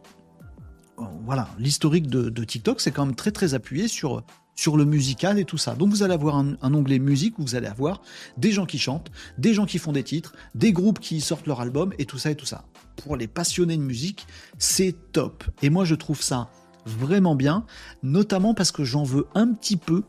Voilà, 1.25 1.49
l'historique 1.59 2.07
de, 2.07 2.29
de 2.29 2.43
TikTok, 2.43 2.81
c'est 2.81 2.91
quand 2.91 3.05
même 3.05 3.15
très 3.15 3.31
très 3.31 3.53
appuyé 3.53 3.87
sur 3.87 4.23
sur 4.57 4.75
le 4.75 4.83
musical 4.83 5.39
et 5.39 5.45
tout 5.45 5.57
ça. 5.57 5.75
Donc 5.75 5.89
vous 5.89 6.03
allez 6.03 6.15
avoir 6.15 6.35
un, 6.35 6.57
onglet 6.61 6.99
musique 6.99 7.39
où 7.39 7.43
vous 7.43 7.55
allez 7.55 7.67
avoir 7.67 8.01
des 8.37 8.51
gens 8.51 8.65
qui 8.65 8.79
chantent, 8.79 9.11
des 9.37 9.53
gens 9.53 9.65
qui 9.65 9.77
font 9.77 9.93
des 9.93 10.03
titres, 10.03 10.33
des 10.55 10.73
groupes 10.73 10.99
qui 10.99 11.21
sortent 11.21 11.47
leur 11.47 11.61
album 11.61 11.93
et 11.99 12.05
tout 12.05 12.17
ça 12.17 12.31
et 12.31 12.35
tout 12.35 12.45
ça. 12.45 12.65
Pour 12.97 13.15
les 13.15 13.27
passionnés 13.27 13.77
de 13.77 13.81
musique, 13.81 14.27
c'est 14.57 14.95
top. 15.13 15.45
Et 15.61 15.69
moi 15.69 15.85
je 15.85 15.95
trouve 15.95 16.21
ça 16.21 16.49
vraiment 16.85 17.35
bien, 17.35 17.65
notamment 18.01 18.53
parce 18.53 18.71
que 18.71 18.83
j'en 18.83 19.03
veux 19.03 19.27
un 19.35 19.53
petit 19.53 19.77
peu 19.77 20.03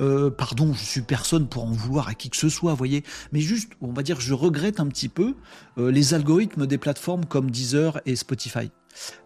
euh, 0.00 0.30
pardon, 0.30 0.74
je 0.74 0.84
suis 0.84 1.00
personne 1.00 1.48
pour 1.48 1.64
en 1.64 1.72
vouloir 1.72 2.08
à 2.08 2.14
qui 2.14 2.28
que 2.28 2.36
ce 2.36 2.50
soit, 2.50 2.74
voyez, 2.74 3.04
mais 3.32 3.40
juste, 3.40 3.72
on 3.80 3.92
va 3.92 4.02
dire, 4.02 4.20
je 4.20 4.34
regrette 4.34 4.80
un 4.80 4.86
petit 4.86 5.08
peu 5.08 5.34
euh, 5.78 5.90
les 5.90 6.12
algorithmes 6.12 6.66
des 6.66 6.76
plateformes 6.76 7.24
comme 7.24 7.50
Deezer 7.50 8.00
et 8.04 8.16
Spotify. 8.16 8.70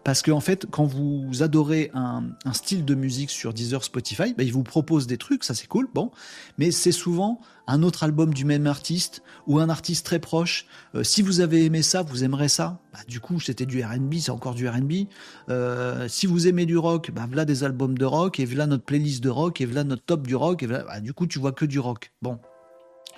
Parce 0.03 0.21
qu'en 0.21 0.37
en 0.37 0.39
fait, 0.39 0.65
quand 0.69 0.85
vous 0.85 1.43
adorez 1.43 1.91
un, 1.93 2.23
style 2.53 2.85
de 2.85 2.95
musique 2.95 3.29
sur 3.29 3.53
Deezer, 3.53 3.83
Spotify, 3.83 4.33
bah, 4.33 4.43
ils 4.43 4.53
vous 4.53 4.63
proposent 4.63 5.07
des 5.07 5.17
trucs, 5.17 5.43
ça 5.43 5.53
c'est 5.53 5.67
cool, 5.67 5.87
bon. 5.93 6.11
Mais 6.57 6.71
c'est 6.71 6.91
souvent 6.91 7.41
un 7.67 7.83
autre 7.83 8.03
album 8.03 8.33
du 8.33 8.45
même 8.45 8.65
artiste 8.65 9.21
ou 9.45 9.59
un 9.59 9.69
artiste 9.69 10.05
très 10.05 10.19
proche. 10.19 10.65
Euh, 10.95 11.03
si 11.03 11.21
vous 11.21 11.41
avez 11.41 11.65
aimé 11.65 11.81
ça, 11.81 12.01
vous 12.01 12.23
aimerez 12.23 12.47
ça. 12.47 12.79
Bah, 12.93 12.99
du 13.07 13.19
coup, 13.19 13.39
c'était 13.39 13.65
du 13.65 13.83
R&B, 13.83 14.15
c'est 14.19 14.31
encore 14.31 14.55
du 14.55 14.67
R&B. 14.67 15.07
Euh, 15.49 16.07
si 16.07 16.27
vous 16.27 16.47
aimez 16.47 16.65
du 16.65 16.77
rock, 16.77 17.11
bah 17.11 17.25
voilà 17.27 17.45
des 17.45 17.63
albums 17.63 17.97
de 17.97 18.05
rock 18.05 18.39
et 18.39 18.45
voilà 18.45 18.67
notre 18.67 18.85
playlist 18.85 19.21
de 19.23 19.29
rock 19.29 19.59
et 19.61 19.65
voilà 19.65 19.83
notre 19.83 20.03
top 20.03 20.25
du 20.25 20.35
rock. 20.35 20.63
Et 20.63 20.67
bah, 20.67 20.99
du 21.01 21.13
coup, 21.13 21.27
tu 21.27 21.39
vois 21.39 21.51
que 21.51 21.65
du 21.65 21.79
rock. 21.79 22.11
Bon, 22.21 22.39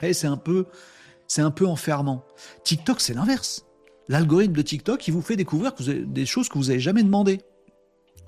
et 0.02 0.14
c'est 0.14 0.28
un 0.28 0.38
peu, 0.38 0.66
c'est 1.28 1.42
un 1.42 1.52
peu 1.52 1.68
enfermant. 1.68 2.24
TikTok, 2.64 3.02
c'est 3.02 3.14
l'inverse. 3.14 3.66
L'algorithme 4.10 4.54
de 4.54 4.62
TikTok, 4.62 5.08
il 5.08 5.14
vous 5.14 5.22
fait 5.22 5.36
découvrir 5.36 5.74
des 5.80 6.26
choses 6.26 6.50
que 6.50 6.58
vous 6.58 6.66
n'avez 6.66 6.80
jamais 6.80 7.04
demandé. 7.04 7.42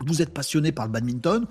Vous 0.06 0.22
êtes 0.22 0.34
passionné 0.34 0.72
par 0.72 0.86
le 0.86 0.92
badminton, 0.92 1.46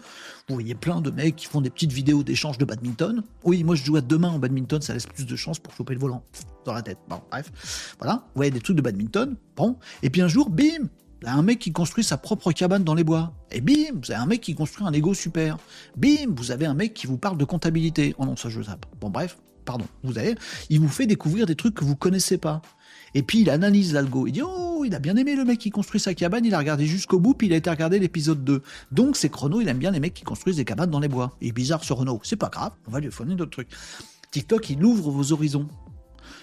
vous 0.48 0.54
voyez 0.54 0.74
plein 0.74 1.00
de 1.00 1.10
mecs 1.10 1.36
qui 1.36 1.46
font 1.46 1.60
des 1.60 1.70
petites 1.70 1.92
vidéos 1.92 2.22
d'échange 2.24 2.58
de 2.58 2.64
badminton. 2.64 3.22
Oui, 3.44 3.62
moi 3.62 3.76
je 3.76 3.84
joue 3.84 3.96
à 3.96 4.00
deux 4.00 4.18
mains 4.18 4.30
en 4.30 4.38
badminton, 4.38 4.80
ça 4.80 4.92
laisse 4.92 5.06
plus 5.06 5.26
de 5.26 5.36
chance 5.36 5.60
pour 5.60 5.72
choper 5.74 5.94
le 5.94 6.00
volant 6.00 6.24
dans 6.64 6.72
la 6.72 6.82
tête. 6.82 6.98
Bon, 7.08 7.20
bref. 7.30 7.96
Voilà, 8.00 8.24
vous 8.26 8.32
voyez 8.36 8.50
des 8.50 8.60
trucs 8.60 8.76
de 8.76 8.82
badminton, 8.82 9.36
bon. 9.56 9.76
Et 10.02 10.10
puis 10.10 10.20
un 10.20 10.26
jour, 10.26 10.50
bim, 10.50 10.88
un 11.24 11.42
mec 11.42 11.58
qui 11.58 11.72
construit 11.72 12.02
sa 12.02 12.16
propre 12.16 12.50
cabane 12.52 12.82
dans 12.82 12.94
les 12.94 13.04
bois. 13.04 13.32
Et 13.52 13.60
bim, 13.60 14.00
vous 14.02 14.10
avez 14.10 14.20
un 14.20 14.26
mec 14.26 14.40
qui 14.40 14.54
construit 14.54 14.86
un 14.86 14.90
Lego 14.90 15.14
super. 15.14 15.56
Bim, 15.96 16.34
vous 16.34 16.50
avez 16.50 16.66
un 16.66 16.74
mec 16.74 16.94
qui 16.94 17.06
vous 17.06 17.18
parle 17.18 17.36
de 17.36 17.44
comptabilité. 17.44 18.14
Oh 18.18 18.24
non, 18.24 18.36
ça 18.36 18.48
je 18.48 18.62
zappe. 18.62 18.86
Bon, 19.00 19.10
bref, 19.10 19.38
pardon. 19.64 19.86
Vous 20.02 20.18
avez, 20.18 20.34
il 20.70 20.80
vous 20.80 20.88
fait 20.88 21.06
découvrir 21.06 21.46
des 21.46 21.56
trucs 21.56 21.74
que 21.74 21.84
vous 21.84 21.96
connaissez 21.96 22.38
pas. 22.38 22.62
Et 23.14 23.22
puis 23.22 23.40
il 23.40 23.50
analyse 23.50 23.92
l'algo. 23.92 24.26
Il 24.26 24.32
dit 24.32 24.42
Oh, 24.44 24.84
il 24.84 24.94
a 24.94 24.98
bien 24.98 25.16
aimé 25.16 25.36
le 25.36 25.44
mec 25.44 25.58
qui 25.58 25.70
construit 25.70 26.00
sa 26.00 26.14
cabane, 26.14 26.44
il 26.44 26.54
a 26.54 26.58
regardé 26.58 26.86
jusqu'au 26.86 27.18
bout, 27.18 27.34
puis 27.34 27.46
il 27.46 27.52
a 27.52 27.56
été 27.56 27.70
regarder 27.70 27.98
l'épisode 27.98 28.44
2. 28.44 28.62
Donc 28.92 29.16
c'est 29.16 29.28
Chrono, 29.28 29.60
il 29.60 29.68
aime 29.68 29.78
bien 29.78 29.90
les 29.90 30.00
mecs 30.00 30.14
qui 30.14 30.24
construisent 30.24 30.56
des 30.56 30.64
cabanes 30.64 30.90
dans 30.90 31.00
les 31.00 31.08
bois. 31.08 31.36
Il 31.40 31.48
est 31.48 31.52
bizarre 31.52 31.84
ce 31.84 31.92
Renault. 31.92 32.20
C'est 32.22 32.36
pas 32.36 32.48
grave, 32.48 32.72
on 32.86 32.90
va 32.90 33.00
lui 33.00 33.10
fournir 33.10 33.36
d'autres 33.36 33.50
trucs. 33.50 33.68
TikTok, 34.30 34.70
il 34.70 34.84
ouvre 34.84 35.10
vos 35.10 35.32
horizons. 35.32 35.68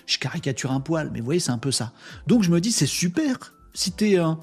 Je 0.05 0.18
caricature 0.18 0.72
un 0.72 0.80
poil, 0.80 1.09
mais 1.11 1.20
vous 1.20 1.26
voyez, 1.26 1.39
c'est 1.39 1.51
un 1.51 1.57
peu 1.57 1.72
ça. 1.72 1.93
Donc 2.28 2.43
je 2.43 2.51
me 2.51 2.59
dis, 2.59 2.72
c'est 2.72 2.86
super. 2.86 3.53
Si 3.74 3.91
t'es 3.91 4.18
un, 4.18 4.39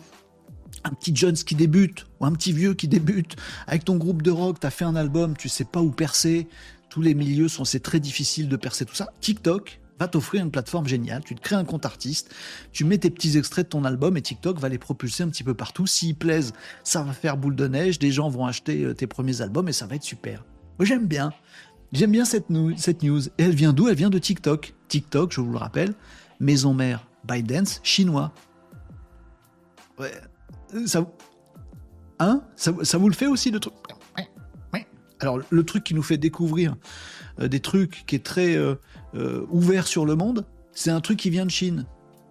un 0.84 0.90
petit 0.90 1.14
Jones 1.14 1.34
qui 1.34 1.54
débute, 1.54 2.06
ou 2.20 2.26
un 2.26 2.32
petit 2.32 2.52
vieux 2.52 2.74
qui 2.74 2.88
débute, 2.88 3.36
avec 3.66 3.84
ton 3.84 3.96
groupe 3.96 4.22
de 4.22 4.30
rock, 4.30 4.58
t'as 4.60 4.70
fait 4.70 4.84
un 4.84 4.96
album, 4.96 5.36
tu 5.36 5.48
sais 5.48 5.64
pas 5.64 5.80
où 5.80 5.90
percer, 5.90 6.48
tous 6.88 7.02
les 7.02 7.14
milieux 7.14 7.48
sont, 7.48 7.64
c'est 7.64 7.80
très 7.80 8.00
difficile 8.00 8.48
de 8.48 8.56
percer 8.56 8.84
tout 8.84 8.94
ça. 8.94 9.08
TikTok, 9.20 9.80
va 9.98 10.08
t'offrir 10.08 10.42
une 10.42 10.50
plateforme 10.50 10.86
géniale. 10.86 11.22
Tu 11.24 11.34
te 11.34 11.40
crées 11.40 11.56
un 11.56 11.64
compte 11.64 11.86
artiste, 11.86 12.34
tu 12.72 12.84
mets 12.84 12.98
tes 12.98 13.10
petits 13.10 13.38
extraits 13.38 13.66
de 13.66 13.70
ton 13.70 13.84
album 13.84 14.16
et 14.16 14.22
TikTok 14.22 14.58
va 14.58 14.68
les 14.68 14.78
propulser 14.78 15.22
un 15.22 15.28
petit 15.28 15.44
peu 15.44 15.54
partout. 15.54 15.86
S'ils 15.86 16.16
plaisent, 16.16 16.52
ça 16.82 17.02
va 17.02 17.12
faire 17.12 17.36
boule 17.36 17.56
de 17.56 17.68
neige, 17.68 17.98
des 17.98 18.10
gens 18.10 18.28
vont 18.28 18.46
acheter 18.46 18.84
euh, 18.84 18.94
tes 18.94 19.06
premiers 19.06 19.40
albums 19.40 19.68
et 19.68 19.72
ça 19.72 19.86
va 19.86 19.96
être 19.96 20.02
super. 20.02 20.44
Moi 20.78 20.86
j'aime 20.86 21.06
bien. 21.06 21.32
J'aime 21.92 22.10
bien 22.10 22.24
cette, 22.24 22.50
news. 22.50 22.72
Et 23.38 23.44
elle 23.44 23.54
vient 23.54 23.72
d'où? 23.72 23.88
Elle 23.88 23.94
vient 23.94 24.10
de 24.10 24.18
TikTok. 24.18 24.74
TikTok, 24.88 25.32
je 25.32 25.40
vous 25.40 25.52
le 25.52 25.58
rappelle, 25.58 25.94
maison 26.40 26.74
mère 26.74 27.06
ByteDance, 27.24 27.80
chinois. 27.84 28.32
Ouais. 29.98 30.12
Ça, 30.86 31.06
hein? 32.18 32.42
Ça, 32.56 32.98
vous 32.98 33.08
le 33.08 33.14
fait 33.14 33.26
aussi 33.26 33.52
le 33.52 33.60
truc? 33.60 33.74
Alors 35.20 35.38
le 35.48 35.64
truc 35.64 35.84
qui 35.84 35.94
nous 35.94 36.02
fait 36.02 36.18
découvrir 36.18 36.76
euh, 37.40 37.48
des 37.48 37.60
trucs 37.60 38.04
qui 38.06 38.16
est 38.16 38.24
très 38.24 38.56
euh, 38.56 38.74
euh, 39.14 39.46
ouvert 39.50 39.86
sur 39.86 40.04
le 40.04 40.16
monde, 40.16 40.46
c'est 40.72 40.90
un 40.90 41.00
truc 41.00 41.18
qui 41.18 41.30
vient 41.30 41.46
de 41.46 41.50
Chine. 41.50 41.86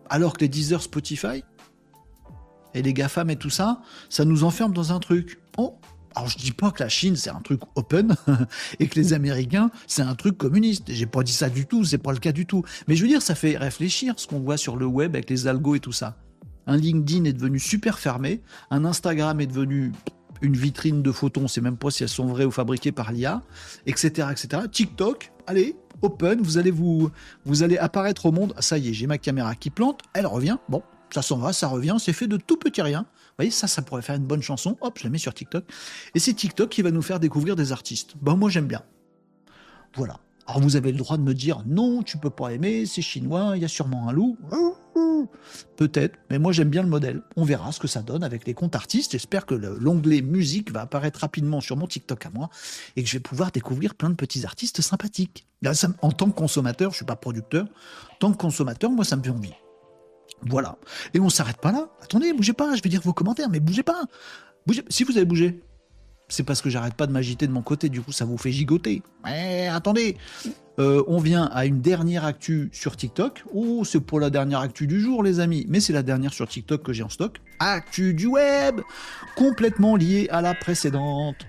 Alors 0.10 0.34
que 0.34 0.42
les 0.42 0.50
Deezer, 0.50 0.82
Spotify 0.82 1.44
et 2.74 2.82
les 2.82 2.94
GAFAM 2.94 3.30
et 3.30 3.36
tout 3.36 3.50
ça, 3.50 3.82
ça 4.10 4.26
nous 4.26 4.44
enferme 4.44 4.74
dans 4.74 4.92
un 4.92 5.00
truc. 5.00 5.40
Oh, 5.58 5.80
alors 6.16 6.30
je 6.30 6.38
dis 6.38 6.52
pas 6.52 6.72
que 6.72 6.84
la 6.84 6.90
Chine 6.90 7.16
c'est 7.16 7.30
un 7.30 7.42
truc 7.42 7.62
open 7.76 8.16
et 8.80 8.88
que 8.88 9.00
les 9.00 9.14
Américains 9.14 9.72
c'est 9.88 10.02
un 10.02 10.16
truc 10.16 10.38
communiste. 10.38 10.86
J'ai 10.88 11.06
pas 11.06 11.24
dit 11.24 11.32
ça 11.32 11.50
du 11.50 11.66
tout, 11.66 11.84
c'est 11.86 11.98
pas 11.98 12.12
le 12.12 12.20
cas 12.20 12.32
du 12.32 12.46
tout. 12.46 12.64
Mais 12.88 12.96
je 12.96 13.02
veux 13.02 13.08
dire, 13.08 13.22
ça 13.22 13.36
fait 13.36 13.58
réfléchir 13.58 14.16
ce 14.18 14.28
qu'on 14.28 14.40
voit 14.40 14.58
sur 14.58 14.76
le 14.76 14.86
web 14.86 15.16
avec 15.16 15.30
les 15.30 15.48
algos 15.48 15.76
et 15.76 15.80
tout 15.80 15.92
ça. 15.92 16.18
Un 16.68 16.78
LinkedIn 16.78 17.26
est 17.26 17.34
devenu 17.34 17.60
super 17.60 18.00
fermé, 18.00 18.42
un 18.72 18.86
Instagram 18.86 19.42
est 19.42 19.48
devenu 19.48 19.92
une 20.42 20.56
vitrine 20.56 21.02
de 21.02 21.12
photos, 21.12 21.44
on 21.44 21.48
sait 21.48 21.62
même 21.62 21.78
pas 21.78 21.90
si 21.90 22.04
elles 22.04 22.10
sont 22.10 22.28
vraies 22.28 22.46
ou 22.46 22.52
fabriquées 22.52 22.92
par 22.92 23.12
l'IA, 23.12 23.42
etc., 23.86 24.28
etc. 24.32 24.64
TikTok, 24.72 25.32
allez, 25.48 25.76
open, 26.04 26.42
vous 26.42 26.58
allez 26.58 26.72
vous, 26.72 27.10
vous 27.46 27.64
allez 27.64 27.78
apparaître 27.78 28.28
au 28.28 28.32
monde. 28.32 28.54
Ça 28.60 28.78
y 28.78 28.90
est, 28.90 28.94
j'ai 28.94 29.08
ma 29.08 29.18
caméra 29.18 29.56
qui 29.56 29.70
plante, 29.70 30.02
elle 30.14 30.28
revient. 30.28 30.58
Bon, 30.70 30.84
ça 31.10 31.22
s'en 31.22 31.38
va, 31.38 31.54
ça 31.54 31.68
revient, 31.68 31.96
c'est 32.00 32.14
fait 32.14 32.28
de 32.28 32.38
tout 32.38 32.58
petit 32.58 32.82
rien. 32.82 33.02
Vous 33.02 33.38
voyez, 33.38 33.52
ça, 33.52 33.68
ça 33.68 33.82
pourrait 33.82 34.02
faire 34.02 34.16
une 34.16 34.26
bonne 34.26 34.42
chanson. 34.42 34.78
Hop, 34.82 35.00
je 35.00 35.06
la 35.06 35.10
mets 35.10 35.18
sur 35.18 35.34
TikTok. 35.34 35.64
Et 36.14 36.20
c'est 36.20 36.34
TikTok 36.34 36.70
qui 36.70 36.82
va 36.82 36.92
nous 36.92 37.02
faire 37.02 37.20
découvrir 37.20 37.56
des 37.56 37.72
artistes. 37.72 38.14
Bon, 38.22 38.38
moi, 38.38 38.50
j'aime 38.50 38.68
bien. 38.68 38.84
Voilà. 39.96 40.20
Alors, 40.48 40.62
vous 40.62 40.76
avez 40.76 40.92
le 40.92 40.98
droit 40.98 41.18
de 41.18 41.24
me 41.24 41.34
dire 41.34 41.64
non, 41.66 42.04
tu 42.04 42.18
peux 42.18 42.30
pas 42.30 42.50
aimer, 42.50 42.86
c'est 42.86 43.02
chinois, 43.02 43.54
il 43.56 43.62
y 43.62 43.66
a 43.66 43.70
sûrement 43.70 44.10
un 44.10 44.12
loup. 44.12 44.38
Peut-être, 45.76 46.18
mais 46.30 46.40
moi 46.40 46.52
j'aime 46.52 46.70
bien 46.70 46.84
le 46.84 46.90
modèle. 46.90 47.22
On 47.36 47.44
verra 47.44 47.72
ce 47.72 47.80
que 47.80 47.88
ça 47.88 48.02
donne 48.02 48.24
avec 48.24 48.46
les 48.46 48.54
comptes 48.54 48.76
artistes. 48.76 49.14
J'espère 49.14 49.46
que 49.46 49.56
l'onglet 49.56 50.22
musique 50.22 50.72
va 50.72 50.82
apparaître 50.82 51.20
rapidement 51.20 51.62
sur 51.62 51.78
mon 51.78 51.88
TikTok 51.88 52.26
à 52.26 52.30
moi 52.30 52.50
et 52.96 53.04
que 53.04 53.10
je 53.10 53.14
vais 53.14 53.22
pouvoir 53.22 53.52
découvrir 53.52 53.96
plein 53.96 54.10
de 54.10 54.16
petits 54.16 54.46
artistes 54.46 54.82
sympathiques. 54.82 55.48
en 56.02 56.12
tant 56.12 56.30
que 56.30 56.36
consommateur, 56.36 56.92
je 56.92 56.98
suis 56.98 57.06
pas 57.06 57.16
producteur, 57.16 57.66
en 58.12 58.16
tant 58.20 58.32
que 58.32 58.38
consommateur, 58.38 58.92
moi 58.92 59.06
ça 59.06 59.16
me 59.16 59.24
fait 59.24 59.30
envie. 59.30 59.54
Voilà. 60.46 60.78
Et 61.14 61.20
on 61.20 61.30
s'arrête 61.30 61.58
pas 61.58 61.72
là. 61.72 61.90
Attendez, 62.02 62.34
bougez 62.34 62.54
pas, 62.54 62.76
je 62.76 62.82
vais 62.82 62.90
dire 62.90 63.02
vos 63.02 63.14
commentaires, 63.14 63.50
mais 63.50 63.60
bougez 63.60 63.84
pas. 63.84 64.04
Bougez. 64.68 64.84
Si 64.90 65.04
vous 65.04 65.16
avez 65.18 65.26
bougé, 65.26 65.64
c'est 66.28 66.44
parce 66.44 66.62
que 66.62 66.70
j'arrête 66.70 66.96
pas 66.96 67.08
de 67.08 67.12
m'agiter 67.12 67.48
de 67.48 67.52
mon 67.52 67.62
côté, 67.62 67.90
du 67.90 68.02
coup 68.02 68.12
ça 68.12 68.26
vous 68.26 68.38
fait 68.38 68.52
gigoter. 68.52 69.02
Mais 69.26 69.68
attendez, 69.68 70.18
euh, 70.80 71.04
on 71.08 71.20
vient 71.20 71.46
à 71.54 71.66
une 71.66 71.82
dernière 71.82 72.26
actu 72.26 72.70
sur 72.72 72.98
TikTok. 72.98 73.44
Oh, 73.54 73.84
c'est 73.86 74.00
pour 74.00 74.20
la 74.20 74.30
dernière 74.30 74.60
actu 74.60 74.88
du 74.88 75.00
jour, 75.00 75.24
les 75.24 75.40
amis. 75.40 75.66
Mais 75.70 75.80
c'est 75.80 75.94
la 75.94 76.04
dernière 76.04 76.34
sur 76.34 76.48
TikTok 76.48 76.84
que 76.84 76.94
j'ai 76.94 77.04
en 77.04 77.10
stock. 77.10 77.40
Actu 77.60 78.14
du 78.14 78.26
web, 78.26 78.82
complètement 79.36 79.96
liée 79.96 80.28
à 80.32 80.42
la 80.42 80.56
précédente. 80.56 81.46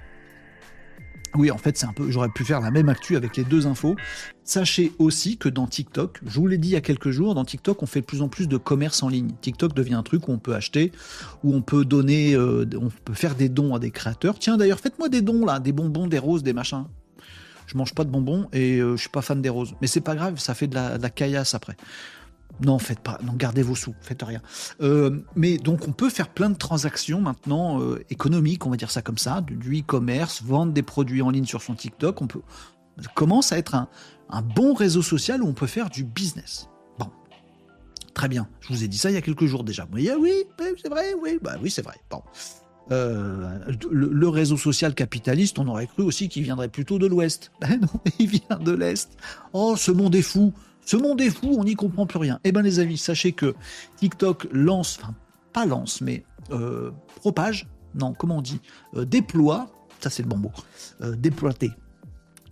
Oui, 1.37 1.51
en 1.51 1.59
fait, 1.59 1.77
c'est 1.77 1.87
un 1.87 1.93
peu. 1.93 2.11
J'aurais 2.11 2.29
pu 2.29 2.45
faire 2.45 2.61
la 2.61 2.71
même 2.71 2.89
actu 2.89 3.17
avec 3.17 3.37
les 3.37 3.43
deux 3.43 3.67
infos. 3.67 3.97
Sachez 4.45 4.93
aussi 4.99 5.37
que 5.37 5.49
dans 5.49 5.67
TikTok, 5.67 6.21
je 6.25 6.39
vous 6.39 6.47
l'ai 6.47 6.59
dit 6.59 6.69
il 6.69 6.73
y 6.73 6.77
a 6.77 6.81
quelques 6.81 7.11
jours, 7.11 7.35
dans 7.35 7.45
TikTok, 7.45 7.83
on 7.83 7.87
fait 7.87 8.03
de 8.03 8.07
plus 8.07 8.23
en 8.23 8.29
plus 8.29 8.47
de 8.47 8.57
commerce 8.57 9.03
en 9.03 9.09
ligne. 9.09 9.33
TikTok 9.41 9.75
devient 9.75 9.95
un 9.95 10.05
truc 10.05 10.29
où 10.29 10.33
on 10.33 10.39
peut 10.39 10.55
acheter, 10.55 10.93
où 11.43 11.53
on 11.53 11.63
peut 11.63 11.85
donner, 11.85 12.35
euh, 12.35 12.69
on 12.81 12.89
peut 12.89 13.15
faire 13.15 13.35
des 13.35 13.49
dons 13.49 13.75
à 13.75 13.81
des 13.81 13.91
créateurs. 13.91 14.39
Tiens, 14.39 14.57
d'ailleurs, 14.57 14.79
faites-moi 14.79 15.09
des 15.09 15.23
dons 15.23 15.45
là, 15.45 15.59
des 15.59 15.73
bonbons, 15.73 16.07
des 16.07 16.19
roses, 16.19 16.45
des 16.45 16.53
machins. 16.53 16.85
Je 17.67 17.77
mange 17.79 17.95
pas 17.95 18.05
de 18.05 18.11
bonbons 18.11 18.47
et 18.53 18.79
euh, 18.79 18.97
je 18.97 19.01
suis 19.01 19.11
pas 19.11 19.23
fan 19.23 19.41
des 19.41 19.49
roses. 19.49 19.75
Mais 19.81 19.87
c'est 19.87 20.03
pas 20.03 20.15
grave, 20.15 20.39
ça 20.39 20.55
fait 20.55 20.67
de 20.67 20.75
la, 20.75 21.11
caillasse 21.11 21.55
après. 21.55 21.77
Non, 22.61 22.79
faites 22.79 23.01
pas. 23.01 23.19
Non, 23.25 23.33
gardez 23.35 23.63
vos 23.63 23.75
sous, 23.75 23.95
faites 24.01 24.23
rien. 24.23 24.41
Euh, 24.81 25.21
mais 25.35 25.59
donc, 25.59 25.89
on 25.89 25.93
peut 25.93 26.11
faire 26.11 26.29
plein 26.29 26.51
de 26.51 26.57
transactions 26.57 27.21
maintenant 27.21 27.81
euh, 27.81 28.05
économiques, 28.11 28.65
on 28.67 28.71
va 28.71 28.77
dire 28.77 28.91
ça 28.91 29.03
comme 29.03 29.19
ça, 29.19 29.41
du 29.41 29.81
e-commerce, 29.81 30.43
vendre 30.43 30.73
des 30.73 30.83
produits 30.83 31.23
en 31.23 31.31
ligne 31.31 31.47
sur 31.47 31.63
son 31.63 31.75
TikTok. 31.75 32.23
On 32.23 32.27
peut 32.27 32.43
commence 33.15 33.53
à 33.53 33.59
être 33.59 33.75
un, 33.75 33.89
bon 34.55 34.75
réseau 34.75 35.03
social 35.03 35.43
où 35.43 35.47
on 35.47 35.53
peut 35.53 35.67
faire 35.67 35.91
du 35.91 36.05
business. 36.05 36.69
Bon, 36.99 37.07
très 38.15 38.29
bien. 38.29 38.49
Je 38.61 38.69
vous 38.69 38.85
ai 38.85 38.89
dit 38.89 38.99
ça 38.99 39.11
il 39.11 39.15
y 39.15 39.17
a 39.17 39.23
quelques 39.23 39.47
jours 39.47 39.65
déjà. 39.65 39.85
Vous 39.85 39.93
voyez, 39.93 40.15
oui, 40.15 40.33
c'est 40.81 40.89
vrai, 40.89 41.15
oui, 41.21 41.39
bah 41.43 41.57
oui, 41.63 41.71
c'est 41.71 41.83
vrai. 41.83 41.97
Bon. 42.11 42.23
Euh, 42.91 43.59
le, 43.91 44.29
réseau 44.29 44.59
social 44.59 44.95
capitaliste, 44.95 45.59
on 45.59 45.67
aurait 45.69 45.87
cru 45.87 46.03
aussi 46.03 46.29
qu'il 46.29 46.43
viendrait 46.43 46.69
plutôt 46.69 46.99
de 46.99 47.07
l'Ouest. 47.07 47.51
Ben 47.61 47.81
non, 47.81 48.01
il 48.19 48.29
vient 48.29 48.59
de 48.61 48.73
l'Est. 48.73 49.17
Oh, 49.53 49.75
ce 49.77 49.91
monde 49.91 50.15
est 50.15 50.23
fou. 50.23 50.53
Ce 50.85 50.97
monde 50.97 51.21
est 51.21 51.31
fou, 51.31 51.57
on 51.59 51.65
n'y 51.65 51.75
comprend 51.75 52.07
plus 52.07 52.19
rien. 52.19 52.41
Eh 52.45 52.53
bien 52.53 52.63
les 52.63 52.79
amis, 52.79 52.99
sachez 52.99 53.33
que 53.33 53.55
TikTok 53.97 54.49
lance, 54.53 54.99
enfin 55.01 55.15
pas 55.53 55.67
lance, 55.67 56.01
mais 56.01 56.25
euh, 56.51 56.91
propage, 57.17 57.69
non, 57.95 58.13
comment 58.13 58.39
on 58.39 58.43
dit, 58.43 58.61
euh, 58.97 59.05
déploie, 59.05 59.71
ça 60.01 60.11
c'est 60.11 60.23
le 60.23 60.29
bon 60.29 60.37
mot, 60.37 60.53
déploiter, 61.01 61.71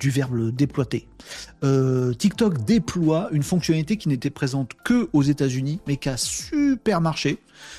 du 0.02 0.10
verbe 0.10 0.50
déploiter. 0.50 1.08
Euh, 1.62 2.12
TikTok 2.12 2.64
déploie 2.64 3.28
une 3.30 3.44
fonctionnalité 3.44 3.96
qui 3.96 4.08
n'était 4.08 4.30
présente 4.30 4.72
que 4.84 5.08
aux 5.12 5.22
États-Unis, 5.22 5.80
mais 5.86 5.96
qui 5.96 6.08
a 6.08 6.16
super 6.16 7.00
marché. 7.00 7.38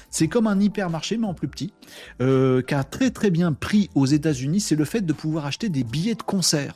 C'est 0.09 0.29
comme 0.29 0.47
un 0.47 0.57
hypermarché, 0.59 1.17
mais 1.17 1.27
en 1.27 1.33
plus 1.33 1.49
petit, 1.49 1.73
euh, 2.21 2.61
qui 2.61 2.73
a 2.75 2.85
très 2.85 3.11
très 3.11 3.29
bien 3.29 3.51
pris 3.51 3.89
aux 3.93 4.05
États-Unis. 4.05 4.61
C'est 4.61 4.77
le 4.77 4.85
fait 4.85 5.01
de 5.01 5.11
pouvoir 5.11 5.45
acheter 5.45 5.67
des 5.67 5.83
billets 5.83 6.15
de 6.15 6.23
concert. 6.23 6.75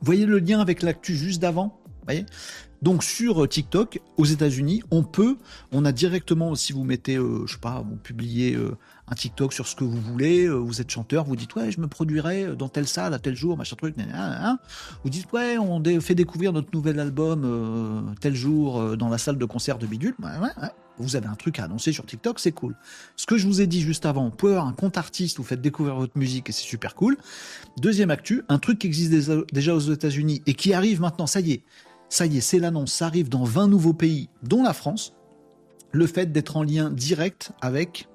Vous 0.00 0.04
voyez 0.04 0.26
le 0.26 0.38
lien 0.38 0.60
avec 0.60 0.82
l'actu 0.82 1.16
juste 1.16 1.40
d'avant? 1.40 1.80
Donc 2.82 3.02
sur 3.02 3.48
TikTok, 3.48 4.00
aux 4.16 4.24
États-Unis, 4.24 4.82
on 4.90 5.02
peut, 5.02 5.38
on 5.72 5.84
a 5.84 5.92
directement, 5.92 6.54
si 6.54 6.72
vous 6.72 6.84
mettez, 6.84 7.16
euh, 7.16 7.46
je 7.46 7.54
sais 7.54 7.58
pas, 7.58 7.80
vous 7.80 7.96
publiez 7.96 8.56
un 9.08 9.14
TikTok 9.14 9.52
sur 9.52 9.66
ce 9.66 9.76
que 9.76 9.84
vous 9.84 10.00
voulez, 10.00 10.46
euh, 10.46 10.54
vous 10.54 10.80
êtes 10.80 10.90
chanteur, 10.90 11.24
vous 11.24 11.36
dites 11.36 11.54
ouais, 11.54 11.70
je 11.70 11.80
me 11.80 11.86
produirai 11.86 12.56
dans 12.56 12.68
telle 12.68 12.88
salle 12.88 13.14
à 13.14 13.18
tel 13.18 13.36
jour, 13.36 13.56
machin 13.56 13.76
truc, 13.76 13.94
vous 15.04 15.10
dites 15.10 15.32
ouais, 15.32 15.58
on 15.58 15.82
fait 16.00 16.14
découvrir 16.14 16.52
notre 16.52 16.70
nouvel 16.72 16.98
album 16.98 17.42
euh, 17.44 18.00
tel 18.20 18.34
jour 18.34 18.80
euh, 18.80 18.96
dans 18.96 19.08
la 19.08 19.18
salle 19.18 19.38
de 19.38 19.44
concert 19.44 19.78
de 19.78 19.86
Bidule, 19.86 20.16
vous 20.98 21.14
avez 21.14 21.26
un 21.26 21.34
truc 21.34 21.58
à 21.58 21.64
annoncer 21.64 21.92
sur 21.92 22.06
TikTok, 22.06 22.40
c'est 22.40 22.52
cool. 22.52 22.74
Ce 23.16 23.26
que 23.26 23.36
je 23.36 23.46
vous 23.46 23.60
ai 23.60 23.66
dit 23.66 23.82
juste 23.82 24.06
avant, 24.06 24.24
vous 24.24 24.30
pouvez 24.30 24.52
avoir 24.52 24.66
un 24.66 24.72
compte 24.72 24.96
artiste, 24.96 25.36
vous 25.36 25.44
faites 25.44 25.60
découvrir 25.60 25.94
votre 25.94 26.16
musique 26.16 26.48
et 26.48 26.52
c'est 26.52 26.64
super 26.64 26.94
cool. 26.94 27.18
Deuxième 27.76 28.10
actu, 28.10 28.44
un 28.48 28.58
truc 28.58 28.78
qui 28.78 28.86
existe 28.86 29.30
déjà 29.52 29.74
aux 29.74 29.80
États-Unis 29.80 30.42
et 30.46 30.54
qui 30.54 30.72
arrive 30.72 31.02
maintenant, 31.02 31.26
ça 31.26 31.40
y 31.40 31.52
est, 31.52 31.62
ça 32.08 32.26
y 32.26 32.38
est, 32.38 32.40
c'est 32.40 32.58
l'annonce, 32.58 32.92
ça 32.92 33.06
arrive 33.06 33.28
dans 33.28 33.44
20 33.44 33.68
nouveaux 33.68 33.92
pays, 33.92 34.28
dont 34.42 34.62
la 34.62 34.72
France, 34.72 35.12
le 35.92 36.06
fait 36.06 36.32
d'être 36.32 36.56
en 36.56 36.62
lien 36.62 36.90
direct 36.90 37.52
avec 37.60 38.08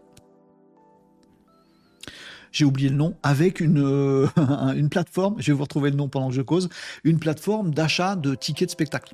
j'ai 2.51 2.65
oublié 2.65 2.89
le 2.89 2.95
nom, 2.95 3.15
avec 3.23 3.59
une, 3.59 3.81
euh, 3.81 4.27
une 4.75 4.89
plateforme, 4.89 5.35
je 5.39 5.51
vais 5.51 5.53
vous 5.53 5.63
retrouver 5.63 5.89
le 5.89 5.95
nom 5.95 6.09
pendant 6.09 6.29
que 6.29 6.35
je 6.35 6.41
cause, 6.41 6.69
une 7.03 7.19
plateforme 7.19 7.73
d'achat 7.73 8.15
de 8.15 8.35
tickets 8.35 8.67
de 8.67 8.71
spectacle. 8.71 9.13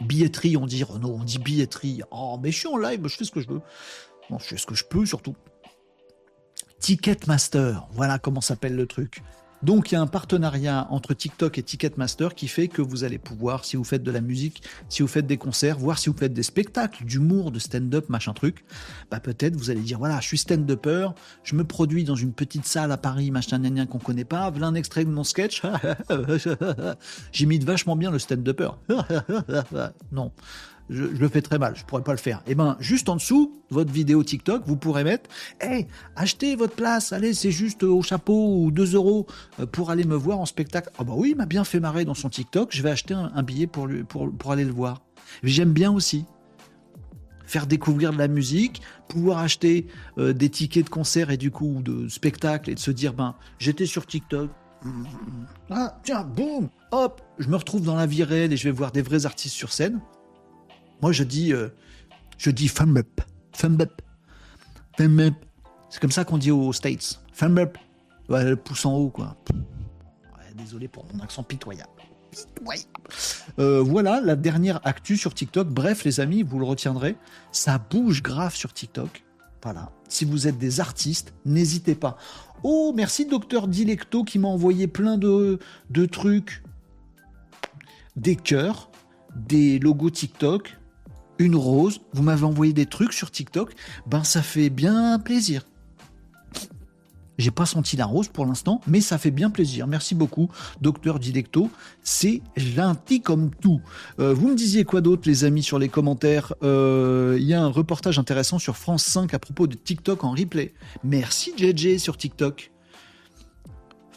Billetterie, 0.00 0.56
on 0.56 0.66
dit 0.66 0.82
Renault, 0.82 1.16
on 1.20 1.24
dit 1.24 1.38
billetterie. 1.38 2.02
Oh, 2.10 2.38
mais 2.42 2.50
je 2.50 2.58
suis 2.58 2.68
en 2.68 2.76
live, 2.76 3.06
je 3.06 3.16
fais 3.16 3.24
ce 3.24 3.30
que 3.30 3.40
je 3.40 3.48
veux. 3.48 3.60
je 4.30 4.44
fais 4.44 4.56
ce 4.56 4.66
que 4.66 4.74
je 4.74 4.84
peux 4.84 5.06
surtout. 5.06 5.34
Ticketmaster, 6.78 7.86
voilà 7.92 8.18
comment 8.18 8.40
s'appelle 8.40 8.76
le 8.76 8.86
truc. 8.86 9.22
Donc 9.64 9.90
il 9.90 9.94
y 9.94 9.96
a 9.96 10.00
un 10.02 10.06
partenariat 10.06 10.86
entre 10.90 11.14
TikTok 11.14 11.56
et 11.56 11.62
Ticketmaster 11.62 12.34
qui 12.34 12.48
fait 12.48 12.68
que 12.68 12.82
vous 12.82 13.02
allez 13.02 13.16
pouvoir, 13.16 13.64
si 13.64 13.76
vous 13.76 13.84
faites 13.84 14.02
de 14.02 14.10
la 14.10 14.20
musique, 14.20 14.62
si 14.90 15.00
vous 15.00 15.08
faites 15.08 15.26
des 15.26 15.38
concerts, 15.38 15.78
voir 15.78 15.98
si 15.98 16.10
vous 16.10 16.16
faites 16.16 16.34
des 16.34 16.42
spectacles, 16.42 17.04
d'humour, 17.04 17.50
de 17.50 17.58
stand-up, 17.58 18.10
machin 18.10 18.34
truc, 18.34 18.62
bah 19.10 19.20
peut-être 19.20 19.56
vous 19.56 19.70
allez 19.70 19.80
dire 19.80 19.98
voilà, 19.98 20.20
je 20.20 20.26
suis 20.26 20.36
stand-upper, 20.36 21.08
je 21.44 21.54
me 21.54 21.64
produis 21.64 22.04
dans 22.04 22.14
une 22.14 22.34
petite 22.34 22.66
salle 22.66 22.92
à 22.92 22.98
Paris, 22.98 23.30
machin 23.30 23.58
gna 23.58 23.86
qu'on 23.86 23.98
connaît 23.98 24.26
pas, 24.26 24.50
voilà 24.50 24.66
un 24.66 24.74
extrait 24.74 25.06
de 25.06 25.10
mon 25.10 25.24
sketch. 25.24 25.62
J'imite 27.32 27.64
vachement 27.64 27.96
bien 27.96 28.10
le 28.10 28.18
stand-upper. 28.18 28.70
non 30.12 30.30
je, 30.90 31.04
le 31.04 31.28
fais 31.28 31.42
très 31.42 31.58
mal, 31.58 31.74
je 31.76 31.84
pourrais 31.84 32.02
pas 32.02 32.12
le 32.12 32.18
faire. 32.18 32.38
Et 32.46 32.52
eh 32.52 32.54
ben, 32.54 32.76
juste 32.80 33.08
en 33.08 33.16
dessous, 33.16 33.52
votre 33.70 33.92
vidéo 33.92 34.22
TikTok, 34.22 34.62
vous 34.66 34.76
pourrez 34.76 35.04
mettre, 35.04 35.30
hey, 35.60 35.86
achetez 36.16 36.56
votre 36.56 36.74
place, 36.74 37.12
allez, 37.12 37.34
c'est 37.34 37.50
juste 37.50 37.82
au 37.82 38.02
chapeau 38.02 38.58
ou 38.58 38.70
2 38.70 38.94
euros 38.94 39.26
euh, 39.60 39.66
pour 39.66 39.90
aller 39.90 40.04
me 40.04 40.16
voir 40.16 40.38
en 40.38 40.46
spectacle. 40.46 40.90
Ah 40.98 41.04
bah 41.04 41.14
oui, 41.16 41.30
il 41.30 41.36
m'a 41.36 41.46
bien 41.46 41.64
fait 41.64 41.80
marrer 41.80 42.04
dans 42.04 42.14
son 42.14 42.28
TikTok, 42.28 42.70
je 42.72 42.82
vais 42.82 42.90
acheter 42.90 43.14
un, 43.14 43.42
billet 43.42 43.66
pour, 43.66 43.86
lui, 43.86 44.04
pour, 44.04 44.30
pour 44.32 44.52
aller 44.52 44.64
le 44.64 44.72
voir. 44.72 45.02
J'aime 45.42 45.72
bien 45.72 45.90
aussi 45.92 46.24
faire 47.46 47.66
découvrir 47.66 48.12
de 48.12 48.18
la 48.18 48.28
musique, 48.28 48.82
pouvoir 49.08 49.38
acheter 49.38 49.86
euh, 50.18 50.32
des 50.32 50.48
tickets 50.48 50.86
de 50.86 50.90
concert 50.90 51.30
et 51.30 51.36
du 51.36 51.50
coup 51.50 51.82
de 51.82 52.08
spectacle 52.08 52.70
et 52.70 52.74
de 52.74 52.80
se 52.80 52.90
dire 52.90 53.12
ben 53.12 53.34
j'étais 53.58 53.86
sur 53.86 54.06
TikTok. 54.06 54.50
Ah 55.70 55.98
tiens, 56.04 56.24
boum, 56.24 56.68
hop, 56.90 57.22
je 57.38 57.48
me 57.48 57.56
retrouve 57.56 57.82
dans 57.82 57.94
la 57.94 58.06
vie 58.06 58.22
réelle 58.22 58.52
et 58.52 58.56
je 58.56 58.64
vais 58.64 58.70
voir 58.70 58.92
des 58.92 59.02
vrais 59.02 59.24
artistes 59.24 59.54
sur 59.54 59.72
scène. 59.72 60.00
Moi, 61.02 61.12
je 61.12 61.24
dis, 61.24 61.52
euh, 61.52 61.68
je 62.38 62.50
dis 62.50 62.68
thumb 62.68 62.96
up, 62.96 63.20
thumb 63.52 63.80
up, 63.80 64.02
thumb 64.96 65.20
up. 65.20 65.34
C'est 65.90 66.00
comme 66.00 66.10
ça 66.12 66.24
qu'on 66.24 66.38
dit 66.38 66.50
aux 66.50 66.72
States. 66.72 67.20
Thumb 67.36 67.58
up. 67.58 67.78
Ouais, 68.28 68.44
le 68.44 68.56
pouce 68.56 68.86
en 68.86 68.94
haut, 68.94 69.10
quoi. 69.10 69.36
désolé 70.56 70.88
pour 70.88 71.06
mon 71.12 71.22
accent 71.22 71.42
pitoyable. 71.42 71.90
Euh, 73.58 73.80
voilà 73.80 74.20
la 74.20 74.36
dernière 74.36 74.80
actu 74.84 75.16
sur 75.16 75.34
TikTok. 75.34 75.68
Bref, 75.68 76.04
les 76.04 76.20
amis, 76.20 76.42
vous 76.42 76.58
le 76.58 76.64
retiendrez, 76.64 77.16
ça 77.52 77.78
bouge 77.78 78.22
grave 78.22 78.54
sur 78.54 78.72
TikTok. 78.72 79.24
Voilà. 79.62 79.90
Si 80.08 80.24
vous 80.24 80.46
êtes 80.46 80.58
des 80.58 80.80
artistes, 80.80 81.32
n'hésitez 81.44 81.94
pas. 81.94 82.16
Oh, 82.62 82.92
merci 82.94 83.26
docteur 83.26 83.68
Dilecto 83.68 84.24
qui 84.24 84.38
m'a 84.38 84.48
envoyé 84.48 84.86
plein 84.86 85.16
de, 85.16 85.58
de 85.90 86.06
trucs. 86.06 86.62
Des 88.16 88.36
cœurs, 88.36 88.90
des 89.34 89.78
logos 89.78 90.10
TikTok, 90.10 90.76
une 91.38 91.56
rose, 91.56 92.00
vous 92.12 92.22
m'avez 92.22 92.44
envoyé 92.44 92.72
des 92.72 92.86
trucs 92.86 93.12
sur 93.12 93.30
TikTok, 93.30 93.72
ben 94.06 94.24
ça 94.24 94.42
fait 94.42 94.70
bien 94.70 95.18
plaisir. 95.18 95.64
J'ai 97.38 97.50
pas 97.50 97.66
senti 97.66 97.96
la 97.96 98.06
rose 98.06 98.28
pour 98.28 98.46
l'instant, 98.46 98.80
mais 98.86 99.00
ça 99.00 99.18
fait 99.18 99.30
bien 99.30 99.50
plaisir. 99.50 99.86
Merci 99.86 100.14
beaucoup, 100.14 100.50
docteur 100.80 101.18
Didecto. 101.18 101.70
C'est 102.02 102.42
gentil 102.56 103.20
comme 103.20 103.50
tout. 103.50 103.80
Euh, 104.20 104.32
vous 104.32 104.48
me 104.48 104.54
disiez 104.54 104.84
quoi 104.84 105.00
d'autre, 105.00 105.22
les 105.26 105.44
amis, 105.44 105.62
sur 105.62 105.78
les 105.78 105.88
commentaires? 105.88 106.54
Euh, 106.62 107.36
Il 107.40 107.46
y 107.46 107.54
a 107.54 107.60
un 107.60 107.68
reportage 107.68 108.18
intéressant 108.18 108.58
sur 108.58 108.76
France 108.76 109.02
5 109.04 109.34
à 109.34 109.38
propos 109.38 109.66
de 109.66 109.74
TikTok 109.74 110.22
en 110.22 110.30
replay. 110.30 110.74
Merci 111.02 111.52
JJ 111.56 111.98
sur 111.98 112.16
TikTok. 112.16 112.73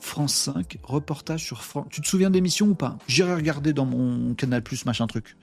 France 0.08 0.34
5, 0.34 0.80
reportage 0.84 1.44
sur 1.44 1.64
France. 1.64 1.88
Tu 1.90 2.02
te 2.02 2.08
souviens 2.08 2.30
de 2.30 2.64
ou 2.64 2.76
pas? 2.76 2.98
J'irai 3.08 3.36
regarder 3.36 3.74
dans 3.74 3.86
mon 3.86 4.34
Canal 4.34 4.64
Plus, 4.64 4.86
machin 4.86 5.06
truc. 5.08 5.38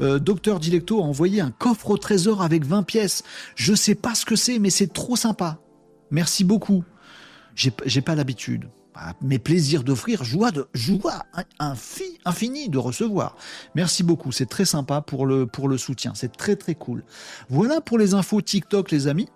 Euh, 0.00 0.18
Docteur 0.18 0.58
Dilecto 0.58 1.00
a 1.00 1.04
envoyé 1.04 1.40
un 1.40 1.50
coffre 1.50 1.90
au 1.90 1.98
trésor 1.98 2.42
avec 2.42 2.64
20 2.64 2.82
pièces. 2.82 3.22
Je 3.54 3.74
sais 3.74 3.94
pas 3.94 4.14
ce 4.14 4.24
que 4.24 4.36
c'est, 4.36 4.58
mais 4.58 4.70
c'est 4.70 4.92
trop 4.92 5.16
sympa. 5.16 5.58
Merci 6.10 6.44
beaucoup. 6.44 6.84
J'ai 7.54 8.00
pas 8.00 8.14
l'habitude. 8.14 8.68
Ah, 8.98 9.12
mes 9.20 9.38
plaisirs 9.38 9.84
d'offrir, 9.84 10.24
joie 10.24 10.50
de 10.50 10.68
joie 10.72 11.26
infini 12.24 12.70
de 12.70 12.78
recevoir. 12.78 13.36
Merci 13.74 14.02
beaucoup, 14.02 14.32
c'est 14.32 14.46
très 14.46 14.64
sympa 14.64 15.02
pour 15.02 15.26
le, 15.26 15.46
pour 15.46 15.68
le 15.68 15.76
soutien, 15.76 16.12
c'est 16.14 16.34
très 16.34 16.56
très 16.56 16.74
cool. 16.74 17.04
Voilà 17.50 17.82
pour 17.82 17.98
les 17.98 18.14
infos 18.14 18.40
TikTok 18.40 18.90
les 18.90 19.06
amis. 19.06 19.28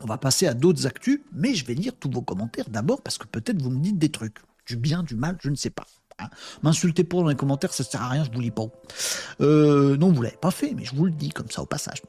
On 0.00 0.06
va 0.06 0.18
passer 0.18 0.46
à 0.46 0.54
d'autres 0.54 0.86
actus, 0.86 1.20
mais 1.32 1.54
je 1.54 1.64
vais 1.66 1.74
lire 1.74 1.92
tous 1.98 2.10
vos 2.10 2.22
commentaires 2.22 2.70
d'abord 2.70 3.02
parce 3.02 3.18
que 3.18 3.26
peut-être 3.26 3.60
vous 3.60 3.70
me 3.70 3.80
dites 3.80 3.98
des 3.98 4.10
trucs. 4.10 4.38
Du 4.66 4.76
bien, 4.76 5.02
du 5.02 5.14
mal, 5.14 5.36
je 5.42 5.50
ne 5.50 5.56
sais 5.56 5.70
pas. 5.70 5.84
Hein. 6.20 6.28
M'insulter 6.62 7.04
pour 7.04 7.22
dans 7.22 7.28
les 7.28 7.34
commentaires, 7.34 7.72
ça 7.72 7.84
sert 7.84 8.02
à 8.02 8.08
rien, 8.08 8.24
je 8.24 8.30
vous 8.30 8.40
lis 8.40 8.50
pas. 8.50 8.66
Euh, 9.40 9.96
non, 9.96 10.12
vous 10.12 10.22
l'avez 10.22 10.36
pas 10.36 10.50
fait, 10.50 10.74
mais 10.74 10.84
je 10.84 10.94
vous 10.94 11.06
le 11.06 11.10
dis 11.10 11.30
comme 11.30 11.50
ça 11.50 11.62
au 11.62 11.66
passage. 11.66 12.02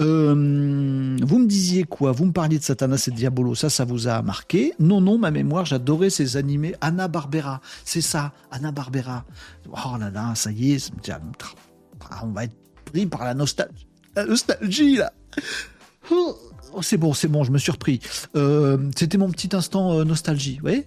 Euh, 0.00 1.16
vous 1.22 1.38
me 1.38 1.46
disiez 1.46 1.84
quoi? 1.84 2.12
Vous 2.12 2.24
me 2.24 2.32
parliez 2.32 2.58
de 2.58 2.64
Satanas 2.64 3.04
et 3.06 3.10
de 3.10 3.16
Diabolo, 3.16 3.54
ça, 3.54 3.70
ça 3.70 3.84
vous 3.84 4.08
a 4.08 4.22
marqué? 4.22 4.74
Non, 4.78 5.00
non, 5.00 5.18
ma 5.18 5.30
mémoire, 5.30 5.66
j'adorais 5.66 6.10
ces 6.10 6.36
animés. 6.36 6.74
Anna 6.80 7.08
Barbera, 7.08 7.60
c'est 7.84 8.00
ça, 8.00 8.32
Anna 8.50 8.72
Barbera. 8.72 9.24
Oh 9.68 9.96
là 9.98 10.10
là, 10.10 10.34
ça 10.34 10.50
y 10.50 10.72
est, 10.72 10.92
on 12.22 12.28
va 12.28 12.44
être 12.44 12.56
pris 12.86 13.06
par 13.06 13.24
la 13.24 13.34
nostalgie, 13.34 13.86
la 14.16 14.24
nostalgie 14.24 14.96
là. 14.96 15.12
Oh. 16.72 16.82
C'est 16.82 16.96
bon, 16.96 17.12
c'est 17.12 17.28
bon, 17.28 17.44
je 17.44 17.52
me 17.52 17.58
suis 17.58 17.72
repris. 17.72 18.00
Euh, 18.36 18.90
c'était 18.96 19.18
mon 19.18 19.30
petit 19.30 19.54
instant 19.54 19.92
euh, 19.92 20.04
nostalgie, 20.04 20.56
vous 20.56 20.62
voyez? 20.62 20.86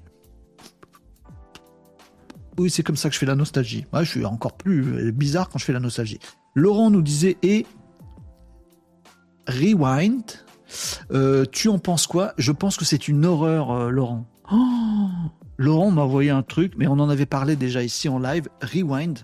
Oui, 2.58 2.70
c'est 2.70 2.84
comme 2.84 2.96
ça 2.96 3.10
que 3.10 3.16
je 3.16 3.20
fais 3.20 3.26
la 3.26 3.36
nostalgie. 3.36 3.86
je 3.94 4.04
suis 4.04 4.26
encore 4.26 4.54
plus 4.54 5.08
euh, 5.08 5.12
bizarre 5.12 5.50
quand 5.50 5.58
je 5.58 5.66
fais 5.66 5.74
la 5.74 5.80
nostalgie. 5.80 6.20
Laurent 6.56 6.92
nous 6.92 7.02
disait 7.02 7.38
et 7.42 7.66
rewind. 9.48 10.24
tu 11.52 11.68
en 11.70 11.80
penses 11.80 12.08
quoi? 12.08 12.34
Je 12.38 12.52
pense 12.52 12.78
que 12.78 12.86
c'est 12.86 13.08
une 13.08 13.26
horreur, 13.26 13.92
Laurent. 13.92 14.26
Oh 14.52 15.08
Laurent 15.58 15.92
m'a 15.92 16.02
envoyé 16.02 16.30
un 16.30 16.44
truc, 16.44 16.74
mais 16.78 16.88
on 16.88 16.94
en 16.94 17.10
avait 17.10 17.26
parlé 17.26 17.56
déjà 17.56 17.84
ici 17.84 18.10
en 18.10 18.20
live. 18.20 18.50
Rewind, 18.62 19.20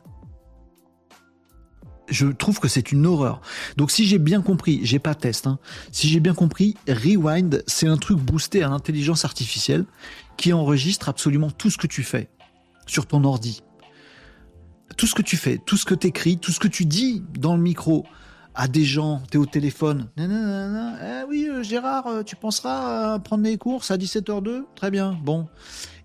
je 2.09 2.27
trouve 2.27 2.59
que 2.59 2.67
c'est 2.67 2.91
une 2.91 3.05
horreur. 3.05 3.41
Donc 3.77 3.91
si 3.91 4.05
j'ai 4.05 4.19
bien 4.19 4.41
compris, 4.41 4.79
j'ai 4.83 4.99
pas 4.99 5.15
test, 5.15 5.47
hein, 5.47 5.59
si 5.91 6.07
j'ai 6.07 6.19
bien 6.19 6.33
compris, 6.33 6.75
Rewind, 6.87 7.63
c'est 7.67 7.87
un 7.87 7.97
truc 7.97 8.19
boosté 8.19 8.63
à 8.63 8.69
l'intelligence 8.69 9.25
artificielle 9.25 9.85
qui 10.37 10.53
enregistre 10.53 11.09
absolument 11.09 11.51
tout 11.51 11.69
ce 11.69 11.77
que 11.77 11.87
tu 11.87 12.03
fais 12.03 12.29
sur 12.85 13.05
ton 13.05 13.23
ordi. 13.23 13.61
Tout 14.97 15.05
ce 15.05 15.15
que 15.15 15.21
tu 15.21 15.37
fais, 15.37 15.57
tout 15.57 15.77
ce 15.77 15.85
que 15.85 15.95
tu 15.95 16.07
écris, 16.07 16.37
tout 16.37 16.51
ce 16.51 16.59
que 16.59 16.67
tu 16.67 16.85
dis 16.85 17.23
dans 17.37 17.55
le 17.55 17.61
micro 17.61 18.05
à 18.55 18.67
des 18.67 18.83
gens, 18.83 19.21
tu 19.31 19.37
es 19.37 19.39
au 19.39 19.45
téléphone. 19.45 20.09
Eh 20.17 21.23
oui, 21.29 21.47
euh, 21.49 21.63
Gérard, 21.63 22.07
euh, 22.07 22.23
tu 22.23 22.35
penseras 22.35 23.13
à 23.13 23.19
prendre 23.19 23.43
les 23.43 23.57
courses 23.57 23.91
à 23.91 23.97
17h02 23.97 24.65
Très 24.75 24.91
bien, 24.91 25.17
bon. 25.23 25.47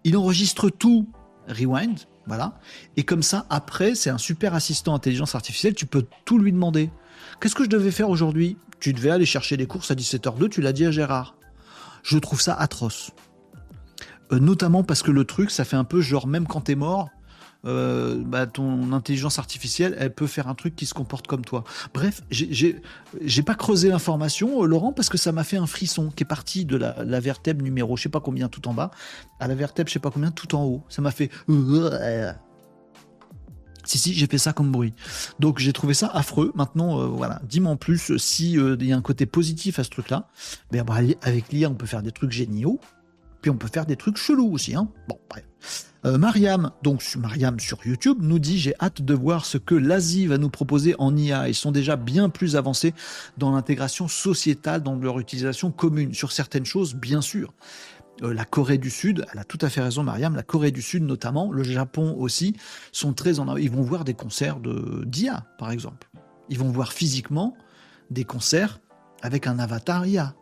Il 0.04 0.16
enregistre 0.16 0.68
tout. 0.68 1.08
Rewind, 1.48 1.98
voilà. 2.26 2.58
Et 2.96 3.02
comme 3.02 3.22
ça, 3.22 3.46
après, 3.50 3.94
c'est 3.94 4.10
un 4.10 4.18
super 4.18 4.54
assistant 4.54 4.94
intelligence 4.94 5.34
artificielle, 5.34 5.74
tu 5.74 5.86
peux 5.86 6.06
tout 6.24 6.38
lui 6.38 6.52
demander. 6.52 6.90
Qu'est-ce 7.40 7.54
que 7.54 7.64
je 7.64 7.68
devais 7.68 7.90
faire 7.90 8.08
aujourd'hui? 8.08 8.56
Tu 8.80 8.92
devais 8.92 9.10
aller 9.10 9.26
chercher 9.26 9.56
des 9.56 9.66
courses 9.66 9.90
à 9.90 9.94
17h02, 9.94 10.48
tu 10.48 10.60
l'as 10.60 10.72
dit 10.72 10.86
à 10.86 10.90
Gérard. 10.90 11.36
Je 12.02 12.18
trouve 12.18 12.40
ça 12.40 12.54
atroce. 12.54 13.10
Euh, 14.32 14.38
notamment 14.38 14.82
parce 14.82 15.02
que 15.02 15.10
le 15.10 15.24
truc, 15.24 15.50
ça 15.50 15.64
fait 15.64 15.76
un 15.76 15.84
peu 15.84 16.00
genre, 16.00 16.26
même 16.26 16.46
quand 16.46 16.62
t'es 16.62 16.74
mort, 16.74 17.10
euh, 17.66 18.22
bah, 18.24 18.46
ton 18.46 18.92
intelligence 18.92 19.38
artificielle, 19.38 19.96
elle 19.98 20.14
peut 20.14 20.26
faire 20.26 20.48
un 20.48 20.54
truc 20.54 20.76
qui 20.76 20.86
se 20.86 20.94
comporte 20.94 21.26
comme 21.26 21.44
toi. 21.44 21.64
Bref, 21.92 22.22
j'ai 22.30 23.42
pas 23.42 23.54
creusé 23.54 23.88
l'information, 23.88 24.62
euh, 24.62 24.66
Laurent, 24.66 24.92
parce 24.92 25.08
que 25.08 25.18
ça 25.18 25.32
m'a 25.32 25.44
fait 25.44 25.56
un 25.56 25.66
frisson 25.66 26.10
qui 26.14 26.24
est 26.24 26.26
parti 26.26 26.64
de 26.64 26.76
la, 26.76 27.02
la, 27.04 27.20
vertèbre 27.20 27.62
numéro, 27.62 27.96
je 27.96 28.02
sais 28.02 28.08
pas 28.08 28.20
combien 28.20 28.48
tout 28.48 28.68
en 28.68 28.74
bas, 28.74 28.90
à 29.40 29.48
la 29.48 29.54
vertèbre, 29.54 29.88
je 29.88 29.94
sais 29.94 29.98
pas 29.98 30.10
combien 30.10 30.30
tout 30.30 30.54
en 30.54 30.64
haut. 30.64 30.84
Ça 30.88 31.02
m'a 31.02 31.10
fait. 31.10 31.30
Si, 33.86 33.98
si, 33.98 34.14
j'ai 34.14 34.26
fait 34.26 34.38
ça 34.38 34.54
comme 34.54 34.72
bruit. 34.72 34.94
Donc 35.40 35.58
j'ai 35.58 35.72
trouvé 35.72 35.92
ça 35.92 36.08
affreux. 36.08 36.52
Maintenant, 36.54 37.00
euh, 37.00 37.06
voilà, 37.06 37.40
dis-moi 37.44 37.72
en 37.72 37.76
plus 37.76 38.16
si 38.16 38.52
il 38.52 38.84
y 38.84 38.92
a 38.92 38.96
un 38.96 39.02
côté 39.02 39.26
positif 39.26 39.78
à 39.78 39.84
ce 39.84 39.90
truc-là. 39.90 40.28
Ben, 40.70 40.84
avec 41.22 41.52
l'IA, 41.52 41.68
on 41.68 41.74
peut 41.74 41.86
faire 41.86 42.02
des 42.02 42.12
trucs 42.12 42.32
géniaux. 42.32 42.80
Puis 43.44 43.50
on 43.50 43.58
peut 43.58 43.68
faire 43.70 43.84
des 43.84 43.96
trucs 43.96 44.16
chelous 44.16 44.50
aussi. 44.50 44.74
Hein 44.74 44.88
bon. 45.06 45.18
Euh, 46.06 46.16
Mariam, 46.16 46.70
donc 46.82 47.04
Mariam 47.18 47.60
sur 47.60 47.78
YouTube, 47.84 48.16
nous 48.22 48.38
dit 48.38 48.58
J'ai 48.58 48.74
hâte 48.80 49.02
de 49.02 49.12
voir 49.12 49.44
ce 49.44 49.58
que 49.58 49.74
l'Asie 49.74 50.26
va 50.26 50.38
nous 50.38 50.48
proposer 50.48 50.94
en 50.98 51.14
IA. 51.14 51.50
Ils 51.50 51.54
sont 51.54 51.70
déjà 51.70 51.96
bien 51.96 52.30
plus 52.30 52.56
avancés 52.56 52.94
dans 53.36 53.52
l'intégration 53.52 54.08
sociétale, 54.08 54.82
dans 54.82 54.96
leur 54.96 55.20
utilisation 55.20 55.70
commune. 55.70 56.14
Sur 56.14 56.32
certaines 56.32 56.64
choses, 56.64 56.94
bien 56.94 57.20
sûr. 57.20 57.52
Euh, 58.22 58.32
la 58.32 58.46
Corée 58.46 58.78
du 58.78 58.88
Sud, 58.88 59.26
elle 59.30 59.40
a 59.40 59.44
tout 59.44 59.58
à 59.60 59.68
fait 59.68 59.82
raison, 59.82 60.04
Mariam, 60.04 60.34
la 60.34 60.42
Corée 60.42 60.70
du 60.70 60.80
Sud 60.80 61.02
notamment, 61.02 61.52
le 61.52 61.64
Japon 61.64 62.16
aussi, 62.18 62.56
sont 62.92 63.12
très 63.12 63.40
en. 63.40 63.58
Ils 63.58 63.70
vont 63.70 63.82
voir 63.82 64.04
des 64.04 64.14
concerts 64.14 64.58
d'IA, 65.04 65.44
par 65.58 65.70
exemple. 65.70 66.08
Ils 66.48 66.58
vont 66.58 66.70
voir 66.70 66.94
physiquement 66.94 67.54
des 68.10 68.24
concerts 68.24 68.80
avec 69.20 69.46
un 69.46 69.58
avatar 69.58 70.06
IA. 70.06 70.34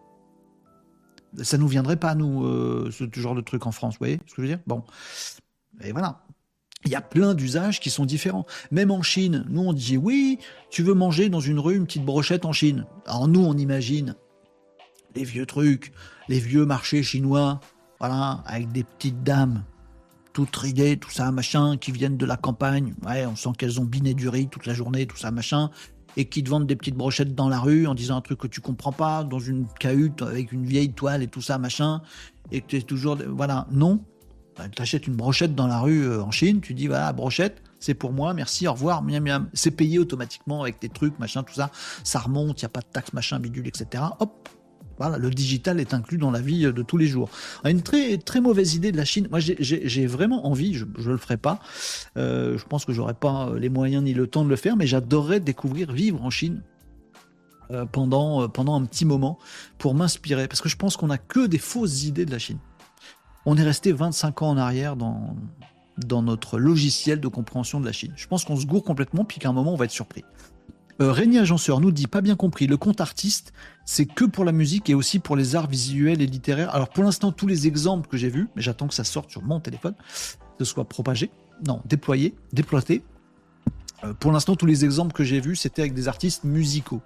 Ça 1.43 1.59
nous 1.59 1.69
viendrait 1.69 1.97
pas, 1.97 2.15
nous, 2.15 2.45
euh, 2.45 2.91
ce 2.91 3.05
genre 3.19 3.35
de 3.35 3.41
truc 3.41 3.67
en 3.67 3.73
France, 3.73 3.95
vous 3.95 4.01
voyez 4.01 4.21
ce 4.27 4.35
que 4.35 4.37
je 4.37 4.43
veux 4.43 4.49
dire? 4.49 4.61
Bon. 4.67 4.85
Et 5.83 5.93
voilà. 5.93 6.23
Il 6.85 6.91
y 6.91 6.97
a 6.97 7.01
plein 7.01 7.35
d'usages 7.35 7.79
qui 7.79 7.91
sont 7.91 8.05
différents. 8.05 8.45
Même 8.71 8.91
en 8.91 9.03
Chine, 9.03 9.45
nous 9.49 9.63
on 9.63 9.73
dit 9.73 9.97
oui, 9.97 10.39
tu 10.71 10.83
veux 10.83 10.95
manger 10.95 11.29
dans 11.29 11.41
une 11.41 11.61
rue 11.61 11.77
une 11.77 11.87
petite 11.87 12.05
brochette 12.05 12.45
en 12.45 12.53
Chine. 12.53 12.87
Alors 13.07 13.29
nous 13.29 13.45
on 13.45 13.57
imagine 13.57 14.17
les 15.15 15.25
vieux 15.25 15.47
trucs, 15.47 15.93
les 16.29 16.41
vieux 16.41 16.67
marchés 16.67 17.03
chinois, 17.03 17.61
voilà, 18.01 18.43
avec 18.47 18.73
des 18.73 18.83
petites 18.83 19.23
dames 19.23 19.63
toutes 20.33 20.57
ridées, 20.57 20.97
tout 20.97 21.11
ça, 21.11 21.31
machin, 21.31 21.77
qui 21.77 21.93
viennent 21.93 22.17
de 22.17 22.27
la 22.27 22.37
campagne. 22.37 22.95
Ouais, 23.07 23.27
on 23.27 23.37
sent 23.37 23.51
qu'elles 23.59 23.81
ont 23.81 23.85
biné 23.85 24.15
du 24.15 24.29
riz 24.29 24.49
toute 24.49 24.67
la 24.67 24.75
journée, 24.75 25.07
tout 25.07 25.17
ça, 25.17 25.31
machin 25.31 25.71
et 26.17 26.27
qui 26.27 26.43
te 26.43 26.51
vendent 26.51 26.67
des 26.67 26.77
petites 26.77 26.97
brochettes 26.97 27.35
dans 27.35 27.49
la 27.49 27.59
rue 27.59 27.87
en 27.87 27.95
disant 27.95 28.17
un 28.17 28.21
truc 28.21 28.39
que 28.39 28.47
tu 28.47 28.61
comprends 28.61 28.93
pas, 28.93 29.25
dans 29.25 29.39
une 29.39 29.67
cahute 29.81 30.23
avec 30.23 30.53
une 30.53 30.65
vieille 30.65 30.93
toile 30.93 31.23
et 31.23 31.29
tout 31.29 31.43
ça, 31.43 31.59
machin, 31.59 32.03
et 32.51 32.61
que 32.61 32.67
tu 32.67 32.77
es 32.77 32.83
toujours. 32.83 33.19
Voilà, 33.29 33.67
non. 33.71 34.05
Bah, 34.57 34.69
tu 34.69 34.83
achètes 34.83 35.07
une 35.07 35.17
brochette 35.17 35.55
dans 35.55 35.67
la 35.67 35.81
rue 35.81 36.05
euh, 36.05 36.23
en 36.23 36.31
Chine, 36.31 36.61
tu 36.61 36.75
dis 36.75 36.87
voilà, 36.87 37.11
brochette, 37.15 37.63
c'est 37.81 37.95
pour 37.95 38.13
moi, 38.13 38.35
merci, 38.35 38.69
au 38.69 38.73
revoir, 38.73 39.03
miam 39.03 39.25
miam. 39.25 39.49
C'est 39.55 39.71
payé 39.71 39.99
automatiquement 39.99 40.63
avec 40.63 40.81
des 40.81 40.91
trucs, 40.91 41.19
machin, 41.19 41.43
tout 41.43 41.55
ça. 41.55 41.71
Ça 42.05 42.19
remonte, 42.19 42.61
il 42.61 42.65
n'y 42.65 42.67
a 42.67 42.71
pas 42.71 42.81
de 42.81 42.87
taxe, 42.93 43.13
machin, 43.15 43.41
bidule, 43.41 43.67
etc. 43.67 44.05
Hop, 44.21 44.49
voilà, 44.99 45.19
le 45.19 45.31
digital 45.31 45.81
est 45.81 45.95
inclus 45.95 46.19
dans 46.19 46.31
la 46.31 46.41
vie 46.41 46.63
de 46.63 46.83
tous 46.83 46.97
les 46.97 47.07
jours. 47.07 47.31
Une 47.65 47.83
très, 47.83 48.19
très 48.19 48.41
mauvaise 48.41 48.75
idée 48.75 48.93
de 48.93 48.97
la 48.97 49.05
Chine. 49.05 49.29
Moi, 49.31 49.41
j'ai 49.41 50.07
vraiment 50.07 50.47
envie, 50.47 50.75
je 50.75 50.85
ne 50.85 51.09
le 51.13 51.17
ferai 51.17 51.37
pas. 51.37 51.61
Euh, 52.17 52.59
je 52.59 52.65
pense 52.65 52.85
que 52.85 52.93
j'aurai 52.93 53.15
pas 53.15 53.51
les 53.57 53.69
moyens 53.69 54.05
ni 54.05 54.15
le 54.15 54.27
temps 54.27 54.45
de 54.45 54.51
le 54.51 54.57
faire, 54.57 54.77
mais 54.77 54.87
j'adorerais 54.87 55.41
découvrir 55.41 55.93
vivre 55.93 56.23
en 56.23 56.31
Chine 56.31 56.63
euh, 57.71 57.85
pendant, 57.87 58.49
pendant 58.49 58.75
un 58.75 58.85
petit 58.85 59.05
moment 59.05 59.39
pour 59.79 59.95
m'inspirer. 59.95 60.49
Parce 60.49 60.61
que 60.61 60.69
je 60.69 60.77
pense 60.77 60.97
qu'on 60.97 61.09
n'a 61.09 61.19
que 61.19 61.47
des 61.47 61.59
fausses 61.59 62.05
idées 62.05 62.27
de 62.27 62.31
la 62.31 62.39
Chine. 62.39 62.59
On 63.45 63.57
est 63.57 63.65
resté 63.65 63.93
25 63.93 64.43
ans 64.43 64.51
en 64.51 64.57
arrière 64.57 64.95
dans, 64.95 65.37
dans 65.99 66.23
notre 66.23 66.59
logiciel 66.59 67.21
de 67.21 67.29
compréhension 67.29 67.81
de 67.81 67.87
la 67.87 67.93
Chine. 67.93 68.13
Je 68.17 68.27
pense 68.27 68.45
qu'on 68.45 68.57
se 68.57 68.67
gourre 68.67 68.85
complètement, 68.85 69.25
puis 69.25 69.39
qu'à 69.39 69.49
un 69.49 69.53
moment, 69.53 69.73
on 69.73 69.77
va 69.77 69.85
être 69.87 69.91
surpris. 69.91 70.25
Euh, 71.01 71.13
Régnier 71.13 71.41
Agenceur 71.41 71.81
nous 71.81 71.93
dit 71.93 72.07
pas 72.07 72.21
bien 72.21 72.37
compris. 72.37 72.67
Le 72.67 72.77
compte 72.77 73.01
artiste, 73.01 73.53
c'est 73.85 74.07
que 74.07 74.25
pour 74.25 74.45
la 74.45 74.53
musique 74.53 74.91
et 74.91 74.95
aussi 74.95 75.19
pour 75.19 75.37
les 75.37 75.57
arts 75.57 75.69
visuels 75.69 76.23
et 76.23 76.27
littéraires. 76.27 76.75
Alors 76.75 76.89
pour 76.89 77.05
l'instant, 77.05 77.33
tous 77.33 77.47
les 77.47 77.67
exemples 77.67 78.09
que 78.09 78.17
j'ai 78.17 78.29
vus, 78.29 78.49
mais 78.57 78.63
j'attends 78.63 78.89
que 78.89 78.95
ça 78.95 79.05
sorte 79.05 79.31
sur 79.31 79.43
mon 79.43 79.61
téléphone, 79.61 79.95
que 80.59 80.65
ce 80.65 80.73
soit 80.73 80.85
propagé, 80.85 81.31
non, 81.67 81.83
déployé, 81.85 82.35
déploité. 82.53 83.03
Euh, 84.05 84.15
pour 84.15 84.33
l'instant, 84.33 84.57
tous 84.57 84.67
les 84.67 84.85
exemples 84.85 85.13
que 85.13 85.25
j'ai 85.25 85.41
vus, 85.41 85.57
c'était 85.57 85.83
avec 85.83 85.95
des 85.95 86.09
artistes 86.09 86.45
musicaux. 86.45 87.03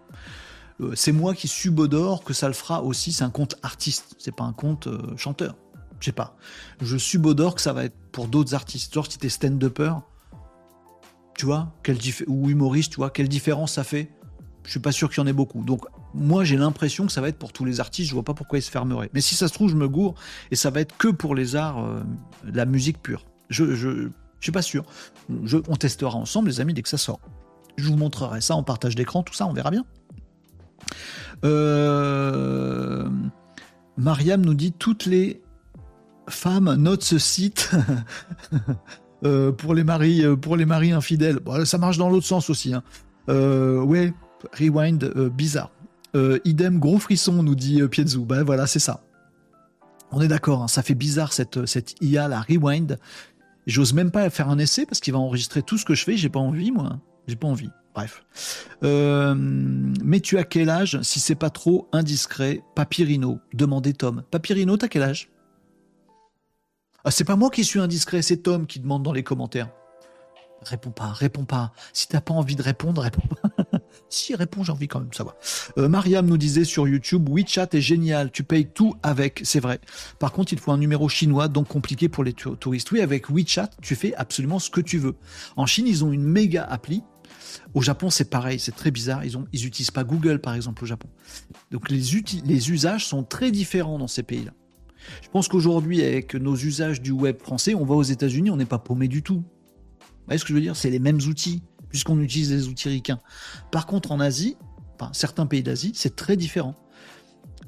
Euh, 0.80 0.92
c'est 0.94 1.12
moi 1.12 1.34
qui 1.34 1.48
subodore 1.48 2.24
que 2.24 2.34
ça 2.34 2.48
le 2.48 2.54
fera 2.54 2.82
aussi. 2.82 3.12
C'est 3.12 3.24
un 3.24 3.30
compte 3.30 3.56
artiste, 3.62 4.14
c'est 4.18 4.34
pas 4.34 4.44
un 4.44 4.52
compte 4.52 4.88
chanteur 5.16 5.56
je 6.00 6.06
sais 6.06 6.12
pas. 6.12 6.36
Je 6.80 6.96
subodore 6.96 7.54
que 7.54 7.60
ça 7.60 7.72
va 7.72 7.84
être 7.84 7.96
pour 8.12 8.28
d'autres 8.28 8.54
artistes. 8.54 8.92
Genre, 8.92 9.10
si 9.10 9.18
t'es 9.18 9.28
stand-upper, 9.28 9.92
tu 11.36 11.46
vois, 11.46 11.72
ou 12.26 12.50
humoriste, 12.50 12.92
tu 12.92 12.96
vois, 12.96 13.10
quelle 13.10 13.28
différence 13.28 13.72
ça 13.74 13.84
fait? 13.84 14.10
Je 14.64 14.70
suis 14.70 14.80
pas 14.80 14.92
sûr 14.92 15.10
qu'il 15.10 15.18
y 15.18 15.24
en 15.24 15.26
ait 15.26 15.32
beaucoup. 15.32 15.62
Donc, 15.62 15.86
moi, 16.16 16.44
j'ai 16.44 16.56
l'impression 16.56 17.06
que 17.06 17.12
ça 17.12 17.20
va 17.20 17.28
être 17.28 17.38
pour 17.38 17.52
tous 17.52 17.64
les 17.64 17.80
artistes. 17.80 18.08
Je 18.08 18.14
vois 18.14 18.24
pas 18.24 18.34
pourquoi 18.34 18.58
ils 18.58 18.62
se 18.62 18.70
fermeraient. 18.70 19.10
Mais 19.12 19.20
si 19.20 19.34
ça 19.34 19.48
se 19.48 19.52
trouve, 19.52 19.70
je 19.70 19.76
me 19.76 19.88
gourre 19.88 20.14
et 20.50 20.56
ça 20.56 20.70
va 20.70 20.80
être 20.80 20.96
que 20.96 21.08
pour 21.08 21.34
les 21.34 21.56
arts, 21.56 21.84
euh, 21.84 22.02
la 22.44 22.64
musique 22.64 23.02
pure. 23.02 23.24
Je, 23.50 23.74
je, 23.74 24.08
suis 24.40 24.52
pas 24.52 24.62
sûr. 24.62 24.84
Je, 25.44 25.58
on 25.68 25.76
testera 25.76 26.16
ensemble, 26.16 26.48
les 26.48 26.60
amis, 26.60 26.74
dès 26.74 26.82
que 26.82 26.88
ça 26.88 26.98
sort. 26.98 27.20
Je 27.76 27.88
vous 27.88 27.96
montrerai 27.96 28.40
ça 28.40 28.54
en 28.54 28.62
partage 28.62 28.94
d'écran, 28.94 29.22
tout 29.22 29.34
ça, 29.34 29.46
on 29.46 29.52
verra 29.52 29.70
bien. 29.70 29.84
Euh... 31.44 33.08
Mariam 33.96 34.44
nous 34.44 34.54
dit 34.54 34.72
toutes 34.72 35.06
les 35.06 35.42
femme 36.28 36.74
note 36.74 37.02
ce 37.02 37.18
site 37.18 37.70
euh, 39.24 39.52
pour 39.52 39.74
les 39.74 39.84
maris 39.84 40.24
pour 40.40 40.56
les 40.56 40.66
maris 40.66 40.92
infidèles. 40.92 41.38
ça 41.64 41.78
marche 41.78 41.98
dans 41.98 42.08
l'autre 42.10 42.26
sens 42.26 42.50
aussi. 42.50 42.74
Hein. 42.74 42.82
Euh, 43.28 43.80
ouais, 43.80 44.12
rewind 44.58 45.04
bizarre. 45.30 45.70
Idem 46.44 46.78
gros 46.78 46.98
frisson 46.98 47.42
nous 47.42 47.54
dit 47.54 47.82
Pietzu. 47.88 48.20
Ben 48.20 48.42
voilà, 48.42 48.66
c'est 48.66 48.78
ça. 48.78 49.02
On 50.12 50.20
est 50.20 50.28
d'accord, 50.28 50.62
hein, 50.62 50.68
ça 50.68 50.82
fait 50.82 50.94
bizarre 50.94 51.32
cette, 51.32 51.66
cette 51.66 51.94
IA, 52.00 52.28
la 52.28 52.40
rewind. 52.40 52.98
J'ose 53.66 53.92
même 53.92 54.10
pas 54.10 54.30
faire 54.30 54.48
un 54.48 54.58
essai 54.58 54.86
parce 54.86 55.00
qu'il 55.00 55.12
va 55.12 55.18
enregistrer 55.18 55.62
tout 55.62 55.78
ce 55.78 55.84
que 55.84 55.94
je 55.94 56.04
fais. 56.04 56.16
J'ai 56.16 56.28
pas 56.28 56.38
envie, 56.38 56.70
moi. 56.70 57.00
J'ai 57.26 57.36
pas 57.36 57.48
envie. 57.48 57.70
Bref. 57.96 58.22
mais 58.82 60.20
tu 60.20 60.36
as 60.36 60.44
quel 60.44 60.68
âge 60.68 61.00
si 61.00 61.18
c'est 61.18 61.34
pas 61.34 61.48
trop 61.48 61.88
indiscret 61.92 62.62
Papyrino, 62.74 63.40
demandait 63.54 63.94
Tom. 63.94 64.22
Papyrino, 64.30 64.76
t'as 64.76 64.88
quel 64.88 65.02
âge? 65.02 65.30
Ah, 67.04 67.10
c'est 67.10 67.24
pas 67.24 67.36
moi 67.36 67.50
qui 67.50 67.64
suis 67.64 67.80
indiscret, 67.80 68.20
c'est 68.20 68.38
Tom 68.38 68.66
qui 68.66 68.80
demande 68.80 69.02
dans 69.02 69.12
les 69.12 69.22
commentaires. 69.22 69.70
Réponds 70.62 70.90
pas, 70.90 71.12
réponds 71.12 71.44
pas. 71.44 71.72
Si 71.92 72.06
t'as 72.08 72.20
pas 72.20 72.34
envie 72.34 72.56
de 72.56 72.62
répondre, 72.62 73.00
réponds 73.00 73.28
pas. 73.28 73.55
Si, 74.08 74.34
réponds, 74.34 74.64
j'ai 74.64 74.72
envie 74.72 74.88
quand 74.88 75.00
même 75.00 75.08
de 75.08 75.14
savoir. 75.14 75.36
Euh, 75.78 75.88
Mariam 75.88 76.26
nous 76.26 76.36
disait 76.36 76.64
sur 76.64 76.86
YouTube, 76.88 77.28
WeChat 77.28 77.68
est 77.72 77.80
génial, 77.80 78.30
tu 78.30 78.44
payes 78.44 78.66
tout 78.66 78.94
avec, 79.02 79.40
c'est 79.44 79.60
vrai. 79.60 79.80
Par 80.18 80.32
contre, 80.32 80.52
il 80.52 80.58
faut 80.58 80.72
un 80.72 80.78
numéro 80.78 81.08
chinois, 81.08 81.48
donc 81.48 81.68
compliqué 81.68 82.08
pour 82.08 82.24
les 82.24 82.32
touristes. 82.32 82.90
Oui, 82.92 83.00
avec 83.00 83.30
WeChat, 83.30 83.70
tu 83.82 83.94
fais 83.94 84.14
absolument 84.14 84.58
ce 84.58 84.70
que 84.70 84.80
tu 84.80 84.98
veux. 84.98 85.16
En 85.56 85.66
Chine, 85.66 85.86
ils 85.86 86.04
ont 86.04 86.12
une 86.12 86.24
méga 86.24 86.64
appli. 86.64 87.02
Au 87.74 87.82
Japon, 87.82 88.10
c'est 88.10 88.30
pareil, 88.30 88.58
c'est 88.58 88.74
très 88.74 88.90
bizarre. 88.90 89.24
Ils 89.24 89.36
ont, 89.36 89.46
ils 89.52 89.70
pas 89.92 90.04
Google, 90.04 90.40
par 90.40 90.54
exemple, 90.54 90.84
au 90.84 90.86
Japon. 90.86 91.08
Donc 91.70 91.90
les, 91.90 92.02
les 92.44 92.70
usages 92.70 93.06
sont 93.06 93.22
très 93.22 93.50
différents 93.50 93.98
dans 93.98 94.08
ces 94.08 94.22
pays-là. 94.22 94.52
Je 95.22 95.28
pense 95.28 95.48
qu'aujourd'hui, 95.48 96.02
avec 96.02 96.34
nos 96.34 96.56
usages 96.56 97.00
du 97.00 97.12
web 97.12 97.38
français, 97.38 97.74
on 97.74 97.84
va 97.84 97.94
aux 97.94 98.02
États-Unis, 98.02 98.50
on 98.50 98.56
n'est 98.56 98.64
pas 98.64 98.78
paumé 98.78 99.08
du 99.08 99.22
tout. 99.22 99.44
Vous 100.00 100.26
voyez 100.26 100.38
ce 100.38 100.44
que 100.44 100.48
je 100.48 100.54
veux 100.54 100.60
dire? 100.60 100.76
C'est 100.76 100.90
les 100.90 100.98
mêmes 100.98 101.20
outils, 101.28 101.62
puisqu'on 101.88 102.20
utilise 102.20 102.50
des 102.50 102.68
outils 102.68 102.88
ricains. 102.88 103.20
Par 103.70 103.86
contre, 103.86 104.12
en 104.12 104.20
Asie, 104.20 104.56
enfin, 104.94 105.10
certains 105.12 105.46
pays 105.46 105.62
d'Asie, 105.62 105.92
c'est 105.94 106.16
très 106.16 106.36
différent. 106.36 106.74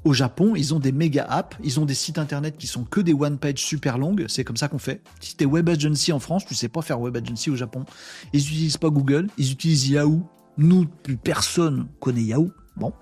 Au 0.05 0.13
Japon, 0.13 0.55
ils 0.55 0.73
ont 0.73 0.79
des 0.79 0.93
méga 0.93 1.25
apps, 1.25 1.57
ils 1.61 1.79
ont 1.79 1.85
des 1.85 1.93
sites 1.93 2.17
internet 2.17 2.55
qui 2.57 2.67
sont 2.67 2.85
que 2.85 3.01
des 3.01 3.13
one 3.13 3.37
page 3.37 3.59
super 3.59 3.97
longues, 3.97 4.25
c'est 4.29 4.45
comme 4.45 4.55
ça 4.55 4.69
qu'on 4.69 4.79
fait. 4.79 5.01
Si 5.19 5.35
t'es 5.35 5.45
web 5.45 5.67
agency 5.67 6.13
en 6.13 6.19
France, 6.19 6.45
tu 6.45 6.55
sais 6.55 6.69
pas 6.69 6.81
faire 6.81 7.01
web 7.01 7.17
agency 7.17 7.49
au 7.49 7.55
Japon. 7.55 7.85
Ils 8.31 8.39
n'utilisent 8.39 8.77
pas 8.77 8.89
Google, 8.89 9.27
ils 9.37 9.51
utilisent 9.51 9.89
Yahoo. 9.89 10.23
Nous, 10.57 10.85
plus 10.85 11.17
personne 11.17 11.87
connaît 11.99 12.23
Yahoo. 12.23 12.51
Bon, 12.77 12.93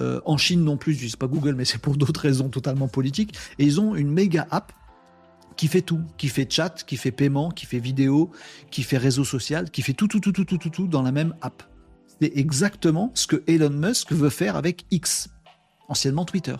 euh, 0.00 0.20
en 0.24 0.38
Chine 0.38 0.64
non 0.64 0.78
plus, 0.78 0.94
je 0.94 1.06
dis 1.06 1.16
pas 1.16 1.26
Google, 1.26 1.54
mais 1.54 1.66
c'est 1.66 1.78
pour 1.78 1.96
d'autres 1.96 2.20
raisons 2.20 2.48
totalement 2.48 2.88
politiques. 2.88 3.36
Et 3.58 3.64
ils 3.64 3.80
ont 3.80 3.94
une 3.94 4.10
méga 4.10 4.46
app 4.50 4.72
qui 5.60 5.68
fait 5.68 5.82
tout, 5.82 6.00
qui 6.16 6.28
fait 6.28 6.50
chat, 6.50 6.84
qui 6.86 6.96
fait 6.96 7.10
paiement, 7.10 7.50
qui 7.50 7.66
fait 7.66 7.80
vidéo, 7.80 8.30
qui 8.70 8.82
fait 8.82 8.96
réseau 8.96 9.24
social, 9.24 9.70
qui 9.70 9.82
fait 9.82 9.92
tout, 9.92 10.08
tout, 10.08 10.18
tout, 10.18 10.32
tout, 10.32 10.46
tout, 10.46 10.56
tout, 10.56 10.70
tout 10.70 10.86
dans 10.86 11.02
la 11.02 11.12
même 11.12 11.34
app. 11.42 11.62
C'est 12.18 12.32
exactement 12.34 13.10
ce 13.12 13.26
que 13.26 13.42
Elon 13.46 13.68
Musk 13.68 14.10
veut 14.10 14.30
faire 14.30 14.56
avec 14.56 14.86
X, 14.90 15.28
anciennement 15.88 16.24
Twitter. 16.24 16.56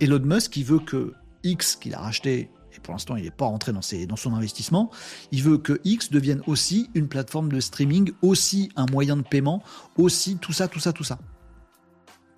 Elon 0.00 0.18
Musk, 0.24 0.56
il 0.56 0.64
veut 0.64 0.80
que 0.80 1.14
X, 1.44 1.76
qu'il 1.76 1.94
a 1.94 2.00
racheté, 2.00 2.50
et 2.74 2.80
pour 2.82 2.94
l'instant 2.94 3.14
il 3.14 3.22
n'est 3.22 3.30
pas 3.30 3.44
rentré 3.44 3.72
dans, 3.72 3.78
dans 4.08 4.16
son 4.16 4.34
investissement, 4.34 4.90
il 5.30 5.44
veut 5.44 5.58
que 5.58 5.80
X 5.84 6.10
devienne 6.10 6.42
aussi 6.48 6.90
une 6.94 7.06
plateforme 7.06 7.52
de 7.52 7.60
streaming, 7.60 8.10
aussi 8.22 8.70
un 8.74 8.86
moyen 8.86 9.18
de 9.18 9.22
paiement, 9.22 9.62
aussi 9.96 10.36
tout 10.36 10.52
ça, 10.52 10.66
tout 10.66 10.80
ça, 10.80 10.92
tout 10.92 11.04
ça. 11.04 11.20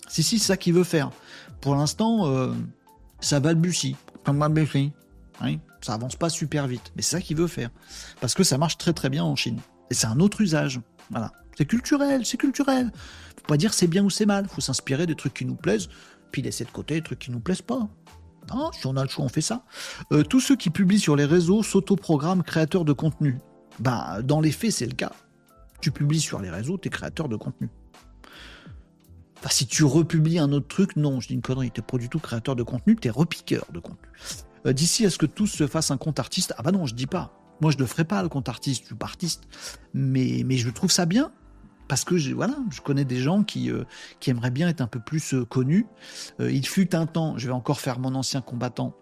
Si, 0.06 0.22
si, 0.22 0.38
c'est 0.38 0.48
ça 0.48 0.56
qu'il 0.58 0.74
veut 0.74 0.84
faire. 0.84 1.12
Pour 1.62 1.76
l'instant, 1.76 2.26
euh, 2.26 2.52
ça 3.20 3.40
balbutie. 3.40 3.96
Hein 5.42 5.56
ça 5.80 5.94
avance 5.94 6.16
pas 6.16 6.30
super 6.30 6.66
vite. 6.66 6.92
Mais 6.96 7.02
c'est 7.02 7.16
ça 7.16 7.20
qu'il 7.20 7.36
veut 7.36 7.46
faire. 7.46 7.70
Parce 8.20 8.34
que 8.34 8.44
ça 8.44 8.58
marche 8.58 8.78
très 8.78 8.92
très 8.92 9.10
bien 9.10 9.24
en 9.24 9.36
Chine. 9.36 9.58
Et 9.90 9.94
c'est 9.94 10.06
un 10.06 10.20
autre 10.20 10.40
usage. 10.40 10.80
Voilà. 11.10 11.32
C'est 11.56 11.66
culturel, 11.66 12.24
c'est 12.24 12.36
culturel. 12.36 12.90
Faut 13.36 13.46
pas 13.46 13.56
dire 13.56 13.74
c'est 13.74 13.86
bien 13.86 14.04
ou 14.04 14.10
c'est 14.10 14.26
mal. 14.26 14.48
Faut 14.48 14.60
s'inspirer 14.60 15.06
des 15.06 15.14
trucs 15.14 15.34
qui 15.34 15.44
nous 15.44 15.54
plaisent, 15.54 15.88
puis 16.30 16.42
laisser 16.42 16.64
de 16.64 16.70
côté 16.70 16.94
les 16.94 17.02
trucs 17.02 17.18
qui 17.18 17.30
nous 17.30 17.40
plaisent 17.40 17.62
pas. 17.62 17.88
Non, 18.52 18.72
si 18.72 18.86
on 18.86 18.96
a 18.96 19.02
le 19.02 19.08
choix, 19.08 19.24
on 19.24 19.28
fait 19.28 19.40
ça. 19.40 19.64
Euh, 20.12 20.22
tous 20.22 20.40
ceux 20.40 20.56
qui 20.56 20.70
publient 20.70 20.98
sur 20.98 21.14
les 21.14 21.24
réseaux 21.24 21.62
s'autoprogramment 21.62 22.42
créateurs 22.42 22.84
de 22.84 22.92
contenu. 22.92 23.38
Bah, 23.78 24.22
dans 24.22 24.40
les 24.40 24.50
faits, 24.50 24.72
c'est 24.72 24.86
le 24.86 24.94
cas. 24.94 25.12
Tu 25.80 25.90
publies 25.90 26.20
sur 26.20 26.40
les 26.40 26.50
réseaux, 26.50 26.78
tu 26.78 26.88
es 26.88 26.90
créateur 26.90 27.28
de 27.28 27.36
contenu 27.36 27.68
si 29.50 29.66
tu 29.66 29.84
republies 29.84 30.38
un 30.38 30.52
autre 30.52 30.68
truc, 30.68 30.96
non, 30.96 31.20
je 31.20 31.28
dis 31.28 31.34
une 31.34 31.42
connerie, 31.42 31.70
t'es 31.70 31.82
pas 31.82 31.98
du 31.98 32.08
tout 32.08 32.20
créateur 32.20 32.54
de 32.54 32.62
contenu, 32.62 32.96
t'es 32.96 33.10
repiqueur 33.10 33.66
de 33.72 33.80
contenu. 33.80 34.08
Euh, 34.66 34.72
d'ici 34.72 35.04
à 35.06 35.10
ce 35.10 35.18
que 35.18 35.26
tous 35.26 35.46
se 35.46 35.66
fassent 35.66 35.90
un 35.90 35.96
compte 35.96 36.18
artiste, 36.18 36.54
ah 36.56 36.62
bah 36.62 36.72
non, 36.72 36.86
je 36.86 36.94
dis 36.94 37.06
pas. 37.06 37.38
Moi, 37.60 37.70
je 37.70 37.78
ne 37.78 37.84
ferai 37.84 38.04
pas 38.04 38.22
le 38.22 38.28
compte 38.28 38.48
artiste, 38.48 38.82
je 38.82 38.86
suis 38.86 38.94
pas 38.94 39.06
artiste. 39.06 39.44
Mais, 39.94 40.44
je 40.50 40.70
trouve 40.70 40.90
ça 40.90 41.06
bien 41.06 41.32
parce 41.88 42.04
que 42.04 42.16
je, 42.16 42.32
voilà, 42.32 42.56
je 42.70 42.80
connais 42.80 43.04
des 43.04 43.18
gens 43.18 43.42
qui, 43.42 43.70
euh, 43.70 43.84
qui 44.18 44.30
aimeraient 44.30 44.50
bien 44.50 44.68
être 44.68 44.80
un 44.80 44.86
peu 44.86 45.00
plus 45.00 45.34
euh, 45.34 45.44
connus. 45.44 45.86
il 46.40 46.66
fut 46.66 46.94
un 46.94 47.06
temps, 47.06 47.36
je 47.36 47.46
vais 47.46 47.52
encore 47.52 47.80
faire 47.80 47.98
mon 47.98 48.14
ancien 48.14 48.40
combattant, 48.40 48.94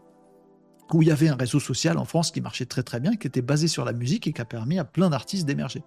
où 0.93 1.03
il 1.03 1.09
y 1.09 1.13
avait 1.13 1.29
un 1.29 1.37
réseau 1.37 1.61
social 1.61 1.99
en 1.99 2.05
France 2.05 2.33
qui 2.33 2.41
marchait 2.41 2.67
très 2.67 2.83
très 2.83 2.99
bien, 2.99 3.17
qui 3.17 3.27
était 3.27 3.43
basé 3.43 3.69
sur 3.69 3.85
la 3.85 3.93
musique 3.93 4.27
et 4.27 4.33
qui 4.33 4.41
a 4.41 4.45
permis 4.45 4.79
à 4.79 4.85
plein 4.85 5.11
d'artistes 5.11 5.47
d'émerger. 5.47 5.85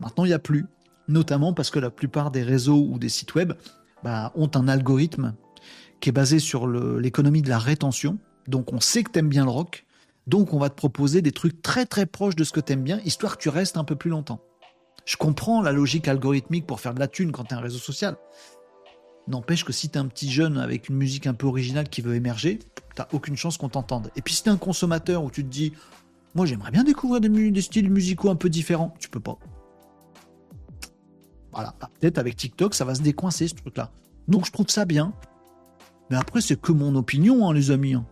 Maintenant, 0.00 0.24
il 0.24 0.28
n'y 0.28 0.34
a 0.34 0.38
plus, 0.38 0.66
notamment 1.08 1.52
parce 1.52 1.70
que 1.70 1.78
la 1.78 1.90
plupart 1.90 2.30
des 2.30 2.42
réseaux 2.42 2.86
ou 2.88 2.98
des 2.98 3.08
sites 3.08 3.34
web 3.34 3.52
bah, 4.02 4.32
ont 4.34 4.50
un 4.54 4.68
algorithme 4.68 5.34
qui 6.00 6.08
est 6.08 6.12
basé 6.12 6.38
sur 6.38 6.66
l'économie 6.66 7.42
de 7.42 7.48
la 7.48 7.58
rétention. 7.58 8.18
Donc 8.48 8.72
on 8.72 8.80
sait 8.80 9.02
que 9.02 9.10
tu 9.10 9.18
aimes 9.18 9.28
bien 9.28 9.44
le 9.44 9.50
rock, 9.50 9.86
donc 10.26 10.52
on 10.52 10.58
va 10.58 10.70
te 10.70 10.74
proposer 10.74 11.22
des 11.22 11.32
trucs 11.32 11.62
très 11.62 11.86
très 11.86 12.06
proches 12.06 12.36
de 12.36 12.44
ce 12.44 12.52
que 12.52 12.60
tu 12.60 12.72
aimes 12.72 12.82
bien, 12.82 13.00
histoire 13.04 13.36
que 13.36 13.42
tu 13.42 13.48
restes 13.48 13.76
un 13.76 13.84
peu 13.84 13.96
plus 13.96 14.10
longtemps. 14.10 14.40
Je 15.04 15.16
comprends 15.16 15.62
la 15.62 15.72
logique 15.72 16.06
algorithmique 16.06 16.66
pour 16.66 16.80
faire 16.80 16.94
de 16.94 17.00
la 17.00 17.08
thune 17.08 17.32
quand 17.32 17.44
tu 17.44 17.54
un 17.54 17.60
réseau 17.60 17.78
social. 17.78 18.16
N'empêche 19.28 19.64
que 19.64 19.72
si 19.72 19.88
tu 19.88 19.94
es 19.94 19.98
un 19.98 20.06
petit 20.06 20.30
jeune 20.30 20.58
avec 20.58 20.88
une 20.88 20.96
musique 20.96 21.26
un 21.26 21.34
peu 21.34 21.46
originale 21.46 21.88
qui 21.88 22.02
veut 22.02 22.14
émerger, 22.14 22.60
t'as 22.94 23.08
aucune 23.12 23.36
chance 23.36 23.56
qu'on 23.56 23.68
t'entende. 23.68 24.10
Et 24.16 24.22
puis 24.22 24.34
si 24.34 24.42
tu 24.42 24.48
es 24.48 24.52
un 24.52 24.56
consommateur 24.56 25.24
où 25.24 25.30
tu 25.30 25.44
te 25.44 25.48
dis, 25.48 25.72
moi 26.34 26.46
j'aimerais 26.46 26.70
bien 26.70 26.84
découvrir 26.84 27.20
des, 27.20 27.60
styles 27.60 27.90
musicaux 27.90 28.30
un 28.30 28.36
peu 28.36 28.48
différents, 28.48 28.94
tu 28.98 29.08
peux 29.08 29.20
pas. 29.20 29.38
Voilà, 31.52 31.74
bah, 31.80 31.90
peut-être 32.00 32.18
avec 32.18 32.36
TikTok 32.36 32.74
ça 32.74 32.84
va 32.84 32.94
se 32.94 33.02
décoincer 33.02 33.48
ce 33.48 33.54
truc-là. 33.54 33.90
Donc 34.28 34.46
je 34.46 34.52
trouve 34.52 34.68
ça 34.68 34.84
bien. 34.84 35.12
Mais 36.10 36.16
après 36.16 36.40
c'est 36.40 36.60
que 36.60 36.72
mon 36.72 36.94
opinion, 36.94 37.48
hein, 37.48 37.54
les 37.54 37.70
amis. 37.70 37.94
Hein. 37.94 38.06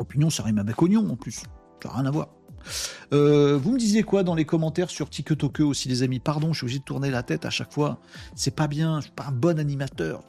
Opinion, 0.00 0.30
ça 0.30 0.42
rime 0.42 0.58
avec 0.58 0.80
oignon 0.80 1.08
en 1.10 1.16
plus. 1.16 1.42
Ça 1.82 1.88
n'a 1.88 1.94
rien 1.94 2.06
à 2.06 2.10
voir. 2.10 2.28
Euh, 3.12 3.58
vous 3.62 3.72
me 3.72 3.78
disiez 3.78 4.02
quoi 4.02 4.22
dans 4.22 4.34
les 4.34 4.44
commentaires 4.44 4.90
sur 4.90 5.10
TikTok 5.10 5.60
aussi, 5.60 5.88
les 5.88 6.02
amis? 6.02 6.20
Pardon, 6.20 6.52
je 6.52 6.58
suis 6.58 6.64
obligé 6.64 6.78
de 6.78 6.84
tourner 6.84 7.10
la 7.10 7.22
tête 7.22 7.44
à 7.44 7.50
chaque 7.50 7.72
fois. 7.72 8.00
C'est 8.34 8.54
pas 8.54 8.66
bien, 8.66 9.00
je 9.00 9.04
suis 9.04 9.12
pas 9.12 9.26
un 9.28 9.32
bon 9.32 9.58
animateur. 9.58 10.22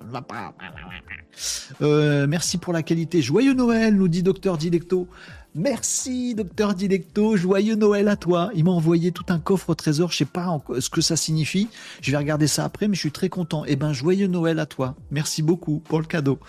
Euh, 1.81 2.27
merci 2.27 2.57
pour 2.57 2.73
la 2.73 2.83
qualité. 2.83 3.21
Joyeux 3.21 3.53
Noël, 3.53 3.95
nous 3.95 4.07
dit 4.07 4.23
Docteur 4.23 4.57
Dilecto. 4.57 5.07
Merci, 5.55 6.35
docteur 6.35 6.73
Dilecto. 6.73 7.35
Joyeux 7.37 7.75
Noël 7.75 8.07
à 8.07 8.15
toi. 8.15 8.51
Il 8.55 8.65
m'a 8.65 8.71
envoyé 8.71 9.11
tout 9.11 9.25
un 9.29 9.39
coffre 9.39 9.69
au 9.69 9.75
trésor. 9.75 10.11
Je 10.11 10.17
sais 10.17 10.25
pas 10.25 10.61
ce 10.79 10.89
que 10.89 11.01
ça 11.01 11.15
signifie. 11.15 11.69
Je 12.01 12.11
vais 12.11 12.17
regarder 12.17 12.47
ça 12.47 12.65
après, 12.65 12.87
mais 12.87 12.95
je 12.95 13.01
suis 13.01 13.11
très 13.11 13.29
content. 13.29 13.63
Eh 13.67 13.75
ben, 13.75 13.93
joyeux 13.93 14.27
Noël 14.27 14.59
à 14.59 14.65
toi. 14.65 14.95
Merci 15.11 15.43
beaucoup 15.43 15.79
pour 15.79 15.99
le 15.99 16.05
cadeau. 16.05 16.39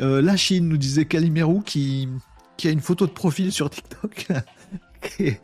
Euh, 0.00 0.22
la 0.22 0.36
Chine 0.36 0.68
nous 0.68 0.76
disait 0.76 1.04
Calimero 1.04 1.60
qui, 1.60 2.08
qui 2.58 2.68
a 2.68 2.70
une 2.70 2.80
photo 2.80 3.06
de 3.06 3.12
profil 3.12 3.50
sur 3.50 3.70
TikTok. 3.70 4.28
qui, 5.16 5.36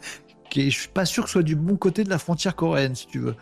qui 0.50 0.70
je 0.70 0.78
suis 0.80 0.88
pas 0.88 1.06
sûr 1.06 1.22
que 1.22 1.30
ce 1.30 1.34
soit 1.34 1.42
du 1.42 1.56
bon 1.56 1.76
côté 1.76 2.04
de 2.04 2.10
la 2.10 2.18
frontière 2.18 2.54
coréenne, 2.54 2.94
si 2.94 3.06
tu 3.06 3.20
veux. 3.20 3.36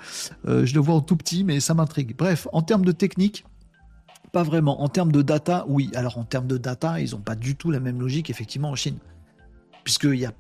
Euh, 0.47 0.65
je 0.65 0.75
le 0.75 0.81
vois 0.81 0.95
en 0.95 1.01
tout 1.01 1.17
petit, 1.17 1.43
mais 1.43 1.59
ça 1.59 1.75
m'intrigue. 1.75 2.15
Bref, 2.17 2.47
en 2.53 2.63
termes 2.63 2.85
de 2.85 2.93
technique, 2.93 3.45
pas 4.31 4.45
vraiment. 4.45 4.83
En 4.83 4.89
termes 4.89 5.11
de 5.11 5.23
data, 5.23 5.65
oui. 5.69 5.91
Alors 5.95 6.19
en 6.19 6.25
termes 6.25 6.47
de 6.47 6.59
data, 6.59 7.01
ils 7.01 7.11
n'ont 7.11 7.21
pas 7.21 7.35
du 7.35 7.57
tout 7.57 7.71
la 7.71 7.81
même 7.81 8.01
logique, 8.01 8.31
effectivement, 8.31 8.71
en 8.71 8.77
Chine. 8.77 8.99
Puisque 9.85 10.05
y 10.05 10.25
a, 10.25 10.33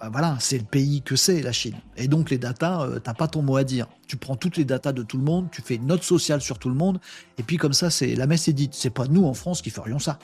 bah, 0.00 0.08
voilà, 0.10 0.36
c'est 0.40 0.58
le 0.58 0.64
pays 0.64 1.02
que 1.02 1.14
c'est, 1.14 1.42
la 1.42 1.52
Chine. 1.52 1.76
Et 1.96 2.08
donc 2.08 2.30
les 2.30 2.38
datas, 2.38 2.82
euh, 2.86 2.98
t'as 2.98 3.14
pas 3.14 3.28
ton 3.28 3.42
mot 3.42 3.56
à 3.56 3.64
dire. 3.64 3.86
Tu 4.08 4.16
prends 4.16 4.36
toutes 4.36 4.56
les 4.56 4.64
datas 4.64 4.92
de 4.92 5.02
tout 5.02 5.16
le 5.16 5.24
monde, 5.24 5.48
tu 5.52 5.62
fais 5.62 5.76
une 5.76 5.86
note 5.86 6.02
sociale 6.02 6.40
sur 6.40 6.58
tout 6.58 6.68
le 6.68 6.74
monde, 6.74 7.00
et 7.38 7.44
puis 7.44 7.56
comme 7.56 7.72
ça, 7.72 7.88
c'est 7.88 8.14
la 8.16 8.26
messe 8.26 8.48
est 8.48 8.52
dite. 8.52 8.74
C'est 8.74 8.90
pas 8.90 9.06
nous 9.06 9.26
en 9.26 9.34
France 9.34 9.62
qui 9.62 9.70
ferions 9.70 9.98
ça. 9.98 10.18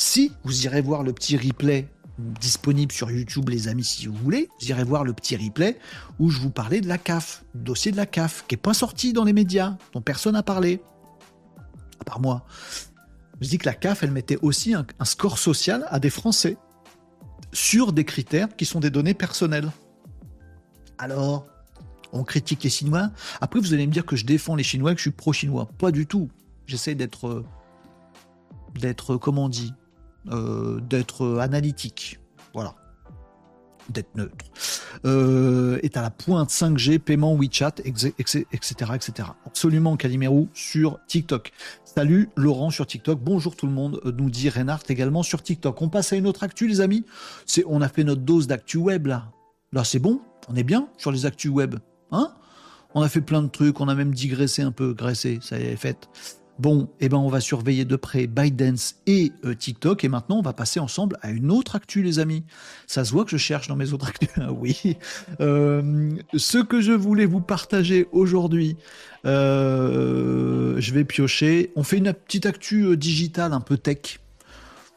Si 0.00 0.32
vous 0.44 0.64
irez 0.64 0.80
voir 0.80 1.02
le 1.02 1.12
petit 1.12 1.36
replay 1.36 1.86
disponible 2.18 2.90
sur 2.90 3.10
YouTube, 3.10 3.50
les 3.50 3.68
amis, 3.68 3.84
si 3.84 4.06
vous 4.06 4.14
voulez. 4.14 4.48
Vous 4.58 4.68
irez 4.68 4.82
voir 4.82 5.04
le 5.04 5.12
petit 5.12 5.36
replay 5.36 5.78
où 6.18 6.30
je 6.30 6.40
vous 6.40 6.48
parlais 6.48 6.80
de 6.80 6.88
la 6.88 6.96
CAF, 6.96 7.44
dossier 7.54 7.92
de 7.92 7.98
la 7.98 8.06
CAF, 8.06 8.46
qui 8.48 8.54
n'est 8.54 8.62
pas 8.62 8.72
sorti 8.72 9.12
dans 9.12 9.24
les 9.24 9.34
médias, 9.34 9.76
dont 9.92 10.00
personne 10.00 10.32
n'a 10.32 10.42
parlé, 10.42 10.80
à 12.00 12.04
part 12.04 12.18
moi. 12.18 12.46
Je 13.42 13.50
dis 13.50 13.58
que 13.58 13.66
la 13.66 13.74
CAF, 13.74 14.02
elle 14.02 14.10
mettait 14.10 14.38
aussi 14.40 14.72
un, 14.72 14.86
score 15.04 15.38
social 15.38 15.86
à 15.90 16.00
des 16.00 16.08
Français 16.08 16.56
sur 17.52 17.92
des 17.92 18.04
critères 18.04 18.48
qui 18.56 18.64
sont 18.64 18.80
des 18.80 18.90
données 18.90 19.12
personnelles. 19.12 19.70
Alors, 20.96 21.46
on 22.14 22.24
critique 22.24 22.64
les 22.64 22.70
Chinois. 22.70 23.10
Après, 23.42 23.60
vous 23.60 23.74
allez 23.74 23.86
me 23.86 23.92
dire 23.92 24.06
que 24.06 24.16
je 24.16 24.24
défends 24.24 24.54
les 24.56 24.64
Chinois, 24.64 24.92
que 24.92 24.98
je 24.98 25.02
suis 25.02 25.10
pro-chinois. 25.10 25.68
Pas 25.76 25.90
du 25.90 26.06
tout. 26.06 26.30
J'essaie 26.64 26.94
d'être, 26.94 27.44
d'être, 28.76 29.18
comment 29.18 29.44
on 29.44 29.50
dit, 29.50 29.74
euh, 29.74 29.79
d'être 30.26 31.38
analytique. 31.38 32.20
Voilà. 32.54 32.74
D'être 33.88 34.14
neutre. 34.14 34.44
Euh, 35.04 35.78
est 35.82 35.96
à 35.96 36.02
la 36.02 36.10
pointe 36.10 36.50
5G, 36.50 36.98
paiement 36.98 37.34
WeChat, 37.34 37.76
etc. 37.84 38.44
etc. 38.52 39.28
Absolument, 39.46 39.96
Calimero 39.96 40.48
sur 40.54 40.98
TikTok. 41.06 41.52
Salut 41.84 42.28
Laurent 42.36 42.70
sur 42.70 42.86
TikTok. 42.86 43.20
Bonjour 43.20 43.56
tout 43.56 43.66
le 43.66 43.72
monde, 43.72 44.00
euh, 44.04 44.12
nous 44.12 44.30
dit 44.30 44.48
Reinhardt 44.48 44.84
également 44.88 45.22
sur 45.22 45.42
TikTok. 45.42 45.80
On 45.82 45.88
passe 45.88 46.12
à 46.12 46.16
une 46.16 46.26
autre 46.26 46.44
actu, 46.44 46.68
les 46.68 46.80
amis. 46.80 47.04
On 47.66 47.80
a 47.80 47.88
fait 47.88 48.04
notre 48.04 48.22
dose 48.22 48.46
d'actu 48.46 48.76
web 48.76 49.06
là. 49.06 49.32
Là, 49.72 49.84
c'est 49.84 49.98
bon? 49.98 50.20
On 50.48 50.56
est 50.56 50.64
bien 50.64 50.88
sur 50.96 51.12
les 51.12 51.26
actus 51.26 51.50
web. 51.50 51.76
Hein? 52.10 52.32
On 52.94 53.02
a 53.02 53.08
fait 53.08 53.20
plein 53.20 53.42
de 53.42 53.48
trucs. 53.48 53.80
On 53.80 53.88
a 53.88 53.94
même 53.94 54.12
digressé 54.12 54.62
un 54.62 54.72
peu. 54.72 54.92
Graissé, 54.92 55.38
ça 55.42 55.58
y 55.58 55.62
est 55.62 55.76
fait. 55.76 56.08
Bon, 56.60 56.90
eh 57.00 57.08
ben 57.08 57.16
on 57.16 57.28
va 57.30 57.40
surveiller 57.40 57.86
de 57.86 57.96
près 57.96 58.26
ByteDance 58.26 58.96
et 59.06 59.32
euh, 59.46 59.54
TikTok. 59.54 60.04
Et 60.04 60.08
maintenant, 60.08 60.40
on 60.40 60.42
va 60.42 60.52
passer 60.52 60.78
ensemble 60.78 61.16
à 61.22 61.30
une 61.30 61.50
autre 61.50 61.74
actu, 61.74 62.02
les 62.02 62.18
amis. 62.18 62.44
Ça 62.86 63.02
se 63.02 63.12
voit 63.12 63.24
que 63.24 63.30
je 63.30 63.38
cherche 63.38 63.66
dans 63.66 63.76
mes 63.76 63.94
autres 63.94 64.08
actus. 64.08 64.28
Ah 64.36 64.52
oui. 64.52 64.98
Euh, 65.40 66.10
ce 66.36 66.58
que 66.58 66.82
je 66.82 66.92
voulais 66.92 67.24
vous 67.24 67.40
partager 67.40 68.08
aujourd'hui, 68.12 68.76
euh, 69.24 70.74
je 70.78 70.92
vais 70.92 71.04
piocher. 71.04 71.72
On 71.76 71.82
fait 71.82 71.96
une 71.96 72.12
petite 72.12 72.44
actu 72.44 72.94
digitale, 72.94 73.54
un 73.54 73.60
peu 73.60 73.78
tech. 73.78 74.20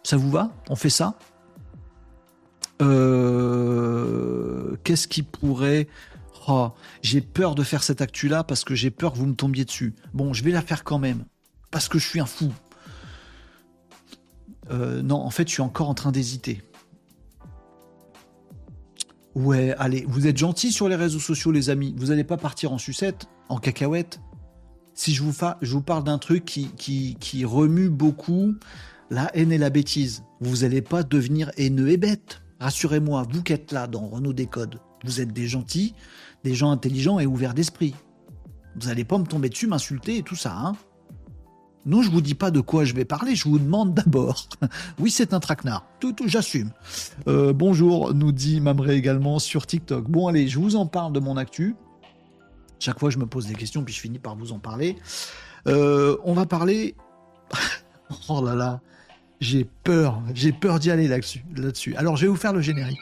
Ça 0.03 0.17
vous 0.17 0.29
va? 0.29 0.51
On 0.69 0.75
fait 0.75 0.89
ça? 0.89 1.17
Qu'est-ce 4.83 5.07
qui 5.07 5.23
pourrait... 5.23 5.87
Oh, 6.49 6.71
j'ai 7.01 7.21
peur 7.21 7.55
de 7.55 7.63
faire 7.63 7.83
cette 7.83 8.01
actu-là 8.01 8.43
parce 8.43 8.65
que 8.65 8.75
j'ai 8.75 8.91
peur 8.91 9.13
que 9.13 9.17
vous 9.17 9.27
me 9.27 9.35
tombiez 9.35 9.63
dessus. 9.63 9.95
Bon, 10.13 10.33
je 10.33 10.43
vais 10.43 10.51
la 10.51 10.61
faire 10.61 10.83
quand 10.83 10.99
même 10.99 11.23
parce 11.73 11.89
que 11.89 11.97
je 11.97 12.07
suis 12.07 12.19
un 12.19 12.27
fou. 12.27 12.53
Euh, 14.69 15.01
non, 15.01 15.15
en 15.15 15.31
fait, 15.31 15.47
je 15.47 15.53
suis 15.53 15.63
encore 15.63 15.89
en 15.89 15.95
train 15.95 16.11
d'hésiter. 16.11 16.61
Ouais, 19.33 19.73
allez, 19.79 20.05
vous 20.07 20.27
êtes 20.27 20.37
gentils 20.37 20.71
sur 20.71 20.87
les 20.87 20.95
réseaux 20.95 21.19
sociaux, 21.19 21.51
les 21.51 21.71
amis. 21.71 21.95
Vous 21.97 22.07
n'allez 22.07 22.23
pas 22.23 22.37
partir 22.37 22.71
en 22.71 22.77
sucette, 22.77 23.25
en 23.49 23.57
cacahuète. 23.57 24.21
Si 24.93 25.15
je 25.15 25.23
vous, 25.23 25.81
parle 25.81 26.03
d'un 26.03 26.19
truc 26.19 26.45
qui, 26.45 27.43
remue 27.43 27.89
beaucoup 27.89 28.53
la 29.09 29.35
haine 29.35 29.51
et 29.51 29.57
la 29.57 29.71
bêtise, 29.71 30.23
vous 30.41 30.57
n'allez 30.57 30.83
pas 30.83 31.01
devenir 31.01 31.51
haineux 31.57 31.89
et 31.89 31.97
bête. 31.97 32.43
Rassurez-moi, 32.59 33.25
vous 33.31 33.41
qui 33.41 33.53
êtes 33.53 33.71
là 33.71 33.87
dans 33.87 34.07
Renault 34.07 34.33
Décode, 34.33 34.79
vous 35.03 35.21
êtes 35.21 35.33
des 35.33 35.47
gentils, 35.47 35.95
des 36.43 36.53
gens 36.53 36.69
intelligents 36.69 37.19
et 37.19 37.25
ouverts 37.25 37.55
d'esprit. 37.55 37.95
Vous 38.75 38.89
n'allez 38.89 39.05
pas 39.05 39.17
me 39.17 39.25
tomber 39.25 39.49
dessus, 39.49 39.65
m'insulter 39.65 40.17
et 40.17 40.23
tout 40.23 40.35
ça, 40.35 40.55
hein 40.55 40.73
non, 41.85 42.01
je 42.01 42.09
vous 42.09 42.21
dis 42.21 42.35
pas 42.35 42.49
de 42.49 42.61
quoi 42.61 42.85
je 42.85 42.93
vais 42.93 43.03
parler, 43.03 43.35
je 43.35 43.43
vous 43.43 43.59
demande 43.59 43.93
d'abord. 43.93 44.47
oui, 44.99 45.11
c'est 45.11 45.33
un 45.33 45.39
traquenard. 45.39 45.85
Tout, 45.99 46.13
tout 46.13 46.27
j'assume. 46.27 46.71
Euh, 47.27 47.51
bonjour, 47.51 48.13
nous 48.13 48.31
dit 48.31 48.61
Mamré 48.61 48.95
également 48.95 49.37
sur 49.39 49.67
TikTok. 49.67 50.09
Bon, 50.09 50.27
allez, 50.27 50.47
je 50.47 50.59
vous 50.59 50.77
en 50.77 50.85
parle 50.85 51.11
de 51.11 51.19
mon 51.19 51.35
actu. 51.35 51.75
Chaque 52.79 52.99
fois, 52.99 53.09
je 53.09 53.17
me 53.17 53.25
pose 53.25 53.47
des 53.47 53.53
questions, 53.53 53.83
puis 53.83 53.93
je 53.93 53.99
finis 53.99 54.19
par 54.19 54.35
vous 54.35 54.53
en 54.53 54.59
parler. 54.59 54.97
Euh, 55.67 56.17
on 56.23 56.33
va 56.33 56.45
parler. 56.45 56.95
oh 58.29 58.43
là 58.43 58.55
là, 58.55 58.81
j'ai 59.41 59.65
peur, 59.83 60.21
j'ai 60.33 60.53
peur 60.53 60.79
d'y 60.79 60.89
aller 60.89 61.09
là-dessus. 61.09 61.43
Là-dessus. 61.55 61.95
Alors, 61.97 62.15
je 62.15 62.25
vais 62.25 62.29
vous 62.29 62.37
faire 62.37 62.53
le 62.53 62.61
générique. 62.61 62.99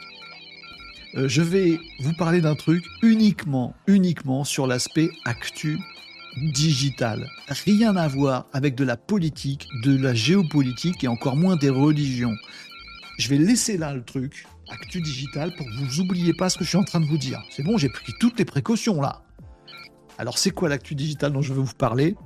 Euh, 1.14 1.28
je 1.28 1.42
vais 1.42 1.78
vous 2.00 2.14
parler 2.14 2.40
d'un 2.40 2.56
truc 2.56 2.84
uniquement, 3.02 3.74
uniquement 3.86 4.42
sur 4.42 4.66
l'aspect 4.66 5.10
actu 5.24 5.78
digital. 6.36 7.28
Rien 7.48 7.96
à 7.96 8.08
voir 8.08 8.46
avec 8.52 8.74
de 8.74 8.84
la 8.84 8.96
politique, 8.96 9.68
de 9.84 9.96
la 9.96 10.14
géopolitique 10.14 11.04
et 11.04 11.08
encore 11.08 11.36
moins 11.36 11.56
des 11.56 11.70
religions. 11.70 12.34
Je 13.18 13.28
vais 13.28 13.38
laisser 13.38 13.76
là 13.76 13.94
le 13.94 14.02
truc, 14.02 14.46
actu 14.70 15.00
digital, 15.00 15.54
pour 15.56 15.66
que 15.66 15.72
vous 15.72 16.02
n'oubliez 16.02 16.32
pas 16.32 16.48
ce 16.48 16.58
que 16.58 16.64
je 16.64 16.70
suis 16.70 16.78
en 16.78 16.84
train 16.84 17.00
de 17.00 17.06
vous 17.06 17.18
dire. 17.18 17.42
C'est 17.50 17.62
bon, 17.62 17.76
j'ai 17.76 17.88
pris 17.88 18.12
toutes 18.18 18.38
les 18.38 18.44
précautions 18.44 19.00
là. 19.00 19.22
Alors 20.18 20.38
c'est 20.38 20.50
quoi 20.50 20.68
l'actu 20.68 20.94
digital 20.94 21.32
dont 21.32 21.42
je 21.42 21.52
veux 21.52 21.62
vous 21.62 21.74
parler? 21.74 22.16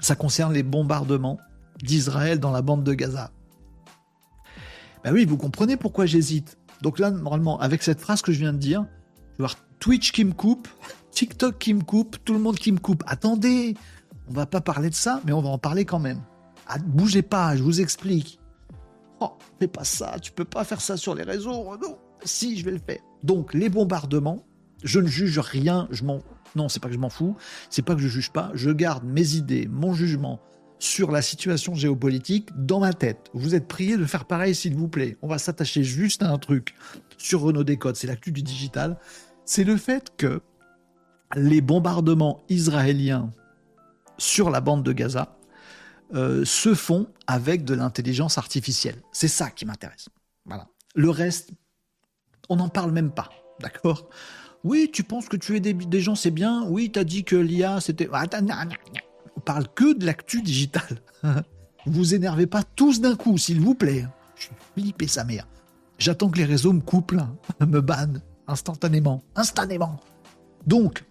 Ça 0.00 0.16
concerne 0.16 0.52
les 0.52 0.62
bombardements 0.62 1.38
d'Israël 1.82 2.40
dans 2.40 2.50
la 2.50 2.62
bande 2.62 2.84
de 2.84 2.94
Gaza. 2.94 3.30
Ben 5.02 5.12
oui, 5.12 5.24
vous 5.24 5.36
comprenez 5.36 5.76
pourquoi 5.76 6.06
j'hésite. 6.06 6.56
Donc 6.82 6.98
là, 6.98 7.10
normalement, 7.10 7.60
avec 7.60 7.82
cette 7.82 8.00
phrase 8.00 8.22
que 8.22 8.32
je 8.32 8.38
viens 8.38 8.52
de 8.52 8.58
dire, 8.58 8.84
je 9.32 9.38
vais 9.38 9.38
voir 9.38 9.56
Twitch 9.78 10.12
qui 10.12 10.24
me 10.24 10.32
coupe, 10.32 10.68
TikTok 11.14 11.58
qui 11.58 11.74
me 11.74 11.82
coupe, 11.82 12.16
tout 12.24 12.32
le 12.32 12.40
monde 12.40 12.56
qui 12.56 12.72
me 12.72 12.78
coupe. 12.78 13.04
Attendez, 13.06 13.74
on 14.28 14.32
va 14.32 14.46
pas 14.46 14.60
parler 14.60 14.90
de 14.90 14.94
ça, 14.94 15.20
mais 15.24 15.32
on 15.32 15.40
va 15.40 15.48
en 15.48 15.58
parler 15.58 15.84
quand 15.84 16.00
même. 16.00 16.20
Ah, 16.66 16.78
bougez 16.78 17.22
pas, 17.22 17.56
je 17.56 17.62
vous 17.62 17.80
explique. 17.80 18.40
Oh, 19.20 19.32
fais 19.60 19.68
pas 19.68 19.84
ça, 19.84 20.18
tu 20.20 20.32
peux 20.32 20.44
pas 20.44 20.64
faire 20.64 20.80
ça 20.80 20.96
sur 20.96 21.14
les 21.14 21.22
réseaux, 21.22 21.62
Renaud. 21.62 21.98
Si, 22.24 22.58
je 22.58 22.64
vais 22.64 22.72
le 22.72 22.80
faire. 22.84 23.00
Donc, 23.22 23.54
les 23.54 23.68
bombardements, 23.68 24.44
je 24.82 24.98
ne 24.98 25.06
juge 25.06 25.38
rien, 25.38 25.86
je 25.90 26.04
m'en. 26.04 26.18
Non, 26.56 26.68
c'est 26.68 26.80
pas 26.80 26.88
que 26.88 26.94
je 26.94 26.98
m'en 26.98 27.10
fous, 27.10 27.36
c'est 27.70 27.82
pas 27.82 27.94
que 27.94 28.00
je 28.00 28.08
juge 28.08 28.30
pas, 28.30 28.50
je 28.54 28.70
garde 28.70 29.04
mes 29.04 29.34
idées, 29.34 29.68
mon 29.70 29.92
jugement 29.92 30.40
sur 30.78 31.10
la 31.10 31.22
situation 31.22 31.74
géopolitique 31.74 32.50
dans 32.56 32.80
ma 32.80 32.92
tête. 32.92 33.30
Vous 33.32 33.54
êtes 33.54 33.66
prié 33.66 33.96
de 33.96 34.04
faire 34.04 34.24
pareil, 34.24 34.54
s'il 34.54 34.74
vous 34.74 34.88
plaît. 34.88 35.16
On 35.22 35.28
va 35.28 35.38
s'attacher 35.38 35.82
juste 35.82 36.22
à 36.22 36.30
un 36.30 36.38
truc 36.38 36.74
sur 37.18 37.40
Renault 37.40 37.64
Décode, 37.64 37.96
c'est 37.96 38.06
l'actu 38.06 38.32
du 38.32 38.42
digital. 38.42 38.98
C'est 39.44 39.64
le 39.64 39.76
fait 39.76 40.12
que 40.16 40.42
les 41.36 41.60
bombardements 41.60 42.42
israéliens 42.48 43.30
sur 44.18 44.50
la 44.50 44.60
bande 44.60 44.82
de 44.82 44.92
Gaza 44.92 45.36
euh, 46.14 46.44
se 46.44 46.74
font 46.74 47.08
avec 47.26 47.64
de 47.64 47.74
l'intelligence 47.74 48.38
artificielle. 48.38 49.02
C'est 49.12 49.28
ça 49.28 49.50
qui 49.50 49.66
m'intéresse. 49.66 50.08
Voilà. 50.44 50.68
Le 50.94 51.10
reste, 51.10 51.50
on 52.48 52.56
n'en 52.56 52.68
parle 52.68 52.92
même 52.92 53.10
pas. 53.10 53.30
D'accord? 53.60 54.08
Oui, 54.62 54.90
tu 54.92 55.02
penses 55.02 55.28
que 55.28 55.36
tuer 55.36 55.60
des, 55.60 55.74
des 55.74 56.00
gens, 56.00 56.14
c'est 56.14 56.30
bien? 56.30 56.64
Oui, 56.68 56.90
tu 56.92 56.98
as 56.98 57.04
dit 57.04 57.24
que 57.24 57.36
l'IA, 57.36 57.80
c'était... 57.80 58.08
On 59.36 59.40
parle 59.40 59.68
que 59.74 59.94
de 59.94 60.06
l'actu 60.06 60.42
digital. 60.42 61.02
vous 61.86 62.14
énervez 62.14 62.46
pas 62.46 62.62
tous 62.62 63.00
d'un 63.00 63.16
coup, 63.16 63.36
s'il 63.36 63.60
vous 63.60 63.74
plaît. 63.74 64.06
Je 64.36 64.44
suis 64.44 64.54
flippé 64.74 65.06
sa 65.06 65.24
mère. 65.24 65.46
J'attends 65.98 66.30
que 66.30 66.38
les 66.38 66.44
réseaux 66.44 66.72
me 66.72 66.80
coupent, 66.80 67.14
me 67.60 67.80
bannent 67.80 68.22
instantanément. 68.46 69.22
Instantanément. 69.34 70.00
Donc, 70.66 71.04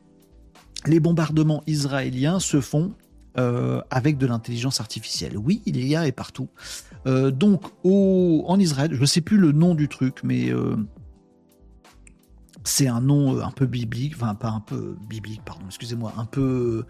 les 0.88 1.00
bombardements 1.00 1.64
israéliens 1.68 2.40
se 2.40 2.62
font 2.62 2.94
euh, 3.40 3.82
avec 3.90 4.20
de 4.20 4.28
l'intelligence 4.28 4.80
artificielle. 4.80 5.40
Oui, 5.40 5.64
il 5.66 5.84
y 5.84 5.96
a 5.96 6.06
et 6.06 6.12
partout. 6.12 6.50
Euh, 7.08 7.32
donc, 7.32 7.64
en 7.84 8.60
Israël, 8.60 8.92
je 8.94 9.02
ne 9.02 9.08
sais 9.08 9.22
plus 9.22 9.40
le 9.40 9.52
nom 9.52 9.74
du 9.74 9.88
truc, 9.88 10.20
mais 10.24 10.52
euh, 10.52 10.76
c'est 12.64 12.88
un 12.88 13.02
nom 13.02 13.42
un 13.42 13.50
peu 13.50 13.66
biblique, 13.66 14.14
enfin 14.16 14.36
pas 14.36 14.50
un 14.50 14.60
peu 14.60 14.96
biblique, 15.10 15.42
pardon, 15.44 15.66
excusez-moi, 15.66 16.14
un 16.16 16.26
peu, 16.26 16.86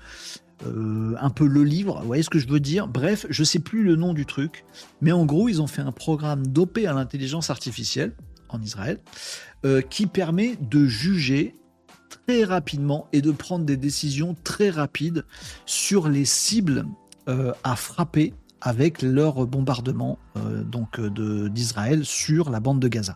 un 0.66 1.30
peu 1.30 1.48
le 1.48 1.64
livre. 1.64 2.02
Vous 2.02 2.08
voyez 2.08 2.24
ce 2.24 2.30
que 2.30 2.40
je 2.40 2.48
veux 2.50 2.60
dire? 2.60 2.90
Bref, 2.90 3.26
je 3.30 3.42
ne 3.42 3.46
sais 3.46 3.60
plus 3.60 3.82
le 3.82 3.96
nom 3.96 4.14
du 4.14 4.26
truc, 4.26 4.66
mais 5.00 5.14
en 5.14 5.26
gros, 5.26 5.48
ils 5.48 5.62
ont 5.62 5.68
fait 5.68 5.82
un 5.82 5.94
programme 5.94 6.46
dopé 6.46 6.88
à 6.88 6.94
l'intelligence 6.94 7.50
artificielle 7.50 8.14
en 8.50 8.62
Israël 8.62 9.00
qui 9.90 10.08
permet 10.08 10.58
de 10.58 10.86
juger 10.86 11.56
très 12.28 12.44
rapidement 12.44 13.08
et 13.12 13.22
de 13.22 13.32
prendre 13.32 13.66
des 13.66 13.78
décisions 13.78 14.36
très 14.44 14.70
rapides 14.70 15.26
sur 15.66 16.08
les 16.08 16.26
cibles 16.26 16.86
euh, 17.28 17.54
à 17.64 17.76
frapper 17.76 18.34
avec 18.62 19.02
leur 19.02 19.46
bombardement 19.46 20.20
euh, 20.38 20.64
donc 20.64 21.00
de, 21.00 21.48
d'Israël 21.48 22.06
sur 22.06 22.50
la 22.50 22.60
bande 22.60 22.80
de 22.80 22.88
Gaza. 22.88 23.16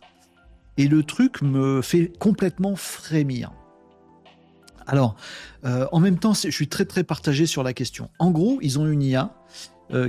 Et 0.78 0.88
le 0.88 1.04
truc 1.04 1.42
me 1.42 1.82
fait 1.82 2.12
complètement 2.20 2.76
frémir. 2.76 3.52
Alors, 4.86 5.16
euh, 5.66 5.88
en 5.92 6.00
même 6.00 6.20
temps, 6.20 6.34
je 6.34 6.50
suis 6.50 6.68
très 6.68 6.86
très 6.86 7.04
partagé 7.04 7.46
sur 7.46 7.64
la 7.64 7.74
question. 7.74 8.10
En 8.20 8.32
gros, 8.32 8.60
ils 8.62 8.80
ont 8.80 8.88
une 8.88 9.02
IA 9.02 9.34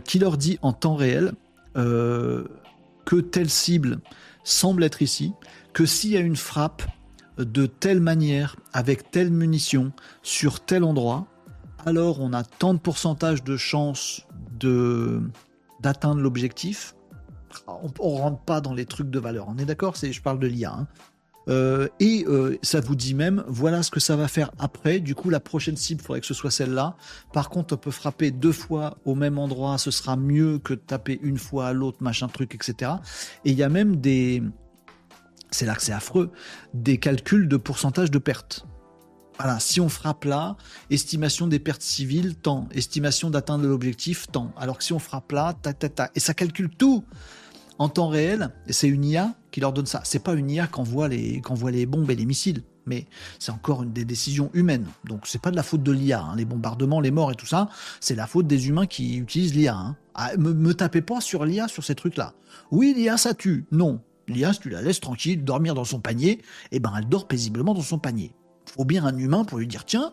qui 0.04 0.18
leur 0.18 0.38
dit 0.38 0.58
en 0.60 0.72
temps 0.72 0.96
réel 0.96 1.34
que 1.74 3.20
telle 3.30 3.48
cible 3.48 4.00
semble 4.42 4.82
être 4.82 5.02
ici, 5.02 5.32
que 5.72 5.86
s'il 5.86 6.10
y 6.10 6.16
a 6.16 6.20
une 6.20 6.34
frappe, 6.34 6.82
de 7.38 7.66
telle 7.66 8.00
manière, 8.00 8.56
avec 8.72 9.10
telle 9.10 9.30
munition, 9.30 9.92
sur 10.22 10.60
tel 10.60 10.84
endroit, 10.84 11.26
alors 11.86 12.20
on 12.20 12.32
a 12.32 12.42
tant 12.44 12.74
de 12.74 12.78
pourcentage 12.78 13.44
de 13.44 13.56
chances 13.56 14.26
de, 14.58 15.22
d'atteindre 15.80 16.20
l'objectif. 16.20 16.94
On 17.66 17.88
ne 17.88 18.18
rentre 18.18 18.40
pas 18.40 18.60
dans 18.60 18.74
les 18.74 18.84
trucs 18.84 19.10
de 19.10 19.18
valeur, 19.18 19.46
on 19.48 19.58
est 19.58 19.64
d'accord? 19.64 19.94
Je 19.96 20.20
parle 20.20 20.38
de 20.38 20.46
l'IA. 20.46 20.72
Hein. 20.72 20.86
Euh, 21.48 21.88
et 21.98 22.24
euh, 22.28 22.58
ça 22.62 22.80
vous 22.80 22.94
dit 22.94 23.14
même, 23.14 23.42
voilà 23.46 23.82
ce 23.82 23.90
que 23.90 24.00
ça 24.00 24.16
va 24.16 24.28
faire 24.28 24.50
après. 24.58 25.00
Du 25.00 25.14
coup, 25.14 25.30
la 25.30 25.40
prochaine 25.40 25.76
cible, 25.76 26.02
il 26.02 26.04
faudrait 26.04 26.20
que 26.20 26.26
ce 26.26 26.34
soit 26.34 26.50
celle-là. 26.50 26.96
Par 27.32 27.48
contre, 27.48 27.74
on 27.74 27.78
peut 27.78 27.90
frapper 27.90 28.30
deux 28.30 28.52
fois 28.52 28.98
au 29.04 29.14
même 29.14 29.38
endroit, 29.38 29.78
ce 29.78 29.90
sera 29.90 30.16
mieux 30.16 30.58
que 30.58 30.74
de 30.74 30.80
taper 30.80 31.18
une 31.22 31.38
fois 31.38 31.68
à 31.68 31.72
l'autre, 31.72 32.02
machin 32.02 32.28
truc, 32.28 32.54
etc. 32.54 32.92
Et 33.44 33.52
il 33.52 33.56
y 33.56 33.62
a 33.62 33.70
même 33.70 33.96
des, 33.96 34.42
c'est 35.50 35.66
là 35.66 35.74
que 35.74 35.82
c'est 35.82 35.92
affreux, 35.92 36.30
des 36.74 36.98
calculs 36.98 37.48
de 37.48 37.56
pourcentage 37.56 38.10
de 38.10 38.18
pertes. 38.18 38.66
Voilà, 39.38 39.60
si 39.60 39.80
on 39.80 39.88
frappe 39.88 40.24
là, 40.24 40.56
estimation 40.90 41.46
des 41.46 41.60
pertes 41.60 41.82
civiles, 41.82 42.34
tant, 42.34 42.68
estimation 42.72 43.30
d'atteindre 43.30 43.66
l'objectif, 43.66 44.26
tant. 44.32 44.52
Alors 44.56 44.78
que 44.78 44.84
si 44.84 44.92
on 44.92 44.98
frappe 44.98 45.30
là, 45.30 45.54
ta, 45.62 45.72
ta, 45.72 45.88
ta, 45.88 46.10
et 46.16 46.20
ça 46.20 46.34
calcule 46.34 46.70
tout 46.70 47.04
en 47.78 47.88
temps 47.88 48.08
réel, 48.08 48.50
et 48.66 48.72
c'est 48.72 48.88
une 48.88 49.04
IA 49.04 49.34
qui 49.52 49.60
leur 49.60 49.72
donne 49.72 49.86
ça. 49.86 50.00
C'est 50.04 50.22
pas 50.22 50.34
une 50.34 50.50
IA 50.50 50.66
qui 50.66 50.80
envoie 50.80 51.06
les, 51.06 51.40
les 51.70 51.86
bombes 51.86 52.10
et 52.10 52.16
les 52.16 52.26
missiles, 52.26 52.64
mais 52.86 53.06
c'est 53.38 53.52
encore 53.52 53.84
une 53.84 53.92
des 53.92 54.04
décisions 54.04 54.50
humaines. 54.54 54.86
Donc 55.04 55.28
c'est 55.28 55.40
pas 55.40 55.52
de 55.52 55.56
la 55.56 55.62
faute 55.62 55.84
de 55.84 55.92
l'IA, 55.92 56.20
hein. 56.20 56.34
les 56.36 56.44
bombardements, 56.44 57.00
les 57.00 57.12
morts 57.12 57.30
et 57.30 57.36
tout 57.36 57.46
ça, 57.46 57.68
c'est 58.00 58.16
la 58.16 58.26
faute 58.26 58.48
des 58.48 58.68
humains 58.68 58.86
qui 58.86 59.18
utilisent 59.18 59.54
l'IA. 59.54 59.76
Hein. 59.76 59.96
Ah, 60.14 60.36
me, 60.36 60.52
me 60.52 60.74
tapez 60.74 61.02
pas 61.02 61.20
sur 61.20 61.44
l'IA 61.44 61.68
sur 61.68 61.84
ces 61.84 61.94
trucs-là. 61.94 62.34
Oui, 62.72 62.92
l'IA 62.96 63.16
ça 63.16 63.34
tue. 63.34 63.66
Non, 63.70 64.00
L'IA, 64.28 64.52
tu 64.54 64.68
la 64.68 64.82
laisses 64.82 65.00
tranquille 65.00 65.42
dormir 65.42 65.74
dans 65.74 65.84
son 65.84 66.00
panier, 66.00 66.40
eh 66.70 66.80
ben 66.80 66.92
elle 66.96 67.08
dort 67.08 67.26
paisiblement 67.26 67.74
dans 67.74 67.82
son 67.82 67.98
panier. 67.98 68.32
Faut 68.66 68.84
bien 68.84 69.04
un 69.04 69.16
humain 69.16 69.44
pour 69.44 69.58
lui 69.58 69.66
dire 69.66 69.84
tiens, 69.84 70.12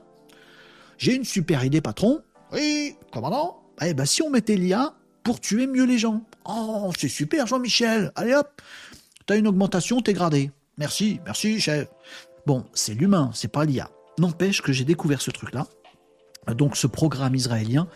j'ai 0.97 1.13
une 1.13 1.26
super 1.26 1.63
idée, 1.63 1.82
patron. 1.82 2.22
Oui, 2.53 2.95
commandant. 3.11 3.61
Eh 3.82 3.93
ben 3.93 4.05
si 4.05 4.22
on 4.22 4.30
mettait 4.30 4.55
l'IA 4.55 4.95
pour 5.24 5.41
tuer 5.41 5.68
mieux 5.68 5.86
les 5.86 5.97
gens. 5.97 6.22
Oh, 6.45 6.91
c'est 6.97 7.09
super, 7.09 7.47
Jean-Michel. 7.47 8.11
Allez 8.16 8.34
hop, 8.34 8.61
t'as 9.26 9.38
une 9.38 9.47
augmentation, 9.47 10.01
t'es 10.01 10.13
gradé. 10.13 10.51
Merci, 10.78 11.20
merci, 11.26 11.59
chef. 11.59 11.88
Bon, 12.45 12.66
c'est 12.74 12.93
l'humain, 12.93 13.32
c'est 13.34 13.51
pas 13.51 13.66
l'IA. 13.66 13.89
N'empêche 14.20 14.61
que 14.61 14.72
j'ai 14.72 14.86
découvert 14.86 15.22
ce 15.22 15.32
truc-là 15.32 15.68
donc 16.54 16.78
ce 16.78 16.88
programme 16.88 17.36
israélien 17.36 17.88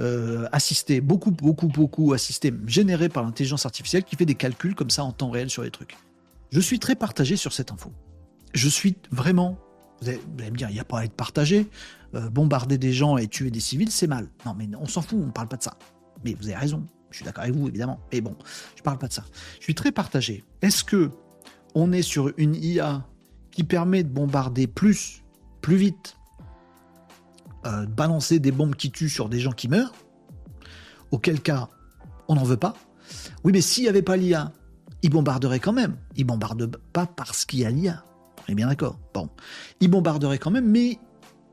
euh, 0.00 0.46
assisté, 0.52 1.00
beaucoup, 1.00 1.30
beaucoup, 1.30 1.68
beaucoup 1.68 2.12
assisté, 2.12 2.52
généré 2.66 3.08
par 3.08 3.24
l'intelligence 3.24 3.66
artificielle 3.66 4.04
qui 4.04 4.16
fait 4.16 4.26
des 4.26 4.34
calculs 4.34 4.74
comme 4.74 4.90
ça 4.90 5.04
en 5.04 5.12
temps 5.12 5.30
réel 5.30 5.50
sur 5.50 5.62
les 5.62 5.70
trucs. 5.70 5.96
Je 6.50 6.60
suis 6.60 6.78
très 6.78 6.94
partagé 6.94 7.36
sur 7.36 7.52
cette 7.52 7.72
info. 7.72 7.92
Je 8.54 8.68
suis 8.68 8.96
vraiment, 9.10 9.58
vous 10.00 10.08
allez, 10.08 10.20
me 10.50 10.56
dire, 10.56 10.70
il 10.70 10.74
n'y 10.74 10.80
a 10.80 10.84
pas 10.84 11.00
à 11.00 11.04
être 11.04 11.14
partagé. 11.14 11.68
Euh, 12.14 12.30
bombarder 12.30 12.78
des 12.78 12.92
gens 12.92 13.16
et 13.16 13.26
tuer 13.26 13.50
des 13.50 13.60
civils, 13.60 13.90
c'est 13.90 14.06
mal. 14.06 14.28
Non, 14.46 14.54
mais 14.56 14.68
on 14.78 14.86
s'en 14.86 15.02
fout, 15.02 15.18
on 15.20 15.26
ne 15.26 15.32
parle 15.32 15.48
pas 15.48 15.56
de 15.56 15.64
ça. 15.64 15.76
Mais 16.24 16.34
vous 16.34 16.46
avez 16.46 16.56
raison, 16.56 16.86
je 17.10 17.16
suis 17.16 17.24
d'accord 17.24 17.42
avec 17.42 17.56
vous, 17.56 17.68
évidemment. 17.68 17.98
Mais 18.12 18.20
bon, 18.20 18.36
je 18.74 18.80
ne 18.80 18.84
parle 18.84 18.98
pas 18.98 19.08
de 19.08 19.12
ça. 19.12 19.24
Je 19.58 19.64
suis 19.64 19.74
très 19.74 19.90
partagé. 19.90 20.44
Est-ce 20.62 20.84
que 20.84 21.10
on 21.74 21.92
est 21.92 22.02
sur 22.02 22.32
une 22.36 22.54
IA 22.54 23.04
qui 23.50 23.64
permet 23.64 24.02
de 24.02 24.08
bombarder 24.08 24.66
plus, 24.66 25.24
plus 25.60 25.76
vite, 25.76 26.15
euh, 27.66 27.86
balancer 27.86 28.38
des 28.38 28.52
bombes 28.52 28.74
qui 28.74 28.90
tuent 28.90 29.10
sur 29.10 29.28
des 29.28 29.40
gens 29.40 29.52
qui 29.52 29.68
meurent, 29.68 29.92
auquel 31.10 31.40
cas 31.40 31.68
on 32.28 32.34
n'en 32.34 32.44
veut 32.44 32.56
pas. 32.56 32.74
Oui, 33.44 33.52
mais 33.52 33.60
s'il 33.60 33.84
n'y 33.84 33.88
avait 33.88 34.02
pas 34.02 34.16
l'IA, 34.16 34.52
ils 35.02 35.10
bombarderaient 35.10 35.60
quand 35.60 35.72
même. 35.72 35.96
Ils 36.16 36.24
bombardent 36.24 36.70
pas 36.92 37.06
parce 37.06 37.44
qu'il 37.44 37.60
y 37.60 37.64
a 37.64 37.70
l'IA. 37.70 38.02
On 38.48 38.52
est 38.52 38.54
bien 38.54 38.68
d'accord. 38.68 38.98
Bon, 39.14 39.28
ils 39.80 39.88
bombarderaient 39.88 40.38
quand 40.38 40.50
même, 40.50 40.68
mais 40.68 40.98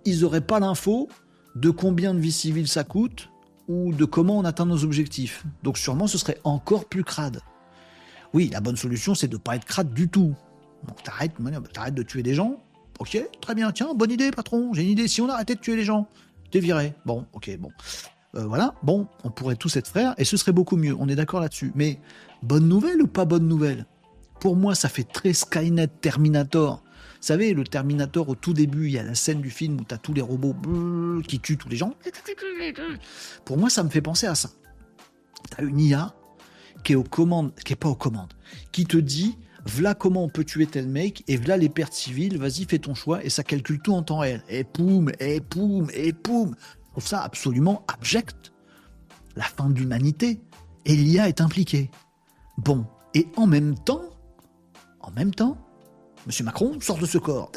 ils 0.05 0.21
n'auraient 0.21 0.41
pas 0.41 0.59
l'info 0.59 1.09
de 1.55 1.69
combien 1.69 2.13
de 2.13 2.19
vies 2.19 2.31
civiles 2.31 2.67
ça 2.67 2.83
coûte 2.83 3.29
ou 3.67 3.93
de 3.93 4.05
comment 4.05 4.37
on 4.37 4.45
atteint 4.45 4.65
nos 4.65 4.83
objectifs. 4.83 5.45
Donc 5.63 5.77
sûrement 5.77 6.07
ce 6.07 6.17
serait 6.17 6.39
encore 6.43 6.85
plus 6.85 7.03
crade. 7.03 7.41
Oui, 8.33 8.49
la 8.51 8.61
bonne 8.61 8.75
solution 8.75 9.15
c'est 9.15 9.27
de 9.27 9.35
ne 9.35 9.41
pas 9.41 9.55
être 9.55 9.65
crade 9.65 9.93
du 9.93 10.09
tout. 10.09 10.35
Donc 10.87 11.01
t'arrêtes, 11.03 11.33
t'arrêtes 11.71 11.95
de 11.95 12.03
tuer 12.03 12.23
des 12.23 12.33
gens, 12.33 12.57
Ok, 13.03 13.21
très 13.41 13.53
bien. 13.53 13.69
Tiens, 13.73 13.93
bonne 13.93 14.11
idée, 14.11 14.31
patron. 14.31 14.73
J'ai 14.73 14.83
une 14.83 14.91
idée. 14.91 15.09
Si 15.09 15.19
on 15.19 15.27
arrêtait 15.27 15.55
de 15.55 15.59
tuer 15.59 15.75
les 15.75 15.83
gens, 15.83 16.07
t'es 16.51 16.61
viré. 16.61 16.93
Bon, 17.05 17.25
ok, 17.33 17.51
bon. 17.59 17.69
Euh, 18.35 18.45
voilà, 18.45 18.75
bon, 18.81 19.09
on 19.25 19.29
pourrait 19.29 19.57
tous 19.57 19.75
être 19.75 19.89
frères 19.89 20.15
et 20.17 20.23
ce 20.23 20.37
serait 20.37 20.53
beaucoup 20.53 20.77
mieux. 20.77 20.95
On 20.97 21.09
est 21.09 21.15
d'accord 21.17 21.41
là-dessus. 21.41 21.73
Mais 21.75 21.99
bonne 22.43 22.65
nouvelle 22.65 23.01
ou 23.01 23.07
pas 23.07 23.25
bonne 23.25 23.45
nouvelle? 23.45 23.87
Pour 24.39 24.55
moi, 24.55 24.73
ça 24.73 24.87
fait 24.87 25.03
très 25.03 25.33
Skynet 25.33 25.87
Terminator. 25.87 26.81
Vous 26.85 27.27
savez, 27.27 27.53
le 27.53 27.65
Terminator, 27.65 28.29
au 28.29 28.35
tout 28.35 28.53
début, 28.53 28.85
il 28.85 28.93
y 28.93 28.97
a 28.97 29.03
la 29.03 29.15
scène 29.15 29.41
du 29.41 29.49
film 29.49 29.81
où 29.81 29.83
tu 29.83 29.93
as 29.93 29.97
tous 29.97 30.13
les 30.13 30.21
robots 30.21 30.55
qui 31.27 31.41
tuent 31.41 31.57
tous 31.57 31.67
les 31.67 31.75
gens. 31.75 31.95
Pour 33.43 33.57
moi, 33.57 33.69
ça 33.69 33.83
me 33.83 33.89
fait 33.89 34.01
penser 34.01 34.27
à 34.27 34.35
ça. 34.35 34.49
Tu 35.51 35.61
as 35.61 35.67
une 35.67 35.81
IA 35.81 36.15
qui 36.85 36.93
est 36.93 36.95
aux 36.95 37.03
commandes, 37.03 37.53
qui 37.65 37.73
est 37.73 37.75
pas 37.75 37.89
aux 37.89 37.95
commandes, 37.95 38.31
qui 38.71 38.85
te 38.85 38.95
dit 38.95 39.37
voilà 39.65 39.95
comment 39.95 40.23
on 40.23 40.29
peut 40.29 40.43
tuer 40.43 40.65
tel 40.65 40.87
mec, 40.87 41.23
et 41.27 41.37
voilà 41.37 41.57
les 41.57 41.69
pertes 41.69 41.93
civiles, 41.93 42.37
vas-y, 42.37 42.65
fais 42.65 42.79
ton 42.79 42.95
choix, 42.95 43.23
et 43.23 43.29
ça 43.29 43.43
calcule 43.43 43.79
tout 43.79 43.93
en 43.93 44.03
temps 44.03 44.19
réel. 44.19 44.43
Et 44.49 44.63
poum, 44.63 45.11
et 45.19 45.39
poum, 45.39 45.87
et 45.93 46.13
poum. 46.13 46.55
Je 46.59 46.91
trouve 46.91 47.07
ça 47.07 47.21
absolument 47.21 47.83
abject. 47.87 48.51
La 49.35 49.43
fin 49.43 49.69
de 49.69 49.79
l'humanité. 49.79 50.41
Et 50.85 50.95
l'IA 50.95 51.29
est 51.29 51.41
impliquée. 51.41 51.89
Bon, 52.57 52.85
et 53.13 53.27
en 53.37 53.47
même 53.47 53.75
temps, 53.75 54.03
en 54.99 55.11
même 55.11 55.33
temps, 55.33 55.57
Monsieur 56.27 56.43
Macron 56.43 56.79
sort 56.79 56.99
de 56.99 57.05
ce 57.05 57.17
corps. 57.17 57.51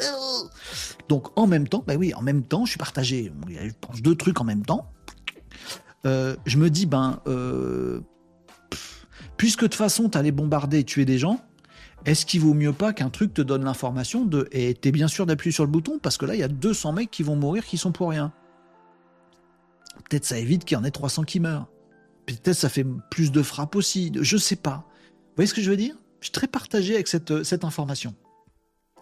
Donc 1.07 1.27
en 1.37 1.47
même 1.47 1.67
temps, 1.67 1.83
ben 1.85 1.97
oui, 1.97 2.13
en 2.13 2.21
même 2.21 2.43
temps, 2.43 2.65
je 2.65 2.71
suis 2.71 2.77
partagé. 2.77 3.31
Je 3.49 3.71
pense 3.79 4.01
deux 4.01 4.15
trucs 4.15 4.41
en 4.41 4.43
même 4.43 4.65
temps. 4.65 4.89
Euh, 6.05 6.35
je 6.45 6.57
me 6.57 6.69
dis, 6.69 6.85
ben, 6.85 7.21
euh, 7.27 8.01
Puisque 9.37 9.61
de 9.61 9.67
toute 9.67 9.75
façon, 9.75 10.09
tu 10.09 10.17
allais 10.17 10.31
bombarder 10.31 10.79
et 10.79 10.83
tuer 10.83 11.05
des 11.05 11.19
gens, 11.19 11.39
est-ce 12.07 12.25
qu'il 12.25 12.39
vaut 12.39 12.53
mieux 12.53 12.71
pas 12.71 12.93
qu'un 12.93 13.09
truc 13.09 13.33
te 13.33 13.41
donne 13.41 13.65
l'information 13.65 14.23
de 14.23 14.47
et 14.53 14.73
t'es 14.73 14.93
bien 14.93 15.09
sûr 15.09 15.25
d'appuyer 15.25 15.51
sur 15.51 15.65
le 15.65 15.69
bouton 15.69 15.99
parce 15.99 16.17
que 16.17 16.25
là 16.25 16.35
il 16.35 16.39
y 16.39 16.43
a 16.43 16.47
200 16.47 16.93
mecs 16.93 17.11
qui 17.11 17.21
vont 17.21 17.35
mourir 17.35 17.65
qui 17.65 17.77
sont 17.77 17.91
pour 17.91 18.09
rien. 18.09 18.31
Peut-être 20.09 20.23
ça 20.23 20.37
évite 20.39 20.63
qu'il 20.63 20.77
y 20.77 20.79
en 20.79 20.85
ait 20.85 20.91
300 20.91 21.23
qui 21.23 21.41
meurent. 21.41 21.67
Peut-être 22.25 22.53
ça 22.53 22.69
fait 22.69 22.85
plus 23.11 23.31
de 23.33 23.43
frappes 23.43 23.75
aussi. 23.75 24.13
Je 24.21 24.37
sais 24.37 24.55
pas. 24.55 24.85
Vous 25.05 25.33
voyez 25.35 25.47
ce 25.47 25.53
que 25.53 25.61
je 25.61 25.69
veux 25.69 25.75
dire? 25.75 25.95
Je 26.21 26.27
suis 26.27 26.31
très 26.31 26.47
partagé 26.47 26.95
avec 26.95 27.09
cette, 27.09 27.43
cette 27.43 27.65
information. 27.65 28.15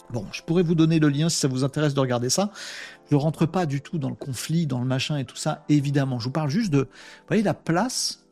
Bon, 0.10 0.26
je 0.32 0.42
pourrais 0.42 0.64
vous 0.64 0.76
donner 0.76 0.98
le 0.98 1.10
lien 1.10 1.30
si 1.30 1.38
ça 1.38 1.48
vous 1.48 1.64
intéresse 1.64 1.94
de 1.94 2.00
regarder 2.00 2.32
ça. 2.32 2.52
Je 3.12 3.16
rentre 3.16 3.46
pas 3.46 3.68
du 3.68 3.82
tout 3.82 4.00
dans 4.00 4.10
le 4.10 4.16
conflit, 4.16 4.66
dans 4.66 4.80
le 4.80 4.86
machin 4.86 5.18
et 5.18 5.26
tout 5.26 5.36
ça, 5.36 5.64
évidemment. 5.70 6.20
Je 6.20 6.26
vous 6.26 6.32
parle 6.32 6.50
juste 6.50 6.72
de, 6.72 6.80
vous 6.80 7.28
voyez, 7.28 7.44
la 7.44 7.54
place, 7.54 8.26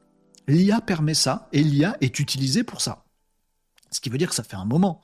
l'IA 0.47 0.81
permet 0.81 1.13
ça, 1.13 1.47
et 1.51 1.63
l'IA 1.63 1.97
est 2.01 2.19
utilisée 2.19 2.63
pour 2.63 2.81
ça. 2.81 3.02
Ce 3.93 4.01
qui 4.01 4.09
veut 4.09 4.17
dire 4.17 4.29
que 4.29 4.35
ça 4.35 4.43
fait 4.43 4.57
un 4.57 4.65
moment 4.65 5.01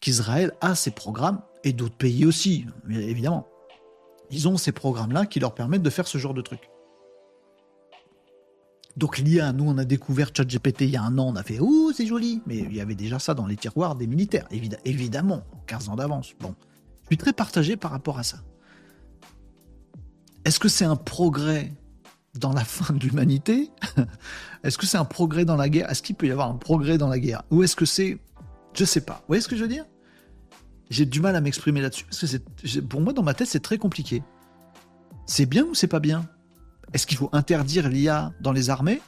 qu'Israël 0.00 0.52
a 0.60 0.74
ces 0.74 0.90
programmes, 0.90 1.42
et 1.62 1.72
d'autres 1.72 1.96
pays 1.96 2.24
aussi, 2.26 2.66
évidemment. 2.90 3.46
Ils 4.30 4.48
ont 4.48 4.56
ces 4.56 4.72
programmes-là 4.72 5.26
qui 5.26 5.38
leur 5.38 5.54
permettent 5.54 5.82
de 5.82 5.90
faire 5.90 6.08
ce 6.08 6.18
genre 6.18 6.34
de 6.34 6.42
trucs. 6.42 6.68
Donc 8.96 9.18
l'IA, 9.18 9.52
nous 9.52 9.64
on 9.64 9.78
a 9.78 9.84
découvert 9.84 10.30
ChatGPT 10.34 10.82
il 10.82 10.90
y 10.90 10.96
a 10.96 11.02
un 11.02 11.16
an, 11.18 11.28
on 11.28 11.36
a 11.36 11.42
fait 11.42 11.60
ouh 11.60 11.92
c'est 11.92 12.06
joli, 12.06 12.42
mais 12.46 12.58
il 12.58 12.74
y 12.74 12.80
avait 12.80 12.94
déjà 12.94 13.18
ça 13.18 13.32
dans 13.32 13.46
les 13.46 13.56
tiroirs 13.56 13.94
des 13.94 14.06
militaires, 14.06 14.46
évidemment, 14.84 15.44
15 15.66 15.88
ans 15.88 15.96
d'avance. 15.96 16.34
Bon, 16.40 16.54
je 17.02 17.06
suis 17.06 17.16
très 17.16 17.32
partagé 17.32 17.76
par 17.76 17.90
rapport 17.90 18.18
à 18.18 18.22
ça. 18.22 18.38
Est-ce 20.44 20.58
que 20.58 20.68
c'est 20.68 20.84
un 20.84 20.96
progrès 20.96 21.72
dans 22.38 22.52
la 22.52 22.64
fin 22.64 22.94
de 22.94 23.00
l'humanité 23.00 23.70
Est-ce 24.64 24.78
que 24.78 24.86
c'est 24.86 24.98
un 24.98 25.04
progrès 25.04 25.44
dans 25.44 25.56
la 25.56 25.68
guerre? 25.68 25.90
Est-ce 25.90 26.02
qu'il 26.02 26.16
peut 26.16 26.26
y 26.26 26.30
avoir 26.30 26.48
un 26.48 26.56
progrès 26.56 26.98
dans 26.98 27.08
la 27.08 27.18
guerre? 27.18 27.42
Ou 27.50 27.62
est-ce 27.62 27.76
que 27.76 27.84
c'est... 27.84 28.18
Je 28.74 28.84
sais 28.84 29.00
pas. 29.00 29.14
Vous 29.14 29.24
voyez 29.28 29.42
ce 29.42 29.48
que 29.48 29.56
je 29.56 29.62
veux 29.62 29.68
dire? 29.68 29.84
J'ai 30.88 31.06
du 31.06 31.20
mal 31.20 31.34
à 31.36 31.40
m'exprimer 31.40 31.80
là-dessus, 31.80 32.04
parce 32.04 32.20
que 32.20 32.80
pour 32.80 33.00
moi, 33.00 33.12
dans 33.12 33.22
ma 33.22 33.34
tête, 33.34 33.48
c'est 33.48 33.60
très 33.60 33.78
compliqué. 33.78 34.22
C'est 35.26 35.46
bien 35.46 35.64
ou 35.64 35.74
c'est 35.74 35.86
pas 35.86 36.00
bien? 36.00 36.28
Est-ce 36.92 37.06
qu'il 37.06 37.16
faut 37.16 37.30
interdire 37.32 37.88
l'IA 37.88 38.32
dans 38.40 38.52
les 38.52 38.70
armées? 38.70 39.00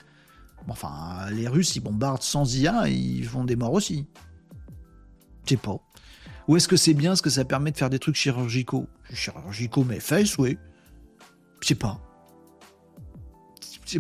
Enfin, 0.68 1.29
les 1.31 1.47
Russes, 1.47 1.77
ils 1.77 1.81
bombardent 1.81 2.22
sans 2.22 2.57
IA, 2.57 2.89
ils 2.89 3.27
font 3.27 3.45
des 3.45 3.57
morts 3.57 3.75
aussi. 3.75 4.07
Je 5.45 5.51
sais 5.51 5.57
pas. 5.57 5.77
Ou 6.49 6.57
est-ce 6.57 6.68
que 6.68 6.77
c'est 6.77 6.95
bien, 6.95 7.16
ce 7.16 7.22
que 7.22 7.31
ça 7.31 7.45
permet 7.45 7.70
de 7.70 7.77
faire 7.77 7.91
des 7.91 7.99
trucs 7.99 8.16
chirurgicaux? 8.16 8.87
Chirurgicaux, 9.12 9.85
mais 9.85 10.01
fesses, 10.01 10.39
oui. 10.39 10.59
Je 11.61 11.68
sais 11.68 11.75
pas. 11.75 12.01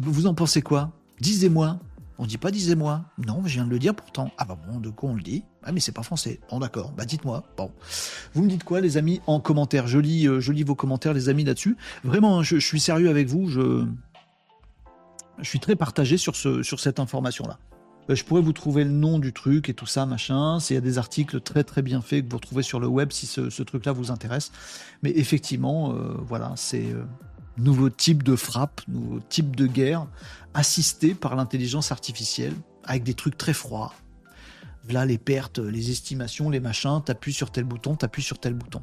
Vous 0.00 0.26
en 0.26 0.34
pensez 0.34 0.62
quoi? 0.62 0.92
Disez-moi. 1.20 1.78
On 2.18 2.26
dit 2.26 2.38
pas 2.38 2.50
disez-moi. 2.50 3.04
Non, 3.18 3.42
je 3.44 3.54
viens 3.54 3.64
de 3.64 3.70
le 3.70 3.78
dire 3.78 3.94
pourtant. 3.94 4.30
Ah 4.38 4.44
bah 4.44 4.56
bon, 4.68 4.78
de 4.78 4.88
quoi 4.88 5.10
on 5.10 5.14
le 5.14 5.22
dit? 5.22 5.44
Ah 5.64 5.72
mais 5.72 5.80
c'est 5.80 5.92
pas 5.92 6.02
français. 6.02 6.40
Bon 6.48 6.60
d'accord, 6.60 6.92
bah 6.92 7.04
dites-moi. 7.04 7.42
Bon. 7.56 7.72
Vous 8.34 8.42
me 8.42 8.48
dites 8.48 8.62
quoi 8.62 8.80
les 8.80 8.96
amis 8.96 9.20
en 9.26 9.40
commentaire? 9.40 9.88
Je 9.88 9.98
lis, 9.98 10.28
euh, 10.28 10.40
je 10.40 10.52
lis 10.52 10.62
vos 10.62 10.76
commentaires 10.76 11.12
les 11.12 11.28
amis 11.28 11.44
là-dessus. 11.44 11.76
Vraiment, 12.04 12.38
hein, 12.38 12.42
je, 12.42 12.56
suis 12.58 12.78
sérieux 12.78 13.08
avec 13.10 13.26
vous. 13.26 13.48
Je, 13.48 13.84
je 15.38 15.48
suis 15.48 15.58
très 15.60 15.74
partagé 15.74 16.16
sur, 16.16 16.36
ce, 16.36 16.62
sur 16.62 16.78
cette 16.78 17.00
information-là. 17.00 17.58
Euh, 18.10 18.14
je 18.14 18.24
pourrais 18.24 18.42
vous 18.42 18.52
trouver 18.52 18.84
le 18.84 18.90
nom 18.90 19.18
du 19.18 19.32
truc 19.32 19.68
et 19.68 19.74
tout 19.74 19.86
ça, 19.86 20.06
machin. 20.06 20.58
Il 20.70 20.74
y 20.74 20.76
a 20.76 20.80
des 20.80 20.98
articles 20.98 21.40
très 21.40 21.64
très 21.64 21.82
bien 21.82 22.00
faits 22.00 22.24
que 22.24 22.30
vous 22.30 22.36
retrouvez 22.36 22.62
sur 22.62 22.78
le 22.78 22.86
web 22.86 23.10
si 23.10 23.26
ce, 23.26 23.62
truc-là 23.62 23.90
vous 23.90 24.12
intéresse. 24.12 24.52
Mais 25.02 25.10
effectivement, 25.16 25.92
euh, 25.94 26.14
voilà, 26.20 26.52
c'est 26.54 26.94
nouveau 27.58 27.90
type 27.90 28.22
de 28.22 28.36
frappe, 28.36 28.80
nouveau 28.88 29.20
type 29.28 29.56
de 29.56 29.66
guerre, 29.66 30.06
assisté 30.54 31.14
par 31.14 31.36
l'intelligence 31.36 31.92
artificielle, 31.92 32.54
avec 32.84 33.02
des 33.02 33.14
trucs 33.14 33.36
très 33.36 33.52
froids. 33.52 33.92
Voilà 34.84 35.06
les 35.06 35.16
pertes, 35.16 35.58
les 35.58 35.90
estimations, 35.90 36.50
les 36.50 36.60
machins, 36.60 37.00
t'appuies 37.02 37.32
sur 37.32 37.50
tel 37.50 37.64
bouton, 37.64 37.96
t'appuies 37.96 38.22
sur 38.22 38.38
tel 38.38 38.52
bouton. 38.52 38.82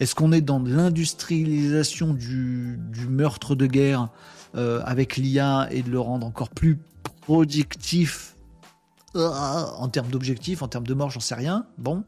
Est-ce 0.00 0.14
qu'on 0.14 0.32
est 0.32 0.40
dans 0.40 0.58
l'industrialisation 0.58 2.14
du, 2.14 2.78
meurtre 3.08 3.54
de 3.54 3.66
guerre 3.66 4.08
euh, 4.54 4.80
avec 4.84 5.16
l'IA 5.16 5.68
et 5.70 5.82
de 5.82 5.90
le 5.90 6.00
rendre 6.00 6.26
encore 6.26 6.48
plus 6.48 6.78
productif 7.20 8.36
euh, 9.16 9.28
en 9.28 9.88
termes 9.88 10.08
d'objectifs, 10.08 10.62
en 10.62 10.68
termes 10.68 10.86
de 10.86 10.94
mort, 10.94 11.10
j'en 11.10 11.20
sais 11.20 11.34
rien. 11.34 11.66
Bon, 11.78 12.04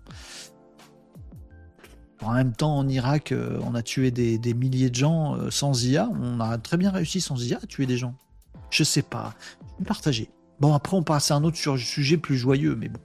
en 2.23 2.33
même 2.33 2.53
temps, 2.53 2.77
en 2.77 2.89
Irak, 2.89 3.33
euh, 3.33 3.59
on 3.63 3.75
a 3.75 3.83
tué 3.83 4.11
des, 4.11 4.55
milliers 4.55 4.91
de 4.91 4.95
gens 4.95 5.37
euh, 5.37 5.51
sans 5.51 5.85
IA. 5.85 6.09
On 6.21 6.41
a 6.41 6.57
très 6.59 6.77
bien 6.77 6.91
réussi 6.91 7.21
sans 7.21 7.45
IA 7.45 7.59
à 7.63 7.67
tuer 7.67 7.87
des 7.87 7.97
gens. 7.97 8.15
Je 8.71 8.85
sais 8.85 9.03
pas. 9.03 9.35
Partagé. 9.87 10.31
Bon, 10.61 10.75
après, 10.75 10.97
on 10.97 11.03
passe 11.03 11.31
à 11.31 11.37
un 11.37 11.45
autre 11.45 11.57
sujet 11.57 12.17
plus 12.17 12.37
joyeux, 12.37 12.77
mais 12.77 12.89
bon. 12.89 13.01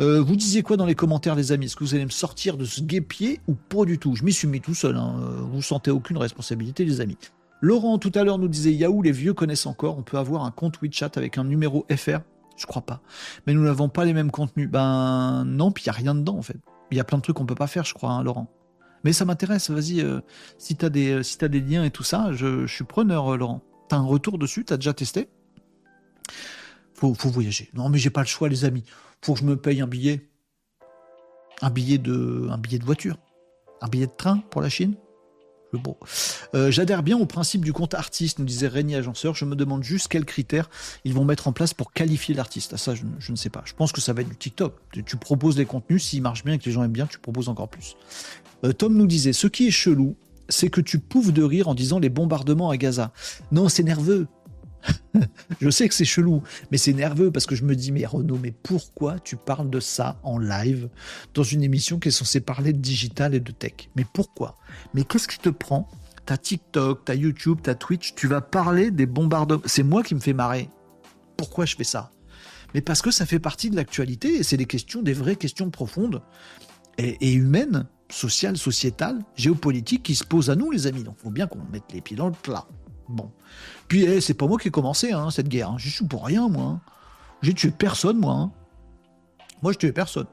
Euh, 0.00 0.22
vous 0.22 0.36
disiez 0.36 0.62
quoi 0.62 0.76
dans 0.76 0.86
les 0.86 0.94
commentaires, 0.94 1.34
les 1.34 1.50
amis? 1.50 1.66
Est-ce 1.66 1.76
que 1.76 1.82
vous 1.82 1.94
allez 1.94 2.04
me 2.04 2.10
sortir 2.10 2.56
de 2.56 2.64
ce 2.64 2.80
guépier 2.80 3.40
ou 3.48 3.54
pas 3.54 3.84
du 3.84 3.98
tout? 3.98 4.14
Je 4.14 4.24
m'y 4.24 4.32
suis 4.32 4.46
mis 4.46 4.60
tout 4.60 4.74
seul. 4.74 4.96
Hein. 4.96 5.16
Vous 5.52 5.60
sentez 5.60 5.90
aucune 5.90 6.16
responsabilité, 6.18 6.84
les 6.84 7.00
amis. 7.00 7.18
Laurent, 7.60 7.98
tout 7.98 8.12
à 8.14 8.22
l'heure, 8.22 8.38
nous 8.38 8.48
disait 8.48 8.72
Yahoo, 8.72 9.02
les 9.02 9.10
vieux 9.10 9.34
connaissent 9.34 9.66
encore. 9.66 9.98
On 9.98 10.02
peut 10.02 10.16
avoir 10.16 10.44
un 10.44 10.52
compte 10.52 10.80
WeChat 10.80 11.10
avec 11.16 11.36
un 11.36 11.44
numéro 11.44 11.84
FR. 11.94 12.20
Je 12.56 12.66
crois 12.66 12.82
pas. 12.82 13.00
Mais 13.46 13.54
nous 13.54 13.64
n'avons 13.64 13.88
pas 13.88 14.04
les 14.04 14.12
mêmes 14.12 14.30
contenus. 14.30 14.70
Ben 14.70 15.44
non, 15.44 15.72
puis 15.72 15.84
il 15.84 15.88
n'y 15.88 15.96
a 15.96 15.98
rien 15.98 16.14
dedans, 16.14 16.38
en 16.38 16.42
fait. 16.42 16.58
Il 16.90 16.96
y 16.96 17.00
a 17.00 17.04
plein 17.04 17.18
de 17.18 17.22
trucs 17.22 17.36
qu'on 17.36 17.46
peut 17.46 17.54
pas 17.54 17.66
faire, 17.66 17.84
je 17.84 17.94
crois, 17.94 18.10
hein, 18.10 18.22
Laurent. 18.22 18.50
Mais 19.04 19.12
ça 19.12 19.24
m'intéresse, 19.24 19.70
vas-y, 19.70 20.00
euh, 20.00 20.20
si 20.58 20.76
t'as 20.76 20.88
des, 20.88 21.12
euh, 21.12 21.22
si 21.22 21.42
as 21.44 21.48
des 21.48 21.60
liens 21.60 21.84
et 21.84 21.90
tout 21.90 22.02
ça, 22.02 22.32
je, 22.32 22.66
suis 22.66 22.84
preneur, 22.84 23.34
euh, 23.34 23.36
Laurent. 23.36 23.62
T'as 23.88 23.96
un 23.96 24.04
retour 24.04 24.38
dessus, 24.38 24.64
t'as 24.64 24.76
déjà 24.76 24.92
testé? 24.92 25.28
Faut, 26.94 27.14
faut 27.14 27.28
voyager. 27.28 27.70
Non, 27.74 27.88
mais 27.88 27.98
j'ai 27.98 28.10
pas 28.10 28.22
le 28.22 28.26
choix, 28.26 28.48
les 28.48 28.64
amis. 28.64 28.84
Faut 29.22 29.34
que 29.34 29.40
je 29.40 29.44
me 29.44 29.56
paye 29.56 29.80
un 29.80 29.86
billet. 29.86 30.28
Un 31.62 31.70
billet 31.70 31.98
de, 31.98 32.48
un 32.50 32.58
billet 32.58 32.78
de 32.78 32.84
voiture. 32.84 33.16
Un 33.80 33.88
billet 33.88 34.06
de 34.06 34.12
train 34.16 34.38
pour 34.50 34.62
la 34.62 34.68
Chine. 34.68 34.96
Euh, 36.54 36.70
j'adhère 36.70 37.02
bien 37.02 37.18
au 37.18 37.26
principe 37.26 37.64
du 37.64 37.72
compte 37.72 37.94
artiste, 37.94 38.38
nous 38.38 38.44
disait 38.44 38.68
Régnier 38.68 38.96
Agenceur. 38.96 39.34
Je 39.34 39.44
me 39.44 39.54
demande 39.54 39.82
juste 39.82 40.08
quels 40.08 40.24
critères 40.24 40.70
ils 41.04 41.14
vont 41.14 41.24
mettre 41.24 41.48
en 41.48 41.52
place 41.52 41.74
pour 41.74 41.92
qualifier 41.92 42.34
l'artiste. 42.34 42.72
Ah, 42.74 42.78
ça, 42.78 42.94
je, 42.94 43.30
ne 43.30 43.36
sais 43.36 43.50
pas. 43.50 43.62
Je 43.64 43.74
pense 43.74 43.92
que 43.92 44.00
ça 44.00 44.12
va 44.12 44.22
être 44.22 44.28
du 44.28 44.36
TikTok. 44.36 44.74
Tu, 44.92 45.16
proposes 45.16 45.58
les 45.58 45.66
contenus, 45.66 46.04
s'ils 46.04 46.22
marchent 46.22 46.44
bien 46.44 46.54
et 46.54 46.58
que 46.58 46.64
les 46.64 46.72
gens 46.72 46.82
aiment 46.84 46.92
bien, 46.92 47.06
tu 47.06 47.18
proposes 47.18 47.48
encore 47.48 47.68
plus. 47.68 47.96
Euh, 48.64 48.72
Tom 48.72 48.94
nous 48.94 49.06
disait 49.06 49.32
Ce 49.32 49.46
qui 49.46 49.68
est 49.68 49.72
chelou, 49.72 50.16
c'est 50.48 50.70
que 50.70 50.80
tu 50.80 50.98
pouves 50.98 51.32
de 51.32 51.42
rire 51.42 51.68
en 51.68 51.74
disant 51.74 51.98
les 51.98 52.08
bombardements 52.08 52.70
à 52.70 52.76
Gaza. 52.76 53.12
Non, 53.52 53.68
c'est 53.68 53.82
nerveux. 53.82 54.26
je 55.60 55.70
sais 55.70 55.88
que 55.88 55.94
c'est 55.94 56.04
chelou, 56.04 56.42
mais 56.70 56.78
c'est 56.78 56.92
nerveux 56.92 57.30
parce 57.30 57.46
que 57.46 57.54
je 57.54 57.64
me 57.64 57.74
dis, 57.74 57.92
mais 57.92 58.06
Renaud, 58.06 58.38
mais 58.40 58.52
pourquoi 58.52 59.18
tu 59.18 59.36
parles 59.36 59.70
de 59.70 59.80
ça 59.80 60.18
en 60.22 60.38
live 60.38 60.88
dans 61.34 61.42
une 61.42 61.62
émission 61.62 61.98
qui 61.98 62.08
est 62.08 62.12
censée 62.12 62.40
parler 62.40 62.72
de 62.72 62.78
digital 62.78 63.34
et 63.34 63.40
de 63.40 63.52
tech? 63.52 63.90
Mais 63.96 64.06
pourquoi? 64.12 64.56
Mais 64.94 65.04
qu'est-ce 65.04 65.28
qui 65.28 65.38
te 65.38 65.48
prend? 65.48 65.88
T'as 66.26 66.36
TikTok, 66.36 67.06
t'as 67.06 67.14
YouTube, 67.14 67.58
t'as 67.62 67.74
Twitch, 67.74 68.14
tu 68.14 68.26
vas 68.26 68.40
parler 68.40 68.90
des 68.90 69.06
bombardements. 69.06 69.62
C'est 69.64 69.82
moi 69.82 70.02
qui 70.02 70.14
me 70.14 70.20
fais 70.20 70.34
marrer. 70.34 70.68
Pourquoi 71.36 71.64
je 71.64 71.74
fais 71.74 71.84
ça? 71.84 72.10
Mais 72.74 72.82
parce 72.82 73.00
que 73.00 73.10
ça 73.10 73.24
fait 73.24 73.38
partie 73.38 73.70
de 73.70 73.76
l'actualité 73.76 74.36
et 74.36 74.42
c'est 74.42 74.58
des 74.58 74.66
questions, 74.66 75.00
des 75.00 75.14
vraies 75.14 75.36
questions 75.36 75.70
profondes 75.70 76.22
et, 76.98 77.16
et 77.20 77.32
humaines, 77.32 77.86
sociales, 78.10 78.58
sociétales, 78.58 79.20
géopolitiques 79.36 80.02
qui 80.02 80.14
se 80.14 80.24
posent 80.24 80.50
à 80.50 80.56
nous, 80.56 80.70
les 80.70 80.86
amis. 80.86 81.02
Donc, 81.02 81.16
il 81.18 81.22
faut 81.22 81.30
bien 81.30 81.46
qu'on 81.46 81.64
mette 81.72 81.90
les 81.94 82.02
pieds 82.02 82.16
dans 82.16 82.26
le 82.26 82.34
plat. 82.34 82.66
Bon. 83.08 83.30
Puis, 83.88 84.04
eh, 84.04 84.20
c'est 84.20 84.34
pas 84.34 84.46
moi 84.46 84.58
qui 84.58 84.68
ai 84.68 84.70
commencé 84.70 85.12
hein, 85.12 85.30
cette 85.30 85.48
guerre. 85.48 85.70
Hein. 85.70 85.76
Je 85.78 85.88
suis 85.88 86.04
pour 86.04 86.26
rien, 86.26 86.48
moi. 86.48 86.64
Hein. 86.64 86.80
J'ai 87.42 87.54
tué 87.54 87.70
personne, 87.70 88.18
moi. 88.18 88.50
Moi, 89.62 89.72
je 89.72 89.78
tué 89.78 89.92
personne. 89.92 90.26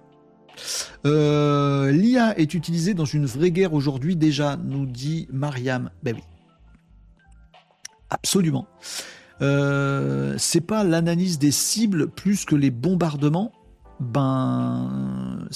Euh, 1.05 1.91
L'IA 1.91 2.37
est 2.39 2.53
utilisée 2.53 2.93
dans 2.93 3.05
une 3.05 3.25
vraie 3.25 3.51
guerre 3.51 3.73
aujourd'hui 3.73 4.15
déjà, 4.15 4.57
nous 4.57 4.85
dit 4.85 5.27
Mariam. 5.31 5.91
Ben 6.03 6.15
oui. 6.15 6.23
Absolument. 8.09 8.67
Euh, 9.41 10.35
c'est 10.37 10.61
pas 10.61 10.83
l'analyse 10.83 11.39
des 11.39 11.51
cibles 11.51 12.07
plus 12.07 12.45
que 12.45 12.55
les 12.55 12.71
bombardements? 12.71 13.51
Ben. 13.99 15.47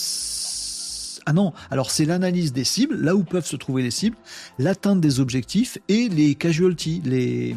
Ah 1.30 1.34
non, 1.34 1.54
alors 1.70 1.92
c'est 1.92 2.06
l'analyse 2.06 2.54
des 2.54 2.64
cibles, 2.64 2.96
là 2.96 3.16
où 3.16 3.24
peuvent 3.24 3.46
se 3.46 3.56
trouver 3.56 3.84
les 3.84 3.92
cibles, 3.92 4.18
l'atteinte 4.58 5.00
des 5.00 5.20
objectifs 5.20 5.78
et 5.88 6.10
les 6.10 6.34
casualties, 6.34 7.04
les, 7.06 7.56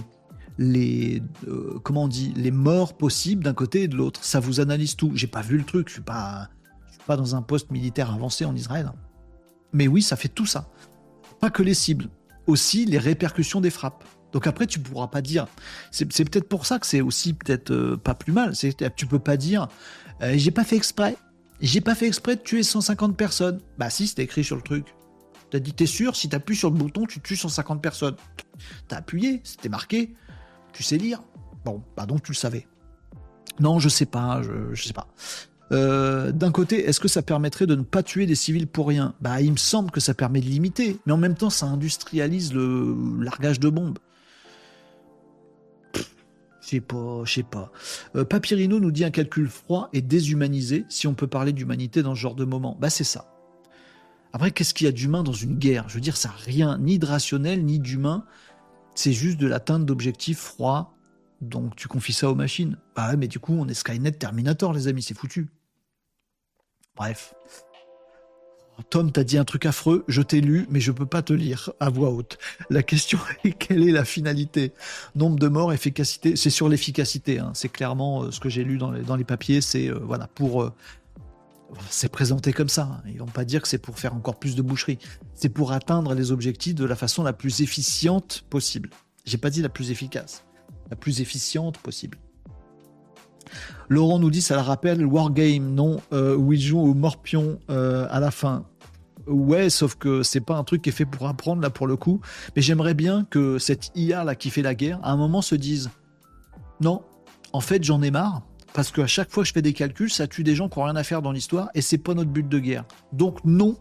les 0.58 1.22
euh, 1.48 1.80
comment 1.82 2.02
on 2.02 2.08
dit, 2.08 2.34
les 2.36 2.50
morts 2.50 2.94
possibles 2.94 3.42
d'un 3.42 3.54
côté 3.54 3.84
et 3.84 3.88
de 3.88 3.96
l'autre. 3.96 4.22
Ça 4.22 4.40
vous 4.40 4.60
analyse 4.60 4.94
tout. 4.94 5.12
J'ai 5.14 5.26
pas 5.26 5.40
vu 5.40 5.56
le 5.56 5.64
truc, 5.64 5.88
je 5.88 5.94
suis 5.94 6.02
pas, 6.02 6.50
suis 6.90 7.00
pas 7.06 7.16
dans 7.16 7.34
un 7.34 7.40
poste 7.40 7.70
militaire 7.70 8.12
avancé 8.12 8.44
en 8.44 8.54
Israël. 8.54 8.92
Mais 9.72 9.88
oui, 9.88 10.02
ça 10.02 10.16
fait 10.16 10.28
tout 10.28 10.44
ça. 10.44 10.68
Pas 11.40 11.48
que 11.48 11.62
les 11.62 11.72
cibles, 11.72 12.10
aussi 12.46 12.84
les 12.84 12.98
répercussions 12.98 13.62
des 13.62 13.70
frappes. 13.70 14.04
Donc 14.32 14.46
après, 14.46 14.66
tu 14.66 14.80
pourras 14.80 15.06
pas 15.06 15.22
dire. 15.22 15.46
C'est 15.90 16.04
peut-être 16.04 16.50
pour 16.50 16.66
ça 16.66 16.78
que 16.78 16.86
c'est 16.86 17.00
aussi 17.00 17.32
peut-être 17.32 17.70
euh, 17.70 17.96
pas 17.96 18.12
plus 18.14 18.34
mal. 18.34 18.52
Tu 18.96 19.06
peux 19.06 19.18
pas 19.18 19.38
dire. 19.38 19.68
Euh, 20.20 20.34
j'ai 20.36 20.50
pas 20.50 20.64
fait 20.64 20.76
exprès. 20.76 21.16
J'ai 21.62 21.80
pas 21.80 21.94
fait 21.94 22.08
exprès 22.08 22.34
de 22.34 22.40
tuer 22.40 22.64
150 22.64 23.16
personnes. 23.16 23.60
Bah 23.78 23.88
si, 23.88 24.08
c'était 24.08 24.24
écrit 24.24 24.42
sur 24.42 24.56
le 24.56 24.62
truc. 24.62 24.94
T'as 25.50 25.60
dit, 25.60 25.72
t'es 25.72 25.86
sûr, 25.86 26.16
si 26.16 26.28
t'appuies 26.28 26.56
sur 26.56 26.70
le 26.70 26.76
bouton, 26.76 27.06
tu 27.06 27.20
tues 27.20 27.36
150 27.36 27.80
personnes. 27.80 28.16
T'as 28.88 28.96
appuyé, 28.96 29.40
c'était 29.44 29.68
marqué. 29.68 30.12
Tu 30.72 30.82
sais 30.82 30.98
lire. 30.98 31.22
Bon, 31.64 31.80
bah 31.96 32.04
donc 32.04 32.24
tu 32.24 32.32
le 32.32 32.36
savais. 32.36 32.66
Non, 33.60 33.78
je 33.78 33.88
sais 33.88 34.06
pas, 34.06 34.42
je, 34.42 34.82
sais 34.82 34.92
pas. 34.92 35.06
Euh, 35.70 36.32
d'un 36.32 36.50
côté, 36.50 36.84
est-ce 36.88 36.98
que 36.98 37.06
ça 37.06 37.22
permettrait 37.22 37.66
de 37.66 37.76
ne 37.76 37.82
pas 37.82 38.02
tuer 38.02 38.26
des 38.26 38.34
civils 38.34 38.66
pour 38.66 38.88
rien? 38.88 39.14
Bah, 39.20 39.40
il 39.40 39.52
me 39.52 39.56
semble 39.56 39.92
que 39.92 40.00
ça 40.00 40.14
permet 40.14 40.40
de 40.40 40.46
limiter, 40.46 40.98
mais 41.06 41.12
en 41.12 41.16
même 41.18 41.36
temps, 41.36 41.50
ça 41.50 41.66
industrialise 41.66 42.52
le 42.52 42.96
largage 43.20 43.60
de 43.60 43.68
bombes. 43.68 43.98
Je 46.62 46.68
sais 46.68 46.80
pas, 46.80 47.22
je 47.24 47.32
sais 47.32 47.42
pas. 47.42 47.72
Euh, 48.14 48.24
Papyrino 48.24 48.78
nous 48.78 48.92
dit 48.92 49.04
un 49.04 49.10
calcul 49.10 49.48
froid 49.48 49.88
et 49.92 50.00
déshumanisé, 50.00 50.84
si 50.88 51.06
on 51.06 51.14
peut 51.14 51.26
parler 51.26 51.52
d'humanité 51.52 52.02
dans 52.02 52.14
ce 52.14 52.20
genre 52.20 52.36
de 52.36 52.44
moment. 52.44 52.76
Bah, 52.80 52.88
c'est 52.88 53.04
ça. 53.04 53.34
Après, 54.32 54.50
qu'est-ce 54.50 54.72
qu'il 54.72 54.86
y 54.86 54.88
a 54.88 54.92
d'humain 54.92 55.22
dans 55.22 55.32
une 55.32 55.58
guerre? 55.58 55.88
Je 55.88 55.94
veux 55.94 56.00
dire, 56.00 56.16
ça 56.16 56.28
n'a 56.28 56.34
rien 56.36 56.78
ni 56.78 56.98
de 56.98 57.04
rationnel, 57.04 57.64
ni 57.64 57.80
d'humain. 57.80 58.24
C'est 58.94 59.12
juste 59.12 59.38
de 59.38 59.46
l'atteinte 59.46 59.84
d'objectifs 59.84 60.38
froids. 60.38 60.94
Donc 61.40 61.74
tu 61.74 61.88
confies 61.88 62.12
ça 62.12 62.30
aux 62.30 62.34
machines. 62.36 62.78
Bah 62.94 63.10
ouais, 63.10 63.16
mais 63.16 63.26
du 63.26 63.40
coup, 63.40 63.52
on 63.52 63.66
est 63.66 63.74
Skynet 63.74 64.12
Terminator, 64.12 64.72
les 64.72 64.86
amis, 64.86 65.02
c'est 65.02 65.14
foutu. 65.14 65.48
Bref. 66.94 67.34
Tom, 68.90 69.12
t'as 69.12 69.24
dit 69.24 69.38
un 69.38 69.44
truc 69.44 69.66
affreux, 69.66 70.04
je 70.08 70.22
t'ai 70.22 70.40
lu, 70.40 70.66
mais 70.70 70.80
je 70.80 70.92
peux 70.92 71.06
pas 71.06 71.22
te 71.22 71.32
lire 71.32 71.70
à 71.80 71.90
voix 71.90 72.10
haute. 72.10 72.38
La 72.70 72.82
question 72.82 73.18
est 73.44 73.52
quelle 73.52 73.86
est 73.86 73.92
la 73.92 74.04
finalité? 74.04 74.72
Nombre 75.14 75.38
de 75.38 75.48
morts, 75.48 75.72
efficacité, 75.72 76.36
c'est 76.36 76.50
sur 76.50 76.68
l'efficacité. 76.68 77.38
Hein. 77.38 77.52
C'est 77.54 77.68
clairement 77.68 78.22
euh, 78.24 78.30
ce 78.30 78.40
que 78.40 78.48
j'ai 78.48 78.64
lu 78.64 78.78
dans 78.78 78.90
les, 78.90 79.02
dans 79.02 79.16
les 79.16 79.24
papiers. 79.24 79.60
C'est 79.60 79.88
euh, 79.88 79.98
voilà 80.02 80.26
pour, 80.26 80.62
euh, 80.62 80.72
c'est 81.90 82.10
présenté 82.10 82.52
comme 82.52 82.68
ça. 82.68 82.82
Hein. 82.82 83.02
Ils 83.06 83.18
vont 83.18 83.26
pas 83.26 83.44
dire 83.44 83.62
que 83.62 83.68
c'est 83.68 83.78
pour 83.78 83.98
faire 83.98 84.14
encore 84.14 84.38
plus 84.38 84.56
de 84.56 84.62
boucherie. 84.62 84.98
C'est 85.34 85.48
pour 85.48 85.72
atteindre 85.72 86.14
les 86.14 86.32
objectifs 86.32 86.74
de 86.74 86.84
la 86.84 86.96
façon 86.96 87.22
la 87.22 87.32
plus 87.32 87.62
efficiente 87.62 88.44
possible. 88.50 88.90
J'ai 89.24 89.38
pas 89.38 89.50
dit 89.50 89.62
la 89.62 89.68
plus 89.68 89.90
efficace, 89.90 90.44
la 90.90 90.96
plus 90.96 91.20
efficiente 91.20 91.78
possible. 91.78 92.18
Laurent 93.88 94.18
nous 94.18 94.30
dit 94.30 94.40
ça 94.40 94.56
la 94.56 94.62
rappelle 94.62 95.04
Wargame, 95.04 95.74
non, 95.74 96.00
où 96.10 96.52
il 96.52 96.60
joue 96.60 96.80
au 96.80 96.94
morpion 96.94 97.58
à 97.68 98.18
la 98.18 98.30
fin. 98.30 98.64
Ouais, 99.26 99.70
sauf 99.70 99.94
que 99.94 100.22
c'est 100.22 100.40
pas 100.40 100.56
un 100.56 100.64
truc 100.64 100.82
qui 100.82 100.88
est 100.88 100.92
fait 100.92 101.06
pour 101.06 101.28
apprendre 101.28 101.62
là 101.62 101.70
pour 101.70 101.86
le 101.86 101.96
coup. 101.96 102.20
Mais 102.56 102.62
j'aimerais 102.62 102.94
bien 102.94 103.24
que 103.24 103.58
cette 103.58 103.90
IA 103.94 104.24
là 104.24 104.34
qui 104.34 104.50
fait 104.50 104.62
la 104.62 104.74
guerre, 104.74 104.98
à 105.02 105.12
un 105.12 105.16
moment 105.16 105.42
se 105.42 105.54
dise 105.54 105.90
non, 106.80 107.02
en 107.52 107.60
fait 107.60 107.84
j'en 107.84 108.02
ai 108.02 108.10
marre 108.10 108.42
parce 108.72 108.90
qu'à 108.90 109.06
chaque 109.06 109.30
fois 109.30 109.42
que 109.42 109.48
je 109.48 109.52
fais 109.52 109.62
des 109.62 109.74
calculs, 109.74 110.10
ça 110.10 110.26
tue 110.26 110.42
des 110.42 110.54
gens 110.54 110.68
qui 110.68 110.78
n'ont 110.78 110.86
rien 110.86 110.96
à 110.96 111.04
faire 111.04 111.22
dans 111.22 111.32
l'histoire 111.32 111.68
et 111.74 111.82
c'est 111.82 111.98
pas 111.98 112.14
notre 112.14 112.30
but 112.30 112.48
de 112.48 112.58
guerre. 112.58 112.84
Donc 113.12 113.44
non, 113.44 113.76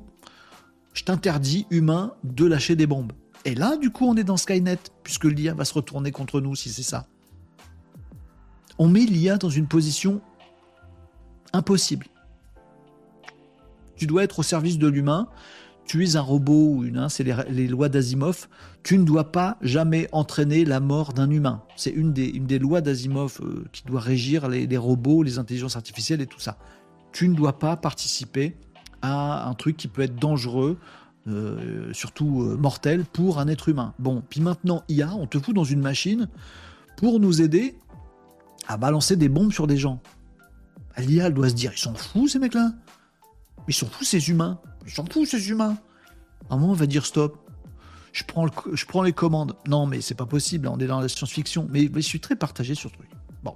je 0.94 1.04
t'interdis 1.04 1.66
humain 1.70 2.14
de 2.24 2.46
lâcher 2.46 2.76
des 2.76 2.88
bombes. 2.88 3.14
Et 3.46 3.56
là, 3.56 3.78
du 3.78 3.90
coup, 3.90 4.06
on 4.06 4.16
est 4.16 4.24
dans 4.24 4.38
Skynet 4.38 4.78
puisque 5.04 5.26
l'IA 5.26 5.54
va 5.54 5.66
se 5.66 5.74
retourner 5.74 6.12
contre 6.12 6.42
nous 6.42 6.56
si 6.56 6.70
c'est 6.70 6.84
ça 6.84 7.08
on 8.82 8.88
met 8.88 9.02
l'IA 9.02 9.38
dans 9.38 9.52
une 9.52 9.68
position 9.68 10.22
impossible. 11.54 12.08
Tu 14.02 14.08
dois 14.08 14.24
être 14.24 14.40
au 14.40 14.44
service 14.44 14.80
de 14.80 14.88
l'humain. 14.88 15.28
Tu 15.86 16.04
es 16.04 16.16
un 16.16 16.22
robot 16.22 16.74
ou 16.74 16.84
une, 16.86 17.08
c'est 17.08 17.24
les, 17.24 17.68
lois 17.68 17.88
d'Asimov. 17.88 18.48
Tu 18.82 18.98
ne 18.98 19.04
dois 19.04 19.32
pas 19.32 19.60
jamais 19.62 20.10
entraîner 20.12 20.66
la 20.66 20.80
mort 20.80 21.14
d'un 21.14 21.30
humain. 21.30 21.62
C'est 21.76 21.92
une 21.92 22.12
des, 22.12 22.58
lois 22.58 22.82
d'Asimov 22.82 23.42
euh, 23.44 23.64
qui 23.72 23.84
doit 23.84 24.00
régir 24.00 24.50
les, 24.50 24.78
robots, 24.78 25.22
les 25.22 25.38
intelligences 25.38 25.76
artificielles 25.76 26.20
et 26.20 26.26
tout 26.26 26.40
ça. 26.40 26.58
Tu 27.12 27.30
ne 27.30 27.36
dois 27.36 27.60
pas 27.60 27.78
participer 27.78 28.58
à 29.04 29.48
un 29.48 29.54
truc 29.54 29.78
qui 29.78 29.88
peut 29.88 30.02
être 30.02 30.16
dangereux, 30.16 30.80
euh, 31.28 31.94
surtout 31.94 32.42
euh, 32.42 32.58
mortel, 32.58 33.06
pour 33.06 33.38
un 33.38 33.48
être 33.48 33.70
humain. 33.70 33.94
Bon, 34.00 34.24
puis 34.28 34.42
maintenant, 34.42 34.82
IA, 34.90 35.14
on 35.14 35.28
te 35.28 35.38
fout 35.38 35.54
dans 35.54 35.64
une 35.64 35.82
machine 35.82 36.28
pour 36.98 37.20
nous 37.20 37.44
aider 37.44 37.78
à 38.68 38.78
balancer 38.78 39.16
des 39.16 39.30
bombes 39.30 39.54
sur 39.54 39.68
des 39.68 39.78
gens. 39.78 40.02
L'IA, 40.98 41.30
doit 41.30 41.50
se 41.50 41.54
dire, 41.54 41.72
ils 41.72 41.80
sont 41.80 41.94
fous 41.94 42.28
ces 42.28 42.40
mecs-là. 42.40 42.72
Ils 43.68 43.74
sont 43.74 43.88
fous 43.88 44.04
ces 44.04 44.30
humains. 44.30 44.60
Ils 44.86 44.92
sont 44.92 45.06
fous 45.06 45.26
ces 45.26 45.50
humains. 45.50 45.78
À 46.50 46.56
un 46.56 46.58
moment, 46.58 46.74
on 46.74 46.76
va 46.76 46.88
dire 46.88 47.06
stop. 47.06 47.38
Je 48.14 48.24
prends, 48.26 49.04
les 49.04 49.14
commandes. 49.14 49.56
Non, 49.68 49.86
mais 49.86 50.02
c'est 50.02 50.16
pas 50.16 50.26
possible. 50.26 50.68
On 50.68 50.78
est 50.80 50.88
dans 50.88 51.00
la 51.00 51.08
science-fiction. 51.08 51.68
Mais, 51.70 51.90
je 51.94 52.00
suis 52.02 52.20
très 52.20 52.36
partagé 52.36 52.76
sur 52.76 52.90
ce 52.90 52.96
truc. 52.96 53.10
Bon. 53.44 53.56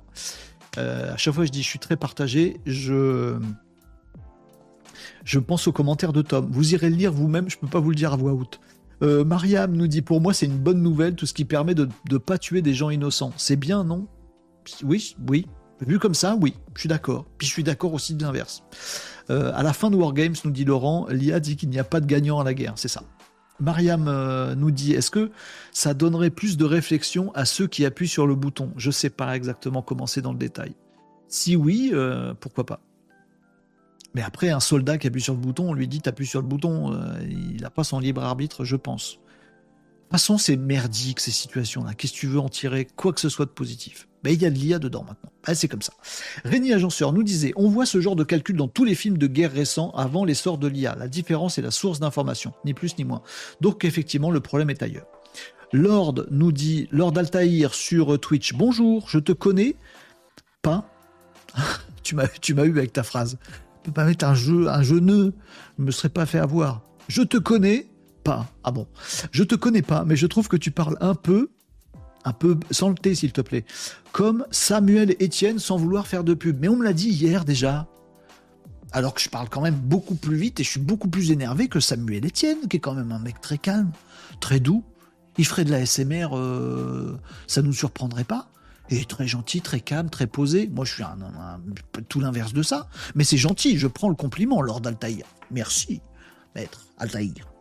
Euh, 0.78 1.14
à 1.14 1.18
chaque 1.18 1.34
fois, 1.34 1.46
je 1.46 1.52
dis 1.52 1.62
je 1.62 1.68
suis 1.68 1.80
très 1.80 1.98
partagé. 1.98 2.60
Je. 2.66 3.38
Je 5.24 5.40
pense 5.40 5.68
aux 5.68 5.72
commentaires 5.72 6.14
de 6.14 6.22
Tom. 6.22 6.48
Vous 6.52 6.74
irez 6.74 6.90
le 6.90 6.96
lire 6.96 7.12
vous-même, 7.12 7.50
je 7.50 7.58
peux 7.58 7.68
pas 7.68 7.80
vous 7.80 7.90
le 7.90 7.96
dire 7.96 8.14
à 8.14 8.16
voix 8.16 8.34
haute. 8.34 8.60
Euh, 9.02 9.26
Mariam 9.26 9.76
nous 9.76 9.88
dit 9.88 10.02
pour 10.02 10.22
moi 10.22 10.34
c'est 10.34 10.46
une 10.46 10.58
bonne 10.58 10.82
nouvelle, 10.82 11.16
tout 11.16 11.26
ce 11.26 11.34
qui 11.34 11.46
permet 11.46 11.76
de 11.76 11.90
ne 12.10 12.18
pas 12.18 12.38
tuer 12.38 12.62
des 12.62 12.74
gens 12.74 12.92
innocents. 12.92 13.34
C'est 13.36 13.56
bien, 13.56 13.84
non? 13.84 14.08
Oui, 14.84 15.16
oui. 15.28 15.48
Vu 15.82 16.00
comme 16.00 16.14
ça, 16.14 16.38
oui, 16.40 16.56
je 16.74 16.82
suis 16.82 16.90
d'accord. 16.90 17.26
Puis 17.38 17.48
je 17.48 17.52
suis 17.52 17.64
d'accord 17.64 17.94
aussi 17.94 18.14
de 18.16 18.24
l'inverse. 18.24 18.64
Euh, 19.30 19.52
à 19.54 19.64
la 19.64 19.74
fin 19.74 19.90
de 19.90 19.96
Wargames, 19.96 20.36
nous 20.46 20.52
dit 20.52 20.66
Laurent, 20.66 21.08
l'IA 21.10 21.40
dit 21.40 21.58
qu'il 21.58 21.70
n'y 21.70 21.80
a 21.80 21.84
pas 21.84 22.00
de 22.00 22.06
gagnant 22.06 22.40
à 22.40 22.44
la 22.44 22.54
guerre, 22.54 22.74
c'est 22.76 22.88
ça. 22.88 23.04
Mariam 23.60 24.08
euh, 24.08 24.54
nous 24.56 24.72
dit, 24.72 24.94
est-ce 24.94 25.10
que 25.10 25.32
ça 25.72 25.94
donnerait 25.94 26.30
plus 26.30 26.58
de 26.58 26.66
réflexion 26.66 27.32
à 27.36 27.46
ceux 27.46 27.68
qui 27.68 27.86
appuient 27.86 28.08
sur 28.08 28.28
le 28.28 28.36
bouton? 28.36 28.72
Je 28.78 28.90
ne 28.90 28.94
sais 28.94 29.10
pas 29.10 29.36
exactement 29.36 29.82
comment 29.82 30.08
c'est 30.08 30.22
dans 30.22 30.34
le 30.34 30.38
détail. 30.38 30.76
Si 31.28 31.56
oui, 31.56 31.92
euh, 31.94 32.34
pourquoi 32.40 32.66
pas? 32.66 32.82
Mais 34.14 34.22
après, 34.22 34.50
un 34.50 34.60
soldat 34.60 34.98
qui 34.98 35.08
appuie 35.08 35.22
sur 35.22 35.34
le 35.34 35.40
bouton, 35.40 35.70
on 35.70 35.74
lui 35.74 35.88
dit 35.88 36.02
t'appuies 36.02 36.26
sur 36.26 36.42
le 36.42 36.48
bouton, 36.48 36.98
il 37.30 37.62
n'a 37.62 37.70
pas 37.70 37.84
son 37.84 38.00
libre 38.00 38.24
arbitre, 38.24 38.64
je 38.64 38.78
pense. 38.78 39.16
De 39.16 39.18
toute 39.18 40.12
façon, 40.12 40.38
c'est 40.38 40.56
merdique 40.56 41.20
ces 41.20 41.32
situations-là. 41.32 41.94
Qu'est-ce 41.96 42.14
que 42.14 42.20
tu 42.20 42.28
veux 42.28 42.40
en 42.40 42.48
tirer? 42.48 42.86
Quoi 42.86 43.12
que 43.12 43.20
ce 43.20 43.28
soit 43.28 43.46
de 43.46 43.52
positif 43.52 44.08
mais 44.26 44.34
il 44.34 44.42
y 44.42 44.46
a 44.46 44.50
de 44.50 44.56
l'IA 44.56 44.80
dedans 44.80 45.06
maintenant. 45.08 45.32
Ah, 45.46 45.54
c'est 45.54 45.68
comme 45.68 45.84
ça. 45.84 45.94
Rémi 46.44 46.74
Agenceur 46.74 47.14
nous 47.14 47.22
disait 47.22 47.54
On 47.56 47.70
voit 47.70 47.86
ce 47.86 48.02
genre 48.02 48.16
de 48.16 48.24
calcul 48.24 48.58
dans 48.58 48.68
tous 48.68 48.84
les 48.84 48.96
films 48.96 49.20
de 49.20 49.28
guerre 49.28 49.54
récents 49.54 49.92
avant 49.92 50.26
l'essor 50.26 50.58
de 50.58 50.68
l'IA. 50.68 50.96
La 50.98 51.08
différence 51.08 51.60
est 51.60 51.62
la 51.62 51.70
source 51.70 52.00
d'information, 52.00 52.52
ni 52.66 52.74
plus 52.74 52.98
ni 52.98 53.04
moins. 53.04 53.22
Donc, 53.62 53.86
effectivement, 53.86 54.32
le 54.32 54.40
problème 54.40 54.72
est 54.72 54.82
ailleurs. 54.82 55.06
Lord 55.72 56.26
nous 56.32 56.52
dit 56.52 56.88
Lord 56.92 57.16
Altaïr 57.18 57.76
sur 57.76 58.20
Twitch 58.20 58.54
Bonjour, 58.54 59.08
je 59.08 59.20
te 59.20 59.32
connais 59.32 59.76
pas. 60.64 60.90
tu 62.04 62.16
m'as 62.16 62.66
eu 62.66 62.72
avec 62.72 62.92
ta 62.92 63.04
phrase. 63.04 63.38
Tu 63.84 63.92
peux 63.92 63.94
pas 63.94 64.06
mettre 64.06 64.26
un 64.26 64.34
jeu, 64.34 64.68
un 64.68 64.82
jeu 64.82 65.00
nœud. 65.00 65.36
Je 65.78 65.84
me 65.84 65.92
serais 65.92 66.10
pas 66.10 66.26
fait 66.26 66.40
avoir. 66.40 66.82
Je 67.08 67.22
te 67.22 67.38
connais 67.38 67.86
pas. 68.24 68.48
Ah 68.64 68.72
bon. 68.72 68.88
Je 69.32 69.44
te 69.44 69.54
connais 69.54 69.84
pas, 69.84 70.04
mais 70.04 70.16
je 70.16 70.26
trouve 70.26 70.48
que 70.48 70.58
tu 70.58 70.72
parles 70.72 70.98
un 71.00 71.14
peu 71.14 71.52
un 72.26 72.34
peu 72.34 72.60
sans 72.72 72.90
le 72.90 72.96
thé 72.96 73.16
s'il 73.16 73.32
te 73.32 73.42
plaît, 73.42 73.64
comme 74.12 74.46
Samuel 74.52 75.12
Etienne 75.22 75.60
sans 75.60 75.78
vouloir 75.78 76.08
faire 76.08 76.24
de 76.24 76.34
pub. 76.34 76.58
Mais 76.60 76.68
on 76.68 76.76
me 76.76 76.84
l'a 76.84 76.94
dit 76.94 77.10
hier 77.10 77.46
déjà. 77.46 77.88
Alors 78.92 79.14
que 79.14 79.22
je 79.22 79.30
parle 79.30 79.50
quand 79.50 79.62
même 79.62 79.76
beaucoup 79.76 80.16
plus 80.16 80.38
vite 80.38 80.60
et 80.60 80.64
je 80.64 80.70
suis 80.70 80.80
beaucoup 80.80 81.10
plus 81.10 81.32
énervé 81.32 81.68
que 81.68 81.80
Samuel 81.80 82.26
Etienne, 82.26 82.68
qui 82.70 82.78
est 82.78 82.80
quand 82.80 82.94
même 82.94 83.12
un 83.12 83.20
mec 83.20 83.42
très 83.42 83.58
calme, 83.58 83.92
très 84.40 84.60
doux. 84.60 84.84
Il 85.38 85.46
ferait 85.46 85.66
de 85.66 85.72
la 85.72 85.86
SMR, 85.86 86.30
euh, 86.34 87.20
ça 87.46 87.62
nous 87.62 87.74
surprendrait 87.74 88.24
pas. 88.24 88.50
Et 88.90 89.04
très 89.04 89.28
gentil, 89.28 89.62
très 89.62 89.82
calme, 89.82 90.10
très 90.10 90.28
posé. 90.28 90.70
Moi, 90.70 90.86
je 90.86 90.94
suis 90.94 91.04
un, 91.04 91.18
tout 92.08 92.20
l'inverse 92.20 92.54
de 92.54 92.64
ça. 92.64 92.88
Mais 93.16 93.24
c'est 93.24 93.38
gentil, 93.38 93.78
je 93.78 93.88
prends 93.88 94.10
le 94.10 94.16
compliment, 94.16 94.62
Lord 94.62 94.84
Altaïr. 94.86 95.26
Merci, 95.52 96.02
maître 96.56 96.86
Altaïr. 96.98 97.55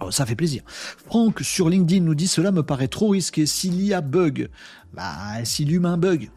Oh, 0.00 0.10
ça 0.10 0.26
fait 0.26 0.34
plaisir. 0.34 0.62
Franck 0.66 1.40
sur 1.40 1.68
LinkedIn 1.68 2.04
nous 2.04 2.14
dit 2.14 2.28
cela 2.28 2.50
me 2.50 2.62
paraît 2.62 2.88
trop 2.88 3.10
risqué. 3.10 3.46
S'il 3.46 3.80
y 3.80 3.94
a 3.94 4.00
bug, 4.00 4.50
bah 4.92 5.44
si 5.44 5.64
l'humain 5.64 5.96
bug. 5.96 6.30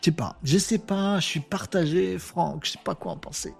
Je 0.00 0.10
sais 0.10 0.16
pas, 0.16 0.36
je 0.42 0.58
sais 0.58 0.78
pas, 0.78 1.18
je 1.18 1.24
suis 1.24 1.40
partagé, 1.40 2.18
Franck, 2.18 2.66
je 2.66 2.72
sais 2.72 2.78
pas 2.84 2.94
quoi 2.94 3.12
en 3.12 3.16
penser. 3.16 3.54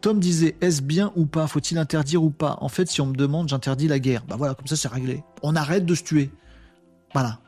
Tom 0.00 0.18
disait 0.18 0.56
est-ce 0.62 0.80
bien 0.80 1.12
ou 1.16 1.26
pas? 1.26 1.46
Faut-il 1.46 1.76
interdire 1.76 2.22
ou 2.22 2.30
pas? 2.30 2.56
En 2.62 2.70
fait, 2.70 2.88
si 2.88 3.02
on 3.02 3.06
me 3.06 3.14
demande, 3.14 3.50
j'interdis 3.50 3.88
la 3.88 3.98
guerre. 3.98 4.24
Bah 4.26 4.36
voilà, 4.38 4.54
comme 4.54 4.66
ça 4.66 4.76
c'est 4.76 4.88
réglé. 4.88 5.22
On 5.42 5.54
arrête 5.54 5.84
de 5.84 5.94
se 5.94 6.02
tuer. 6.02 6.30
Voilà. 7.12 7.40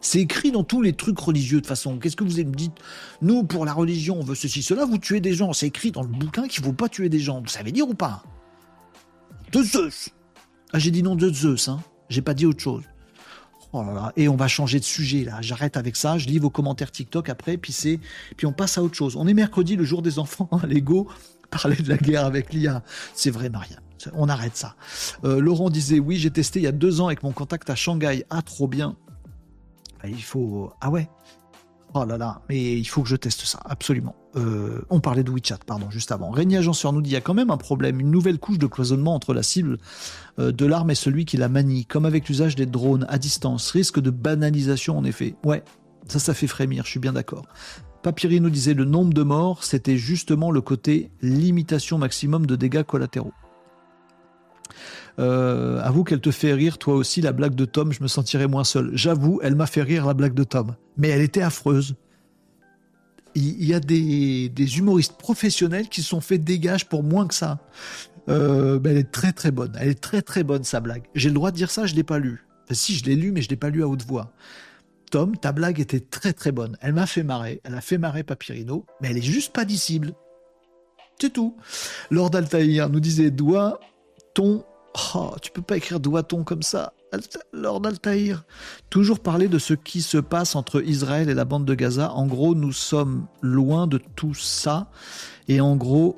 C'est 0.00 0.20
écrit 0.20 0.52
dans 0.52 0.62
tous 0.62 0.80
les 0.80 0.92
trucs 0.92 1.18
religieux 1.18 1.60
de 1.60 1.66
façon. 1.66 1.98
Qu'est-ce 1.98 2.16
que 2.16 2.24
vous 2.24 2.36
me 2.36 2.54
dites? 2.54 2.76
Nous, 3.20 3.42
pour 3.42 3.64
la 3.64 3.72
religion, 3.72 4.18
on 4.20 4.24
veut 4.24 4.36
ceci, 4.36 4.62
cela, 4.62 4.84
vous 4.84 4.98
tuez 4.98 5.20
des 5.20 5.32
gens. 5.32 5.52
C'est 5.52 5.66
écrit 5.66 5.90
dans 5.90 6.02
le 6.02 6.08
bouquin 6.08 6.46
qu'il 6.46 6.62
ne 6.62 6.66
faut 6.66 6.72
pas 6.72 6.88
tuer 6.88 7.08
des 7.08 7.18
gens. 7.18 7.40
Vous 7.40 7.48
savez 7.48 7.72
dire 7.72 7.88
ou 7.88 7.94
pas? 7.94 8.22
De 9.52 9.62
Zeus 9.62 10.10
Ah, 10.72 10.78
j'ai 10.78 10.90
dit 10.90 11.02
non 11.02 11.16
de 11.16 11.32
Zeus, 11.32 11.68
hein. 11.68 11.80
J'ai 12.10 12.22
pas 12.22 12.34
dit 12.34 12.46
autre 12.46 12.62
chose. 12.62 12.84
Oh. 13.72 13.84
Et 14.16 14.28
on 14.28 14.36
va 14.36 14.48
changer 14.48 14.78
de 14.78 14.84
sujet 14.84 15.24
là. 15.24 15.38
J'arrête 15.40 15.76
avec 15.76 15.96
ça. 15.96 16.16
Je 16.16 16.26
lis 16.26 16.38
vos 16.38 16.50
commentaires 16.50 16.90
TikTok 16.90 17.28
après, 17.28 17.56
puis 17.56 17.72
c'est, 17.72 18.00
puis 18.36 18.46
on 18.46 18.52
passe 18.52 18.78
à 18.78 18.82
autre 18.82 18.94
chose. 18.94 19.16
On 19.16 19.26
est 19.26 19.34
mercredi, 19.34 19.76
le 19.76 19.84
jour 19.84 20.00
des 20.00 20.18
enfants. 20.18 20.48
Lego 20.66 21.08
parler 21.50 21.76
de 21.76 21.88
la 21.88 21.96
guerre 21.96 22.24
avec 22.26 22.52
l'IA. 22.52 22.82
C'est 23.14 23.30
vrai, 23.30 23.48
Maria. 23.48 23.76
On 24.12 24.28
arrête 24.28 24.56
ça. 24.56 24.76
Euh, 25.24 25.40
Laurent 25.40 25.70
disait 25.70 25.98
oui, 25.98 26.16
j'ai 26.16 26.30
testé 26.30 26.60
il 26.60 26.62
y 26.62 26.68
a 26.68 26.72
deux 26.72 27.00
ans 27.00 27.06
avec 27.06 27.22
mon 27.22 27.32
contact 27.32 27.68
à 27.68 27.74
Shanghai. 27.74 28.24
Ah, 28.30 28.42
trop 28.42 28.68
bien. 28.68 28.96
Il 30.04 30.22
faut. 30.22 30.72
Ah 30.80 30.90
ouais 30.90 31.08
Oh 31.94 32.04
là 32.04 32.18
là, 32.18 32.42
mais 32.50 32.78
il 32.78 32.84
faut 32.84 33.02
que 33.02 33.08
je 33.08 33.16
teste 33.16 33.44
ça, 33.44 33.60
absolument. 33.64 34.14
Euh, 34.36 34.82
on 34.90 35.00
parlait 35.00 35.24
de 35.24 35.30
WeChat, 35.30 35.60
pardon, 35.66 35.90
juste 35.90 36.12
avant. 36.12 36.30
Régnier 36.30 36.58
Agenceur 36.58 36.92
nous 36.92 37.00
dit 37.00 37.10
il 37.10 37.14
y 37.14 37.16
a 37.16 37.22
quand 37.22 37.32
même 37.32 37.50
un 37.50 37.56
problème, 37.56 37.98
une 37.98 38.10
nouvelle 38.10 38.38
couche 38.38 38.58
de 38.58 38.66
cloisonnement 38.66 39.14
entre 39.14 39.32
la 39.32 39.42
cible 39.42 39.78
euh, 40.38 40.52
de 40.52 40.66
l'arme 40.66 40.90
et 40.90 40.94
celui 40.94 41.24
qui 41.24 41.38
la 41.38 41.48
manie, 41.48 41.86
comme 41.86 42.04
avec 42.04 42.28
l'usage 42.28 42.56
des 42.56 42.66
drones 42.66 43.06
à 43.08 43.16
distance. 43.18 43.70
Risque 43.70 44.00
de 44.00 44.10
banalisation, 44.10 44.98
en 44.98 45.04
effet. 45.04 45.34
Ouais, 45.44 45.62
Ça, 46.08 46.18
ça 46.18 46.34
fait 46.34 46.46
frémir, 46.46 46.84
je 46.84 46.90
suis 46.90 47.00
bien 47.00 47.14
d'accord. 47.14 47.46
Papyrino 48.02 48.50
disait 48.50 48.74
le 48.74 48.84
nombre 48.84 49.14
de 49.14 49.22
morts, 49.22 49.64
c'était 49.64 49.96
justement 49.96 50.50
le 50.50 50.60
côté 50.60 51.10
limitation 51.22 51.96
maximum 51.96 52.44
de 52.44 52.54
dégâts 52.54 52.82
collatéraux. 52.82 53.32
Euh, 55.18 55.80
avoue 55.82 56.04
qu'elle 56.04 56.20
te 56.20 56.30
fait 56.30 56.52
rire, 56.52 56.78
toi 56.78 56.94
aussi, 56.94 57.20
la 57.20 57.32
blague 57.32 57.54
de 57.54 57.64
Tom, 57.64 57.92
je 57.92 58.02
me 58.02 58.08
sentirais 58.08 58.46
moins 58.46 58.64
seul. 58.64 58.90
J'avoue, 58.94 59.40
elle 59.42 59.56
m'a 59.56 59.66
fait 59.66 59.82
rire 59.82 60.06
la 60.06 60.14
blague 60.14 60.34
de 60.34 60.44
Tom. 60.44 60.76
Mais 60.96 61.08
elle 61.08 61.22
était 61.22 61.42
affreuse. 61.42 61.96
Il 63.34 63.64
y 63.64 63.74
a 63.74 63.80
des, 63.80 64.78
humoristes 64.78 65.16
professionnels 65.16 65.88
qui 65.88 66.02
se 66.02 66.08
sont 66.08 66.20
fait 66.20 66.38
dégage 66.38 66.88
pour 66.88 67.02
moins 67.02 67.26
que 67.26 67.34
ça. 67.34 67.58
Euh, 68.28 68.80
elle 68.84 68.96
est 68.96 69.10
très 69.10 69.32
très 69.32 69.50
bonne. 69.50 69.72
Elle 69.78 69.88
est 69.88 70.00
très 70.00 70.22
très 70.22 70.44
bonne 70.44 70.64
sa 70.64 70.80
blague. 70.80 71.04
J'ai 71.14 71.28
le 71.28 71.34
droit 71.34 71.50
de 71.50 71.56
dire 71.56 71.70
ça, 71.70 71.86
je 71.86 71.94
l'ai 71.94 72.02
pas 72.02 72.18
lu. 72.18 72.44
si, 72.70 72.96
je 72.96 73.04
l'ai 73.04 73.16
lu, 73.16 73.32
mais 73.32 73.42
je 73.42 73.48
l'ai 73.48 73.56
pas 73.56 73.70
lu 73.70 73.82
à 73.82 73.88
haute 73.88 74.04
voix. 74.04 74.32
Tom, 75.10 75.36
ta 75.36 75.52
blague 75.52 75.80
était 75.80 76.00
très 76.00 76.32
très 76.32 76.52
bonne. 76.52 76.76
Elle 76.80 76.94
m'a 76.94 77.06
fait 77.06 77.22
marrer. 77.22 77.60
Elle 77.64 77.74
a 77.74 77.80
fait 77.80 77.98
marrer 77.98 78.22
Papyrino, 78.22 78.84
mais 79.00 79.08
elle 79.10 79.18
est 79.18 79.22
juste 79.22 79.52
pas 79.52 79.64
dissible. 79.64 80.12
C'est 81.20 81.32
tout. 81.32 81.56
Lord 82.10 82.34
Altaïr 82.34 82.88
nous 82.88 83.00
disait 83.00 83.30
doigt, 83.30 83.80
ton 84.34 84.64
Oh, 85.14 85.34
tu 85.40 85.50
peux 85.50 85.62
pas 85.62 85.76
écrire 85.76 86.00
doit-on 86.00 86.44
comme 86.44 86.62
ça 86.62 86.92
Lord 87.52 87.86
Altaïr. 87.86 88.44
Toujours 88.90 89.20
parler 89.20 89.48
de 89.48 89.58
ce 89.58 89.74
qui 89.74 90.02
se 90.02 90.18
passe 90.18 90.54
entre 90.56 90.82
Israël 90.84 91.30
et 91.30 91.34
la 91.34 91.44
bande 91.44 91.64
de 91.64 91.74
Gaza. 91.74 92.12
En 92.12 92.26
gros, 92.26 92.54
nous 92.54 92.72
sommes 92.72 93.26
loin 93.40 93.86
de 93.86 93.98
tout 94.16 94.34
ça. 94.34 94.90
Et 95.48 95.60
en 95.60 95.76
gros, 95.76 96.16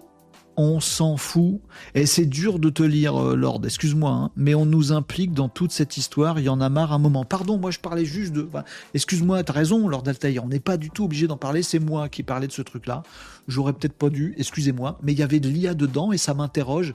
on 0.57 0.81
s'en 0.81 1.17
fout. 1.17 1.61
Et 1.95 2.07
c'est 2.07 2.27
dur 2.27 2.59
de 2.59 2.71
te 2.71 2.83
lire, 2.83 3.17
euh, 3.17 3.37
Lord, 3.37 3.61
excuse-moi, 3.65 4.11
hein, 4.11 4.31
mais 4.37 4.55
on 4.55 4.67
nous 4.67 4.93
implique 4.93 5.33
dans 5.33 5.49
toute 5.49 5.73
cette 5.73 5.97
histoire. 5.97 6.39
Il 6.39 6.45
y 6.45 6.49
en 6.49 6.61
a 6.61 6.69
marre 6.69 6.93
un 6.93 6.99
moment. 6.99 7.25
Pardon, 7.25 7.57
moi 7.57 7.71
je 7.71 7.79
parlais 7.79 8.05
juste 8.05 8.33
de. 8.33 8.49
excuse-moi, 8.93 9.43
t'as 9.43 9.53
raison, 9.53 9.89
Lord 9.89 10.05
Altaïr. 10.07 10.45
On 10.45 10.49
n'est 10.49 10.61
pas 10.61 10.77
du 10.77 10.91
tout 10.91 11.05
obligé 11.05 11.27
d'en 11.27 11.37
parler. 11.37 11.63
C'est 11.63 11.79
moi 11.79 12.09
qui 12.09 12.23
parlais 12.23 12.47
de 12.47 12.53
ce 12.53 12.63
truc-là. 12.63 13.03
J'aurais 13.49 13.73
peut-être 13.73 13.95
pas 13.95 14.11
dû, 14.11 14.35
excusez-moi. 14.37 14.99
Mais 15.03 15.13
il 15.13 15.19
y 15.19 15.23
avait 15.23 15.41
de 15.41 15.49
l'IA 15.49 15.75
dedans 15.75 16.13
et 16.13 16.19
ça 16.19 16.35
m'interroge 16.35 16.95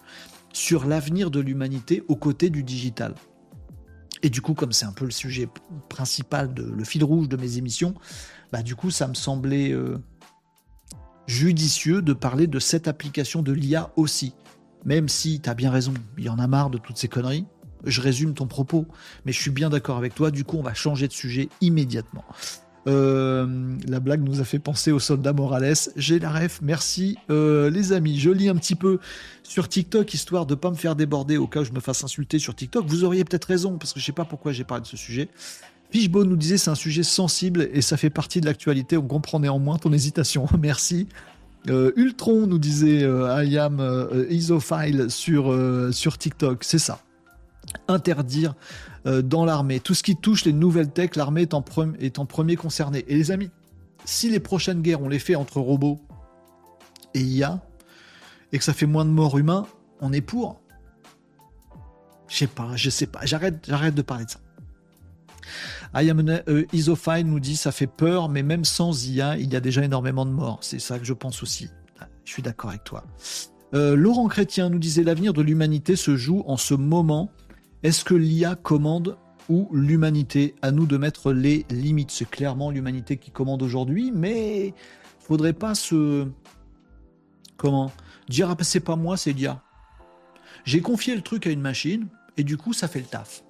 sur 0.56 0.86
l'avenir 0.86 1.32
de 1.32 1.41
l'humanité 1.41 2.03
aux 2.07 2.15
côtés 2.15 2.49
du 2.49 2.64
digital. 2.64 3.14
Et 4.23 4.30
du 4.30 4.41
coup, 4.41 4.53
comme 4.53 4.72
c'est 4.72 4.86
un 4.86 4.94
peu 4.94 5.03
le 5.03 5.11
sujet 5.11 5.49
principal, 5.90 6.53
le 6.56 6.84
fil 6.86 7.03
rouge 7.03 7.27
de 7.27 7.36
mes 7.36 7.57
émissions, 7.57 7.94
bah 8.53 8.64
du 8.64 8.73
coup, 8.73 8.90
ça 8.90 9.07
me 9.07 9.14
semblait 9.14 9.72
euh, 9.72 9.98
judicieux 11.27 12.02
de 12.02 12.14
parler 12.14 12.48
de 12.48 12.60
cette 12.60 12.88
application 12.88 13.41
de 13.41 13.52
l'IA 13.52 13.91
aussi. 13.98 14.34
Même 14.86 15.10
si 15.10 15.41
tu 15.41 15.49
as 15.49 15.56
bien 15.56 15.72
raison, 15.72 15.94
il 16.18 16.23
y 16.23 16.30
en 16.30 16.40
a 16.40 16.48
marre 16.48 16.69
de 16.69 16.77
toutes 16.77 16.98
ces 16.98 17.10
conneries. 17.10 17.45
Je 17.84 17.99
résume 17.99 18.34
ton 18.34 18.48
propos, 18.48 18.88
mais 19.26 19.34
je 19.34 19.41
suis 19.41 19.52
bien 19.52 19.69
d'accord 19.69 19.98
avec 19.98 20.15
toi. 20.15 20.32
Du 20.32 20.45
coup, 20.45 20.57
on 20.57 20.64
va 20.64 20.73
changer 20.73 21.07
de 21.10 21.14
sujet 21.14 21.49
immédiatement. 21.60 22.23
Euh, 22.88 23.78
la 23.88 23.99
blague 23.99 24.22
nous 24.24 24.41
a 24.41 24.44
fait 24.44 24.60
penser 24.60 24.91
au 24.91 24.99
soldat 24.99 25.34
Morales. 25.34 25.74
J'ai 25.95 26.20
la 26.20 26.32
ref, 26.32 26.60
merci 26.62 27.18
euh, 27.30 27.70
les 27.70 27.94
amis. 27.94 28.20
Je 28.20 28.30
lis 28.30 28.49
un 28.49 28.56
petit 28.56 28.76
peu 28.76 28.99
sur 29.44 29.68
TikTok, 29.68 30.14
histoire 30.14 30.45
de 30.45 30.56
pas 30.56 30.70
me 30.70 30.76
faire 30.76 30.95
déborder 30.95 31.38
au 31.38 31.48
cas 31.48 31.62
où 31.62 31.64
je 31.64 31.72
me 31.72 31.80
fasse 31.80 32.03
insulter 32.03 32.38
sur 32.40 32.56
TikTok. 32.56 32.86
Vous 32.86 33.03
auriez 33.03 33.24
peut-être 33.24 33.45
raison, 33.45 33.78
parce 33.78 33.94
que 33.94 33.99
je 33.99 34.06
sais 34.06 34.12
pas 34.12 34.26
pourquoi 34.26 34.52
j'ai 34.52 34.64
parlé 34.64 34.82
de 34.82 34.88
ce 34.88 34.98
sujet. 34.98 35.30
Fishbone 35.90 36.30
nous 36.30 36.36
disait 36.36 36.57
c'est 36.57 36.72
un 36.72 36.76
sujet 36.76 37.03
sensible 37.03 37.70
et 37.72 37.82
ça 37.82 37.98
fait 37.98 38.10
partie 38.10 38.41
de 38.41 38.45
l'actualité. 38.45 38.98
On 38.98 39.07
comprend 39.07 39.40
néanmoins 39.40 39.78
ton 39.78 39.91
hésitation. 39.94 40.48
Merci. 40.60 41.07
Euh, 41.70 41.91
Ultron 41.95 42.45
nous 42.45 42.60
disait 42.60 43.02
I 43.02 43.57
am 43.57 44.07
isophile 44.30 45.10
sur, 45.10 45.56
sur 45.91 46.18
TikTok. 46.18 46.64
C'est 46.64 46.80
ça. 46.80 46.99
Interdire 47.88 48.53
euh, 48.53 48.94
dans 49.06 49.45
l'armée. 49.45 49.80
Tout 49.80 49.94
ce 49.94 50.03
qui 50.03 50.15
touche 50.15 50.45
les 50.45 50.53
nouvelles 50.53 50.91
techs, 50.91 51.15
l'armée 51.15 51.41
est, 51.41 51.53
en 51.53 52.26
premier 52.26 52.56
concerné. 52.56 53.06
Et 53.07 53.15
les 53.15 53.32
amis, 53.32 53.49
si 54.06 54.30
les 54.30 54.40
prochaines 54.40 54.82
guerres, 54.82 55.02
on 55.02 55.10
les 55.10 55.19
fait 55.19 55.36
entre 55.36 55.60
robots 55.60 55.99
et 57.14 57.22
IA, 57.22 57.61
et 58.52 58.57
que 58.57 58.64
ça 58.64 58.73
fait 58.73 58.86
moins 58.86 59.06
de 59.06 59.10
morts 59.10 59.38
humains, 59.38 59.65
on 60.02 60.14
est 60.14 60.22
pour. 60.22 60.61
Je 62.27 62.38
sais 62.38 62.48
pas, 62.48 62.76
je 62.76 62.90
sais 62.90 63.07
pas. 63.07 63.19
J'arrête, 63.26 63.68
de 63.68 64.02
parler 64.02 64.26
de 64.26 64.32
ça. 64.32 64.40
I 65.94 66.10
am 66.10 66.19
uh, 66.19 67.23
nous 67.23 67.40
dit 67.40 67.56
ça 67.56 67.72
fait 67.72 67.88
peur, 67.88 68.27
mais 68.27 68.44
même 68.44 68.65
sans 68.65 69.07
IA, 69.07 69.38
il 69.38 69.52
y 69.52 69.56
a 69.56 69.60
déjà 69.60 69.84
énormément 69.84 70.26
de 70.26 70.32
morts. 70.32 70.60
C'est 70.61 70.80
ça 70.80 70.99
que 70.99 71.06
je 71.06 71.14
pense 71.14 71.44
aussi. 71.44 71.69
Je 72.26 72.32
suis 72.32 72.41
d'accord 72.41 72.72
avec 72.72 72.84
toi. 72.84 73.03
Euh, 73.73 73.95
Laurent 73.95 74.27
Chrétien 74.27 74.69
nous 74.69 74.80
disait 74.80 75.03
l'avenir 75.03 75.34
de 75.34 75.41
l'humanité 75.41 75.95
se 75.95 76.15
joue 76.15 76.44
en 76.48 76.57
ce 76.57 76.73
moment 76.73 77.32
est-ce 77.86 78.03
que 78.03 78.16
l'IA 78.16 78.56
commande 78.56 79.16
ou 79.48 79.70
l'humanité? 79.72 80.56
À 80.64 80.72
nous 80.72 80.88
de 80.88 80.98
mettre 80.98 81.32
les 81.32 81.68
limites. 81.70 82.10
C'est 82.10 82.28
clairement 82.28 82.72
l'humanité 82.72 83.18
qui 83.18 83.30
commande 83.30 83.62
aujourd'hui, 83.62 84.12
mais 84.12 84.74
faudrait 85.20 85.53
pas 85.53 85.76
se. 85.76 86.28
Comment? 87.57 87.91
Dire, 88.28 88.49
ah, 88.49 88.64
c'est 88.64 88.80
pas 88.80 88.95
moi, 88.95 89.18
c'est 89.18 89.34
l'IA. 89.34 89.62
J'ai 90.64 90.82
confié 90.82 91.16
le 91.16 91.22
truc 91.22 91.45
à 91.45 91.52
une 91.52 91.62
machine, 91.62 92.07
et 92.38 92.44
du 92.44 92.57
coup, 92.57 92.74
ça 92.74 92.88
fait 92.88 92.98
le 92.98 93.06
taf. 93.06 93.44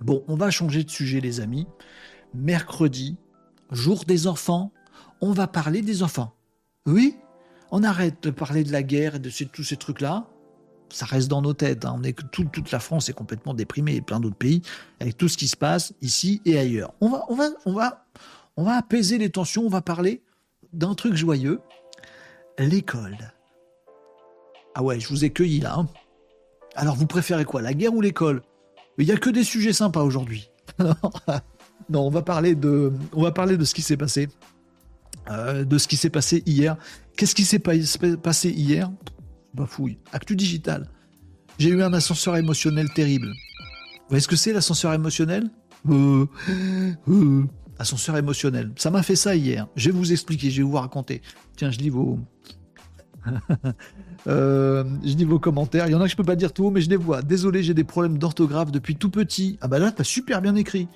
Bon, 0.00 0.22
on 0.28 0.36
va 0.36 0.52
changer 0.52 0.84
de 0.84 0.90
sujet, 0.90 1.18
les 1.18 1.40
amis. 1.40 1.66
Mercredi, 2.34 3.16
jour 3.72 4.04
des 4.04 4.28
enfants, 4.28 4.72
on 5.20 5.32
va 5.32 5.48
parler 5.48 5.82
des 5.82 6.04
enfants. 6.04 6.32
Oui, 6.86 7.16
on 7.72 7.82
arrête 7.82 8.22
de 8.22 8.30
parler 8.30 8.62
de 8.62 8.70
la 8.70 8.84
guerre 8.84 9.16
et 9.16 9.18
de 9.18 9.30
tous 9.52 9.64
ces 9.64 9.76
trucs-là 9.76 10.31
ça 10.92 11.06
reste 11.06 11.28
dans 11.28 11.42
nos 11.42 11.54
têtes. 11.54 11.84
Hein. 11.84 11.96
On 11.98 12.02
est 12.02 12.16
toute 12.30 12.70
la 12.70 12.78
France 12.78 13.08
est 13.08 13.14
complètement 13.14 13.54
déprimée 13.54 13.96
et 13.96 14.00
plein 14.02 14.20
d'autres 14.20 14.36
pays 14.36 14.62
avec 15.00 15.16
tout 15.16 15.28
ce 15.28 15.36
qui 15.36 15.48
se 15.48 15.56
passe 15.56 15.94
ici 16.00 16.40
et 16.44 16.58
ailleurs. 16.58 16.92
On 17.00 17.08
va, 17.08 17.24
on 17.28 17.34
va, 17.34 17.48
on 17.66 17.72
va, 17.72 18.06
on 18.56 18.64
va 18.64 18.76
apaiser 18.76 19.18
les 19.18 19.30
tensions. 19.30 19.64
On 19.64 19.70
va 19.70 19.82
parler 19.82 20.22
d'un 20.72 20.94
truc 20.94 21.14
joyeux, 21.14 21.60
l'école. 22.58 23.16
Ah 24.74 24.82
ouais, 24.82 25.00
je 25.00 25.08
vous 25.08 25.24
ai 25.24 25.30
cueilli 25.30 25.60
là. 25.60 25.74
Hein. 25.76 25.88
Alors 26.74 26.96
vous 26.96 27.06
préférez 27.06 27.44
quoi, 27.44 27.62
la 27.62 27.74
guerre 27.74 27.94
ou 27.94 28.00
l'école? 28.00 28.42
Il 28.98 29.06
n'y 29.06 29.12
a 29.12 29.16
que 29.16 29.30
des 29.30 29.44
sujets 29.44 29.72
sympas 29.72 30.02
aujourd'hui. 30.02 30.50
non, 30.78 32.06
on 32.06 32.10
va 32.10 32.22
parler 32.22 32.54
de, 32.54 32.92
on 33.12 33.22
va 33.22 33.32
parler 33.32 33.56
de 33.56 33.64
ce 33.64 33.74
qui 33.74 33.82
s'est 33.82 33.96
passé, 33.96 34.28
euh, 35.30 35.64
de 35.64 35.78
ce 35.78 35.88
qui 35.88 35.96
s'est 35.96 36.10
passé 36.10 36.42
hier. 36.46 36.76
Qu'est-ce 37.16 37.34
qui 37.34 37.44
s'est 37.44 37.58
passé 37.58 38.50
hier? 38.50 38.90
Bafouille. 39.54 39.98
Actu 40.12 40.36
digital. 40.36 40.88
J'ai 41.58 41.70
eu 41.70 41.82
un 41.82 41.92
ascenseur 41.92 42.36
émotionnel 42.36 42.88
terrible. 42.92 43.28
Vous 43.28 44.08
voyez 44.08 44.20
ce 44.20 44.28
que 44.28 44.36
c'est 44.36 44.52
l'ascenseur 44.52 44.92
émotionnel? 44.92 45.48
Euh, 45.88 46.26
euh, 47.08 47.44
Ascenseur 47.78 48.16
émotionnel. 48.16 48.72
Ça 48.76 48.90
m'a 48.90 49.02
fait 49.02 49.16
ça 49.16 49.34
hier. 49.34 49.66
Je 49.76 49.90
vais 49.90 49.96
vous 49.96 50.12
expliquer, 50.12 50.50
je 50.50 50.62
vais 50.62 50.68
vous 50.68 50.76
raconter. 50.76 51.22
Tiens, 51.56 51.70
je 51.70 51.78
lis 51.78 51.90
vos. 51.90 52.18
Euh, 54.28 54.84
je 55.04 55.14
lis 55.16 55.24
vos 55.24 55.40
commentaires. 55.40 55.88
Il 55.88 55.90
y 55.90 55.94
en 55.96 56.00
a 56.00 56.04
que 56.04 56.10
je 56.12 56.16
peux 56.16 56.22
pas 56.22 56.36
dire 56.36 56.52
tout 56.52 56.66
haut, 56.66 56.70
mais 56.70 56.80
je 56.80 56.88
les 56.88 56.94
vois. 56.94 57.22
Désolé, 57.22 57.64
j'ai 57.64 57.74
des 57.74 57.82
problèmes 57.82 58.18
d'orthographe 58.18 58.70
depuis 58.70 58.94
tout 58.94 59.10
petit. 59.10 59.58
Ah 59.60 59.66
bah 59.66 59.80
là, 59.80 59.90
t'as 59.90 60.04
super 60.04 60.40
bien 60.40 60.54
écrit. 60.54 60.86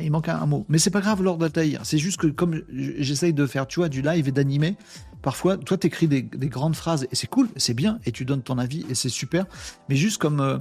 Il 0.00 0.10
manque 0.10 0.28
un, 0.28 0.46
mot. 0.46 0.64
Mais 0.68 0.78
c'est 0.78 0.90
pas 0.90 1.00
grave, 1.00 1.22
Lord 1.22 1.42
Altaïr. 1.42 1.80
C'est 1.84 1.98
juste 1.98 2.18
que 2.18 2.26
comme 2.26 2.62
j'essaye 2.70 3.32
de 3.32 3.46
faire, 3.46 3.66
tu 3.66 3.80
vois, 3.80 3.88
du 3.88 4.02
live 4.02 4.28
et 4.28 4.32
d'animer, 4.32 4.76
parfois, 5.22 5.56
toi, 5.56 5.76
tu 5.76 5.86
écris 5.86 6.08
des, 6.08 6.22
grandes 6.22 6.76
phrases 6.76 7.04
et 7.10 7.14
c'est 7.16 7.26
cool, 7.26 7.48
c'est 7.56 7.74
bien, 7.74 7.98
et 8.06 8.12
tu 8.12 8.24
donnes 8.24 8.42
ton 8.42 8.58
avis 8.58 8.84
et 8.88 8.94
c'est 8.94 9.08
super. 9.08 9.46
Mais 9.88 9.96
juste 9.96 10.18
comme. 10.18 10.40
Euh, 10.40 10.58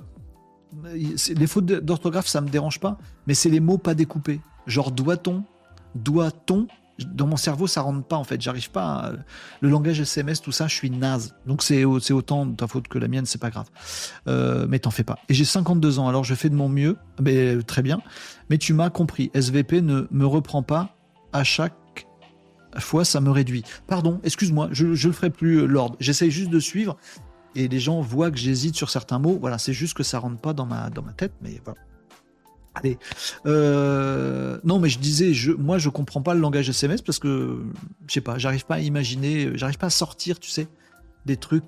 les 0.94 1.48
fautes 1.48 1.66
d'orthographe, 1.66 2.28
ça 2.28 2.40
me 2.40 2.48
dérange 2.48 2.80
pas, 2.80 2.98
mais 3.28 3.34
c'est 3.34 3.50
les 3.50 3.60
mots 3.60 3.78
pas 3.78 3.94
découpés. 3.94 4.40
Genre 4.68 4.92
doit-on, 4.92 5.44
doit-on. 5.96 6.68
Dans 7.08 7.28
mon 7.28 7.38
cerveau, 7.38 7.68
ça 7.68 7.82
rentre 7.82 8.06
pas 8.06 8.16
en 8.16 8.24
fait. 8.24 8.42
J'arrive 8.42 8.72
pas. 8.72 9.14
Le 9.62 9.70
langage 9.70 10.00
SMS, 10.00 10.42
tout 10.42 10.52
ça, 10.52 10.68
je 10.68 10.76
suis 10.76 10.90
naze. 10.90 11.36
Donc 11.46 11.64
c'est 11.64 11.84
autant 11.84 12.50
ta 12.52 12.68
faute 12.68 12.88
que 12.88 12.98
la 12.98 13.08
mienne, 13.08 13.26
c'est 13.26 13.42
pas 13.42 13.50
grave. 13.50 13.68
Euh, 14.28 14.66
mais 14.70 14.80
t'en 14.80 14.92
fais 14.92 15.04
pas. 15.04 15.20
Et 15.30 15.34
j'ai 15.34 15.46
52 15.46 16.00
ans, 16.00 16.08
alors 16.08 16.24
je 16.24 16.36
fais 16.36 16.50
de 16.50 16.56
mon 16.56 16.70
mieux. 16.70 16.98
Mais 17.22 17.62
très 17.64 17.82
bien. 17.82 18.02
Mais 18.50 18.58
tu 18.58 18.74
m'as 18.74 18.90
compris. 18.90 19.32
SVP 19.34 19.82
ne 19.82 20.08
me 20.12 20.26
reprend 20.26 20.64
pas 20.64 20.96
à 21.34 21.44
chaque 21.44 21.74
fois, 22.78 23.06
ça 23.06 23.20
me 23.22 23.30
réduit. 23.30 23.64
Pardon, 23.88 24.20
excuse-moi, 24.24 24.70
je 24.72 24.86
ne 24.88 24.92
le 24.92 25.12
ferai 25.12 25.30
plus, 25.30 25.60
euh, 25.60 25.66
Lord. 25.66 25.96
J'essaye 26.00 26.32
juste 26.32 26.50
de 26.50 26.60
suivre 26.60 26.98
et 27.56 27.68
les 27.68 27.80
gens 27.80 28.02
voient 28.02 28.32
que 28.32 28.38
j'hésite 28.38 28.76
sur 28.76 28.90
certains 28.90 29.20
mots. 29.20 29.38
Voilà, 29.40 29.58
c'est 29.58 29.74
juste 29.74 29.94
que 29.94 30.04
ça 30.04 30.20
rentre 30.20 30.40
pas 30.40 30.54
dans 30.54 30.66
ma, 30.66 30.90
dans 30.90 31.02
ma 31.02 31.14
tête, 31.14 31.34
mais 31.42 31.62
voilà. 31.64 31.80
Allez. 32.74 32.98
Euh, 33.46 34.60
non, 34.64 34.80
mais 34.80 34.90
je 34.90 35.00
disais, 35.00 35.34
moi, 35.58 35.78
je 35.78 35.90
comprends 35.90 36.22
pas 36.22 36.34
le 36.34 36.40
langage 36.40 36.70
SMS 36.70 37.02
parce 37.02 37.20
que, 37.20 37.64
je 38.08 38.14
sais 38.14 38.22
pas, 38.22 38.38
j'arrive 38.38 38.66
pas 38.66 38.76
à 38.76 38.80
imaginer, 38.80 39.52
j'arrive 39.56 39.78
pas 39.78 39.88
à 39.88 39.92
sortir, 39.92 40.40
tu 40.40 40.50
sais, 40.50 40.68
des 41.26 41.38
trucs 41.38 41.64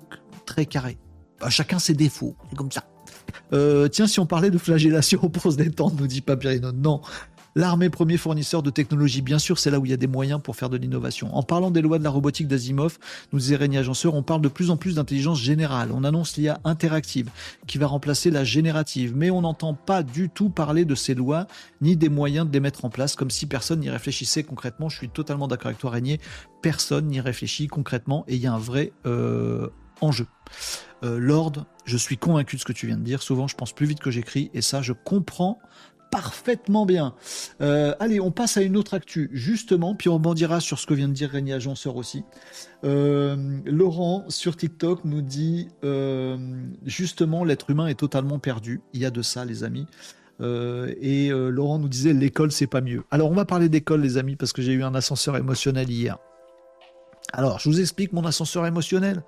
très 0.46 0.66
carrés. 0.66 0.98
Bah, 1.40 1.50
chacun 1.50 1.78
ses 1.78 1.94
défauts, 1.94 2.36
c'est 2.48 2.56
comme 2.56 2.72
ça. 2.72 2.84
Euh, 3.52 3.88
tiens, 3.88 4.06
si 4.06 4.18
on 4.20 4.26
parlait 4.26 4.50
de 4.50 4.58
flagellation 4.58 5.18
pour 5.28 5.52
se 5.52 5.56
détendre, 5.56 5.94
nous 5.98 6.06
dit 6.06 6.20
Papyrino. 6.20 6.72
Non, 6.72 7.02
L'armée, 7.56 7.88
premier 7.88 8.16
fournisseur 8.16 8.64
de 8.64 8.70
technologie, 8.70 9.22
bien 9.22 9.38
sûr, 9.38 9.58
c'est 9.60 9.70
là 9.70 9.78
où 9.78 9.86
il 9.86 9.90
y 9.90 9.94
a 9.94 9.96
des 9.96 10.08
moyens 10.08 10.40
pour 10.42 10.56
faire 10.56 10.70
de 10.70 10.76
l'innovation. 10.76 11.34
En 11.36 11.44
parlant 11.44 11.70
des 11.70 11.82
lois 11.82 11.98
de 11.98 12.04
la 12.04 12.10
robotique 12.10 12.48
d'Asimov, 12.48 12.98
nous 13.32 13.38
disait 13.38 13.54
Régnier 13.54 13.78
Agenceur, 13.78 14.14
on 14.14 14.24
parle 14.24 14.40
de 14.40 14.48
plus 14.48 14.70
en 14.70 14.76
plus 14.76 14.96
d'intelligence 14.96 15.40
générale. 15.40 15.90
On 15.92 16.02
annonce 16.02 16.36
l'IA 16.36 16.60
interactive 16.64 17.30
qui 17.68 17.78
va 17.78 17.86
remplacer 17.86 18.30
la 18.30 18.42
générative, 18.42 19.12
mais 19.14 19.30
on 19.30 19.42
n'entend 19.42 19.72
pas 19.74 20.02
du 20.02 20.30
tout 20.30 20.50
parler 20.50 20.84
de 20.84 20.96
ces 20.96 21.14
lois 21.14 21.46
ni 21.80 21.96
des 21.96 22.08
moyens 22.08 22.48
de 22.48 22.52
les 22.52 22.60
mettre 22.60 22.84
en 22.84 22.90
place, 22.90 23.14
comme 23.14 23.30
si 23.30 23.46
personne 23.46 23.80
n'y 23.80 23.90
réfléchissait 23.90 24.42
concrètement. 24.42 24.88
Je 24.88 24.96
suis 24.98 25.08
totalement 25.08 25.46
d'accord 25.46 25.68
avec 25.68 25.78
toi, 25.78 25.90
Régnier. 25.90 26.20
Personne 26.60 27.06
n'y 27.06 27.20
réfléchit 27.20 27.68
concrètement 27.68 28.24
et 28.26 28.34
il 28.34 28.40
y 28.40 28.48
a 28.48 28.52
un 28.52 28.58
vrai 28.58 28.92
euh, 29.06 29.68
enjeu. 30.00 30.26
Euh, 31.04 31.18
Lord, 31.18 31.66
je 31.84 31.96
suis 31.96 32.16
convaincu 32.16 32.56
de 32.56 32.60
ce 32.60 32.64
que 32.64 32.72
tu 32.72 32.86
viens 32.86 32.96
de 32.96 33.02
dire. 33.02 33.22
Souvent, 33.22 33.46
je 33.46 33.54
pense 33.54 33.72
plus 33.72 33.86
vite 33.86 34.00
que 34.00 34.10
j'écris 34.10 34.50
et 34.54 34.62
ça, 34.62 34.82
je 34.82 34.92
comprends 34.92 35.58
parfaitement 36.14 36.86
bien. 36.86 37.16
Euh, 37.60 37.92
allez, 37.98 38.20
on 38.20 38.30
passe 38.30 38.56
à 38.56 38.62
une 38.62 38.76
autre 38.76 38.94
actu, 38.94 39.30
justement, 39.32 39.96
puis 39.96 40.08
on 40.08 40.14
rebondira 40.14 40.60
sur 40.60 40.78
ce 40.78 40.86
que 40.86 40.94
vient 40.94 41.08
de 41.08 41.12
dire 41.12 41.28
Régnier 41.28 41.54
Agenceur 41.54 41.96
aussi. 41.96 42.22
Euh, 42.84 43.36
Laurent, 43.66 44.24
sur 44.28 44.56
TikTok, 44.56 45.04
nous 45.04 45.22
dit, 45.22 45.70
justement, 46.84 47.42
l'être 47.42 47.68
humain 47.68 47.88
est 47.88 47.98
totalement 47.98 48.38
perdu. 48.38 48.80
Il 48.92 49.00
y 49.00 49.06
a 49.06 49.10
de 49.10 49.22
ça, 49.22 49.44
les 49.44 49.64
amis. 49.64 49.86
et 50.40 51.30
Laurent 51.30 51.80
nous 51.80 51.88
disait, 51.88 52.12
l'école, 52.12 52.52
c'est 52.52 52.68
pas 52.68 52.80
mieux. 52.80 53.02
Alors, 53.10 53.28
on 53.28 53.34
va 53.34 53.44
parler 53.44 53.68
d'école, 53.68 54.00
les 54.00 54.16
amis, 54.16 54.36
parce 54.36 54.52
que 54.52 54.62
j'ai 54.62 54.72
eu 54.72 54.84
un 54.84 54.94
ascenseur 54.94 55.36
émotionnel 55.36 55.90
hier. 55.90 56.18
Alors, 57.32 57.58
je 57.58 57.68
vous 57.68 57.80
explique 57.80 58.12
mon 58.12 58.24
ascenseur 58.24 58.64
émotionnel. 58.66 59.24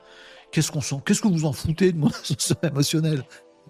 Qu'est-ce 0.52 0.70
qu'on 0.70 0.80
sent? 0.80 1.02
Qu'est-ce 1.04 1.20
que 1.20 1.26
vous 1.26 1.46
en 1.46 1.52
foutez 1.52 1.90
de 1.90 1.98
mon 1.98 2.06
ascenseur 2.22 2.58
émotionnel? 2.62 3.24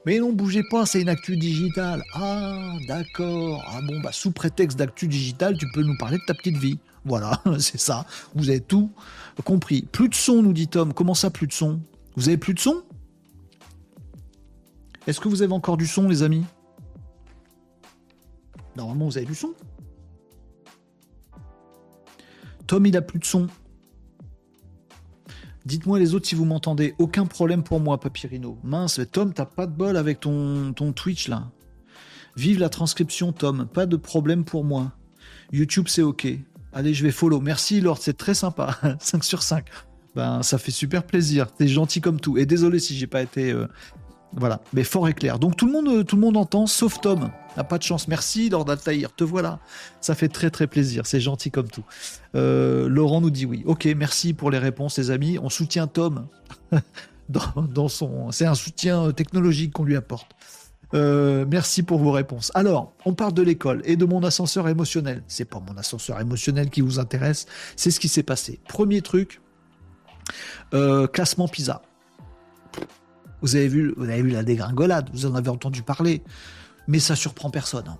Mais 0.06 0.20
non, 0.20 0.32
bougez 0.32 0.62
pas, 0.62 0.86
c'est 0.86 1.02
une 1.02 1.08
actu 1.08 1.36
digitale. 1.36 2.04
Ah, 2.14 2.76
d'accord. 2.86 3.64
Ah 3.66 3.80
bon, 3.82 4.00
bah 4.00 4.12
sous 4.12 4.30
prétexte 4.30 4.78
d'actu 4.78 5.08
digitale, 5.08 5.58
tu 5.58 5.66
peux 5.74 5.82
nous 5.82 5.98
parler 5.98 6.16
de 6.16 6.22
ta 6.26 6.34
petite 6.34 6.56
vie. 6.56 6.78
Voilà, 7.04 7.42
c'est 7.58 7.80
ça. 7.80 8.06
Vous 8.36 8.48
avez 8.48 8.60
tout 8.60 8.92
compris. 9.44 9.82
Plus 9.82 10.08
de 10.08 10.14
son, 10.14 10.42
nous 10.42 10.52
dit 10.52 10.68
Tom. 10.68 10.94
Comment 10.94 11.14
ça, 11.14 11.30
plus 11.30 11.48
de 11.48 11.52
son? 11.52 11.80
Vous 12.14 12.28
avez 12.28 12.36
plus 12.36 12.54
de 12.54 12.60
son? 12.60 12.84
Est-ce 15.08 15.18
que 15.18 15.28
vous 15.28 15.42
avez 15.42 15.52
encore 15.52 15.76
du 15.76 15.88
son, 15.88 16.08
les 16.08 16.22
amis? 16.22 16.44
Normalement, 18.76 19.06
vous 19.06 19.16
avez 19.16 19.26
du 19.26 19.34
son. 19.34 19.54
Tom, 22.68 22.86
il 22.86 22.96
a 22.96 23.02
plus 23.02 23.18
de 23.18 23.24
son. 23.24 23.48
Dites-moi 25.66 25.98
les 25.98 26.14
autres 26.14 26.28
si 26.28 26.36
vous 26.36 26.44
m'entendez. 26.44 26.94
Aucun 26.98 27.26
problème 27.26 27.64
pour 27.64 27.80
moi, 27.80 27.98
Papyrino. 27.98 28.56
Mince, 28.62 29.00
Tom, 29.10 29.34
t'as 29.34 29.46
pas 29.46 29.66
de 29.66 29.72
bol 29.72 29.96
avec 29.96 30.20
ton, 30.20 30.72
ton 30.72 30.92
Twitch 30.92 31.26
là. 31.26 31.50
Vive 32.36 32.60
la 32.60 32.68
transcription, 32.68 33.32
Tom. 33.32 33.66
Pas 33.66 33.86
de 33.86 33.96
problème 33.96 34.44
pour 34.44 34.62
moi. 34.62 34.92
YouTube, 35.52 35.86
c'est 35.88 36.02
OK. 36.02 36.28
Allez, 36.72 36.94
je 36.94 37.02
vais 37.02 37.10
follow. 37.10 37.40
Merci, 37.40 37.80
Lord, 37.80 37.98
c'est 37.98 38.16
très 38.16 38.34
sympa. 38.34 38.78
5 39.00 39.24
sur 39.24 39.42
5. 39.42 39.66
Ben, 40.14 40.44
ça 40.44 40.58
fait 40.58 40.70
super 40.70 41.02
plaisir. 41.02 41.50
T'es 41.50 41.66
gentil 41.66 42.00
comme 42.00 42.20
tout. 42.20 42.38
Et 42.38 42.46
désolé 42.46 42.78
si 42.78 42.96
j'ai 42.96 43.08
pas 43.08 43.22
été 43.22 43.50
euh, 43.50 43.66
voilà, 44.32 44.60
mais 44.72 44.84
fort 44.84 45.08
et 45.08 45.14
clair. 45.14 45.38
Donc 45.38 45.56
tout 45.56 45.66
le 45.66 45.72
monde, 45.72 46.04
tout 46.06 46.16
le 46.16 46.22
monde 46.22 46.36
entend, 46.36 46.66
sauf 46.66 47.00
Tom. 47.00 47.30
N'a 47.56 47.64
pas 47.64 47.78
de 47.78 47.82
chance. 47.82 48.06
Merci, 48.06 48.50
Lord 48.50 48.68
Altaïr. 48.68 49.14
Te 49.14 49.24
voilà. 49.24 49.60
Ça 50.00 50.14
fait 50.14 50.28
très 50.28 50.50
très 50.50 50.66
plaisir. 50.66 51.06
C'est 51.06 51.20
gentil 51.20 51.50
comme 51.50 51.68
tout. 51.68 51.84
Euh, 52.34 52.86
Laurent 52.88 53.20
nous 53.20 53.30
dit 53.30 53.46
oui. 53.46 53.62
Ok, 53.66 53.86
merci 53.96 54.34
pour 54.34 54.50
les 54.50 54.58
réponses, 54.58 54.98
les 54.98 55.10
amis. 55.10 55.38
On 55.42 55.48
soutient 55.48 55.86
Tom 55.86 56.26
dans, 57.28 57.88
son. 57.88 58.30
C'est 58.30 58.46
un 58.46 58.54
soutien 58.54 59.10
technologique 59.12 59.72
qu'on 59.72 59.84
lui 59.84 59.96
apporte. 59.96 60.32
Euh, 60.94 61.44
merci 61.48 61.82
pour 61.82 61.98
vos 61.98 62.12
réponses. 62.12 62.52
Alors, 62.54 62.92
on 63.04 63.14
parle 63.14 63.32
de 63.32 63.42
l'école 63.42 63.82
et 63.84 63.96
de 63.96 64.04
mon 64.04 64.22
ascenseur 64.22 64.68
émotionnel. 64.68 65.22
C'est 65.26 65.44
pas 65.44 65.60
mon 65.60 65.76
ascenseur 65.78 66.20
émotionnel 66.20 66.70
qui 66.70 66.80
vous 66.80 67.00
intéresse, 67.00 67.46
c'est 67.74 67.90
ce 67.90 67.98
qui 67.98 68.08
s'est 68.08 68.22
passé. 68.22 68.60
Premier 68.68 69.02
truc, 69.02 69.40
euh, 70.74 71.08
classement 71.08 71.48
PISA. 71.48 71.82
Vous 73.42 73.56
avez 73.56 73.68
vu, 73.68 73.94
vous 73.96 74.04
avez 74.04 74.22
vu 74.22 74.30
la 74.30 74.42
dégringolade, 74.42 75.10
vous 75.12 75.26
en 75.26 75.34
avez 75.34 75.48
entendu 75.48 75.82
parler, 75.82 76.22
mais 76.88 76.98
ça 76.98 77.16
surprend 77.16 77.50
personne. 77.50 77.84
Hein. 77.88 77.98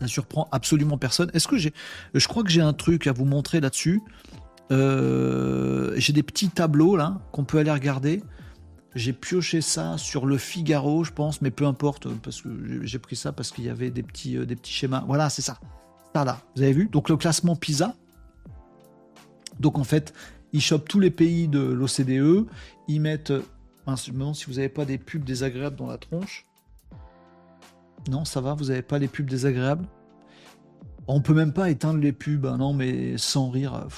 Ça 0.00 0.06
surprend 0.06 0.48
absolument 0.52 0.98
personne. 0.98 1.30
Est-ce 1.34 1.48
que 1.48 1.58
j'ai, 1.58 1.72
je 2.14 2.26
crois 2.26 2.42
que 2.42 2.50
j'ai 2.50 2.60
un 2.62 2.72
truc 2.72 3.06
à 3.06 3.12
vous 3.12 3.24
montrer 3.24 3.60
là-dessus. 3.60 4.02
Euh, 4.72 5.92
j'ai 5.96 6.12
des 6.12 6.22
petits 6.22 6.48
tableaux 6.48 6.96
là 6.96 7.20
qu'on 7.32 7.44
peut 7.44 7.58
aller 7.58 7.72
regarder. 7.72 8.22
J'ai 8.94 9.12
pioché 9.12 9.60
ça 9.60 9.98
sur 9.98 10.26
le 10.26 10.36
Figaro, 10.36 11.04
je 11.04 11.12
pense, 11.12 11.42
mais 11.42 11.50
peu 11.50 11.64
importe, 11.66 12.08
parce 12.22 12.42
que 12.42 12.48
j'ai 12.82 12.98
pris 12.98 13.14
ça 13.14 13.32
parce 13.32 13.50
qu'il 13.52 13.64
y 13.64 13.68
avait 13.68 13.90
des 13.90 14.02
petits, 14.02 14.36
euh, 14.36 14.46
des 14.46 14.56
petits 14.56 14.72
schémas. 14.72 15.04
Voilà, 15.06 15.30
c'est 15.30 15.42
ça. 15.42 15.58
Ça 16.14 16.24
là, 16.24 16.40
vous 16.56 16.62
avez 16.62 16.72
vu? 16.72 16.88
Donc 16.90 17.08
le 17.08 17.16
classement 17.16 17.54
PISA. 17.54 17.94
Donc 19.60 19.78
en 19.78 19.84
fait, 19.84 20.12
ils 20.52 20.60
chopent 20.60 20.88
tous 20.88 20.98
les 20.98 21.10
pays 21.10 21.46
de 21.46 21.60
l'OCDE, 21.60 22.46
ils 22.88 23.00
mettent 23.00 23.32
me 23.86 24.12
demande 24.12 24.34
si 24.34 24.46
vous 24.46 24.54
n'avez 24.54 24.68
pas 24.68 24.84
des 24.84 24.98
pubs 24.98 25.24
désagréables 25.24 25.76
dans 25.76 25.86
la 25.86 25.98
tronche. 25.98 26.46
Non, 28.08 28.24
ça 28.24 28.40
va, 28.40 28.54
vous 28.54 28.66
n'avez 28.66 28.82
pas 28.82 28.98
les 28.98 29.08
pubs 29.08 29.28
désagréables 29.28 29.86
On 31.06 31.20
peut 31.20 31.34
même 31.34 31.52
pas 31.52 31.70
éteindre 31.70 32.00
les 32.00 32.12
pubs, 32.12 32.46
hein, 32.46 32.58
non, 32.58 32.72
mais 32.72 33.18
sans 33.18 33.50
rire. 33.50 33.74
Euh, 33.74 33.88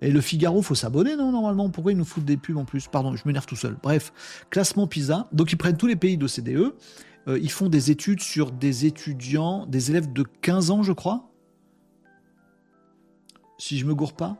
Et 0.00 0.10
le 0.10 0.20
Figaro, 0.20 0.62
faut 0.62 0.74
s'abonner, 0.74 1.16
non, 1.16 1.32
normalement 1.32 1.68
Pourquoi 1.70 1.92
ils 1.92 1.98
nous 1.98 2.04
foutent 2.04 2.24
des 2.24 2.36
pubs 2.36 2.56
en 2.56 2.64
plus? 2.64 2.88
Pardon, 2.88 3.14
je 3.16 3.22
m'énerve 3.26 3.46
tout 3.46 3.56
seul. 3.56 3.76
Bref, 3.82 4.46
classement 4.50 4.86
PISA. 4.86 5.28
Donc, 5.32 5.52
ils 5.52 5.56
prennent 5.56 5.76
tous 5.76 5.86
les 5.86 5.96
pays 5.96 6.16
d'OCDE. 6.16 6.74
Euh, 7.26 7.38
ils 7.38 7.50
font 7.50 7.68
des 7.68 7.90
études 7.90 8.20
sur 8.20 8.50
des 8.50 8.86
étudiants, 8.86 9.66
des 9.66 9.90
élèves 9.90 10.12
de 10.12 10.22
15 10.22 10.70
ans, 10.70 10.82
je 10.82 10.92
crois. 10.92 11.30
Si 13.58 13.78
je 13.78 13.86
me 13.86 13.94
gourre 13.94 14.14
pas. 14.14 14.36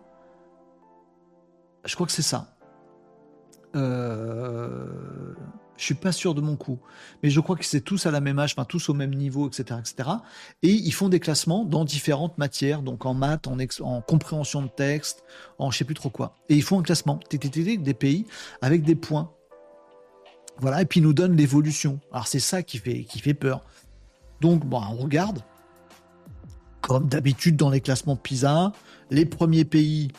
Je 1.85 1.94
crois 1.94 2.06
que 2.06 2.12
c'est 2.12 2.22
ça. 2.22 2.53
Euh, 3.75 5.35
je 5.77 5.85
suis 5.85 5.95
pas 5.95 6.13
sûr 6.13 6.35
de 6.35 6.41
mon 6.41 6.57
coup, 6.57 6.79
mais 7.23 7.31
je 7.31 7.41
crois 7.41 7.57
que 7.57 7.65
c'est 7.65 7.81
tous 7.81 8.07
à 8.07 8.11
la 8.11 8.21
même 8.21 8.39
âge, 8.39 8.55
tous 8.69 8.89
au 8.89 8.95
même 8.95 9.13
niveau, 9.13 9.49
etc., 9.49 9.81
etc. 9.81 10.09
Et 10.63 10.71
ils 10.71 10.93
font 10.93 11.09
des 11.09 11.19
classements 11.21 11.65
dans 11.65 11.85
différentes 11.85 12.39
matières, 12.39 12.83
donc 12.83 13.07
en 13.07 13.15
maths, 13.15 13.49
en, 13.49 13.57
en 13.81 14.01
compréhension 14.01 14.63
de 14.63 14.69
texte, 14.69 15.25
en 15.59 15.71
je 15.71 15.79
sais 15.79 15.85
plus 15.85 15.95
trop 15.95 16.11
quoi. 16.11 16.37
Et 16.49 16.55
ils 16.55 16.63
font 16.63 16.79
un 16.79 16.83
classement 16.83 17.19
des 17.31 17.95
pays 17.95 18.27
avec 18.63 18.83
des 18.83 18.95
points. 18.95 19.31
Voilà, 20.59 20.83
et 20.83 20.85
puis 20.85 21.01
ils 21.01 21.03
nous 21.03 21.13
donnent 21.13 21.37
l'évolution. 21.37 21.99
Alors 22.13 22.29
c'est 22.29 22.39
ça 22.39 22.63
qui 22.63 22.79
fait, 22.79 23.05
qui 23.05 23.19
fait 23.19 23.35
peur. 23.35 23.65
Donc 24.41 24.65
bon, 24.65 24.81
on 24.81 24.97
regarde. 24.97 25.41
Comme 26.81 27.09
d'habitude 27.09 27.57
dans 27.57 27.71
les 27.71 27.81
classements 27.81 28.15
PISA, 28.15 28.73
les 29.11 29.25
premiers 29.25 29.65
pays 29.65 30.13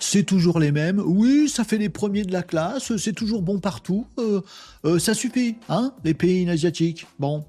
c'est 0.00 0.24
toujours 0.24 0.58
les 0.58 0.72
mêmes. 0.72 1.00
Oui, 1.04 1.48
ça 1.48 1.64
fait 1.64 1.78
les 1.78 1.88
premiers 1.88 2.24
de 2.24 2.32
la 2.32 2.42
classe, 2.42 2.96
c'est 2.96 3.12
toujours 3.12 3.42
bon 3.42 3.58
partout. 3.58 4.06
Euh, 4.18 4.40
euh, 4.84 4.98
ça 4.98 5.14
suffit, 5.14 5.56
hein, 5.68 5.92
les 6.04 6.14
pays 6.14 6.48
asiatiques. 6.48 7.06
Bon, 7.18 7.44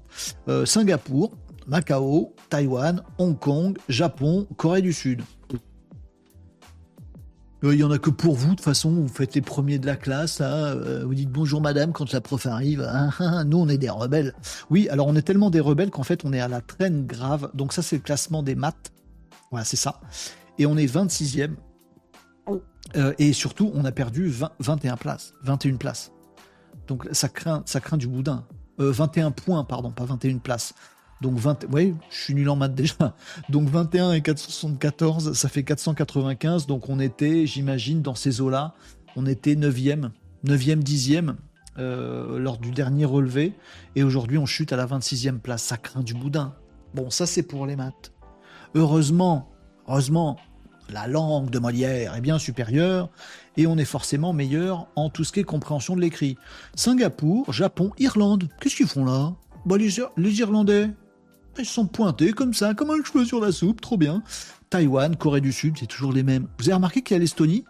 euh, 0.48 0.66
Singapour, 0.66 1.32
Macao, 1.66 2.34
Taïwan, 2.48 3.02
Hong 3.18 3.38
Kong, 3.38 3.78
Japon, 3.88 4.46
Corée 4.56 4.82
du 4.82 4.92
Sud. 4.92 5.22
Il 7.64 7.70
n'y 7.70 7.82
en 7.82 7.90
a 7.90 7.98
que 7.98 8.10
pour 8.10 8.36
vous, 8.36 8.50
de 8.50 8.54
toute 8.54 8.60
façon, 8.60 8.92
vous 8.92 9.08
faites 9.08 9.34
les 9.34 9.40
premiers 9.40 9.80
de 9.80 9.86
la 9.86 9.96
classe, 9.96 10.40
vous 10.40 11.12
dites 11.12 11.28
bonjour 11.28 11.60
madame 11.60 11.92
quand 11.92 12.12
la 12.12 12.20
prof 12.20 12.46
arrive, 12.46 12.82
hein, 12.82 13.10
hein, 13.18 13.38
hein. 13.38 13.44
nous 13.44 13.58
on 13.58 13.68
est 13.68 13.78
des 13.78 13.90
rebelles. 13.90 14.32
Oui, 14.70 14.88
alors 14.90 15.08
on 15.08 15.16
est 15.16 15.22
tellement 15.22 15.50
des 15.50 15.58
rebelles 15.58 15.90
qu'en 15.90 16.04
fait 16.04 16.24
on 16.24 16.32
est 16.32 16.38
à 16.38 16.46
la 16.46 16.60
traîne 16.60 17.04
grave, 17.04 17.50
donc 17.54 17.72
ça 17.72 17.82
c'est 17.82 17.96
le 17.96 18.02
classement 18.02 18.44
des 18.44 18.54
maths, 18.54 18.92
voilà 19.50 19.64
c'est 19.64 19.76
ça, 19.76 20.00
et 20.60 20.66
on 20.66 20.76
est 20.76 20.86
26e 20.86 21.56
euh, 22.96 23.12
et 23.18 23.32
surtout, 23.32 23.70
on 23.74 23.84
a 23.84 23.92
perdu 23.92 24.32
21 24.60 24.96
places, 24.96 25.34
21 25.42 25.76
places. 25.76 26.12
Donc 26.86 27.06
ça 27.12 27.28
craint, 27.28 27.62
ça 27.66 27.80
craint 27.80 27.98
du 27.98 28.08
boudin. 28.08 28.44
21 28.78 29.26
euh, 29.26 29.30
points, 29.30 29.64
pardon, 29.64 29.90
pas 29.90 30.04
21 30.04 30.38
places. 30.38 30.74
Donc 31.20 31.36
20, 31.36 31.66
oui, 31.72 31.94
je 32.10 32.16
suis 32.16 32.34
nul 32.34 32.48
en 32.48 32.56
maths 32.56 32.74
déjà. 32.76 33.14
Donc 33.48 33.68
21 33.68 34.12
et 34.12 34.22
474, 34.22 35.32
ça 35.32 35.48
fait 35.48 35.64
495. 35.64 36.66
Donc 36.66 36.88
on 36.88 37.00
était, 37.00 37.46
j'imagine, 37.46 38.02
dans 38.02 38.14
ces 38.14 38.40
eaux-là, 38.40 38.74
on 39.16 39.26
était 39.26 39.54
9e, 39.54 40.10
9e, 40.46 40.82
10e 40.82 41.34
lors 41.76 42.58
du 42.58 42.70
dernier 42.70 43.04
relevé. 43.04 43.52
Et 43.94 44.02
aujourd'hui, 44.02 44.38
on 44.38 44.46
chute 44.46 44.72
à 44.72 44.76
la 44.76 44.86
26e 44.86 45.38
place. 45.38 45.62
Ça 45.62 45.76
craint 45.76 46.02
du 46.02 46.14
boudin. 46.14 46.54
Bon, 46.94 47.10
ça 47.10 47.26
c'est 47.26 47.42
pour 47.42 47.66
les 47.66 47.76
maths. 47.76 48.12
Heureusement, 48.74 49.50
heureusement, 49.86 50.38
la 50.90 51.06
langue 51.06 51.50
de 51.50 51.58
Molière 51.58 52.14
est 52.14 52.20
bien 52.20 52.38
supérieure 52.38 53.10
et 53.56 53.66
on 53.66 53.76
est 53.76 53.84
forcément 53.84 54.32
meilleur 54.32 54.88
en 54.96 55.10
tout 55.10 55.24
ce 55.24 55.32
qui 55.32 55.40
est 55.40 55.44
compréhension 55.44 55.96
de 55.96 56.00
l'écrit. 56.00 56.36
Singapour, 56.74 57.52
Japon, 57.52 57.90
Irlande, 57.98 58.48
qu'est-ce 58.60 58.76
qu'ils 58.76 58.86
font 58.86 59.04
là? 59.04 59.34
Bah, 59.66 59.76
les, 59.76 60.40
Irlandais, 60.40 60.90
ils 61.58 61.66
sont 61.66 61.86
pointés 61.86 62.32
comme 62.32 62.54
ça, 62.54 62.74
comme 62.74 62.90
un 62.90 63.02
cheveu 63.04 63.24
sur 63.24 63.40
la 63.40 63.52
soupe, 63.52 63.80
trop 63.80 63.96
bien. 63.96 64.22
Taïwan, 64.70 65.16
Corée 65.16 65.40
du 65.40 65.52
Sud, 65.52 65.76
c'est 65.78 65.86
toujours 65.86 66.12
les 66.12 66.22
mêmes. 66.22 66.48
Vous 66.58 66.68
avez 66.68 66.74
remarqué 66.74 67.02
qu'il 67.02 67.14
y 67.14 67.16
a 67.16 67.20
l'Estonie? 67.20 67.64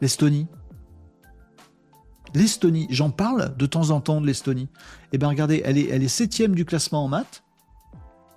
L'Estonie. 0.00 0.46
L'Estonie, 2.34 2.86
j'en 2.90 3.10
parle 3.10 3.54
de 3.56 3.66
temps 3.66 3.90
en 3.90 4.00
temps 4.00 4.20
de 4.20 4.26
l'Estonie. 4.26 4.68
Eh 5.12 5.18
bien 5.18 5.28
regardez, 5.28 5.62
elle 5.64 5.76
est, 5.76 5.88
elle 5.88 6.02
est 6.02 6.08
septième 6.08 6.54
du 6.54 6.64
classement 6.64 7.04
en 7.04 7.08
maths. 7.08 7.42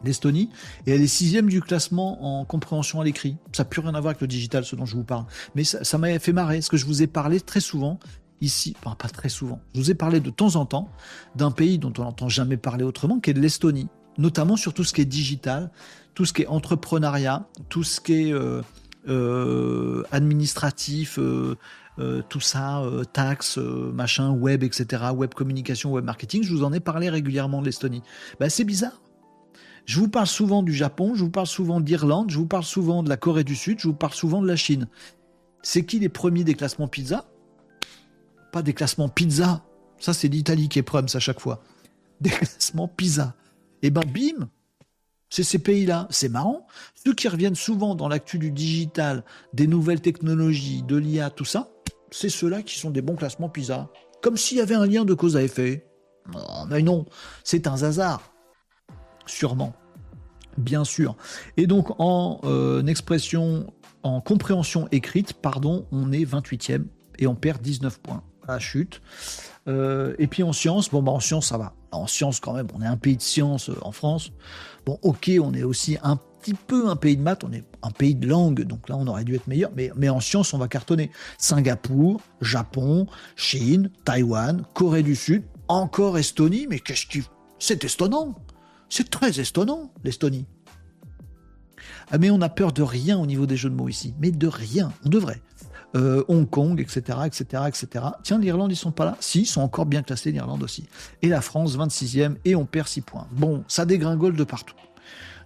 l'Estonie, 0.06 0.50
et 0.86 0.92
elle 0.92 1.02
est 1.02 1.08
sixième 1.08 1.48
du 1.48 1.62
classement 1.62 2.40
en 2.40 2.46
compréhension 2.46 3.02
à 3.02 3.04
l'écrit. 3.04 3.38
Ça 3.52 3.64
n'a 3.64 3.70
plus 3.70 3.82
rien 3.82 3.96
à 3.96 4.00
voir 4.00 4.12
avec 4.12 4.22
le 4.22 4.28
digital, 4.28 4.64
ce 4.66 4.76
dont 4.76 4.86
je 4.86 4.96
vous 4.96 5.04
parle. 5.04 5.26
Mais 5.56 5.64
ça 5.64 5.98
m'a 5.98 6.18
fait 6.20 6.34
marrer, 6.34 6.62
ce 6.62 6.70
que 6.70 6.78
je 6.78 6.86
vous 6.86 7.02
ai 7.02 7.08
parlé 7.08 7.40
très 7.40 7.60
souvent 7.60 8.00
ici, 8.42 8.76
enfin 8.84 8.96
pas 8.96 9.08
très 9.08 9.30
souvent, 9.30 9.60
je 9.74 9.80
vous 9.80 9.92
ai 9.92 9.96
parlé 9.96 10.20
de 10.20 10.30
temps 10.30 10.56
en 10.56 10.66
temps 10.66 10.90
d'un 11.36 11.52
pays 11.52 11.80
dont 11.80 11.94
on 11.98 12.04
n'entend 12.04 12.30
jamais 12.30 12.58
parler 12.58 12.84
autrement, 12.84 13.20
qui 13.20 13.30
est 13.30 13.34
l'Estonie, 13.34 13.88
notamment 14.18 14.58
sur 14.58 14.74
tout 14.74 14.84
ce 14.84 14.94
qui 14.94 15.02
est 15.02 15.06
digital, 15.06 15.72
tout 16.14 16.26
ce 16.26 16.34
qui 16.34 16.44
est 16.44 16.48
entrepreneuriat, 16.48 17.48
tout 17.70 17.84
ce 17.84 18.00
qui 18.00 18.14
est 18.14 18.34
euh, 18.34 18.62
euh, 19.08 20.04
administratif, 20.12 21.18
euh, 21.20 21.56
tout 22.30 22.40
ça, 22.42 22.84
taxes, 23.14 23.58
machin, 23.58 24.32
web, 24.32 24.64
etc., 24.64 25.04
web 25.14 25.34
communication, 25.34 25.92
web 25.92 26.04
marketing, 26.04 26.44
je 26.44 26.54
vous 26.54 26.64
en 26.64 26.74
ai 26.74 26.82
parlé 26.82 27.10
régulièrement 27.10 27.62
de 27.62 27.66
l'Estonie. 27.66 28.02
Ben, 28.40 28.50
c'est 28.50 28.66
bizarre. 28.66 29.02
Je 29.86 30.00
vous 30.00 30.08
parle 30.08 30.28
souvent 30.28 30.64
du 30.64 30.74
Japon, 30.74 31.14
je 31.14 31.24
vous 31.24 31.30
parle 31.30 31.48
souvent 31.48 31.80
d'Irlande, 31.80 32.32
je 32.32 32.38
vous 32.38 32.48
parle 32.48 32.64
souvent 32.64 33.04
de 33.04 33.10
la 33.10 33.18
Corée 33.18 33.44
du 33.44 33.56
Sud, 33.56 33.80
je 33.80 33.88
vous 33.88 33.94
parle 33.94 34.14
souvent 34.14 34.42
de 34.42 34.48
la 34.48 34.56
Chine. 34.56 34.88
C'est 35.62 35.86
qui 35.86 36.00
les 36.00 36.10
premiers 36.10 36.44
des 36.44 36.56
classements 36.56 36.88
pizza? 36.88 37.26
Pas 38.52 38.62
des 38.62 38.74
classements 38.74 39.10
pizza. 39.10 39.64
Ça, 40.00 40.14
c'est 40.14 40.28
l'Italie 40.28 40.70
qui 40.70 40.80
est 40.80 40.84
Prums 40.84 41.08
à 41.14 41.20
chaque 41.20 41.40
fois. 41.40 41.64
Des 42.20 42.30
classements 42.32 42.88
pizza. 42.88 43.36
Et 43.82 43.88
eh 43.88 43.90
ben, 43.92 44.02
bim, 44.06 44.50
c'est 45.30 45.44
ces 45.44 45.60
pays-là. 45.60 46.08
C'est 46.10 46.30
marrant. 46.30 46.66
Ceux 46.96 47.14
qui 47.14 47.28
reviennent 47.28 47.56
souvent 47.56 47.94
dans 47.94 48.08
l'actu 48.08 48.40
du 48.40 48.52
digital, 48.52 49.24
des 49.54 49.68
nouvelles 49.68 50.02
technologies, 50.02 50.82
de 50.82 50.96
l'IA, 50.96 51.30
tout 51.30 51.46
ça, 51.46 51.70
c'est 52.10 52.30
ceux-là 52.30 52.64
qui 52.64 52.80
sont 52.80 52.90
des 52.90 53.02
bons 53.02 53.16
classements 53.16 53.50
PISA. 53.50 53.90
Comme 54.22 54.38
s'il 54.38 54.58
y 54.58 54.62
avait 54.62 54.76
un 54.76 54.88
lien 54.88 55.06
de 55.06 55.14
cause 55.14 55.38
à 55.38 55.44
effet. 55.44 55.88
mais 56.70 56.82
non, 56.82 57.06
c'est 57.44 57.68
un 57.68 57.84
hasard. 57.84 58.35
Sûrement. 59.26 59.74
Bien 60.58 60.86
sûr. 60.86 61.16
Et 61.58 61.68
donc, 61.68 62.00
en 62.00 62.40
euh, 62.44 62.86
expression, 62.86 63.68
en 64.04 64.22
compréhension 64.22 64.88
écrite, 64.92 65.34
pardon, 65.34 65.86
on 65.92 66.12
est 66.12 66.24
28e 66.24 66.86
et 67.20 67.28
on 67.28 67.36
perd 67.36 67.62
19 67.62 68.00
points. 68.00 68.24
La 68.48 68.60
chute. 68.60 69.02
Euh, 69.68 70.14
et 70.20 70.28
puis 70.28 70.44
en 70.44 70.54
sciences, 70.54 70.90
bon, 70.90 71.02
bah 71.02 71.12
en 71.12 71.20
sciences, 71.20 71.48
ça 71.48 71.58
va. 71.58 71.74
En 71.92 72.06
sciences, 72.06 72.40
quand 72.40 72.54
même, 72.54 72.68
on 72.76 72.82
est 72.82 72.88
un 72.88 72.98
pays 72.98 73.18
de 73.18 73.22
sciences 73.22 73.70
euh, 73.70 73.78
en 73.82 73.92
France. 73.92 74.32
Bon, 74.86 75.00
ok, 75.02 75.32
on 75.42 75.54
est 75.56 75.64
aussi 75.64 75.98
un 76.04 76.18
petit 76.18 76.54
peu 76.54 76.88
un 76.88 76.96
pays 76.96 77.18
de 77.18 77.24
maths, 77.24 77.44
on 77.44 77.52
est 77.52 77.64
un 77.82 77.90
pays 77.90 78.14
de 78.14 78.28
langue, 78.28 78.62
donc 78.62 78.88
là, 78.88 78.98
on 78.98 79.08
aurait 79.08 79.24
dû 79.24 79.34
être 79.34 79.48
meilleur. 79.48 79.72
Mais, 79.76 79.92
mais 79.96 80.10
en 80.10 80.20
sciences, 80.20 80.54
on 80.54 80.60
va 80.60 80.68
cartonner. 80.68 81.10
Singapour, 81.40 82.22
Japon, 82.42 83.08
Chine, 83.36 83.90
Taïwan, 84.04 84.64
Corée 84.76 85.02
du 85.02 85.16
Sud, 85.16 85.44
encore 85.68 86.20
Estonie. 86.20 86.68
Mais 86.70 86.80
qu'est-ce 86.80 87.08
qui. 87.08 87.24
C'est 87.58 87.84
étonnant. 87.84 88.36
C'est 88.96 89.10
très 89.10 89.42
étonnant, 89.42 89.92
l'Estonie. 90.06 90.46
Ah, 92.10 92.18
mais 92.18 92.30
on 92.30 92.40
a 92.40 92.48
peur 92.48 92.72
de 92.72 92.82
rien 92.82 93.20
au 93.20 93.26
niveau 93.26 93.46
des 93.46 93.58
jeux 93.58 93.70
de 93.70 93.76
mots 93.76 93.90
ici. 93.90 94.14
Mais 94.22 94.32
de 94.32 94.48
rien. 94.48 94.94
On 95.04 95.10
devrait. 95.10 95.42
Euh, 95.98 96.24
Hong 96.30 96.50
Kong, 96.50 96.80
etc., 96.80 97.20
etc., 97.26 97.64
etc. 97.68 98.06
Tiens, 98.24 98.40
l'Irlande, 98.40 98.72
ils 98.72 98.78
sont 98.78 98.94
pas 98.94 99.04
là 99.04 99.18
Si, 99.20 99.42
ils 99.42 99.46
sont 99.48 99.60
encore 99.60 99.86
bien 99.86 100.02
classés, 100.02 100.32
l'Irlande 100.32 100.64
aussi. 100.64 100.86
Et 101.22 101.28
la 101.28 101.42
France, 101.42 101.78
26e, 101.78 102.38
et 102.46 102.56
on 102.56 102.66
perd 102.66 102.88
6 102.88 103.02
points. 103.02 103.28
Bon, 103.34 103.66
ça 103.68 103.86
dégringole 103.86 104.38
de 104.38 104.46
partout. 104.46 104.76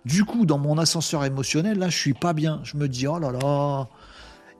Du 0.05 0.25
coup, 0.25 0.45
dans 0.45 0.59
mon 0.59 0.77
ascenseur 0.77 1.25
émotionnel, 1.25 1.79
là, 1.79 1.89
je 1.89 1.97
suis 1.97 2.13
pas 2.13 2.33
bien. 2.33 2.59
Je 2.61 2.77
me 2.77 2.87
dis, 2.87 3.07
oh 3.07 3.17
là 3.17 3.31
là, 3.31 3.87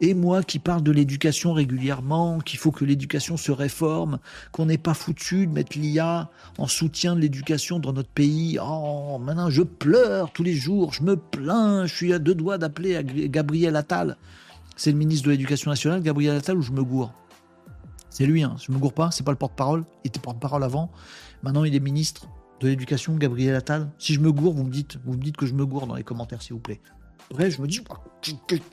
et 0.02 0.14
moi 0.14 0.44
qui 0.44 0.60
parle 0.60 0.84
de 0.84 0.92
l'éducation 0.92 1.54
régulièrement, 1.54 2.40
qu'il 2.40 2.60
faut 2.60 2.72
que 2.72 2.86
l'éducation 2.86 3.38
se 3.38 3.52
réforme, 3.52 4.20
qu'on 4.52 4.66
n'est 4.66 4.78
pas 4.78 4.94
foutu 4.94 5.48
de 5.48 5.52
mettre 5.52 5.78
l'IA 5.78 6.30
en 6.58 6.68
soutien 6.68 7.16
de 7.16 7.22
l'éducation 7.22 7.80
dans 7.80 7.94
notre 7.94 8.10
pays. 8.10 8.58
Oh, 8.62 9.20
maintenant 9.20 9.50
je 9.50 9.64
pleure 9.64 10.32
tous 10.32 10.44
les 10.44 10.54
jours, 10.54 10.94
je 10.94 11.04
me 11.04 11.16
plains, 11.16 11.86
je 11.86 11.94
suis 11.94 12.14
à 12.14 12.20
deux 12.20 12.36
doigts 12.36 12.58
d'appeler 12.58 13.04
Gabriel 13.30 13.76
Attal. 13.76 14.18
C'est 14.76 14.92
le 14.92 14.98
ministre 14.98 15.26
de 15.26 15.32
l'Éducation 15.32 15.70
nationale, 15.70 16.02
Gabriel 16.02 16.38
Attal, 16.38 16.58
ou 16.58 16.62
je 16.62 16.72
me 16.72 16.84
gourre? 16.84 17.14
C'est 18.10 18.26
lui, 18.26 18.44
hein. 18.44 18.56
je 18.66 18.72
me 18.72 18.78
gourre 18.78 18.94
pas, 18.94 19.12
c'est 19.12 19.24
pas 19.24 19.32
le 19.32 19.38
porte-parole, 19.38 19.84
il 20.04 20.08
était 20.08 20.20
porte-parole 20.20 20.64
avant. 20.64 20.90
Maintenant 21.44 21.64
il 21.66 21.76
est 21.76 21.80
ministre 21.80 22.28
de 22.60 22.68
l'Éducation, 22.68 23.16
Gabriel 23.16 23.56
Attal. 23.56 23.90
Si 23.98 24.14
je 24.14 24.20
me 24.20 24.32
gourre, 24.32 24.54
vous 24.54 24.64
me 24.64 24.72
dites, 24.72 24.98
vous 25.06 25.14
me 25.14 25.22
dites 25.22 25.38
que 25.38 25.46
je 25.46 25.54
me 25.54 25.66
gourre 25.66 25.88
dans 25.88 25.96
les 25.96 26.04
commentaires, 26.04 26.42
s'il 26.42 26.54
vous 26.54 26.60
plaît. 26.60 26.82
Bref, 27.32 27.56
je 27.56 27.62
me 27.62 27.68
dis, 27.68 27.82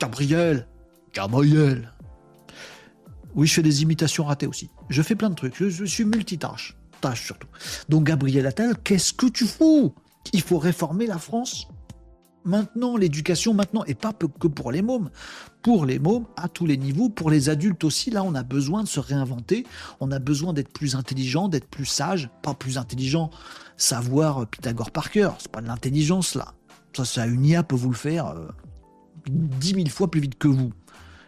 Gabriel, 0.01 0.67
Gabriel. 1.17 1.91
Oui, 3.35 3.47
je 3.47 3.55
fais 3.55 3.63
des 3.63 3.83
imitations 3.83 4.25
ratées 4.25 4.47
aussi. 4.47 4.69
Je 4.91 5.01
fais 5.01 5.15
plein 5.15 5.31
de 5.31 5.35
trucs. 5.35 5.55
Je, 5.57 5.85
suis 5.87 6.05
multitâche. 6.05 6.77
Tâche 7.01 7.25
surtout. 7.25 7.49
Donc, 7.89 8.05
Gabriel 8.05 8.47
Attal, 8.47 8.77
qu'est-ce 8.85 9.15
que 9.15 9.27
tu 9.27 9.47
fous? 9.47 9.95
Il 10.35 10.43
faut 10.43 10.59
réformer 10.59 11.07
la 11.07 11.19
France 11.19 11.69
maintenant, 12.45 12.99
l'éducation 12.99 13.55
maintenant, 13.55 13.83
et 13.87 13.95
pas 13.95 14.13
que 14.13 14.47
pour 14.47 14.71
les 14.71 14.83
mômes, 14.83 15.11
pour 15.63 15.87
les 15.87 15.99
mômes 15.99 16.27
à 16.37 16.49
tous 16.49 16.67
les 16.67 16.77
niveaux, 16.77 17.09
pour 17.09 17.31
les 17.31 17.49
adultes 17.49 17.83
aussi, 17.83 18.11
là 18.11 18.23
on 18.23 18.37
a 18.37 18.45
besoin 18.45 18.85
de 18.85 18.89
se 18.89 19.01
réinventer, 19.01 19.67
on 19.99 20.13
a 20.13 20.21
besoin 20.21 20.53
d'être 20.53 20.73
plus 20.73 20.95
intelligent, 20.95 21.49
d'être 21.49 21.67
plus 21.67 21.87
sage, 21.87 22.31
pas 22.43 22.55
plus 22.55 22.79
intelligent, 22.79 23.31
savoir 23.77 24.47
Pythagore 24.47 24.93
par 24.93 25.11
cœur, 25.11 25.35
c'est 25.41 25.51
pas 25.51 25.61
de 25.61 25.67
l'intelligence 25.67 26.37
là, 26.37 26.55
ça, 26.97 27.05
ça 27.05 27.27
une 27.27 27.45
IA 27.45 27.65
peut 27.65 27.75
vous 27.75 27.91
le 27.91 27.97
faire 27.97 28.29
euh, 28.29 28.47
dix 29.29 29.75
mille 29.75 29.91
fois 29.91 30.09
plus 30.09 30.21
vite 30.21 30.39
que 30.39 30.47
vous, 30.47 30.71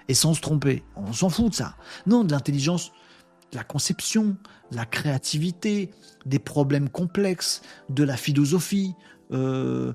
et 0.08 0.14
sans 0.14 0.34
se 0.34 0.40
tromper, 0.40 0.82
on 0.96 1.12
s'en 1.12 1.28
fout 1.28 1.50
de 1.50 1.54
ça, 1.54 1.76
non, 2.06 2.24
de 2.24 2.32
l'intelligence, 2.32 2.92
de 3.52 3.56
la 3.56 3.64
conception, 3.64 4.36
de 4.70 4.76
la 4.76 4.86
créativité, 4.86 5.90
des 6.26 6.38
problèmes 6.38 6.88
complexes, 6.88 7.62
de 7.88 8.04
la 8.04 8.16
philosophie, 8.16 8.94
euh, 9.32 9.92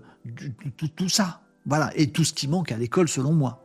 tout, 0.95 1.09
ça. 1.09 1.41
Voilà, 1.65 1.91
et 1.95 2.11
tout 2.11 2.23
ce 2.23 2.33
qui 2.33 2.47
manque 2.47 2.71
à 2.71 2.77
l'école 2.77 3.07
selon 3.07 3.33
moi. 3.33 3.59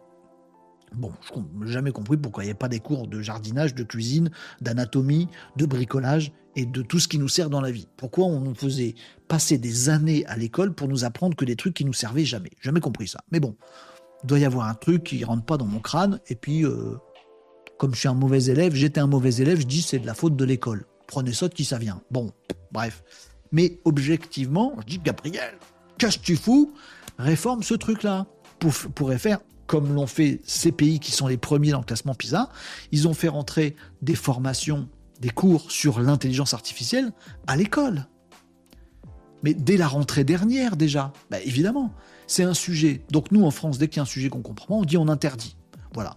Bon, 0.95 1.13
je 1.35 1.67
n'ai 1.67 1.73
jamais 1.73 1.93
compris 1.93 2.17
pourquoi 2.17 2.45
il 2.45 2.47
n'y 2.47 2.53
a 2.53 2.57
pas 2.57 2.69
des 2.69 2.81
cours 2.81 3.09
de 3.09 3.21
jardinage, 3.21 3.75
de 3.75 3.83
cuisine, 3.83 4.31
d'anatomie, 4.63 5.29
de 5.57 5.67
bricolage 5.67 6.33
et 6.57 6.65
de 6.65 6.81
tout 6.81 6.99
ce 6.99 7.09
qui 7.09 7.19
nous 7.19 7.29
sert 7.29 7.51
dans 7.51 7.61
la 7.61 7.71
vie. 7.71 7.89
Pourquoi 7.99 8.25
on 8.25 8.41
nous 8.41 8.55
faisait 8.55 8.95
passer 9.29 9.59
des 9.59 9.91
années 9.91 10.25
à 10.27 10.37
l'école 10.37 10.75
pour 10.75 10.89
nous 10.89 11.05
apprendre 11.05 11.37
que 11.37 11.45
des 11.45 11.57
trucs 11.57 11.75
qui 11.75 11.85
nous 11.85 11.93
servaient 11.93 12.25
jamais? 12.25 12.51
Jamais 12.63 12.81
compris 12.81 13.07
ça. 13.07 13.21
Mais 13.31 13.39
bon, 13.39 13.55
il 14.23 14.27
doit 14.27 14.39
y 14.39 14.45
avoir 14.45 14.69
un 14.69 14.75
truc 14.75 15.05
qui 15.05 15.25
rentre 15.25 15.45
pas 15.45 15.57
dans 15.57 15.67
mon 15.67 15.81
crâne. 15.81 16.21
Et 16.29 16.35
puis, 16.35 16.65
euh, 16.65 16.97
comme 17.79 17.95
je 17.95 18.01
suis 18.01 18.09
un 18.09 18.15
mauvais 18.15 18.45
élève, 18.45 18.75
j'étais 18.75 19.01
un 19.01 19.07
mauvais 19.07 19.35
élève, 19.37 19.61
je 19.61 19.67
dis 19.67 19.83
c'est 19.83 19.99
de 19.99 20.07
la 20.07 20.15
faute 20.15 20.37
de 20.37 20.45
l'école. 20.45 20.87
Prenez 21.07 21.33
ça 21.33 21.49
de 21.49 21.55
qui 21.55 21.65
ça 21.65 21.79
vient. 21.79 22.03
Bon, 22.11 22.31
bref. 22.73 23.03
Mais 23.53 23.81
objectivement, 23.85 24.75
je 24.81 24.87
dis 24.87 24.99
Gabriel, 24.99 25.55
qu'est-ce 25.97 26.19
que 26.19 26.25
tu 26.25 26.37
fous? 26.37 26.75
Réforme 27.19 27.63
ce 27.63 27.75
truc-là. 27.75 28.27
Pour, 28.59 28.73
pourrait 28.95 29.19
faire 29.19 29.39
comme 29.69 29.95
l'ont 29.95 30.09
fait 30.09 30.41
ces 30.45 30.73
pays 30.73 30.99
qui 30.99 31.13
sont 31.13 31.29
les 31.29 31.37
premiers 31.37 31.71
dans 31.71 31.79
le 31.79 31.85
classement 31.85 32.15
PISA. 32.15 32.49
Ils 32.91 33.07
ont 33.07 33.15
fait 33.15 33.29
rentrer 33.29 33.77
des 34.03 34.17
formations, 34.17 34.89
des 35.21 35.29
cours 35.29 35.71
sur 35.71 36.01
l'intelligence 36.01 36.55
artificielle 36.55 37.13
à 37.47 37.57
l'école. 37.57 38.09
Mais 39.45 39.55
dès 39.55 39.77
la 39.77 39.87
rentrée 39.87 40.25
dernière 40.25 40.77
déjà, 40.77 41.13
bah 41.31 41.39
évidemment, 41.45 41.93
c'est 42.29 42.45
un 42.45 42.55
sujet. 42.55 43.03
Donc 43.11 43.33
nous 43.33 43.45
en 43.45 43.51
France, 43.51 43.79
dès 43.79 43.89
qu'il 43.89 43.97
y 43.97 44.01
a 44.01 44.03
un 44.03 44.07
sujet 44.07 44.29
qu'on 44.29 44.43
comprend 44.43 44.79
on 44.79 44.85
dit 44.85 44.97
on 44.97 45.09
interdit. 45.09 45.57
Voilà. 45.95 46.17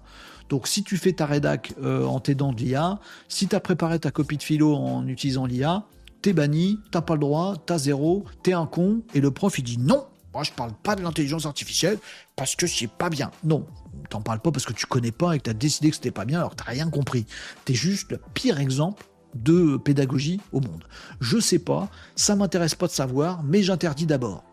Donc 0.49 0.67
si 0.67 0.83
tu 0.83 0.97
fais 0.97 1.13
ta 1.13 1.25
rédac 1.25 1.73
euh, 1.81 2.05
en 2.05 2.19
t'aidant 2.19 2.51
de 2.51 2.57
l'IA, 2.61 2.99
si 3.29 3.47
tu 3.47 3.55
as 3.55 3.59
préparé 3.61 3.99
ta 3.99 4.11
copie 4.11 4.37
de 4.37 4.43
philo 4.43 4.75
en 4.75 5.07
utilisant 5.07 5.45
l'IA, 5.45 5.85
t'es 6.21 6.33
banni, 6.33 6.77
t'as 6.91 7.01
pas 7.01 7.13
le 7.13 7.21
droit, 7.21 7.55
t'as 7.65 7.77
zéro, 7.77 8.25
t'es 8.43 8.53
un 8.53 8.65
con, 8.65 9.01
et 9.13 9.21
le 9.21 9.31
prof 9.31 9.57
il 9.57 9.63
dit 9.63 9.77
non, 9.77 10.05
moi 10.33 10.43
je 10.43 10.51
parle 10.51 10.73
pas 10.83 10.95
de 10.95 11.01
l'intelligence 11.01 11.45
artificielle 11.45 11.97
parce 12.35 12.57
que 12.57 12.67
c'est 12.67 12.87
pas 12.87 13.09
bien. 13.09 13.31
Non, 13.45 13.65
t'en 14.09 14.21
parles 14.21 14.41
pas 14.41 14.51
parce 14.51 14.65
que 14.65 14.73
tu 14.73 14.85
connais 14.85 15.13
pas 15.13 15.35
et 15.35 15.37
que 15.37 15.43
t'as 15.43 15.53
décidé 15.53 15.89
que 15.89 15.95
c'était 15.95 16.11
pas 16.11 16.25
bien 16.25 16.39
alors 16.39 16.55
t'as 16.55 16.65
rien 16.65 16.89
compris. 16.89 17.25
T'es 17.63 17.73
juste 17.73 18.11
le 18.11 18.19
pire 18.33 18.59
exemple 18.59 19.05
de 19.35 19.77
pédagogie 19.77 20.41
au 20.51 20.59
monde. 20.59 20.83
Je 21.21 21.39
sais 21.39 21.59
pas, 21.59 21.89
ça 22.17 22.35
m'intéresse 22.35 22.75
pas 22.75 22.87
de 22.87 22.91
savoir, 22.91 23.41
mais 23.43 23.63
j'interdis 23.63 24.05
d'abord. 24.05 24.43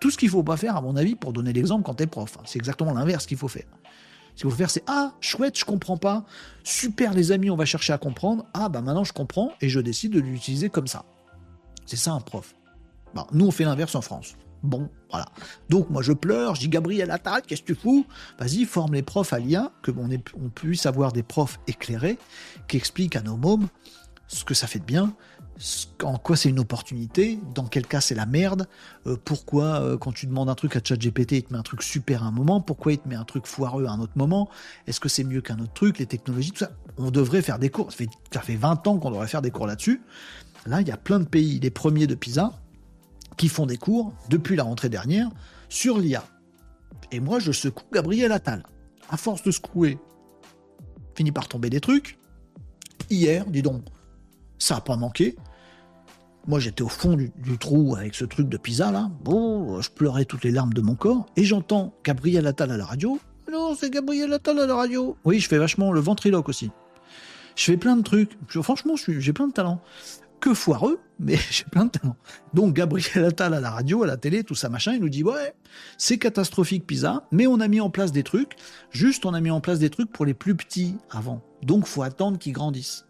Tout 0.00 0.10
ce 0.10 0.18
qu'il 0.18 0.28
faut 0.28 0.42
pas 0.42 0.56
faire, 0.56 0.76
à 0.76 0.80
mon 0.80 0.96
avis, 0.96 1.14
pour 1.14 1.32
donner 1.32 1.52
l'exemple 1.52 1.84
quand 1.84 1.94
t'es 1.94 2.06
prof. 2.06 2.36
Hein. 2.38 2.42
C'est 2.46 2.58
exactement 2.58 2.92
l'inverse 2.92 3.26
qu'il 3.26 3.36
faut 3.36 3.48
faire. 3.48 3.66
Ce 4.34 4.42
qu'il 4.42 4.50
faut 4.50 4.56
faire, 4.56 4.70
c'est 4.70 4.84
Ah, 4.86 5.12
chouette, 5.20 5.58
je 5.58 5.64
comprends 5.64 5.96
pas. 5.96 6.24
Super, 6.64 7.14
les 7.14 7.32
amis, 7.32 7.50
on 7.50 7.56
va 7.56 7.64
chercher 7.64 7.92
à 7.92 7.98
comprendre. 7.98 8.46
Ah, 8.54 8.68
bah 8.68 8.80
maintenant 8.80 9.04
je 9.04 9.12
comprends 9.12 9.52
et 9.60 9.68
je 9.68 9.80
décide 9.80 10.12
de 10.12 10.20
l'utiliser 10.20 10.70
comme 10.70 10.86
ça. 10.86 11.04
C'est 11.86 11.96
ça 11.96 12.12
un 12.12 12.20
prof. 12.20 12.54
Bon, 13.14 13.26
nous, 13.32 13.46
on 13.46 13.50
fait 13.50 13.64
l'inverse 13.64 13.94
en 13.94 14.00
France. 14.00 14.36
Bon, 14.62 14.88
voilà. 15.08 15.26
Donc, 15.68 15.90
moi, 15.90 16.02
je 16.02 16.12
pleure, 16.12 16.54
je 16.54 16.60
dis 16.60 16.68
Gabriel 16.68 17.10
Attal, 17.10 17.42
qu'est-ce 17.42 17.62
que 17.62 17.72
tu 17.72 17.74
fous? 17.74 18.06
Vas-y, 18.38 18.64
forme 18.66 18.94
les 18.94 19.02
profs 19.02 19.32
à 19.32 19.38
l'IA, 19.38 19.72
que 19.82 19.90
on, 19.90 20.08
on 20.10 20.48
puisse 20.50 20.86
avoir 20.86 21.12
des 21.12 21.22
profs 21.22 21.58
éclairés 21.66 22.18
qui 22.68 22.76
expliquent 22.76 23.16
à 23.16 23.22
nos 23.22 23.36
mômes 23.36 23.68
ce 24.28 24.44
que 24.44 24.54
ça 24.54 24.66
fait 24.66 24.78
de 24.78 24.84
bien, 24.84 25.14
en 26.02 26.16
quoi 26.16 26.36
c'est 26.36 26.48
une 26.48 26.58
opportunité, 26.58 27.38
dans 27.54 27.66
quel 27.66 27.86
cas 27.86 28.00
c'est 28.00 28.14
la 28.14 28.26
merde, 28.26 28.66
euh, 29.06 29.16
pourquoi 29.22 29.80
euh, 29.80 29.98
quand 29.98 30.12
tu 30.12 30.26
demandes 30.26 30.48
un 30.48 30.54
truc 30.54 30.76
à 30.76 30.80
ChatGPT, 30.82 31.32
il 31.32 31.42
te 31.42 31.52
met 31.52 31.58
un 31.58 31.62
truc 31.62 31.82
super 31.82 32.22
à 32.22 32.26
un 32.26 32.30
moment, 32.30 32.60
pourquoi 32.60 32.92
il 32.92 32.98
te 32.98 33.08
met 33.08 33.14
un 33.14 33.24
truc 33.24 33.46
foireux 33.46 33.86
à 33.86 33.90
un 33.90 34.00
autre 34.00 34.16
moment, 34.16 34.48
est-ce 34.86 35.00
que 35.00 35.08
c'est 35.08 35.24
mieux 35.24 35.40
qu'un 35.40 35.58
autre 35.58 35.72
truc, 35.72 35.98
les 35.98 36.06
technologies, 36.06 36.52
tout 36.52 36.58
ça. 36.58 36.70
On 36.96 37.10
devrait 37.10 37.42
faire 37.42 37.58
des 37.58 37.70
cours, 37.70 37.90
ça 37.90 37.98
fait, 37.98 38.08
ça 38.32 38.40
fait 38.40 38.56
20 38.56 38.86
ans 38.86 38.98
qu'on 38.98 39.10
devrait 39.10 39.28
faire 39.28 39.42
des 39.42 39.50
cours 39.50 39.66
là-dessus. 39.66 40.02
Là, 40.66 40.80
il 40.80 40.88
y 40.88 40.92
a 40.92 40.96
plein 40.96 41.18
de 41.18 41.24
pays, 41.24 41.60
les 41.60 41.70
premiers 41.70 42.06
de 42.06 42.14
PISA, 42.14 42.52
qui 43.36 43.48
font 43.48 43.66
des 43.66 43.78
cours 43.78 44.12
depuis 44.28 44.56
la 44.56 44.64
rentrée 44.64 44.88
dernière 44.88 45.28
sur 45.68 45.98
l'IA. 45.98 46.24
Et 47.12 47.20
moi, 47.20 47.38
je 47.38 47.52
secoue 47.52 47.84
Gabriel 47.92 48.32
Attal. 48.32 48.64
À 49.08 49.16
force 49.16 49.42
de 49.42 49.50
secouer, 49.50 49.98
finit 51.14 51.32
par 51.32 51.48
tomber 51.48 51.70
des 51.70 51.80
trucs. 51.80 52.18
Hier, 53.08 53.44
dis 53.46 53.62
donc, 53.62 53.82
ça 54.58 54.76
n'a 54.76 54.80
pas 54.80 54.96
manqué. 54.96 55.36
Moi, 56.50 56.58
j'étais 56.58 56.82
au 56.82 56.88
fond 56.88 57.16
du, 57.16 57.58
trou 57.58 57.94
avec 57.94 58.16
ce 58.16 58.24
truc 58.24 58.48
de 58.48 58.56
pizza, 58.56 58.90
là. 58.90 59.08
Bon, 59.22 59.80
je 59.80 59.88
pleurais 59.88 60.24
toutes 60.24 60.42
les 60.42 60.50
larmes 60.50 60.72
de 60.72 60.80
mon 60.80 60.96
corps. 60.96 61.26
Et 61.36 61.44
j'entends 61.44 61.94
Gabriel 62.02 62.44
Attal 62.48 62.72
à 62.72 62.76
la 62.76 62.84
radio. 62.84 63.20
Non, 63.52 63.76
c'est 63.78 63.88
Gabriel 63.88 64.32
Attal 64.32 64.58
à 64.58 64.66
la 64.66 64.74
radio. 64.74 65.16
Oui, 65.24 65.38
je 65.38 65.46
fais 65.46 65.58
vachement 65.58 65.92
le 65.92 66.00
ventriloque 66.00 66.48
aussi. 66.48 66.72
Je 67.54 67.62
fais 67.62 67.76
plein 67.76 67.94
de 67.94 68.02
trucs. 68.02 68.36
Franchement, 68.48 68.94
j'ai 68.96 69.32
plein 69.32 69.46
de 69.46 69.52
talents 69.52 69.80
que 70.40 70.52
foireux, 70.52 70.98
mais 71.20 71.36
j'ai 71.52 71.62
plein 71.70 71.84
de 71.84 71.90
talent. 71.92 72.16
Donc 72.52 72.74
Gabriel 72.74 73.26
Attal 73.26 73.54
à 73.54 73.60
la 73.60 73.70
radio, 73.70 74.02
à 74.02 74.08
la 74.08 74.16
télé, 74.16 74.42
tout 74.42 74.56
ça 74.56 74.68
machin, 74.68 74.94
il 74.94 75.00
nous 75.00 75.08
dit 75.08 75.22
ouais, 75.22 75.54
c'est 75.98 76.18
catastrophique 76.18 76.84
Pisa, 76.84 77.28
mais 77.30 77.46
on 77.46 77.60
a 77.60 77.68
mis 77.68 77.80
en 77.80 77.90
place 77.90 78.10
des 78.10 78.24
trucs. 78.24 78.56
Juste, 78.90 79.24
on 79.24 79.34
a 79.34 79.40
mis 79.40 79.52
en 79.52 79.60
place 79.60 79.78
des 79.78 79.90
trucs 79.90 80.10
pour 80.10 80.26
les 80.26 80.34
plus 80.34 80.56
petits 80.56 80.96
avant. 81.12 81.42
Donc 81.62 81.86
faut 81.86 82.02
attendre 82.02 82.38
qu'ils 82.38 82.54
grandissent. 82.54 83.04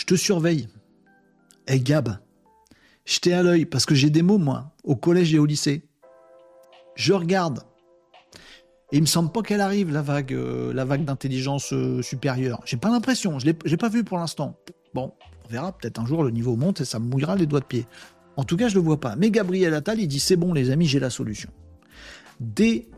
Je 0.00 0.06
te 0.06 0.14
surveille. 0.14 0.66
Et 1.68 1.74
hey 1.74 1.80
Gab, 1.82 2.16
je 3.04 3.18
t'ai 3.18 3.34
à 3.34 3.42
l'œil 3.42 3.66
parce 3.66 3.84
que 3.84 3.94
j'ai 3.94 4.08
des 4.08 4.22
mots 4.22 4.38
moi 4.38 4.72
au 4.82 4.96
collège 4.96 5.34
et 5.34 5.38
au 5.38 5.44
lycée. 5.44 5.84
Je 6.94 7.12
regarde 7.12 7.60
et 8.92 8.96
il 8.96 9.02
me 9.02 9.06
semble 9.06 9.30
pas 9.30 9.42
qu'elle 9.42 9.60
arrive, 9.60 9.92
la 9.92 10.00
vague, 10.00 10.32
euh, 10.32 10.72
vague 10.86 11.04
d'intelligence 11.04 11.74
euh, 11.74 12.00
supérieure. 12.00 12.62
J'ai 12.64 12.78
pas 12.78 12.88
l'impression, 12.88 13.38
je 13.38 13.44
l'ai 13.44 13.76
pas 13.76 13.90
vu 13.90 14.02
pour 14.02 14.16
l'instant. 14.16 14.56
Bon, 14.94 15.12
on 15.44 15.52
verra, 15.52 15.76
peut-être 15.76 16.00
un 16.00 16.06
jour 16.06 16.24
le 16.24 16.30
niveau 16.30 16.56
monte 16.56 16.80
et 16.80 16.86
ça 16.86 16.98
me 16.98 17.04
mouillera 17.04 17.36
les 17.36 17.44
doigts 17.44 17.60
de 17.60 17.66
pied. 17.66 17.86
En 18.38 18.44
tout 18.44 18.56
cas, 18.56 18.68
je 18.68 18.76
le 18.76 18.80
vois 18.80 19.00
pas. 19.00 19.16
Mais 19.16 19.30
Gabriel 19.30 19.74
Attal, 19.74 20.00
il 20.00 20.08
dit 20.08 20.18
c'est 20.18 20.36
bon 20.36 20.54
les 20.54 20.70
amis, 20.70 20.86
j'ai 20.86 20.98
la 20.98 21.10
solution. 21.10 21.50
Dès 22.40 22.88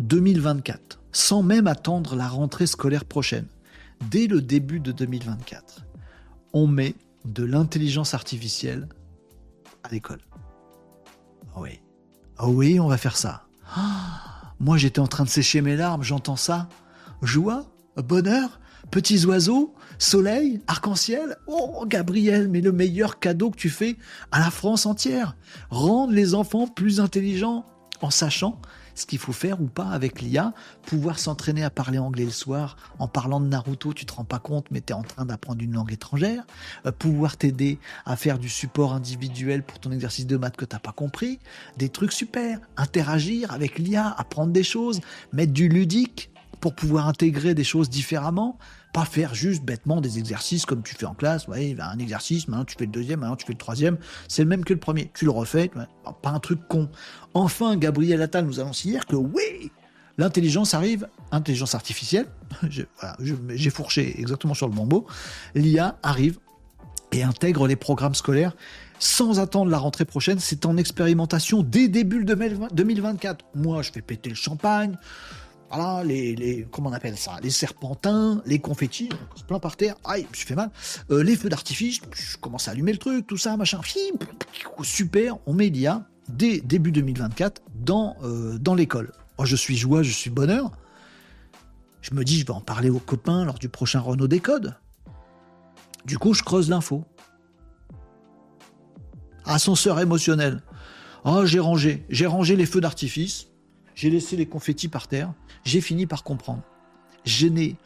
2024, 0.00 1.00
sans 1.12 1.44
même 1.44 1.68
attendre 1.68 2.16
la 2.16 2.26
rentrée 2.26 2.66
scolaire 2.66 3.04
prochaine, 3.04 3.46
dès 4.10 4.26
le 4.26 4.42
début 4.42 4.80
de 4.80 4.90
2024, 4.90 5.84
on 6.52 6.66
met 6.66 6.94
de 7.24 7.44
l'intelligence 7.44 8.14
artificielle 8.14 8.88
à 9.82 9.88
l'école. 9.88 10.20
Ah 11.54 11.60
oui. 11.60 11.80
Ah 12.38 12.48
oui, 12.48 12.80
on 12.80 12.88
va 12.88 12.96
faire 12.96 13.16
ça. 13.16 13.46
Ah 13.76 14.30
moi, 14.60 14.76
j'étais 14.76 15.00
en 15.00 15.06
train 15.06 15.24
de 15.24 15.30
sécher 15.30 15.62
mes 15.62 15.74
larmes, 15.74 16.02
j'entends 16.02 16.36
ça. 16.36 16.68
Joie, 17.22 17.64
bonheur, 17.96 18.60
petits 18.90 19.24
oiseaux, 19.24 19.74
soleil, 19.98 20.60
arc-en-ciel. 20.66 21.38
Oh, 21.46 21.86
Gabriel, 21.86 22.46
mais 22.46 22.60
le 22.60 22.70
meilleur 22.70 23.18
cadeau 23.18 23.50
que 23.50 23.56
tu 23.56 23.70
fais 23.70 23.96
à 24.30 24.38
la 24.38 24.50
France 24.50 24.84
entière. 24.84 25.34
Rendre 25.70 26.12
les 26.12 26.34
enfants 26.34 26.66
plus 26.66 27.00
intelligents 27.00 27.64
en 28.02 28.10
sachant 28.10 28.60
ce 28.94 29.06
qu'il 29.06 29.18
faut 29.18 29.32
faire 29.32 29.60
ou 29.60 29.66
pas 29.66 29.88
avec 29.88 30.20
l'IA, 30.20 30.52
pouvoir 30.86 31.18
s'entraîner 31.18 31.64
à 31.64 31.70
parler 31.70 31.98
anglais 31.98 32.24
le 32.24 32.30
soir 32.30 32.76
en 32.98 33.08
parlant 33.08 33.40
de 33.40 33.46
Naruto, 33.46 33.92
tu 33.92 34.06
te 34.06 34.12
rends 34.12 34.24
pas 34.24 34.38
compte, 34.38 34.66
mais 34.70 34.80
tu 34.80 34.92
es 34.92 34.96
en 34.96 35.02
train 35.02 35.24
d'apprendre 35.24 35.62
une 35.62 35.72
langue 35.72 35.92
étrangère, 35.92 36.44
euh, 36.86 36.92
pouvoir 36.92 37.36
t'aider 37.36 37.78
à 38.04 38.16
faire 38.16 38.38
du 38.38 38.48
support 38.48 38.92
individuel 38.92 39.62
pour 39.62 39.78
ton 39.78 39.92
exercice 39.92 40.26
de 40.26 40.36
maths 40.36 40.56
que 40.56 40.64
t'as 40.64 40.78
pas 40.78 40.92
compris, 40.92 41.38
des 41.76 41.88
trucs 41.88 42.12
super, 42.12 42.58
interagir 42.76 43.52
avec 43.52 43.78
l'IA, 43.78 44.14
apprendre 44.16 44.52
des 44.52 44.62
choses, 44.62 45.00
mettre 45.32 45.52
du 45.52 45.68
ludique 45.68 46.30
pour 46.60 46.74
pouvoir 46.74 47.08
intégrer 47.08 47.54
des 47.54 47.64
choses 47.64 47.88
différemment, 47.88 48.58
pas 48.92 49.04
faire 49.04 49.34
juste 49.34 49.64
bêtement 49.64 50.00
des 50.00 50.18
exercices 50.18 50.66
comme 50.66 50.82
tu 50.82 50.94
fais 50.94 51.06
en 51.06 51.14
classe. 51.14 51.48
Ouais, 51.48 51.76
un 51.80 51.98
exercice, 51.98 52.48
maintenant 52.48 52.64
tu 52.64 52.76
fais 52.78 52.86
le 52.86 52.92
deuxième, 52.92 53.20
maintenant 53.20 53.36
tu 53.36 53.46
fais 53.46 53.52
le 53.52 53.58
troisième. 53.58 53.98
C'est 54.28 54.42
le 54.42 54.48
même 54.48 54.64
que 54.64 54.74
le 54.74 54.80
premier. 54.80 55.10
Tu 55.14 55.24
le 55.24 55.30
refais, 55.30 55.70
pas 56.22 56.30
un 56.30 56.40
truc 56.40 56.60
con. 56.68 56.88
Enfin, 57.34 57.76
Gabriel 57.76 58.20
Attal 58.22 58.44
nous 58.44 58.60
annonce 58.60 58.84
hier 58.84 59.06
que 59.06 59.16
oui, 59.16 59.72
l'intelligence 60.18 60.74
arrive, 60.74 61.08
intelligence 61.32 61.74
artificielle. 61.74 62.26
J'ai 62.68 63.70
fourché 63.70 64.20
exactement 64.20 64.54
sur 64.54 64.68
le 64.68 64.74
bon 64.74 64.86
mot. 64.86 65.06
L'IA 65.54 65.96
arrive 66.02 66.38
et 67.12 67.22
intègre 67.22 67.66
les 67.66 67.76
programmes 67.76 68.14
scolaires 68.14 68.54
sans 68.98 69.40
attendre 69.40 69.70
la 69.70 69.78
rentrée 69.78 70.04
prochaine. 70.04 70.38
C'est 70.38 70.66
en 70.66 70.76
expérimentation 70.76 71.62
dès 71.62 71.88
début 71.88 72.24
2024. 72.24 73.44
Moi, 73.54 73.82
je 73.82 73.90
fais 73.90 74.02
péter 74.02 74.28
le 74.28 74.36
champagne 74.36 74.96
voilà, 75.70 76.02
les, 76.04 76.66
comment 76.70 76.90
on 76.90 76.92
appelle 76.92 77.16
ça, 77.16 77.38
les 77.42 77.50
serpentins, 77.50 78.42
les 78.44 78.58
confettis, 78.58 79.08
plein 79.46 79.60
par 79.60 79.76
terre, 79.76 79.94
aïe, 80.04 80.26
je 80.32 80.44
fais 80.44 80.56
mal, 80.56 80.70
euh, 81.10 81.22
les 81.22 81.36
feux 81.36 81.48
d'artifice, 81.48 82.00
je 82.12 82.36
commence 82.38 82.66
à 82.66 82.72
allumer 82.72 82.92
le 82.92 82.98
truc, 82.98 83.26
tout 83.26 83.36
ça, 83.36 83.56
machin, 83.56 83.80
super, 84.82 85.36
on 85.46 85.54
met 85.54 85.68
l'IA 85.68 86.04
dès 86.28 86.60
début 86.60 86.92
2024 86.92 87.62
dans, 87.74 88.16
euh, 88.22 88.58
dans 88.58 88.74
l'école. 88.74 89.12
Moi, 89.38 89.46
je 89.46 89.56
suis 89.56 89.76
joie, 89.76 90.02
je 90.02 90.10
suis 90.10 90.30
bonheur. 90.30 90.70
Je 92.02 92.14
me 92.14 92.24
dis, 92.24 92.38
je 92.38 92.46
vais 92.46 92.52
en 92.52 92.60
parler 92.60 92.90
aux 92.90 92.98
copains 92.98 93.44
lors 93.44 93.58
du 93.58 93.68
prochain 93.68 94.00
Renault 94.00 94.28
Décode. 94.28 94.76
Du 96.04 96.18
coup, 96.18 96.34
je 96.34 96.42
creuse 96.42 96.68
l'info. 96.68 97.04
Ascenseur 99.44 100.00
émotionnel. 100.00 100.62
Oh, 101.24 101.44
j'ai 101.44 101.60
rangé, 101.60 102.04
j'ai 102.08 102.26
rangé 102.26 102.56
les 102.56 102.66
feux 102.66 102.80
d'artifice, 102.80 103.48
j'ai 104.00 104.08
laissé 104.08 104.34
les 104.34 104.46
confettis 104.46 104.88
par 104.88 105.08
terre, 105.08 105.34
j'ai 105.62 105.82
fini 105.82 106.06
par 106.06 106.24
comprendre. 106.24 106.62
Je 107.26 107.46
n'ai 107.46 107.76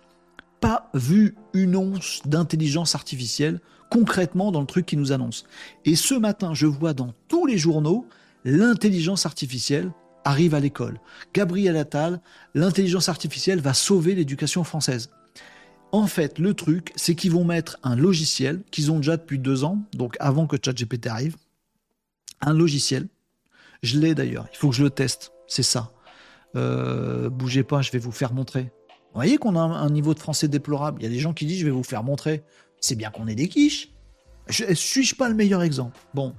pas 0.61 0.89
vu 0.95 1.35
une 1.55 1.75
once 1.75 2.23
d'intelligence 2.25 2.95
artificielle 2.95 3.61
concrètement 3.91 4.53
dans 4.53 4.61
le 4.61 4.67
truc 4.69 4.87
qui 4.87 4.97
nous 4.97 5.11
annonce. 5.11 5.45
Et 5.85 5.97
ce 5.97 6.15
matin, 6.15 6.55
je 6.55 6.67
vois 6.67 6.95
dans 6.95 7.13
tous 7.27 7.47
les 7.47 7.59
journaux 7.59 8.07
l'intelligence 8.45 9.27
artificielle 9.27 9.91
arrive 10.25 10.55
à 10.55 10.61
l'école. 10.61 11.01
Gabriel 11.35 11.77
Attal, 11.77 12.21
l'intelligence 12.55 13.09
artificielle 13.09 13.61
va 13.61 13.75
sauver 13.75 14.15
l'éducation 14.15 14.63
française. 14.63 15.11
En 15.91 16.07
fait, 16.07 16.39
le 16.39 16.55
truc, 16.55 16.93
c'est 16.95 17.17
qu'ils 17.17 17.33
vont 17.33 17.45
mettre 17.45 17.77
un 17.83 17.97
logiciel 17.97 18.63
qu'ils 18.71 18.93
ont 18.93 18.99
déjà 18.99 19.17
depuis 19.17 19.41
deux 19.41 19.65
ans, 19.65 19.83
donc 19.95 20.17
avant 20.21 20.47
que 20.47 20.59
ChatGPT 20.65 21.09
arrive, 21.09 21.35
un 22.41 22.55
logiciel. 22.55 23.09
Je 23.83 23.99
l'ai 23.99 24.15
d'ailleurs, 24.15 24.47
il 24.53 24.57
faut 24.57 24.71
que 24.71 24.77
je 24.77 24.85
le 24.85 24.91
teste, 24.91 25.33
c'est 25.49 25.65
ça. 25.65 25.91
Euh, 26.57 27.31
bougez 27.31 27.63
pas, 27.63 27.83
je 27.83 27.91
vais 27.91 27.99
vous 27.99 28.13
faire 28.13 28.33
montrer. 28.33 28.63
Vous 28.63 29.21
voyez 29.21 29.39
qu'on 29.39 29.57
a 29.57 29.61
un, 29.61 29.91
niveau 29.91 30.15
de 30.15 30.19
français 30.19 30.49
déplorable. 30.49 31.01
Il 31.01 31.05
y 31.05 31.07
a 31.07 31.11
des 31.11 31.21
gens 31.21 31.33
qui 31.33 31.47
disent 31.47 31.61
je 31.61 31.65
vais 31.65 31.71
vous 31.71 31.85
faire 31.85 32.03
montrer. 32.03 32.43
C'est 32.81 32.97
bien 32.97 33.11
qu'on 33.11 33.29
ait 33.29 33.35
des 33.35 33.49
quiches. 33.49 33.91
Suis-je 34.49 35.15
pas 35.15 35.29
le 35.29 35.35
meilleur 35.35 35.63
exemple? 35.63 35.99
Bon, 36.15 36.35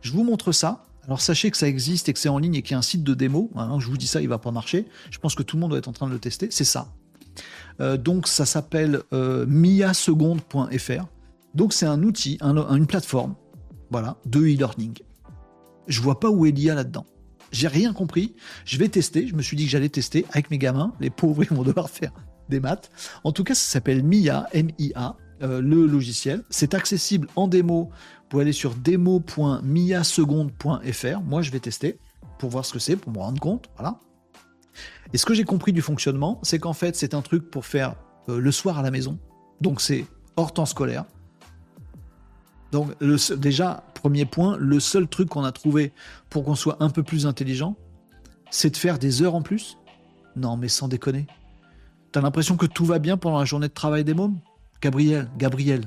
je 0.00 0.12
vous 0.12 0.24
montre 0.24 0.50
ça. 0.52 0.84
Alors 1.04 1.20
sachez 1.20 1.50
que 1.50 1.56
ça 1.56 1.68
existe 1.68 2.08
et 2.08 2.14
que 2.14 2.18
c'est 2.18 2.30
en 2.30 2.38
ligne 2.38 2.54
et 2.54 2.62
qu'il 2.62 2.72
y 2.72 2.74
a 2.74 2.78
un 2.78 2.82
site 2.82 3.04
de 3.04 3.14
démo. 3.14 3.50
Hein, 3.56 3.78
je 3.78 3.88
vous 3.88 3.98
dis 3.98 4.06
ça, 4.06 4.22
il 4.22 4.28
va 4.28 4.38
pas 4.38 4.50
marcher. 4.50 4.86
Je 5.10 5.18
pense 5.18 5.34
que 5.34 5.42
tout 5.42 5.56
le 5.56 5.60
monde 5.60 5.70
doit 5.70 5.78
être 5.78 5.88
en 5.88 5.92
train 5.92 6.06
de 6.06 6.12
le 6.12 6.18
tester. 6.18 6.48
C'est 6.50 6.64
ça. 6.64 6.88
Euh, 7.80 7.96
donc 7.96 8.26
ça 8.26 8.46
s'appelle 8.46 9.00
euh. 9.12 9.44
Donc 11.54 11.72
c'est 11.72 11.86
un 11.86 12.02
outil, 12.02 12.38
une 12.40 12.86
plateforme, 12.86 13.34
voilà, 13.90 14.16
de 14.26 14.40
e-learning. 14.40 14.98
Je 15.86 16.00
vois 16.00 16.18
pas 16.20 16.30
où 16.30 16.46
est 16.46 16.50
l'IA 16.50 16.74
là-dedans. 16.74 17.04
J'ai 17.54 17.68
rien 17.68 17.92
compris. 17.92 18.34
Je 18.64 18.78
vais 18.78 18.88
tester. 18.88 19.28
Je 19.28 19.36
me 19.36 19.42
suis 19.42 19.56
dit 19.56 19.66
que 19.66 19.70
j'allais 19.70 19.88
tester 19.88 20.26
avec 20.30 20.50
mes 20.50 20.58
gamins. 20.58 20.92
Les 20.98 21.10
pauvres, 21.10 21.44
ils 21.44 21.50
vont 21.50 21.62
devoir 21.62 21.88
faire 21.88 22.10
des 22.48 22.58
maths. 22.58 22.90
En 23.22 23.30
tout 23.30 23.44
cas, 23.44 23.54
ça 23.54 23.70
s'appelle 23.70 24.02
MIA, 24.02 24.48
M-I-A, 24.52 25.16
euh, 25.42 25.60
le 25.60 25.86
logiciel. 25.86 26.42
C'est 26.50 26.74
accessible 26.74 27.28
en 27.36 27.46
démo. 27.46 27.84
Vous 27.84 27.92
pouvez 28.28 28.42
aller 28.42 28.52
sur 28.52 28.74
démo.miaseconde.fr. 28.74 31.20
Moi, 31.22 31.42
je 31.42 31.52
vais 31.52 31.60
tester 31.60 32.00
pour 32.40 32.50
voir 32.50 32.66
ce 32.66 32.72
que 32.72 32.80
c'est, 32.80 32.96
pour 32.96 33.12
me 33.12 33.18
rendre 33.18 33.40
compte. 33.40 33.70
Voilà. 33.76 34.00
Et 35.12 35.18
ce 35.18 35.24
que 35.24 35.34
j'ai 35.34 35.44
compris 35.44 35.72
du 35.72 35.80
fonctionnement, 35.80 36.40
c'est 36.42 36.58
qu'en 36.58 36.72
fait, 36.72 36.96
c'est 36.96 37.14
un 37.14 37.22
truc 37.22 37.50
pour 37.50 37.66
faire 37.66 37.94
euh, 38.28 38.40
le 38.40 38.50
soir 38.50 38.80
à 38.80 38.82
la 38.82 38.90
maison. 38.90 39.20
Donc, 39.60 39.80
c'est 39.80 40.06
hors 40.36 40.52
temps 40.52 40.66
scolaire. 40.66 41.04
Donc 42.74 42.90
déjà, 43.38 43.84
premier 43.94 44.24
point, 44.24 44.56
le 44.56 44.80
seul 44.80 45.06
truc 45.06 45.28
qu'on 45.28 45.44
a 45.44 45.52
trouvé 45.52 45.92
pour 46.28 46.44
qu'on 46.44 46.56
soit 46.56 46.76
un 46.80 46.90
peu 46.90 47.04
plus 47.04 47.24
intelligent, 47.24 47.76
c'est 48.50 48.70
de 48.70 48.76
faire 48.76 48.98
des 48.98 49.22
heures 49.22 49.36
en 49.36 49.42
plus. 49.42 49.78
Non, 50.34 50.56
mais 50.56 50.66
sans 50.66 50.88
déconner. 50.88 51.28
T'as 52.10 52.20
l'impression 52.20 52.56
que 52.56 52.66
tout 52.66 52.84
va 52.84 52.98
bien 52.98 53.16
pendant 53.16 53.38
la 53.38 53.44
journée 53.44 53.68
de 53.68 53.72
travail 53.72 54.02
des 54.02 54.12
mômes? 54.12 54.40
Gabriel, 54.82 55.30
Gabriel, 55.38 55.82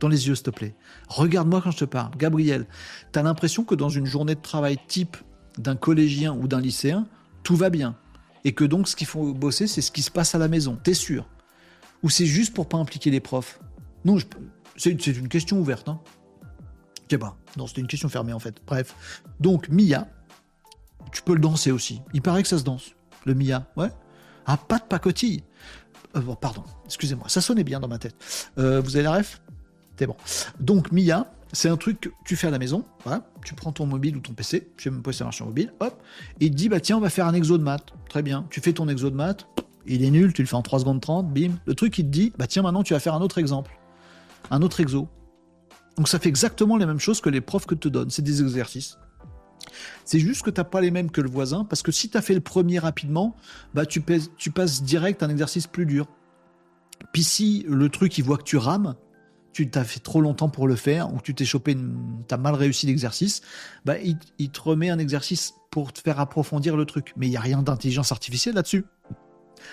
dans 0.00 0.08
les 0.08 0.26
yeux, 0.26 0.34
s'il 0.34 0.42
te 0.42 0.50
plaît. 0.50 0.74
Regarde-moi 1.06 1.60
quand 1.62 1.70
je 1.70 1.78
te 1.78 1.84
parle. 1.84 2.10
Gabriel, 2.16 2.66
t'as 3.12 3.22
l'impression 3.22 3.62
que 3.62 3.76
dans 3.76 3.88
une 3.88 4.06
journée 4.06 4.34
de 4.34 4.40
travail 4.40 4.76
type 4.88 5.16
d'un 5.56 5.76
collégien 5.76 6.34
ou 6.34 6.48
d'un 6.48 6.60
lycéen, 6.60 7.06
tout 7.44 7.54
va 7.54 7.70
bien. 7.70 7.94
Et 8.42 8.54
que 8.54 8.64
donc, 8.64 8.88
ce 8.88 8.96
qu'il 8.96 9.06
faut 9.06 9.32
bosser, 9.34 9.68
c'est 9.68 9.82
ce 9.82 9.92
qui 9.92 10.02
se 10.02 10.10
passe 10.10 10.34
à 10.34 10.38
la 10.38 10.48
maison. 10.48 10.76
T'es 10.82 10.94
sûr? 10.94 11.28
Ou 12.02 12.10
c'est 12.10 12.26
juste 12.26 12.54
pour 12.54 12.68
pas 12.68 12.78
impliquer 12.78 13.12
les 13.12 13.20
profs? 13.20 13.60
Non, 14.04 14.18
c'est 14.76 14.90
une 14.90 15.28
question 15.28 15.60
ouverte. 15.60 15.88
Hein 15.88 16.00
sais 17.10 17.18
pas. 17.18 17.36
Non, 17.56 17.66
c'était 17.66 17.80
une 17.80 17.86
question 17.86 18.08
fermée 18.08 18.32
en 18.32 18.38
fait. 18.38 18.60
Bref. 18.66 19.22
Donc, 19.40 19.68
Mia, 19.68 20.08
tu 21.12 21.22
peux 21.22 21.34
le 21.34 21.40
danser 21.40 21.70
aussi. 21.70 22.00
Il 22.12 22.22
paraît 22.22 22.42
que 22.42 22.48
ça 22.48 22.58
se 22.58 22.64
danse, 22.64 22.92
le 23.24 23.34
Mia. 23.34 23.66
Ouais. 23.76 23.90
Ah, 24.46 24.56
pas 24.56 24.78
de 24.78 24.84
pacotille. 24.84 25.42
Euh, 26.16 26.20
pardon, 26.40 26.62
excusez-moi, 26.84 27.28
ça 27.28 27.40
sonnait 27.40 27.64
bien 27.64 27.80
dans 27.80 27.88
ma 27.88 27.98
tête. 27.98 28.14
Euh, 28.58 28.80
vous 28.80 28.96
avez 28.96 29.04
la 29.04 29.12
ref? 29.12 29.40
C'est 29.96 30.06
bon. 30.06 30.16
Donc, 30.60 30.92
Mia, 30.92 31.26
C'est 31.54 31.68
un 31.68 31.76
truc 31.76 32.00
que 32.00 32.08
tu 32.24 32.34
fais 32.34 32.48
à 32.48 32.50
la 32.50 32.58
maison, 32.58 32.84
tu 33.44 33.54
prends 33.54 33.70
ton 33.70 33.86
mobile 33.86 34.16
ou 34.16 34.20
ton 34.20 34.32
PC, 34.32 34.68
je 34.76 34.82
sais 34.82 34.90
même 34.90 35.02
pas 35.02 35.12
si 35.12 35.18
ça 35.18 35.24
marche 35.24 35.36
sur 35.36 35.46
mobile, 35.46 35.72
hop, 35.78 36.02
et 36.40 36.46
il 36.46 36.50
te 36.50 36.56
dit, 36.56 36.68
bah 36.68 36.80
tiens, 36.80 36.96
on 36.96 37.00
va 37.00 37.10
faire 37.10 37.28
un 37.28 37.32
exo 37.32 37.56
de 37.58 37.62
maths. 37.62 37.92
Très 38.08 38.22
bien, 38.22 38.44
tu 38.50 38.60
fais 38.60 38.72
ton 38.72 38.88
exo 38.88 39.08
de 39.08 39.14
maths, 39.14 39.46
il 39.86 40.02
est 40.02 40.10
nul, 40.10 40.32
tu 40.32 40.42
le 40.42 40.48
fais 40.48 40.56
en 40.56 40.62
3 40.62 40.80
secondes 40.80 41.00
30, 41.00 41.32
bim. 41.32 41.52
Le 41.66 41.74
truc, 41.74 41.96
il 41.98 42.06
te 42.06 42.10
dit, 42.10 42.32
bah 42.36 42.48
tiens, 42.48 42.62
maintenant 42.62 42.82
tu 42.82 42.92
vas 42.92 42.98
faire 42.98 43.14
un 43.14 43.20
autre 43.20 43.38
exemple, 43.38 43.78
un 44.50 44.62
autre 44.62 44.80
exo. 44.80 45.08
Donc 45.96 46.08
ça 46.08 46.18
fait 46.18 46.28
exactement 46.28 46.76
les 46.76 46.86
mêmes 46.86 46.98
choses 46.98 47.20
que 47.20 47.30
les 47.30 47.40
profs 47.40 47.66
que 47.66 47.74
te 47.74 47.88
donnent, 47.88 48.10
c'est 48.10 48.22
des 48.22 48.42
exercices. 48.42 48.98
C'est 50.04 50.18
juste 50.18 50.42
que 50.42 50.50
tu 50.50 50.60
n'as 50.60 50.64
pas 50.64 50.80
les 50.80 50.90
mêmes 50.90 51.10
que 51.10 51.20
le 51.20 51.30
voisin, 51.30 51.64
parce 51.64 51.82
que 51.82 51.92
si 51.92 52.10
tu 52.10 52.18
as 52.18 52.22
fait 52.22 52.34
le 52.34 52.40
premier 52.40 52.78
rapidement, 52.78 53.36
bah 53.72 53.86
tu, 53.86 54.02
tu 54.36 54.50
passes 54.50 54.82
direct 54.82 55.22
à 55.22 55.26
un 55.26 55.30
exercice 55.30 55.66
plus 55.66 55.86
dur. 55.86 56.06
Puis 57.12 57.22
si 57.22 57.64
le 57.68 57.88
truc, 57.88 58.18
il 58.18 58.24
voit 58.24 58.36
que 58.36 58.42
tu 58.42 58.56
rames, 58.56 58.94
tu 59.52 59.70
t'as 59.70 59.84
fait 59.84 60.00
trop 60.00 60.20
longtemps 60.20 60.48
pour 60.48 60.66
le 60.66 60.74
faire, 60.74 61.14
ou 61.14 61.20
tu 61.20 61.34
t'es 61.34 61.44
chopé, 61.44 61.76
tu 61.76 62.34
as 62.34 62.36
mal 62.36 62.54
réussi 62.54 62.86
l'exercice, 62.86 63.40
bah 63.84 63.98
il, 63.98 64.18
il, 64.38 64.50
te 64.50 64.60
remet 64.60 64.90
un 64.90 64.98
exercice 64.98 65.54
pour 65.70 65.92
te 65.92 66.00
faire 66.00 66.18
approfondir 66.18 66.76
le 66.76 66.84
truc. 66.84 67.12
Mais 67.16 67.26
il 67.26 67.30
n'y 67.30 67.36
a 67.36 67.40
rien 67.40 67.62
d'intelligence 67.62 68.10
artificielle 68.10 68.56
là-dessus. 68.56 68.84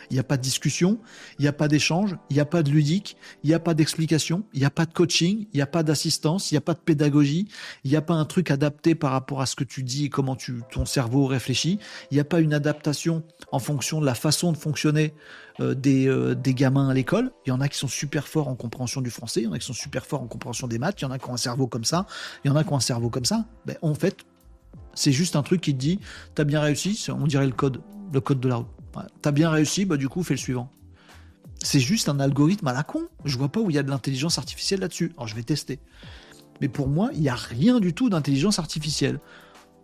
Il 0.09 0.13
n'y 0.13 0.19
a 0.19 0.23
pas 0.23 0.37
de 0.37 0.41
discussion, 0.41 0.99
il 1.39 1.43
n'y 1.43 1.47
a 1.47 1.53
pas 1.53 1.67
d'échange, 1.67 2.17
il 2.29 2.35
n'y 2.35 2.39
a 2.39 2.45
pas 2.45 2.63
de 2.63 2.69
ludique, 2.69 3.17
il 3.43 3.49
n'y 3.49 3.53
a 3.53 3.59
pas 3.59 3.73
d'explication, 3.73 4.43
il 4.53 4.59
n'y 4.59 4.65
a 4.65 4.69
pas 4.69 4.85
de 4.85 4.93
coaching, 4.93 5.47
il 5.53 5.57
n'y 5.57 5.61
a 5.61 5.67
pas 5.67 5.83
d'assistance, 5.83 6.51
il 6.51 6.55
n'y 6.55 6.59
a 6.59 6.61
pas 6.61 6.73
de 6.73 6.79
pédagogie, 6.79 7.47
il 7.83 7.91
n'y 7.91 7.97
a 7.97 8.01
pas 8.01 8.13
un 8.13 8.25
truc 8.25 8.51
adapté 8.51 8.95
par 8.95 9.11
rapport 9.11 9.41
à 9.41 9.45
ce 9.45 9.55
que 9.55 9.63
tu 9.63 9.83
dis 9.83 10.05
et 10.05 10.09
comment 10.09 10.37
ton 10.71 10.85
cerveau 10.85 11.25
réfléchit, 11.25 11.79
il 12.09 12.15
n'y 12.15 12.19
a 12.19 12.25
pas 12.25 12.39
une 12.39 12.53
adaptation 12.53 13.23
en 13.51 13.59
fonction 13.59 14.01
de 14.01 14.05
la 14.05 14.15
façon 14.15 14.51
de 14.51 14.57
fonctionner 14.57 15.13
euh, 15.59 15.75
des, 15.75 16.07
euh, 16.07 16.35
gamins 16.35 16.89
à 16.89 16.93
l'école. 16.93 17.31
Il 17.45 17.49
y 17.49 17.51
en 17.51 17.61
a 17.61 17.67
qui 17.67 17.77
sont 17.77 17.87
super 17.87 18.27
forts 18.27 18.47
en 18.47 18.55
compréhension 18.55 19.01
du 19.01 19.09
français, 19.09 19.41
il 19.41 19.43
y 19.43 19.47
en 19.47 19.53
a 19.53 19.59
qui 19.59 19.65
sont 19.65 19.73
super 19.73 20.05
forts 20.05 20.21
en 20.21 20.27
compréhension 20.27 20.67
des 20.67 20.79
maths, 20.79 21.01
il 21.01 21.03
y 21.03 21.07
en 21.07 21.11
a 21.11 21.19
qui 21.19 21.29
ont 21.29 21.33
un 21.33 21.37
cerveau 21.37 21.67
comme 21.67 21.83
ça, 21.83 22.05
il 22.43 22.47
y 22.47 22.51
en 22.51 22.55
a 22.55 22.63
qui 22.63 22.71
ont 22.71 22.77
un 22.77 22.81
cerveau 22.81 23.09
comme 23.09 23.25
ça. 23.25 23.45
Ben, 23.65 23.77
en 23.81 23.93
fait, 23.93 24.17
c'est 24.93 25.11
juste 25.11 25.35
un 25.35 25.43
truc 25.43 25.61
qui 25.61 25.73
te 25.73 25.79
dit, 25.79 25.99
t'as 26.35 26.43
bien 26.43 26.61
réussi, 26.61 27.07
on 27.09 27.27
dirait 27.27 27.45
le 27.45 27.51
code, 27.51 27.81
le 28.13 28.21
code 28.21 28.39
de 28.39 28.47
la 28.47 28.55
route. 28.55 28.67
T'as 29.21 29.31
bien 29.31 29.49
réussi, 29.49 29.85
bah 29.85 29.97
du 29.97 30.09
coup, 30.09 30.23
fais 30.23 30.33
le 30.33 30.39
suivant. 30.39 30.69
C'est 31.63 31.79
juste 31.79 32.09
un 32.09 32.19
algorithme 32.19 32.67
à 32.67 32.73
la 32.73 32.83
con. 32.83 33.07
Je 33.23 33.37
vois 33.37 33.49
pas 33.49 33.59
où 33.59 33.69
il 33.69 33.75
y 33.75 33.79
a 33.79 33.83
de 33.83 33.89
l'intelligence 33.89 34.37
artificielle 34.37 34.79
là-dessus. 34.79 35.11
Alors 35.15 35.27
je 35.27 35.35
vais 35.35 35.43
tester. 35.43 35.79
Mais 36.59 36.69
pour 36.69 36.87
moi, 36.87 37.09
il 37.13 37.21
n'y 37.21 37.29
a 37.29 37.35
rien 37.35 37.79
du 37.79 37.93
tout 37.93 38.09
d'intelligence 38.09 38.59
artificielle. 38.59 39.19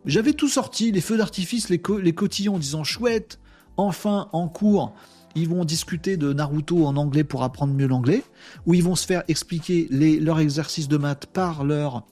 J'avais 0.05 0.33
tout 0.33 0.47
sorti, 0.47 0.91
les 0.91 1.01
feux 1.01 1.17
d'artifice, 1.17 1.69
les, 1.69 1.79
cotillons, 1.79 2.59
disant 2.59 2.83
chouette, 2.83 3.39
enfin, 3.75 4.29
en 4.31 4.47
cours, 4.47 4.93
ils 5.35 5.49
vont 5.49 5.65
discuter 5.65 6.17
de 6.17 6.33
Naruto 6.33 6.85
en 6.85 6.95
anglais 6.95 7.23
pour 7.23 7.43
apprendre 7.43 7.73
mieux 7.73 7.87
l'anglais, 7.87 8.23
ou 8.65 8.73
ils 8.73 8.83
vont 8.83 8.95
se 8.95 9.05
faire 9.05 9.23
expliquer 9.27 9.87
les, 9.89 10.19
leurs 10.19 10.39
exercices 10.39 10.87
de 10.87 10.97
maths 10.97 11.25
par 11.25 11.63
leur 11.63 12.05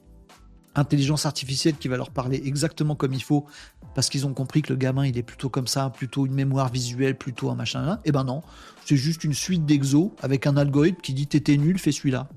intelligence 0.75 1.25
artificielle 1.25 1.75
qui 1.77 1.87
va 1.87 1.95
leur 1.95 2.11
parler 2.11 2.41
exactement 2.43 2.95
comme 2.95 3.13
il 3.13 3.23
faut 3.23 3.45
parce 3.95 4.09
qu'ils 4.09 4.27
ont 4.27 4.33
compris 4.33 4.61
que 4.61 4.73
le 4.73 4.77
gamin 4.77 5.07
il 5.07 5.17
est 5.17 5.23
plutôt 5.23 5.49
comme 5.49 5.67
ça, 5.67 5.89
plutôt 5.89 6.27
une 6.27 6.33
mémoire 6.33 6.69
visuelle, 6.69 7.17
plutôt 7.17 7.49
un 7.49 7.55
machin. 7.55 7.95
Et 7.95 8.09
eh 8.09 8.11
ben 8.11 8.25
non, 8.25 8.43
c'est 8.85 8.97
juste 8.97 9.23
une 9.23 9.33
suite 9.33 9.65
d'exos 9.65 10.11
avec 10.21 10.45
un 10.45 10.57
algorithme 10.57 11.01
qui 11.01 11.13
dit 11.13 11.25
t'étais 11.25 11.57
nul, 11.57 11.79
fais 11.79 11.91
celui-là. 11.91 12.27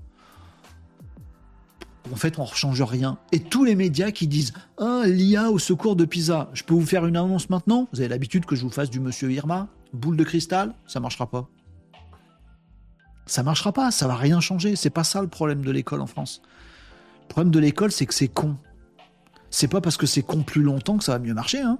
En 2.10 2.16
fait, 2.16 2.38
on 2.38 2.44
ne 2.44 2.48
change 2.48 2.80
rien. 2.80 3.18
Et 3.32 3.40
tous 3.40 3.64
les 3.64 3.74
médias 3.74 4.12
qui 4.12 4.26
disent 4.26 4.54
Ah, 4.78 5.02
l'IA 5.04 5.50
au 5.50 5.58
secours 5.58 5.94
de 5.94 6.06
Pisa, 6.06 6.48
je 6.54 6.62
peux 6.62 6.72
vous 6.72 6.86
faire 6.86 7.04
une 7.04 7.16
annonce 7.16 7.50
maintenant? 7.50 7.86
Vous 7.92 8.00
avez 8.00 8.08
l'habitude 8.08 8.46
que 8.46 8.56
je 8.56 8.62
vous 8.62 8.70
fasse 8.70 8.88
du 8.88 9.00
monsieur 9.00 9.30
Irma 9.30 9.68
Boule 9.92 10.16
de 10.16 10.24
cristal 10.24 10.74
Ça 10.86 11.00
marchera 11.00 11.28
pas. 11.28 11.48
Ça 13.26 13.42
marchera 13.42 13.72
pas, 13.72 13.90
ça 13.90 14.06
va 14.06 14.14
rien 14.14 14.40
changer. 14.40 14.74
C'est 14.74 14.88
pas 14.88 15.04
ça 15.04 15.20
le 15.20 15.28
problème 15.28 15.62
de 15.62 15.70
l'école 15.70 16.00
en 16.00 16.06
France. 16.06 16.40
Le 17.24 17.28
problème 17.28 17.50
de 17.50 17.58
l'école, 17.58 17.92
c'est 17.92 18.06
que 18.06 18.14
c'est 18.14 18.28
con. 18.28 18.56
C'est 19.50 19.68
pas 19.68 19.80
parce 19.80 19.96
que 19.96 20.06
c'est 20.06 20.22
con 20.22 20.42
plus 20.42 20.62
longtemps 20.62 20.98
que 20.98 21.04
ça 21.04 21.12
va 21.12 21.18
mieux 21.18 21.34
marcher, 21.34 21.60
hein. 21.60 21.78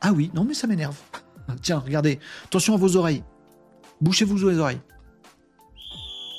Ah 0.00 0.12
oui, 0.12 0.30
non 0.34 0.44
mais 0.44 0.54
ça 0.54 0.66
m'énerve. 0.66 0.98
Tiens, 1.62 1.78
regardez. 1.78 2.20
Attention 2.44 2.74
à 2.74 2.76
vos 2.76 2.96
oreilles. 2.96 3.24
Bouchez-vous 4.00 4.48
les 4.48 4.58
oreilles. 4.58 4.80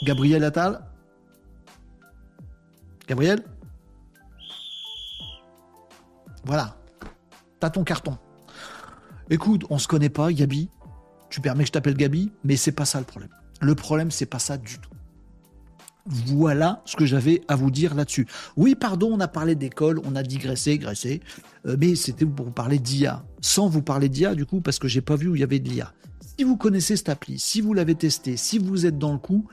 Gabriel 0.03 0.43
Attal. 0.43 0.85
Gabriel 3.07 3.43
Voilà. 6.43 6.77
T'as 7.59 7.71
ton 7.71 7.83
carton. 7.83 8.17
Écoute, 9.29 9.65
on 9.71 9.79
se 9.79 9.87
connaît 9.87 10.09
pas, 10.09 10.31
Gabi. 10.31 10.69
Tu 11.29 11.41
permets 11.41 11.63
que 11.63 11.67
je 11.67 11.71
t'appelle 11.71 11.97
Gabi, 11.97 12.31
mais 12.43 12.57
c'est 12.57 12.71
pas 12.71 12.85
ça 12.85 12.99
le 12.99 13.05
problème. 13.05 13.31
Le 13.61 13.73
problème, 13.73 14.11
c'est 14.11 14.27
pas 14.27 14.39
ça 14.39 14.57
du 14.57 14.77
tout. 14.79 14.94
Voilà 16.07 16.83
ce 16.85 16.95
que 16.95 17.05
j'avais 17.05 17.41
à 17.47 17.55
vous 17.55 17.71
dire 17.71 17.95
là-dessus. 17.95 18.27
Oui, 18.57 18.75
pardon, 18.75 19.09
on 19.11 19.19
a 19.19 19.27
parlé 19.27 19.55
d'école, 19.55 19.99
on 20.03 20.15
a 20.15 20.21
digressé, 20.21 20.77
graissé, 20.77 21.19
euh, 21.65 21.77
mais 21.79 21.95
c'était 21.95 22.27
pour 22.27 22.45
vous 22.45 22.51
parler 22.51 22.77
d'IA. 22.77 23.23
Sans 23.41 23.67
vous 23.67 23.81
parler 23.81 24.07
d'IA, 24.07 24.35
du 24.35 24.45
coup, 24.45 24.61
parce 24.61 24.77
que 24.77 24.87
j'ai 24.87 25.01
pas 25.01 25.15
vu 25.15 25.29
où 25.29 25.35
il 25.35 25.41
y 25.41 25.43
avait 25.43 25.57
de 25.57 25.67
l'IA. 25.67 25.93
Si 26.37 26.43
vous 26.43 26.57
connaissez 26.57 26.95
cette 26.95 27.09
appli, 27.09 27.39
si 27.39 27.59
vous 27.59 27.73
l'avez 27.73 27.95
testé, 27.95 28.37
si 28.37 28.59
vous 28.59 28.85
êtes 28.85 28.99
dans 28.99 29.13
le 29.13 29.17
coup, 29.17 29.47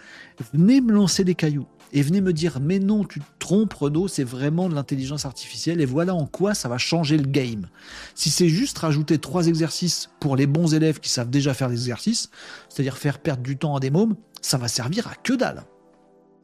venez 0.52 0.82
me 0.82 0.92
lancer 0.92 1.24
des 1.24 1.34
cailloux 1.34 1.66
et 1.92 2.02
venez 2.02 2.20
me 2.20 2.32
dire 2.32 2.58
mais 2.60 2.80
non, 2.80 3.04
tu 3.04 3.20
te 3.20 3.24
trompes 3.38 3.72
Renaud, 3.72 4.08
c'est 4.08 4.24
vraiment 4.24 4.68
de 4.68 4.74
l'intelligence 4.74 5.24
artificielle 5.24 5.80
et 5.80 5.86
voilà 5.86 6.14
en 6.14 6.26
quoi 6.26 6.54
ça 6.54 6.68
va 6.68 6.78
changer 6.78 7.16
le 7.16 7.26
game. 7.26 7.68
Si 8.14 8.30
c'est 8.30 8.48
juste 8.48 8.78
rajouter 8.78 9.18
trois 9.18 9.46
exercices 9.46 10.10
pour 10.18 10.36
les 10.36 10.46
bons 10.46 10.74
élèves 10.74 10.98
qui 10.98 11.08
savent 11.08 11.30
déjà 11.30 11.54
faire 11.54 11.68
des 11.68 11.76
exercices, 11.76 12.30
c'est-à-dire 12.68 12.98
faire 12.98 13.20
perdre 13.20 13.42
du 13.42 13.56
temps 13.56 13.76
à 13.76 13.80
des 13.80 13.90
mômes, 13.90 14.16
ça 14.40 14.58
va 14.58 14.66
servir 14.66 15.06
à 15.06 15.14
que 15.14 15.34
dalle. 15.34 15.64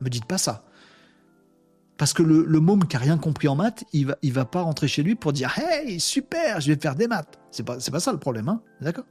Me 0.00 0.08
dites 0.08 0.26
pas 0.26 0.38
ça. 0.38 0.64
Parce 1.96 2.12
que 2.12 2.22
le, 2.22 2.60
môme 2.60 2.86
qui 2.86 2.96
a 2.96 3.00
rien 3.00 3.18
compris 3.18 3.48
en 3.48 3.56
maths, 3.56 3.84
il 3.92 4.06
va, 4.06 4.16
va 4.22 4.44
pas 4.44 4.62
rentrer 4.62 4.86
chez 4.86 5.02
lui 5.02 5.16
pour 5.16 5.32
dire 5.32 5.52
Hey, 5.58 5.98
super, 5.98 6.60
je 6.60 6.72
vais 6.72 6.80
faire 6.80 6.94
des 6.94 7.08
maths. 7.08 7.40
C'est 7.50 7.64
pas, 7.64 7.76
pas 7.78 8.00
ça 8.00 8.12
le 8.12 8.18
problème, 8.18 8.48
hein 8.48 8.62
D'accord? 8.80 9.04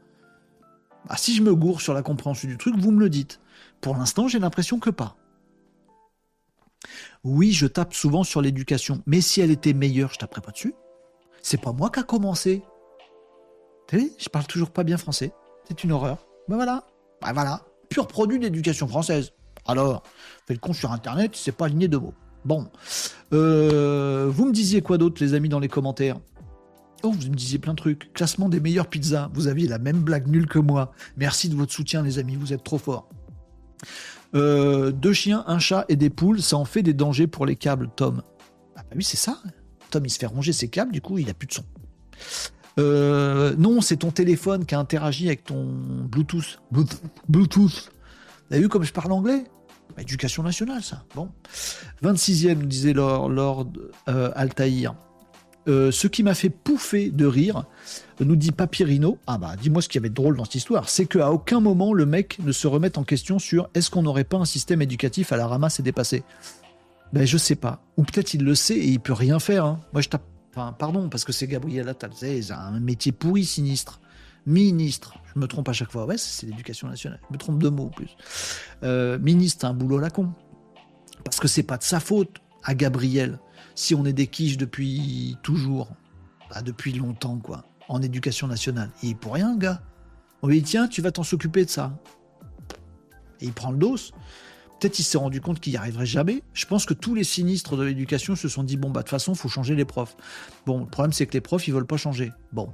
Ah, 1.09 1.17
Si 1.17 1.35
je 1.35 1.43
me 1.43 1.53
gourre 1.53 1.81
sur 1.81 1.93
la 1.93 2.01
compréhension 2.01 2.47
du 2.47 2.57
truc, 2.57 2.75
vous 2.77 2.91
me 2.91 2.99
le 3.01 3.09
dites. 3.09 3.41
Pour 3.81 3.95
l'instant, 3.95 4.29
j'ai 4.29 4.39
l'impression 4.39 4.79
que 4.79 4.89
pas. 4.89 5.17
Oui, 7.25 7.51
je 7.51 7.67
tape 7.67 7.93
souvent 7.93 8.23
sur 8.23 8.41
l'éducation, 8.41 9.03
mais 9.05 9.19
si 9.19 9.41
elle 9.41 9.51
était 9.51 9.73
meilleure, 9.73 10.13
je 10.13 10.19
taperais 10.19 10.41
pas 10.41 10.51
dessus. 10.51 10.73
C'est 11.41 11.59
pas 11.59 11.73
moi 11.73 11.89
qui 11.89 11.99
a 11.99 12.03
commencé. 12.03 12.63
T'as 13.87 13.97
vu, 13.97 14.11
je 14.17 14.29
parle 14.29 14.47
toujours 14.47 14.71
pas 14.71 14.83
bien 14.83 14.97
français. 14.97 15.33
C'est 15.67 15.83
une 15.83 15.91
horreur. 15.91 16.25
Ben 16.47 16.55
voilà. 16.55 16.85
Ben 17.21 17.33
voilà. 17.33 17.65
Pur 17.89 18.07
produit 18.07 18.39
d'éducation 18.39 18.87
française. 18.87 19.33
Alors, 19.67 20.03
fais 20.47 20.53
le 20.53 20.59
con 20.59 20.73
sur 20.73 20.91
Internet, 20.91 21.31
c'est 21.35 21.51
pas 21.51 21.65
aligné 21.65 21.87
de 21.87 21.97
mots. 21.97 22.13
Bon. 22.45 22.69
Euh, 23.33 24.29
vous 24.29 24.45
me 24.45 24.53
disiez 24.53 24.81
quoi 24.81 24.97
d'autre, 24.97 25.21
les 25.21 25.33
amis, 25.33 25.49
dans 25.49 25.59
les 25.59 25.67
commentaires? 25.67 26.17
Oh, 27.03 27.11
vous 27.11 27.29
me 27.29 27.35
disiez 27.35 27.59
plein 27.59 27.73
de 27.73 27.77
trucs. 27.77 28.11
Classement 28.13 28.49
des 28.49 28.59
meilleures 28.59 28.87
pizzas. 28.87 29.29
Vous 29.33 29.47
aviez 29.47 29.67
la 29.67 29.77
même 29.77 29.99
blague 29.99 30.27
nulle 30.27 30.47
que 30.47 30.59
moi. 30.59 30.93
Merci 31.17 31.49
de 31.49 31.55
votre 31.55 31.71
soutien, 31.71 32.01
les 32.01 32.17
amis. 32.17 32.35
Vous 32.35 32.53
êtes 32.53 32.63
trop 32.63 32.77
forts. 32.77 33.09
Euh, 34.35 34.91
deux 34.91 35.13
chiens, 35.13 35.43
un 35.47 35.59
chat 35.59 35.85
et 35.89 35.95
des 35.95 36.09
poules, 36.09 36.41
ça 36.41 36.57
en 36.57 36.65
fait 36.65 36.83
des 36.83 36.93
dangers 36.93 37.27
pour 37.27 37.45
les 37.45 37.55
câbles, 37.55 37.89
Tom. 37.95 38.23
Ah 38.75 38.81
bah 38.81 38.95
oui, 38.95 39.03
c'est 39.03 39.17
ça. 39.17 39.39
Tom, 39.89 40.05
il 40.05 40.09
se 40.09 40.19
fait 40.19 40.25
ronger 40.25 40.53
ses 40.53 40.67
câbles, 40.67 40.91
du 40.91 41.01
coup, 41.01 41.17
il 41.17 41.29
a 41.29 41.33
plus 41.33 41.47
de 41.47 41.53
son. 41.53 41.63
Euh, 42.79 43.55
non, 43.57 43.81
c'est 43.81 43.97
ton 43.97 44.11
téléphone 44.11 44.65
qui 44.65 44.75
a 44.75 44.79
interagi 44.79 45.27
avec 45.27 45.45
ton 45.45 45.65
Bluetooth. 45.65 46.59
Bluetooth. 47.27 47.91
Avez 48.51 48.61
vu 48.61 48.69
comme 48.69 48.83
je 48.83 48.93
parle 48.93 49.11
anglais? 49.11 49.45
Éducation 49.99 50.43
nationale, 50.43 50.83
ça. 50.83 51.03
Bon. 51.15 51.29
26e, 52.03 52.55
nous 52.55 52.65
disait 52.65 52.93
Lord, 52.93 53.29
Lord 53.29 53.67
euh, 54.09 54.31
Altaïr. 54.35 54.95
Euh, 55.67 55.91
ce 55.91 56.07
qui 56.07 56.23
m'a 56.23 56.33
fait 56.33 56.49
pouffer 56.49 57.09
de 57.09 57.25
rire, 57.25 57.65
nous 58.21 58.37
dit 58.37 58.51
Papyrino, 58.51 59.17
ah 59.27 59.37
bah 59.37 59.55
dis-moi 59.61 59.81
ce 59.81 59.89
qu'il 59.89 59.99
y 59.99 60.01
avait 60.01 60.09
de 60.09 60.13
drôle 60.13 60.37
dans 60.37 60.45
cette 60.45 60.55
histoire, 60.55 60.87
c'est 60.87 61.05
qu'à 61.07 61.29
aucun 61.29 61.59
moment 61.59 61.93
le 61.93 62.05
mec 62.05 62.39
ne 62.39 62.53
se 62.53 62.67
remette 62.67 62.97
en 62.97 63.03
question 63.03 63.37
sur 63.37 63.69
est-ce 63.73 63.91
qu'on 63.91 64.01
n'aurait 64.01 64.23
pas 64.23 64.37
un 64.37 64.45
système 64.45 64.81
éducatif 64.81 65.33
à 65.33 65.37
la 65.37 65.45
ramasse 65.45 65.81
et 65.81 65.83
dépassé 65.83 66.23
Ben 67.11 67.25
je 67.25 67.37
sais 67.37 67.55
pas. 67.55 67.81
Ou 67.97 68.03
peut-être 68.03 68.33
il 68.33 68.45
le 68.45 68.55
sait 68.55 68.77
et 68.77 68.87
il 68.87 69.01
peut 69.01 69.11
rien 69.11 69.39
faire. 69.39 69.65
Hein. 69.65 69.81
Moi 69.91 70.01
je 70.01 70.07
tape. 70.07 70.23
Enfin, 70.55 70.71
pardon, 70.71 71.09
parce 71.09 71.25
que 71.25 71.33
c'est 71.33 71.47
Gabriel 71.47 71.89
Attal, 71.89 72.11
c'est 72.15 72.49
un 72.51 72.79
métier 72.79 73.11
pourri, 73.11 73.43
sinistre 73.43 73.99
ministre, 74.47 75.15
je 75.35 75.39
me 75.39 75.45
trompe 75.45 75.67
à 75.69 75.73
chaque 75.73 75.91
fois, 75.91 76.05
ouais, 76.05 76.17
c'est 76.17 76.47
l'éducation 76.47 76.87
nationale, 76.87 77.19
je 77.27 77.33
me 77.33 77.37
trompe 77.37 77.61
de 77.61 77.69
mots 77.69 77.85
en 77.85 77.89
plus. 77.89 78.15
Euh, 78.83 79.19
ministre, 79.19 79.65
un 79.65 79.73
boulot 79.73 79.99
la 79.99 80.09
con. 80.09 80.31
Parce 81.23 81.39
que 81.39 81.47
c'est 81.47 81.63
pas 81.63 81.77
de 81.77 81.83
sa 81.83 81.99
faute 81.99 82.41
à 82.63 82.73
Gabriel 82.73 83.39
si 83.75 83.93
on 83.93 84.05
est 84.05 84.13
des 84.13 84.27
quiches 84.27 84.57
depuis 84.57 85.37
toujours, 85.43 85.89
bah, 86.49 86.61
depuis 86.61 86.93
longtemps, 86.93 87.37
quoi, 87.37 87.65
en 87.89 88.01
éducation 88.01 88.47
nationale. 88.47 88.89
Est 89.03 89.13
pour 89.13 89.33
rien, 89.33 89.57
gars. 89.57 89.81
On 90.41 90.47
lui 90.47 90.61
dit, 90.61 90.69
tiens, 90.69 90.87
tu 90.87 91.01
vas 91.01 91.11
t'en 91.11 91.23
s'occuper 91.23 91.65
de 91.65 91.69
ça. 91.69 91.99
Et 93.41 93.45
il 93.45 93.53
prend 93.53 93.71
le 93.71 93.77
dos. 93.77 93.97
Peut-être 94.79 94.97
il 94.99 95.03
s'est 95.03 95.17
rendu 95.17 95.41
compte 95.41 95.59
qu'il 95.59 95.73
n'y 95.73 95.77
arriverait 95.77 96.05
jamais. 96.05 96.43
Je 96.53 96.65
pense 96.65 96.85
que 96.85 96.93
tous 96.93 97.15
les 97.15 97.23
sinistres 97.23 97.75
de 97.75 97.83
l'éducation 97.83 98.35
se 98.35 98.47
sont 98.47 98.63
dit, 98.63 98.77
bon, 98.77 98.91
bah, 98.91 99.01
de 99.01 99.05
toute 99.05 99.11
façon, 99.11 99.35
faut 99.35 99.49
changer 99.49 99.75
les 99.75 99.85
profs. 99.85 100.15
Bon, 100.65 100.79
le 100.79 100.85
problème, 100.85 101.11
c'est 101.11 101.25
que 101.25 101.33
les 101.33 101.41
profs, 101.41 101.67
ils 101.67 101.73
veulent 101.73 101.87
pas 101.87 101.97
changer. 101.97 102.31
Bon, 102.53 102.71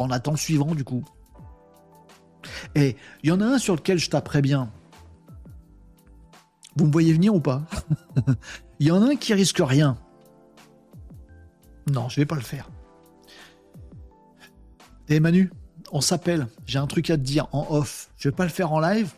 on 0.00 0.10
attend 0.10 0.36
suivant 0.36 0.74
du 0.74 0.84
coup. 0.84 1.04
Et 2.74 2.96
il 3.22 3.28
y 3.28 3.32
en 3.32 3.40
a 3.40 3.44
un 3.44 3.58
sur 3.58 3.76
lequel 3.76 3.98
je 3.98 4.10
taperais 4.10 4.42
bien. 4.42 4.72
Vous 6.76 6.86
me 6.86 6.92
voyez 6.92 7.12
venir 7.12 7.34
ou 7.34 7.40
pas? 7.40 7.62
Il 8.78 8.86
y 8.86 8.90
en 8.90 9.02
a 9.02 9.10
un 9.10 9.16
qui 9.16 9.34
risque 9.34 9.60
rien. 9.60 9.98
Non, 11.92 12.08
je 12.08 12.16
vais 12.16 12.26
pas 12.26 12.36
le 12.36 12.40
faire. 12.40 12.70
Et 15.08 15.16
eh, 15.16 15.20
Manu, 15.20 15.52
on 15.92 16.00
s'appelle. 16.00 16.46
J'ai 16.64 16.78
un 16.78 16.86
truc 16.86 17.10
à 17.10 17.16
te 17.16 17.22
dire 17.22 17.48
en 17.52 17.66
off. 17.70 18.10
Je 18.16 18.28
vais 18.28 18.34
pas 18.34 18.44
le 18.44 18.50
faire 18.50 18.72
en 18.72 18.80
live. 18.80 19.12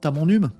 T'as 0.00 0.10
mon 0.10 0.28
hume? 0.28 0.50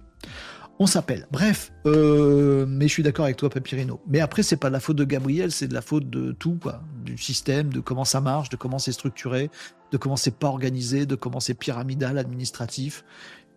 On 0.81 0.87
s'appelle. 0.87 1.27
Bref, 1.31 1.73
euh, 1.85 2.65
mais 2.67 2.89
je 2.89 2.93
suis 2.95 3.03
d'accord 3.03 3.27
avec 3.27 3.37
toi, 3.37 3.51
Papyrino. 3.51 4.01
Mais 4.09 4.21
après, 4.21 4.43
c'est 4.43 4.57
pas 4.57 4.69
de 4.69 4.73
la 4.73 4.81
faute 4.81 4.97
de 4.97 5.05
Gabriel, 5.05 5.53
c'est 5.53 5.69
de 5.69 5.75
la 5.75 5.83
faute 5.83 6.09
de 6.09 6.33
tout. 6.33 6.59
Du 7.05 7.19
système, 7.19 7.71
de 7.71 7.81
comment 7.81 8.07
ça 8.07 8.23
marche, 8.23 8.49
de 8.49 8.57
comment 8.57 8.79
c'est 8.79 8.93
structuré, 8.93 9.51
de 9.93 9.99
comment 9.99 10.17
c'est 10.17 10.35
pas 10.35 10.49
organisé, 10.49 11.05
de 11.05 11.17
comment 11.17 11.39
c'est 11.39 11.53
pyramidal, 11.53 12.17
administratif, 12.17 13.05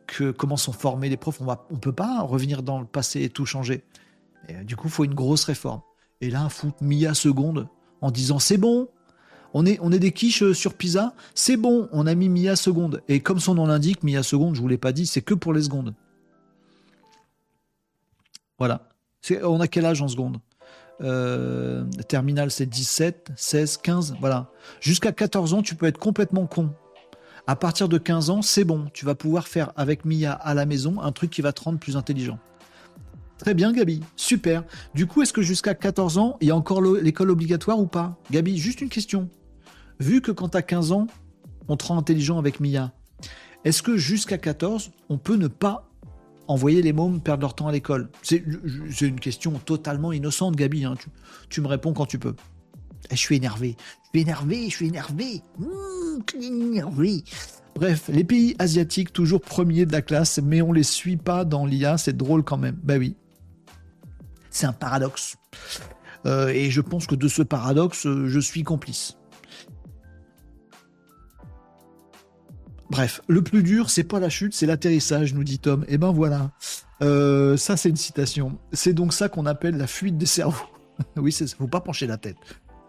que 0.05 0.31
comment 0.31 0.57
sont 0.57 0.73
formés 0.73 1.07
les 1.07 1.15
profs. 1.15 1.39
On 1.39 1.45
va, 1.45 1.65
on 1.71 1.77
peut 1.77 1.93
pas 1.93 2.21
revenir 2.23 2.61
dans 2.61 2.81
le 2.81 2.85
passé 2.85 3.21
et 3.21 3.29
tout 3.29 3.45
changer. 3.45 3.85
Euh, 4.49 4.63
du 4.65 4.75
coup, 4.75 4.89
faut 4.89 5.05
une 5.05 5.15
grosse 5.15 5.45
réforme. 5.45 5.79
Et 6.19 6.29
là, 6.29 6.49
foutre 6.49 6.83
Mia 6.83 7.13
seconde 7.13 7.69
en 8.01 8.11
disant 8.11 8.39
c'est 8.39 8.57
bon, 8.57 8.89
on 9.53 9.65
est, 9.65 9.79
on 9.81 9.93
est 9.93 9.99
des 9.99 10.11
quiches 10.11 10.43
euh, 10.43 10.53
sur 10.53 10.73
Pisa, 10.73 11.13
c'est 11.35 11.55
bon, 11.55 11.87
on 11.93 12.05
a 12.05 12.15
mis 12.15 12.27
Mia 12.27 12.57
seconde. 12.57 13.01
Et 13.07 13.21
comme 13.21 13.39
son 13.39 13.55
nom 13.55 13.65
l'indique, 13.65 14.03
Mia 14.03 14.23
seconde, 14.23 14.55
je 14.55 14.61
vous 14.61 14.67
l'ai 14.67 14.77
pas 14.77 14.91
dit, 14.91 15.05
c'est 15.05 15.21
que 15.21 15.33
pour 15.33 15.53
les 15.53 15.61
secondes. 15.61 15.93
Voilà. 18.59 18.89
On 19.43 19.59
a 19.59 19.67
quel 19.67 19.85
âge 19.85 20.01
en 20.01 20.07
seconde? 20.07 20.37
Euh, 21.01 21.85
Terminal, 22.07 22.51
c'est 22.51 22.65
17, 22.65 23.31
16, 23.35 23.77
15. 23.77 24.15
Voilà. 24.19 24.51
Jusqu'à 24.79 25.11
14 25.11 25.53
ans, 25.53 25.61
tu 25.61 25.75
peux 25.75 25.85
être 25.85 25.97
complètement 25.97 26.45
con. 26.45 26.71
À 27.45 27.55
partir 27.55 27.89
de 27.89 27.97
15 27.97 28.29
ans, 28.29 28.41
c'est 28.41 28.63
bon. 28.63 28.85
Tu 28.93 29.05
vas 29.05 29.15
pouvoir 29.15 29.47
faire 29.47 29.71
avec 29.75 30.05
Mia 30.05 30.31
à 30.31 30.53
la 30.53 30.65
maison 30.65 31.01
un 31.01 31.11
truc 31.11 31.29
qui 31.29 31.41
va 31.41 31.51
te 31.51 31.61
rendre 31.61 31.79
plus 31.79 31.97
intelligent. 31.97 32.39
Très 33.37 33.53
bien, 33.53 33.73
Gabi. 33.73 34.01
Super. 34.15 34.63
Du 34.93 35.07
coup, 35.07 35.21
est-ce 35.21 35.33
que 35.33 35.41
jusqu'à 35.41 35.73
14 35.73 36.17
ans, 36.17 36.37
il 36.39 36.47
y 36.47 36.51
a 36.51 36.55
encore 36.55 36.81
l'école 36.81 37.31
obligatoire 37.31 37.79
ou 37.79 37.87
pas? 37.87 38.17
Gabi, 38.31 38.57
juste 38.57 38.79
une 38.79 38.89
question. 38.89 39.29
Vu 39.99 40.21
que 40.21 40.31
quand 40.31 40.49
tu 40.49 40.57
as 40.57 40.61
15 40.61 40.93
ans, 40.93 41.07
on 41.67 41.75
te 41.75 41.85
rend 41.85 41.97
intelligent 41.97 42.37
avec 42.37 42.59
Mia, 42.59 42.93
est-ce 43.65 43.81
que 43.81 43.97
jusqu'à 43.97 44.37
14, 44.37 44.91
on 45.09 45.17
peut 45.17 45.35
ne 45.35 45.47
pas 45.47 45.89
envoyer 46.47 46.81
les 46.81 46.93
mômes 46.93 47.21
perdre 47.21 47.41
leur 47.41 47.55
temps 47.55 47.67
à 47.67 47.71
l'école 47.71 48.09
C'est 48.21 48.43
une 49.01 49.19
question 49.19 49.51
totalement 49.53 50.11
innocente, 50.11 50.55
Gabi. 50.55 50.85
Hein. 50.85 50.95
Tu, 51.49 51.61
me 51.61 51.67
réponds 51.67 51.93
quand 51.93 52.05
tu 52.05 52.19
peux. 52.19 52.35
Eh, 53.09 53.15
je 53.15 53.19
suis 53.19 53.35
énervé. 53.35 53.75
Je 54.05 54.09
suis 54.09 54.21
énervé, 54.21 54.69
je 54.69 54.75
suis 54.75 54.87
énervé. 54.87 55.41
Mmh, 55.59 57.21
Bref, 57.75 58.09
les 58.13 58.23
pays 58.23 58.55
asiatiques, 58.59 59.11
toujours 59.13 59.41
premiers 59.41 59.85
de 59.85 59.91
la 59.91 60.01
classe, 60.01 60.39
mais 60.43 60.61
on 60.61 60.71
les 60.71 60.83
suit 60.83 61.17
pas 61.17 61.43
dans 61.43 61.65
l'IA, 61.65 61.97
c'est 61.97 62.15
drôle 62.15 62.43
quand 62.43 62.57
même. 62.57 62.77
Ben 62.83 62.99
oui. 62.99 63.15
C'est 64.51 64.67
un 64.67 64.73
paradoxe. 64.73 65.35
Euh, 66.25 66.49
et 66.49 66.69
je 66.69 66.81
pense 66.81 67.07
que 67.07 67.15
de 67.15 67.27
ce 67.27 67.41
paradoxe, 67.41 68.03
je 68.03 68.39
suis 68.39 68.63
complice. 68.63 69.17
Bref, 72.93 73.21
le 73.27 73.41
plus 73.41 73.63
dur, 73.63 73.89
c'est 73.89 74.03
pas 74.03 74.19
la 74.19 74.29
chute, 74.29 74.53
c'est 74.53 74.67
l'atterrissage, 74.67 75.33
nous 75.33 75.43
dit 75.43 75.57
Tom. 75.57 75.83
Et 75.87 75.95
eh 75.95 75.97
ben 75.97 76.11
voilà. 76.11 76.51
Euh, 77.01 77.57
ça, 77.57 77.75
c'est 77.75 77.89
une 77.89 77.95
citation. 77.95 78.59
C'est 78.71 78.93
donc 78.93 79.13
ça 79.13 79.29
qu'on 79.29 79.47
appelle 79.47 79.77
la 79.77 79.87
fuite 79.87 80.15
des 80.15 80.27
cerveaux. 80.27 80.67
oui, 81.17 81.31
c'est. 81.31 81.51
Faut 81.55 81.65
pas 81.65 81.81
pencher 81.81 82.05
la 82.05 82.17
tête. 82.17 82.37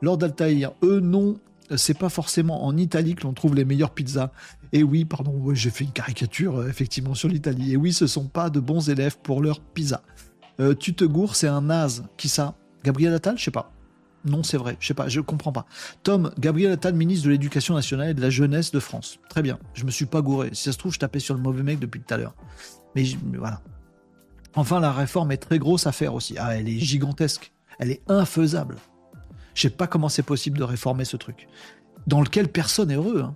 Lord 0.03 0.19
Altaïr, 0.23 0.73
eux, 0.83 1.01
non, 1.01 1.39
c'est 1.75 1.97
pas 1.97 2.11
forcément 2.11 2.67
en 2.67 2.77
Italie 2.77 3.15
que 3.15 3.23
l'on 3.23 3.33
trouve 3.33 3.55
les 3.55 3.65
meilleures 3.65 3.93
pizzas. 3.93 4.31
Et 4.73 4.83
oui, 4.83 5.07
pardon, 5.07 5.55
j'ai 5.55 5.71
fait 5.71 5.85
une 5.85 5.93
caricature 5.93 6.59
euh, 6.59 6.69
effectivement 6.69 7.15
sur 7.15 7.31
l'Italie. 7.31 7.73
Et 7.73 7.79
oui, 7.79 7.95
ce 7.95 8.07
sont 8.07 8.27
pas 8.27 8.51
de 8.51 8.61
bons 8.61 8.91
élèves 8.91 9.17
pour 9.23 9.41
leur 9.41 9.61
pizza. 9.61 10.03
Euh, 10.61 10.75
tu 10.75 10.93
te 10.93 11.07
gourres, 11.07 11.35
c'est 11.35 11.49
un 11.49 11.63
naze. 11.63 12.05
Qui 12.19 12.29
ça? 12.29 12.55
Gabriel 12.85 13.15
Attal? 13.15 13.39
Je 13.39 13.45
sais 13.45 13.51
pas. 13.51 13.73
Non, 14.25 14.43
c'est 14.43 14.57
vrai. 14.57 14.77
Je 14.81 14.87
sais 14.87 14.95
pas, 14.95 15.09
je 15.09 15.21
comprends 15.21 15.53
pas. 15.53 15.67
Tom, 16.03 16.31
Gabriel 16.39 16.73
Attal, 16.73 16.95
ministre 16.95 17.27
de 17.27 17.31
l'Éducation 17.31 17.75
nationale 17.75 18.11
et 18.11 18.15
de 18.15 18.23
la 18.23 18.31
jeunesse 18.31 18.71
de 18.71 18.81
France. 18.81 19.19
Très 19.29 19.43
bien. 19.43 19.59
Je 19.75 19.85
me 19.85 19.91
suis 19.91 20.07
pas 20.07 20.23
gouré. 20.23 20.51
Si 20.53 20.65
ça 20.65 20.73
se 20.73 20.79
trouve, 20.79 20.95
je 20.95 20.99
tapais 20.99 21.19
sur 21.19 21.35
le 21.35 21.41
mauvais 21.41 21.63
mec 21.63 21.79
depuis 21.79 22.01
tout 22.01 22.15
à 22.15 22.17
l'heure. 22.17 22.35
Mais 22.95 23.05
voilà. 23.37 23.61
Enfin, 24.55 24.81
la 24.81 24.93
réforme 24.93 25.33
est 25.33 25.37
très 25.37 25.59
grosse 25.59 25.87
à 25.87 25.93
faire 25.93 26.15
aussi. 26.15 26.37
Ah, 26.39 26.57
elle 26.57 26.69
est 26.69 26.79
gigantesque. 26.79 27.53
Elle 27.79 27.91
est 27.91 28.03
infaisable. 28.09 28.77
Je 29.55 29.63
sais 29.63 29.71
pas 29.71 29.87
comment 29.87 30.09
c'est 30.09 30.23
possible 30.23 30.59
de 30.59 30.65
réformer 30.65 31.05
ce 31.05 31.17
truc. 31.17 31.49
Dans 32.07 32.23
lequel 32.23 32.49
personne 32.49 32.91
est 32.91 32.97
heureux. 32.97 33.23
Hein. 33.23 33.35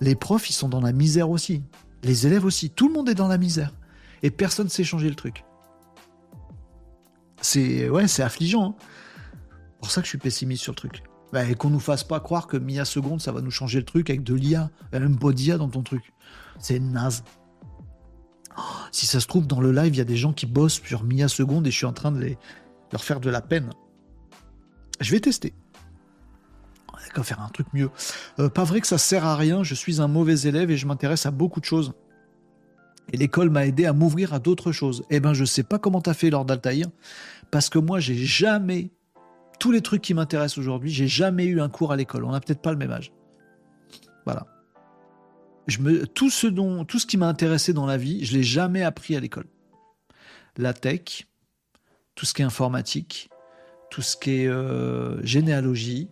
Les 0.00 0.14
profs, 0.14 0.48
ils 0.48 0.54
sont 0.54 0.68
dans 0.68 0.80
la 0.80 0.92
misère 0.92 1.30
aussi. 1.30 1.62
Les 2.04 2.26
élèves 2.26 2.44
aussi. 2.44 2.70
Tout 2.70 2.86
le 2.88 2.94
monde 2.94 3.08
est 3.08 3.14
dans 3.14 3.28
la 3.28 3.38
misère. 3.38 3.72
Et 4.22 4.30
personne 4.30 4.66
ne 4.66 4.70
sait 4.70 4.84
changer 4.84 5.08
le 5.08 5.16
truc. 5.16 5.44
C'est 7.40 7.88
ouais, 7.88 8.06
c'est 8.06 8.22
affligeant. 8.22 8.76
Hein 8.78 8.84
ça 9.90 10.00
que 10.00 10.06
je 10.06 10.10
suis 10.10 10.18
pessimiste 10.18 10.62
sur 10.62 10.72
le 10.72 10.76
truc. 10.76 11.02
Bah, 11.32 11.44
et 11.44 11.54
qu'on 11.54 11.70
nous 11.70 11.80
fasse 11.80 12.04
pas 12.04 12.20
croire 12.20 12.46
que 12.46 12.56
Mia 12.56 12.84
seconde, 12.84 13.20
ça 13.20 13.32
va 13.32 13.40
nous 13.40 13.50
changer 13.50 13.78
le 13.78 13.84
truc 13.84 14.10
avec 14.10 14.22
de 14.22 14.34
l'IA. 14.34 14.70
même 14.92 15.18
pas 15.18 15.32
d'IA 15.32 15.58
dans 15.58 15.68
ton 15.68 15.82
truc. 15.82 16.12
C'est 16.58 16.78
naze. 16.78 17.24
Oh, 18.56 18.62
si 18.92 19.06
ça 19.06 19.18
se 19.18 19.26
trouve, 19.26 19.46
dans 19.46 19.60
le 19.60 19.72
live, 19.72 19.94
il 19.94 19.98
y 19.98 20.00
a 20.00 20.04
des 20.04 20.16
gens 20.16 20.32
qui 20.32 20.46
bossent 20.46 20.80
sur 20.84 21.02
Mia 21.02 21.28
seconde 21.28 21.66
et 21.66 21.70
je 21.70 21.76
suis 21.76 21.86
en 21.86 21.92
train 21.92 22.12
de 22.12 22.20
les, 22.20 22.38
leur 22.92 23.02
faire 23.02 23.20
de 23.20 23.30
la 23.30 23.40
peine. 23.40 23.70
Je 25.00 25.10
vais 25.10 25.20
tester. 25.20 25.54
On 26.92 27.18
va 27.18 27.24
faire 27.24 27.40
un 27.40 27.48
truc 27.48 27.66
mieux. 27.72 27.90
Euh, 28.38 28.48
pas 28.48 28.64
vrai 28.64 28.80
que 28.80 28.86
ça 28.86 28.98
sert 28.98 29.24
à 29.24 29.36
rien, 29.36 29.62
je 29.62 29.74
suis 29.74 30.00
un 30.00 30.08
mauvais 30.08 30.40
élève 30.42 30.70
et 30.70 30.76
je 30.76 30.86
m'intéresse 30.86 31.26
à 31.26 31.30
beaucoup 31.30 31.60
de 31.60 31.64
choses. 31.64 31.92
Et 33.12 33.16
l'école 33.16 33.50
m'a 33.50 33.66
aidé 33.66 33.86
à 33.86 33.92
m'ouvrir 33.92 34.32
à 34.32 34.38
d'autres 34.38 34.72
choses. 34.72 35.04
Eh 35.10 35.20
ben, 35.20 35.34
je 35.34 35.44
sais 35.44 35.62
pas 35.62 35.78
comment 35.78 36.00
t'as 36.00 36.14
fait, 36.14 36.30
Lord 36.30 36.46
Altaïr, 36.48 36.88
parce 37.50 37.68
que 37.68 37.78
moi, 37.78 38.00
j'ai 38.00 38.16
jamais 38.16 38.90
tous 39.64 39.72
les 39.72 39.80
trucs 39.80 40.02
qui 40.02 40.12
m'intéressent 40.12 40.58
aujourd'hui, 40.58 40.90
j'ai 40.90 41.08
jamais 41.08 41.46
eu 41.46 41.58
un 41.58 41.70
cours 41.70 41.90
à 41.90 41.96
l'école. 41.96 42.26
On 42.26 42.32
n'a 42.32 42.40
peut-être 42.40 42.60
pas 42.60 42.70
le 42.70 42.76
même 42.76 42.90
âge. 42.90 43.14
Voilà. 44.26 44.46
Je 45.68 45.78
me, 45.78 46.06
tout, 46.06 46.28
ce 46.28 46.46
dont, 46.46 46.84
tout 46.84 46.98
ce 46.98 47.06
qui 47.06 47.16
m'a 47.16 47.28
intéressé 47.28 47.72
dans 47.72 47.86
la 47.86 47.96
vie, 47.96 48.26
je 48.26 48.36
l'ai 48.36 48.42
jamais 48.42 48.82
appris 48.82 49.16
à 49.16 49.20
l'école. 49.20 49.46
La 50.58 50.74
tech, 50.74 51.26
tout 52.14 52.26
ce 52.26 52.34
qui 52.34 52.42
est 52.42 52.44
informatique, 52.44 53.30
tout 53.90 54.02
ce 54.02 54.18
qui 54.18 54.42
est 54.42 54.48
euh, 54.48 55.24
généalogie, 55.24 56.10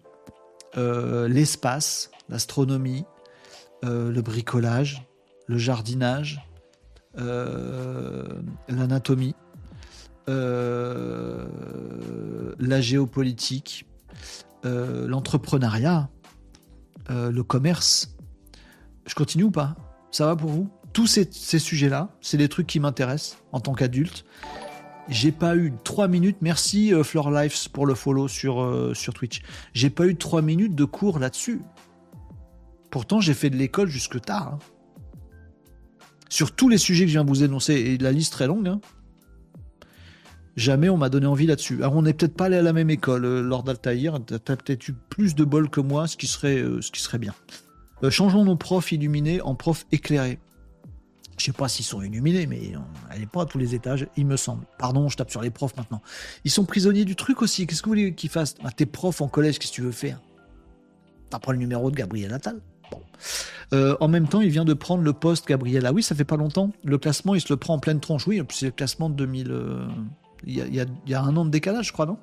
euh, 0.79 1.29
l'espace, 1.29 2.11
l'astronomie, 2.31 3.05
euh, 3.85 4.11
le 4.11 4.23
bricolage, 4.23 5.07
le 5.47 5.59
jardinage, 5.59 6.41
l'anatomie, 8.69 9.35
la 10.29 11.47
géopolitique, 12.81 13.87
euh, 14.65 15.09
l'entrepreneuriat, 15.09 16.09
euh, 17.11 17.31
le 17.31 17.43
commerce. 17.43 18.15
Je 19.07 19.15
continue 19.15 19.45
ou 19.45 19.51
pas? 19.51 19.75
Ça 20.11 20.27
va 20.27 20.37
pour 20.37 20.51
vous? 20.51 20.69
Tous 20.93 21.07
ces, 21.07 21.59
sujets-là, 21.59 22.11
c'est 22.21 22.37
des 22.37 22.49
trucs 22.49 22.67
qui 22.67 22.79
m'intéressent 22.79 23.39
en 23.51 23.61
tant 23.61 23.73
qu'adulte. 23.73 24.25
J'ai 25.09 25.33
pas 25.33 25.57
eu 25.57 25.73
trois 25.83 26.07
minutes. 26.07 26.37
Merci 26.43 26.93
Flore 27.03 27.31
Lives 27.31 27.71
pour 27.71 27.87
le 27.87 27.95
follow 27.95 28.29
sur, 28.29 28.93
sur 28.95 29.15
Twitch. 29.15 29.43
J'ai 29.73 29.91
pas 29.91 30.07
eu 30.07 30.17
trois 30.17 30.43
minutes 30.43 30.77
de 30.77 30.85
cours 30.85 31.19
là-dessus. 31.19 31.63
Pourtant, 32.91 33.21
j'ai 33.21 33.35
fait 33.35 33.51
de 33.51 33.57
l'école 33.57 33.89
jusque 33.89 34.21
tard. 34.21 34.55
Hein. 34.55 34.59
Sur 36.29 36.55
tous 36.55 36.69
les 36.69 36.79
sujets 36.79 37.05
que 37.05 37.09
je 37.09 37.15
viens 37.15 37.25
de 37.25 37.29
vous 37.29 37.43
énoncer, 37.43 37.75
et 37.75 37.99
la 37.99 38.13
liste 38.13 38.35
très 38.35 38.47
longue, 38.47 38.69
hein, 38.69 38.81
Jamais 40.57 40.91
on 40.91 40.99
m'a 40.99 41.09
donné 41.09 41.27
envie 41.27 41.47
là-dessus. 41.47 41.77
Alors 41.79 41.97
on 41.97 42.03
n'est 42.03 42.13
peut-être 42.13 42.35
pas 42.35 42.47
allé 42.47 42.57
à 42.57 42.63
la 42.63 42.73
même 42.73 42.91
école, 42.91 43.25
euh, 43.25 43.43
Lord 43.43 43.69
Altaïr. 43.69 44.19
T'as 44.25 44.57
peut-être 44.57 44.87
eu 44.89 44.93
plus 44.93 45.35
de 45.35 45.45
bol 45.45 45.71
que 45.71 45.81
moi, 45.81 46.07
ce 46.07 46.17
qui 46.17 46.27
serait, 46.27 46.59
euh, 46.59 46.83
ce 46.83 46.91
qui 46.91 47.01
serait 47.01 47.19
bien. 47.19 47.35
Euh, 48.03 48.11
changeons 48.11 48.45
nos 48.45 48.57
profs 48.57 48.93
illuminés 48.93 49.41
en 49.41 49.55
profs 49.55 49.87
éclairés. 49.93 50.39
Je 51.39 51.47
sais 51.47 51.53
pas 51.53 51.69
s'ils 51.69 51.87
sont 51.87 52.03
illuminés, 52.03 52.47
mais 52.47 52.73
elle 53.11 53.21
n'est 53.21 53.27
pas 53.27 53.43
à 53.43 53.47
tous 53.47 53.57
les 53.57 53.75
étages, 53.75 54.07
il 54.17 54.27
me 54.27 54.37
semble. 54.37 54.67
Pardon, 54.79 55.09
je 55.09 55.17
tape 55.17 55.31
sur 55.31 55.41
les 55.41 55.51
profs 55.51 55.75
maintenant. 55.77 56.03
Ils 56.45 56.51
sont 56.51 56.67
prisonniers 56.67 57.07
du 57.07 57.17
truc 57.17 57.41
aussi. 57.41 57.67
Qu'est-ce 57.67 57.81
que 57.81 57.87
vous 57.87 57.93
voulez 57.93 58.15
qu'ils 58.15 58.29
fassent? 58.29 58.57
Bah, 58.63 58.71
Tes 58.71 58.87
profs 58.87 59.23
en 59.23 59.29
collège, 59.29 59.59
qu'est-ce 59.59 59.71
que 59.73 59.77
tu 59.77 59.83
veux 59.83 59.93
faire? 59.93 60.21
T'apprends 61.31 61.53
le 61.53 61.59
numéro 61.59 61.91
de 61.91 61.97
Gabriel 61.97 62.35
Attal? 62.35 62.61
Bon. 62.91 63.97
en 64.01 64.09
même 64.09 64.29
temps, 64.29 64.43
il 64.43 64.51
vient 64.51 64.67
de 64.67 64.75
prendre 64.75 65.03
le 65.03 65.15
poste 65.15 65.49
Gabriel. 65.49 65.87
Ah 65.87 65.93
oui, 65.95 66.03
ça 66.03 66.15
fait 66.15 66.27
pas 66.27 66.37
longtemps. 66.37 66.71
Le 66.85 66.99
classement, 66.99 67.35
il 67.35 67.41
se 67.41 67.51
le 67.51 67.57
prend 67.57 67.75
en 67.75 67.79
pleine 67.79 68.01
tronche. 68.01 68.27
Oui, 68.27 68.43
c'est 68.51 68.67
le 68.67 68.73
classement 68.73 69.09
de 69.09 69.15
2000. 69.15 69.51
Il 70.47 70.75
y, 71.07 71.15
a, 71.15 71.23
un 71.23 71.37
an 71.37 71.45
de 71.45 71.51
décalage, 71.51 71.89
je 71.89 71.93
crois, 71.93 72.07
non? 72.07 72.19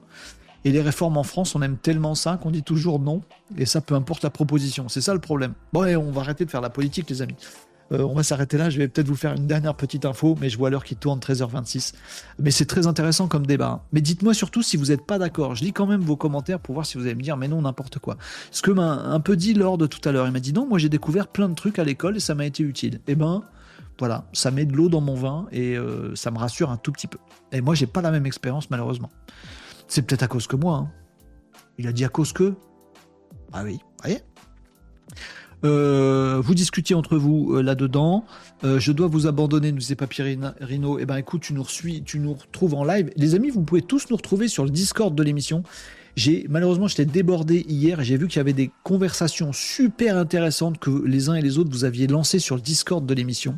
Et 0.65 0.71
les 0.71 0.81
réformes 0.81 1.17
en 1.17 1.23
France, 1.23 1.55
on 1.55 1.61
aime 1.61 1.77
tellement 1.77 2.15
ça 2.15 2.37
qu'on 2.41 2.51
dit 2.51 2.63
toujours 2.63 2.99
non, 2.99 3.21
et 3.57 3.65
ça 3.65 3.79
peu 3.79 3.95
importe 3.95 4.23
la 4.23 4.29
proposition. 4.29 4.89
C'est 4.89 5.01
ça 5.01 5.13
le 5.13 5.21
problème. 5.21 5.53
Bon, 5.71 5.85
on 5.97 6.11
va 6.11 6.21
arrêter 6.21 6.43
de 6.43 6.51
faire 6.51 6.61
la 6.61 6.69
politique, 6.69 7.09
les 7.09 7.21
amis. 7.21 7.35
Euh, 7.91 8.03
on 8.03 8.13
va 8.13 8.23
s'arrêter 8.23 8.57
là. 8.57 8.69
Je 8.69 8.77
vais 8.77 8.87
peut-être 8.87 9.07
vous 9.07 9.15
faire 9.15 9.33
une 9.33 9.47
dernière 9.47 9.75
petite 9.75 10.05
info, 10.05 10.37
mais 10.39 10.49
je 10.49 10.57
vois 10.57 10.69
l'heure 10.69 10.83
qui 10.83 10.95
tourne 10.95 11.19
13h26. 11.19 11.93
Mais 12.39 12.51
c'est 12.51 12.65
très 12.65 12.87
intéressant 12.87 13.27
comme 13.27 13.45
débat. 13.45 13.83
Mais 13.93 14.01
dites-moi 14.01 14.33
surtout 14.33 14.61
si 14.61 14.77
vous 14.77 14.85
n'êtes 14.85 15.05
pas 15.05 15.17
d'accord. 15.17 15.55
Je 15.55 15.63
lis 15.63 15.73
quand 15.73 15.87
même 15.87 16.01
vos 16.01 16.15
commentaires 16.15 16.59
pour 16.59 16.73
voir 16.73 16.85
si 16.85 16.97
vous 16.97 17.05
allez 17.05 17.15
me 17.15 17.21
dire, 17.21 17.37
mais 17.37 17.47
non, 17.47 17.61
n'importe 17.61 17.99
quoi. 17.99 18.17
Ce 18.51 18.61
que 18.61 18.71
m'a 18.71 18.91
un 18.91 19.19
peu 19.19 19.35
dit 19.35 19.53
Lord 19.53 19.89
tout 19.89 20.07
à 20.07 20.11
l'heure. 20.11 20.27
Il 20.27 20.33
m'a 20.33 20.39
dit 20.39 20.53
non, 20.53 20.67
moi 20.67 20.77
j'ai 20.77 20.89
découvert 20.89 21.27
plein 21.27 21.49
de 21.49 21.55
trucs 21.55 21.79
à 21.79 21.83
l'école 21.83 22.17
et 22.17 22.19
ça 22.19 22.35
m'a 22.35 22.45
été 22.45 22.63
utile. 22.63 22.99
Eh 23.07 23.15
ben, 23.15 23.43
Voilà, 23.99 24.25
ça 24.31 24.49
met 24.49 24.65
de 24.65 24.73
l'eau 24.73 24.87
dans 24.87 25.01
mon 25.01 25.15
vin 25.15 25.47
et 25.51 25.77
euh, 25.77 26.15
ça 26.15 26.31
me 26.31 26.37
rassure 26.37 26.71
un 26.71 26.77
tout 26.77 26.93
petit 26.93 27.07
peu. 27.07 27.17
Et 27.51 27.59
moi, 27.59 27.75
j'ai 27.75 27.85
pas 27.85 28.01
la 28.01 28.11
même 28.11 28.25
expérience, 28.25 28.69
malheureusement. 28.69 29.09
C'est 29.87 30.03
peut-être 30.03 30.23
à 30.23 30.27
cause 30.27 30.47
que 30.47 30.55
moi. 30.55 30.77
Hein. 30.77 30.91
Il 31.77 31.87
a 31.87 31.91
dit 31.91 32.05
à 32.05 32.09
cause 32.09 32.31
que. 32.31 32.53
Ah 33.51 33.63
oui, 33.63 33.79
voyez 34.01 34.19
euh, 35.65 36.41
vous 36.41 36.55
discutiez 36.55 36.95
entre 36.95 37.17
vous 37.17 37.55
euh, 37.55 37.61
là-dedans. 37.61 38.23
je 38.63 38.91
dois 38.93 39.07
vous 39.07 39.27
abandonner, 39.27 39.73
nous 39.73 39.79
disait 39.79 39.95
Papier 39.95 40.39
Rino. 40.61 40.99
Eh 40.99 41.05
ben 41.05 41.17
écoute, 41.17 41.41
tu 41.41 41.51
nous, 41.51 41.63
reçuis, 41.63 42.01
tu 42.01 42.19
nous 42.19 42.33
retrouves 42.33 42.75
en 42.75 42.85
live. 42.85 43.11
Les 43.17 43.35
amis, 43.35 43.49
vous 43.49 43.63
pouvez 43.63 43.81
tous 43.81 44.09
nous 44.09 44.15
retrouver 44.15 44.47
sur 44.47 44.63
le 44.63 44.69
Discord 44.69 45.13
de 45.13 45.21
l'émission. 45.21 45.63
J'ai 46.19 46.45
malheureusement 46.49 46.89
j'étais 46.89 47.05
débordé 47.05 47.65
hier 47.69 48.01
et 48.01 48.03
j'ai 48.03 48.17
vu 48.17 48.27
qu'il 48.27 48.39
y 48.39 48.41
avait 48.41 48.51
des 48.51 48.71
conversations 48.83 49.53
super 49.53 50.17
intéressantes 50.17 50.77
que 50.77 50.89
les 51.05 51.29
uns 51.29 51.35
et 51.35 51.41
les 51.41 51.57
autres 51.57 51.69
vous 51.71 51.85
aviez 51.85 52.07
lancées 52.07 52.39
sur 52.39 52.57
le 52.57 52.61
Discord 52.61 53.05
de 53.05 53.13
l'émission. 53.13 53.57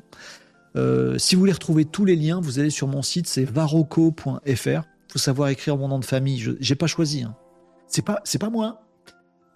Euh, 0.75 1.17
si 1.17 1.33
vous 1.33 1.39
voulez 1.39 1.53
retrouver 1.53 1.85
tous 1.85 2.05
les 2.05 2.15
liens, 2.15 2.39
vous 2.39 2.59
allez 2.59 2.69
sur 2.69 2.87
mon 2.87 3.01
site, 3.01 3.25
c'est 3.25 3.45
varoco.fr. 3.45 4.83
Faut 5.11 5.17
savoir 5.17 5.49
écrire 5.49 5.75
mon 5.75 5.87
nom 5.87 5.97
de 5.97 6.05
famille. 6.05 6.37
Je 6.37 6.51
j'ai 6.59 6.75
pas 6.75 6.85
choisi. 6.85 7.23
Hein. 7.23 7.35
C'est 7.87 8.05
pas 8.05 8.21
c'est 8.25 8.37
pas 8.37 8.51
moi. 8.51 8.83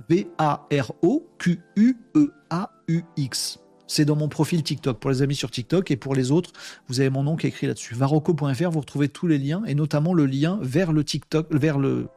V 0.10 0.28
A 0.40 0.68
R 0.74 0.92
O 1.04 1.28
Q 1.38 1.60
U 1.76 1.96
E 2.16 2.34
A 2.50 2.72
U 2.88 3.04
X. 3.18 3.60
C'est 3.86 4.06
dans 4.06 4.16
mon 4.16 4.30
profil 4.30 4.64
TikTok 4.64 5.00
pour 5.00 5.12
les 5.12 5.22
amis 5.22 5.36
sur 5.36 5.52
TikTok 5.52 5.92
et 5.92 5.96
pour 5.96 6.16
les 6.16 6.32
autres, 6.32 6.54
vous 6.88 7.02
avez 7.02 7.12
mon 7.12 7.22
nom 7.22 7.36
qui 7.36 7.46
est 7.46 7.50
écrit 7.50 7.68
là-dessus. 7.68 7.94
Varoco.fr, 7.94 8.72
vous 8.72 8.80
retrouvez 8.80 9.10
tous 9.10 9.28
les 9.28 9.38
liens 9.38 9.64
et 9.68 9.76
notamment 9.76 10.16
le 10.16 10.26
lien 10.26 10.58
vers 10.64 10.92
le 10.92 11.04
TikTok, 11.04 11.54
vers 11.54 11.78
le 11.78 12.08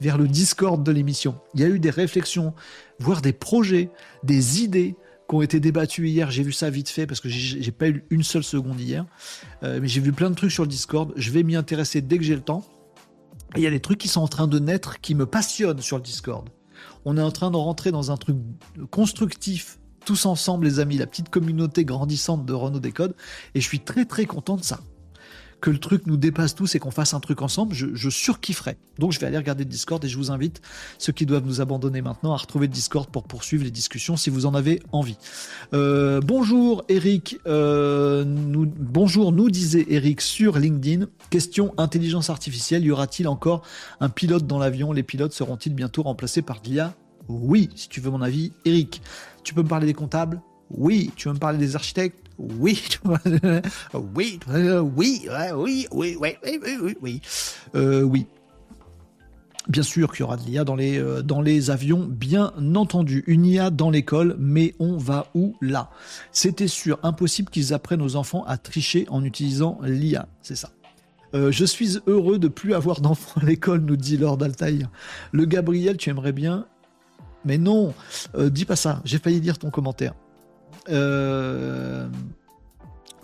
vers 0.00 0.18
le 0.18 0.28
Discord 0.28 0.82
de 0.82 0.92
l'émission. 0.92 1.36
Il 1.54 1.60
y 1.60 1.64
a 1.64 1.68
eu 1.68 1.78
des 1.78 1.90
réflexions, 1.90 2.54
voire 2.98 3.20
des 3.20 3.32
projets, 3.32 3.90
des 4.22 4.62
idées 4.62 4.96
qui 5.28 5.34
ont 5.34 5.42
été 5.42 5.60
débattues 5.60 6.08
hier. 6.08 6.30
J'ai 6.30 6.42
vu 6.42 6.52
ça 6.52 6.70
vite 6.70 6.88
fait 6.88 7.06
parce 7.06 7.20
que 7.20 7.28
j'ai 7.28 7.72
pas 7.72 7.88
eu 7.88 8.04
une 8.10 8.22
seule 8.22 8.44
seconde 8.44 8.80
hier. 8.80 9.04
Euh, 9.62 9.78
mais 9.80 9.88
j'ai 9.88 10.00
vu 10.00 10.12
plein 10.12 10.30
de 10.30 10.34
trucs 10.34 10.52
sur 10.52 10.64
le 10.64 10.68
Discord. 10.68 11.12
Je 11.16 11.30
vais 11.30 11.42
m'y 11.42 11.56
intéresser 11.56 12.00
dès 12.00 12.18
que 12.18 12.24
j'ai 12.24 12.34
le 12.34 12.42
temps. 12.42 12.64
il 13.56 13.62
y 13.62 13.66
a 13.66 13.70
des 13.70 13.80
trucs 13.80 13.98
qui 13.98 14.08
sont 14.08 14.20
en 14.20 14.28
train 14.28 14.46
de 14.46 14.58
naître 14.58 15.00
qui 15.00 15.14
me 15.14 15.26
passionnent 15.26 15.80
sur 15.80 15.96
le 15.96 16.02
Discord. 16.02 16.48
On 17.04 17.16
est 17.16 17.22
en 17.22 17.30
train 17.30 17.50
de 17.50 17.56
rentrer 17.56 17.90
dans 17.90 18.10
un 18.10 18.16
truc 18.16 18.36
constructif 18.90 19.78
tous 20.04 20.24
ensemble, 20.24 20.64
les 20.64 20.80
amis, 20.80 20.96
la 20.96 21.06
petite 21.06 21.28
communauté 21.28 21.84
grandissante 21.84 22.46
de 22.46 22.52
Renault 22.54 22.80
Décode. 22.80 23.14
Et 23.54 23.60
je 23.60 23.66
suis 23.66 23.80
très 23.80 24.06
très 24.06 24.24
content 24.24 24.56
de 24.56 24.64
ça 24.64 24.80
que 25.60 25.70
le 25.70 25.78
truc 25.78 26.06
nous 26.06 26.16
dépasse 26.16 26.54
tous 26.54 26.74
et 26.74 26.78
qu'on 26.78 26.90
fasse 26.90 27.14
un 27.14 27.20
truc 27.20 27.42
ensemble, 27.42 27.74
je, 27.74 28.10
surkifferais. 28.10 28.76
Donc 28.98 29.12
je 29.12 29.20
vais 29.20 29.26
aller 29.26 29.36
regarder 29.36 29.64
le 29.64 29.70
Discord 29.70 30.04
et 30.04 30.08
je 30.08 30.16
vous 30.16 30.30
invite, 30.30 30.60
ceux 30.98 31.12
qui 31.12 31.26
doivent 31.26 31.46
nous 31.46 31.60
abandonner 31.60 32.00
maintenant, 32.00 32.32
à 32.32 32.36
retrouver 32.36 32.66
le 32.66 32.72
Discord 32.72 33.10
pour 33.10 33.24
poursuivre 33.24 33.64
les 33.64 33.70
discussions 33.70 34.16
si 34.16 34.30
vous 34.30 34.46
en 34.46 34.54
avez 34.54 34.80
envie. 34.92 35.16
Euh, 35.74 36.20
bonjour 36.20 36.84
Eric, 36.88 37.38
euh, 37.46 38.24
nous, 38.24 38.66
bonjour 38.66 39.32
nous 39.32 39.50
disait 39.50 39.86
Eric 39.88 40.20
sur 40.20 40.58
LinkedIn. 40.58 41.06
Question 41.30 41.74
intelligence 41.76 42.30
artificielle, 42.30 42.84
y 42.84 42.90
aura-t-il 42.90 43.28
encore 43.28 43.62
un 44.00 44.08
pilote 44.08 44.46
dans 44.46 44.58
l'avion? 44.58 44.92
Les 44.92 45.02
pilotes 45.02 45.32
seront-ils 45.32 45.74
bientôt 45.74 46.02
remplacés 46.02 46.42
par 46.42 46.60
l'IA 46.64 46.94
Oui, 47.28 47.68
si 47.74 47.88
tu 47.88 48.00
veux 48.00 48.10
mon 48.10 48.22
avis, 48.22 48.52
Eric. 48.64 49.02
Tu 49.42 49.54
peux 49.54 49.62
me 49.62 49.68
parler 49.68 49.86
des 49.86 49.94
comptables? 49.94 50.40
Oui, 50.70 51.10
tu 51.16 51.28
veux 51.28 51.34
me 51.34 51.38
parler 51.38 51.58
des 51.58 51.74
architectes? 51.74 52.27
oui, 52.38 52.80
oui, 53.04 54.38
oui, 54.46 55.28
oui, 55.28 55.86
oui, 55.90 56.16
oui, 56.22 56.60
oui, 56.82 56.96
oui, 57.00 57.20
euh, 57.74 58.02
oui. 58.02 58.26
Bien 59.68 59.82
sûr 59.82 60.12
qu'il 60.12 60.20
y 60.20 60.22
aura 60.22 60.36
de 60.36 60.44
l'IA 60.44 60.64
dans 60.64 60.76
les, 60.76 60.98
euh, 60.98 61.22
dans 61.22 61.42
les 61.42 61.70
avions, 61.70 62.06
bien 62.08 62.52
entendu. 62.74 63.24
Une 63.26 63.44
IA 63.44 63.70
dans 63.70 63.90
l'école, 63.90 64.36
mais 64.38 64.74
on 64.78 64.96
va 64.96 65.26
où 65.34 65.56
là? 65.60 65.90
C'était 66.32 66.68
sûr, 66.68 66.98
impossible 67.02 67.50
qu'ils 67.50 67.74
apprennent 67.74 68.00
aux 68.00 68.16
enfants 68.16 68.44
à 68.46 68.56
tricher 68.56 69.06
en 69.10 69.24
utilisant 69.24 69.78
l'IA, 69.82 70.28
c'est 70.40 70.56
ça. 70.56 70.70
Euh, 71.34 71.52
je 71.52 71.64
suis 71.66 71.98
heureux 72.06 72.38
de 72.38 72.48
plus 72.48 72.72
avoir 72.72 73.00
d'enfants 73.02 73.40
à 73.42 73.44
l'école, 73.44 73.80
nous 73.80 73.96
dit 73.96 74.16
Lord 74.16 74.42
Altaïr. 74.42 74.88
Le 75.32 75.44
Gabriel, 75.44 75.96
tu 75.96 76.08
aimerais 76.08 76.32
bien? 76.32 76.66
Mais 77.44 77.58
non, 77.58 77.94
dis 78.36 78.64
pas 78.64 78.76
ça, 78.76 79.00
j'ai 79.04 79.18
failli 79.18 79.40
dire 79.40 79.58
ton 79.58 79.70
commentaire. 79.70 80.14
Euh, 80.88 82.08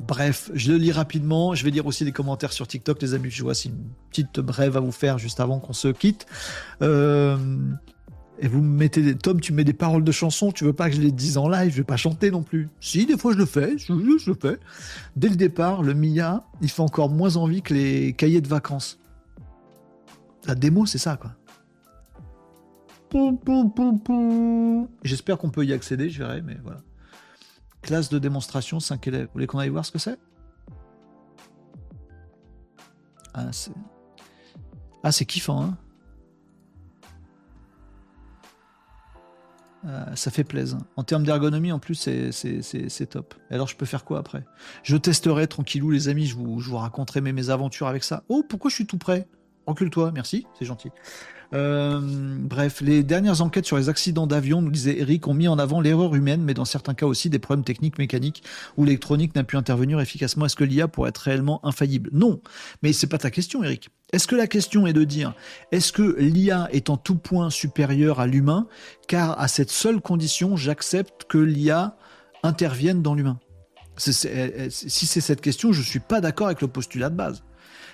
bref, 0.00 0.50
je 0.54 0.72
le 0.72 0.78
lis 0.78 0.92
rapidement. 0.92 1.54
Je 1.54 1.64
vais 1.64 1.70
lire 1.70 1.86
aussi 1.86 2.04
des 2.04 2.12
commentaires 2.12 2.52
sur 2.52 2.66
TikTok, 2.66 3.00
les 3.02 3.14
amis. 3.14 3.30
Je 3.30 3.42
vois 3.42 3.54
c'est 3.54 3.68
une 3.68 3.84
petite 4.10 4.40
brève 4.40 4.76
à 4.76 4.80
vous 4.80 4.92
faire 4.92 5.18
juste 5.18 5.40
avant 5.40 5.58
qu'on 5.58 5.72
se 5.72 5.88
quitte. 5.88 6.26
Euh, 6.82 7.36
et 8.40 8.48
vous 8.48 8.60
me 8.60 8.78
mettez 8.78 9.02
des. 9.02 9.14
Tom, 9.14 9.40
tu 9.40 9.52
mets 9.52 9.64
des 9.64 9.72
paroles 9.72 10.04
de 10.04 10.12
chansons. 10.12 10.50
Tu 10.52 10.64
veux 10.64 10.72
pas 10.72 10.90
que 10.90 10.96
je 10.96 11.00
les 11.00 11.12
dise 11.12 11.38
en 11.38 11.48
live? 11.48 11.70
Je 11.70 11.76
vais 11.78 11.84
pas 11.84 11.96
chanter 11.96 12.30
non 12.30 12.42
plus. 12.42 12.68
Si, 12.80 13.06
des 13.06 13.16
fois 13.16 13.32
je 13.32 13.38
le 13.38 13.46
fais. 13.46 13.78
Je, 13.78 13.94
je 14.18 14.30
le 14.30 14.36
fais. 14.40 14.58
Dès 15.16 15.28
le 15.28 15.36
départ, 15.36 15.82
le 15.82 15.94
Mia, 15.94 16.44
il 16.60 16.68
fait 16.68 16.82
encore 16.82 17.10
moins 17.10 17.36
envie 17.36 17.62
que 17.62 17.72
les 17.72 18.12
cahiers 18.12 18.40
de 18.40 18.48
vacances. 18.48 18.98
La 20.46 20.54
démo, 20.54 20.84
c'est 20.84 20.98
ça, 20.98 21.16
quoi. 21.16 21.30
J'espère 25.04 25.38
qu'on 25.38 25.50
peut 25.50 25.64
y 25.64 25.72
accéder, 25.72 26.10
je 26.10 26.18
verrai, 26.18 26.42
mais 26.42 26.58
voilà. 26.62 26.80
Classe 27.84 28.08
de 28.08 28.18
démonstration, 28.18 28.80
5 28.80 29.06
élèves. 29.08 29.26
Vous 29.26 29.32
voulez 29.34 29.46
qu'on 29.46 29.58
aille 29.58 29.68
voir 29.68 29.84
ce 29.84 29.92
que 29.92 29.98
c'est? 29.98 30.18
Ah, 33.34 33.52
c'est... 33.52 33.72
Ah, 35.02 35.10
kiffant, 35.10 35.62
hein 35.62 35.76
ah, 39.86 40.16
ça 40.16 40.30
fait 40.30 40.44
plaisir. 40.44 40.78
En 40.96 41.04
termes 41.04 41.24
d'ergonomie, 41.24 41.72
en 41.72 41.78
plus, 41.78 41.94
c'est 41.94 43.06
top. 43.10 43.34
Alors, 43.50 43.68
je 43.68 43.76
peux 43.76 43.84
faire 43.84 44.06
quoi 44.06 44.18
après? 44.18 44.46
Je 44.82 44.96
testerai 44.96 45.46
tranquillou, 45.46 45.90
les 45.90 46.08
amis. 46.08 46.24
Je 46.24 46.36
vous, 46.36 46.76
raconterai 46.78 47.20
mes, 47.20 47.34
mes 47.34 47.50
aventures 47.50 47.86
avec 47.86 48.02
ça. 48.02 48.24
Oh, 48.30 48.42
pourquoi 48.48 48.70
je 48.70 48.76
suis 48.76 48.86
tout 48.86 48.96
prêt? 48.96 49.28
Recule-toi, 49.66 50.10
merci, 50.12 50.46
c'est 50.58 50.64
gentil. 50.64 50.90
Euh, 51.54 52.00
bref, 52.02 52.80
les 52.80 53.02
dernières 53.02 53.40
enquêtes 53.40 53.66
sur 53.66 53.76
les 53.76 53.88
accidents 53.88 54.26
d'avion, 54.26 54.60
nous 54.60 54.70
disait 54.70 54.98
Eric, 54.98 55.28
ont 55.28 55.34
mis 55.34 55.46
en 55.46 55.58
avant 55.58 55.80
l'erreur 55.80 56.14
humaine, 56.14 56.42
mais 56.42 56.54
dans 56.54 56.64
certains 56.64 56.94
cas 56.94 57.06
aussi 57.06 57.30
des 57.30 57.38
problèmes 57.38 57.64
techniques, 57.64 57.98
mécaniques, 57.98 58.42
où 58.76 58.84
l'électronique 58.84 59.34
n'a 59.34 59.44
pu 59.44 59.56
intervenir 59.56 60.00
efficacement. 60.00 60.46
Est-ce 60.46 60.56
que 60.56 60.64
l'IA 60.64 60.88
pourrait 60.88 61.10
être 61.10 61.18
réellement 61.18 61.64
infaillible? 61.64 62.10
Non, 62.12 62.40
mais 62.82 62.92
c'est 62.92 63.06
pas 63.06 63.18
ta 63.18 63.30
question, 63.30 63.62
Eric. 63.62 63.90
Est-ce 64.12 64.26
que 64.26 64.36
la 64.36 64.46
question 64.46 64.86
est 64.86 64.92
de 64.92 65.04
dire, 65.04 65.34
est-ce 65.70 65.92
que 65.92 66.16
l'IA 66.18 66.68
est 66.72 66.90
en 66.90 66.96
tout 66.96 67.16
point 67.16 67.50
supérieur 67.50 68.20
à 68.20 68.26
l'humain, 68.26 68.66
car 69.06 69.38
à 69.40 69.48
cette 69.48 69.70
seule 69.70 70.00
condition, 70.00 70.56
j'accepte 70.56 71.24
que 71.28 71.38
l'IA 71.38 71.96
intervienne 72.42 73.02
dans 73.02 73.14
l'humain 73.14 73.38
Si 73.96 74.12
c'est 74.12 75.20
cette 75.20 75.40
question, 75.40 75.72
je 75.72 75.80
ne 75.80 75.84
suis 75.84 76.00
pas 76.00 76.20
d'accord 76.20 76.48
avec 76.48 76.60
le 76.60 76.68
postulat 76.68 77.10
de 77.10 77.16
base. 77.16 77.42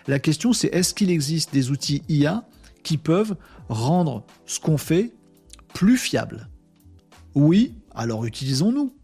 La 0.08 0.18
question, 0.18 0.52
c'est 0.52 0.68
est-ce 0.68 0.94
qu'il 0.94 1.10
existe 1.10 1.52
des 1.52 1.70
outils 1.70 2.02
IA 2.08 2.44
qui 2.82 2.96
peuvent 2.96 3.36
rendre 3.68 4.24
ce 4.46 4.60
qu'on 4.60 4.78
fait 4.78 5.12
plus 5.74 5.96
fiable. 5.96 6.48
Oui, 7.34 7.74
alors 7.94 8.24
utilisons-nous. 8.24 8.94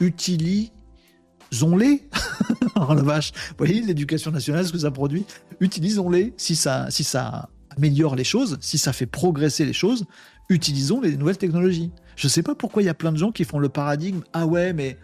Utilisons-les. 0.00 2.08
oh 2.76 2.94
la 2.94 3.02
vache. 3.02 3.32
Vous 3.50 3.56
voyez 3.58 3.80
l'éducation 3.80 4.30
nationale, 4.30 4.66
ce 4.66 4.72
que 4.72 4.78
ça 4.78 4.90
produit 4.90 5.24
Utilisons-les. 5.60 6.34
Si 6.36 6.56
ça, 6.56 6.90
si 6.90 7.04
ça 7.04 7.48
améliore 7.76 8.16
les 8.16 8.24
choses, 8.24 8.58
si 8.60 8.78
ça 8.78 8.92
fait 8.92 9.06
progresser 9.06 9.64
les 9.64 9.72
choses, 9.72 10.06
utilisons 10.48 11.00
les 11.00 11.16
nouvelles 11.16 11.38
technologies. 11.38 11.90
Je 12.16 12.26
ne 12.26 12.30
sais 12.30 12.42
pas 12.42 12.54
pourquoi 12.54 12.82
il 12.82 12.86
y 12.86 12.90
a 12.90 12.94
plein 12.94 13.12
de 13.12 13.18
gens 13.18 13.32
qui 13.32 13.44
font 13.44 13.58
le 13.58 13.68
paradigme. 13.68 14.20
Ah 14.32 14.46
ouais, 14.46 14.72
mais 14.72 14.98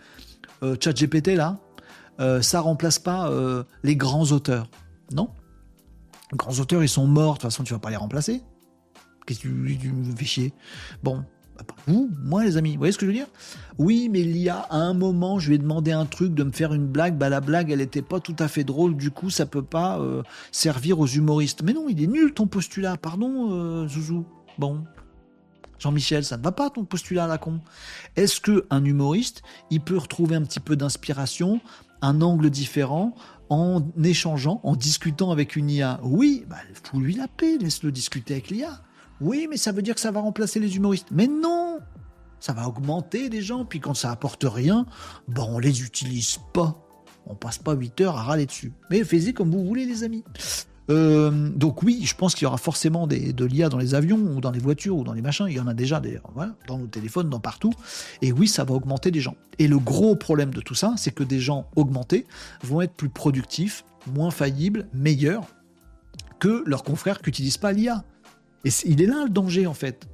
euh, 0.63 0.77
ChatGPT 0.81 1.37
là, 1.37 1.59
euh, 2.21 2.43
ça 2.43 2.61
remplace 2.61 2.99
pas 2.99 3.31
euh, 3.31 3.65
les 3.83 3.97
grands 3.97 4.31
auteurs. 4.33 4.69
Non, 5.13 5.29
grands 6.33 6.59
auteurs, 6.59 6.83
ils 6.83 6.89
sont 6.89 7.07
morts, 7.07 7.35
de 7.35 7.39
toute 7.39 7.43
façon, 7.43 7.65
tu 7.65 7.73
vas 7.73 7.79
pas 7.79 7.91
les 7.91 7.97
remplacer. 7.97 8.43
Qu'est-ce 9.27 9.41
que 9.41 9.49
tu, 9.49 9.93
me 9.93 10.17
fais 10.17 10.25
chier? 10.25 10.55
Bon, 11.03 11.25
vous, 11.87 12.11
moi, 12.23 12.45
les 12.45 12.57
amis, 12.57 12.73
vous 12.73 12.79
voyez 12.79 12.93
ce 12.93 12.99
que 12.99 13.07
je 13.07 13.11
veux 13.11 13.17
dire? 13.17 13.29
Oui, 13.79 14.09
mais 14.11 14.21
il 14.21 14.37
y 14.37 14.49
a 14.49 14.67
un 14.71 14.95
moment, 14.95 15.39
je 15.39 15.49
lui 15.49 15.57
ai 15.57 15.59
demandé 15.59 15.93
un 15.93 16.07
truc, 16.07 16.35
de 16.35 16.43
me 16.45 16.53
faire 16.53 16.73
une 16.75 16.87
blague, 16.87 17.17
bah 17.17 17.29
la 17.29 17.41
blague, 17.41 17.71
elle 17.71 17.79
n'était 17.79 18.03
pas 18.03 18.21
tout 18.21 18.37
à 18.39 18.49
fait 18.49 18.65
drôle, 18.65 18.97
du 18.97 19.11
coup, 19.11 19.31
ça 19.31 19.47
peut 19.47 19.63
pas 19.63 19.99
euh, 20.01 20.23
servir 20.51 20.99
aux 20.99 21.07
humoristes. 21.07 21.63
Mais 21.63 21.73
non, 21.73 21.89
il 21.89 22.03
est 22.03 22.07
nul 22.07 22.35
ton 22.35 22.47
postulat, 22.47 22.97
pardon, 22.97 23.53
euh, 23.53 23.89
Zouzou. 23.89 24.25
Bon, 24.59 24.85
Jean-Michel, 25.79 26.25
ça 26.25 26.37
ne 26.37 26.43
va 26.43 26.53
pas 26.53 26.71
ton 26.71 26.85
postulat 26.85 27.27
la 27.27 27.39
con. 27.39 27.61
Est-ce 28.17 28.41
que 28.41 28.67
un 28.71 28.85
humoriste, 28.85 29.43
il 29.71 29.81
peut 29.81 29.99
retrouver 29.99 30.37
un 30.37 30.43
petit 30.43 30.61
peu 30.61 30.77
d'inspiration, 30.77 31.61
un 32.03 32.21
angle 32.21 32.51
différent 32.51 33.15
en 33.48 33.82
échangeant, 34.02 34.60
en 34.64 34.77
discutant 34.77 35.31
avec 35.31 35.56
une 35.56 35.70
IA. 35.70 36.01
Oui, 36.02 36.44
bah, 36.48 36.56
faut 36.85 37.01
lui 37.01 37.14
la 37.14 37.28
paix, 37.28 37.59
laisse-le 37.59 37.93
discuter 37.93 38.35
avec 38.35 38.51
l'IA. 38.51 38.82
Oui, 39.20 39.47
mais 39.48 39.56
ça 39.56 39.73
veut 39.73 39.82
dire 39.82 39.94
que 39.94 40.01
ça 40.01 40.10
va 40.10 40.20
remplacer 40.20 40.59
les 40.59 40.77
humoristes. 40.77 41.09
Mais 41.10 41.27
non 41.27 41.78
Ça 42.40 42.52
va 42.52 42.66
augmenter 42.66 43.28
les 43.28 43.43
gens, 43.43 43.64
puis 43.64 43.81
quand 43.81 43.94
ça 43.94 44.10
apporte 44.10 44.44
rien, 44.44 44.86
bon, 45.28 45.47
on 45.51 45.59
les 45.59 45.82
utilise 45.82 46.39
pas. 46.52 46.82
On 47.27 47.35
passe 47.35 47.59
pas 47.59 47.74
8 47.74 48.01
heures 48.01 48.16
à 48.16 48.23
râler 48.23 48.47
dessus. 48.47 48.73
Mais 48.90 49.05
faites 49.05 49.35
comme 49.35 49.51
vous 49.51 49.64
voulez, 49.64 49.86
les 49.86 50.02
amis. 50.02 50.24
Euh, 50.93 51.31
donc 51.31 51.82
oui, 51.82 52.02
je 52.05 52.14
pense 52.14 52.35
qu'il 52.35 52.44
y 52.44 52.47
aura 52.47 52.59
forcément 52.59 53.06
des, 53.06 53.32
de 53.32 53.44
l'IA 53.44 53.69
dans 53.69 53.78
les 53.78 53.94
avions 53.94 54.19
ou 54.19 54.40
dans 54.40 54.51
les 54.51 54.59
voitures 54.59 54.97
ou 54.97 55.05
dans 55.05 55.14
les 55.14 55.23
machins. 55.23 55.47
Il 55.48 55.55
y 55.55 55.60
en 55.60 55.66
a 55.66 55.74
déjà 55.74 56.01
d'ailleurs, 56.01 56.31
dans 56.69 56.78
nos 56.78 56.86
téléphones, 56.86 57.31
dans 57.31 57.40
partout. 57.40 57.73
Et 58.20 58.31
oui, 58.32 58.47
ça 58.47 58.64
va 58.64 58.74
augmenter 58.74 59.10
des 59.10 59.20
gens. 59.20 59.36
Et 59.59 59.69
le 59.69 59.78
gros 59.78 60.14
problème 60.16 60.52
de 60.52 60.60
tout 60.60 60.74
ça, 60.74 60.94
c'est 60.98 61.12
que 61.12 61.24
des 61.24 61.40
gens 61.40 61.66
augmentés 61.77 62.27
vont 62.62 62.82
être 62.82 62.93
plus 62.93 63.09
productifs, 63.09 63.85
moins 64.14 64.31
faillibles, 64.31 64.86
meilleurs 64.93 65.44
que 66.39 66.62
leurs 66.66 66.82
confrères 66.82 67.20
qui 67.20 67.31
n'utilisent 67.31 67.59
pas 67.59 67.73
l'IA. 67.73 68.05
Et 68.64 68.70
il 68.85 69.01
est 69.01 69.06
là 69.06 69.24
le 69.24 69.31
danger 69.31 69.66
en 69.66 69.74
fait. 69.74 70.06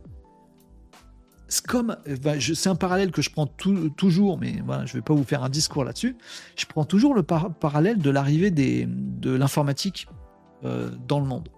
C'est 1.50 1.66
comme, 1.66 1.96
c'est 2.38 2.68
un 2.68 2.74
parallèle 2.74 3.10
que 3.10 3.22
je 3.22 3.30
prends 3.30 3.46
toujours, 3.46 4.38
mais 4.38 4.56
je 4.58 4.62
ne 4.62 4.98
vais 4.98 5.00
pas 5.00 5.14
vous 5.14 5.24
faire 5.24 5.42
un 5.42 5.48
discours 5.48 5.82
là-dessus. 5.82 6.14
Je 6.56 6.66
prends 6.66 6.84
toujours 6.84 7.14
le 7.14 7.22
parallèle 7.22 7.98
de 7.98 8.10
l'arrivée 8.10 8.50
de 8.50 9.30
l'informatique 9.30 10.06
euh, 10.64 10.90
dans 11.06 11.20
le 11.20 11.26
monde. 11.26 11.48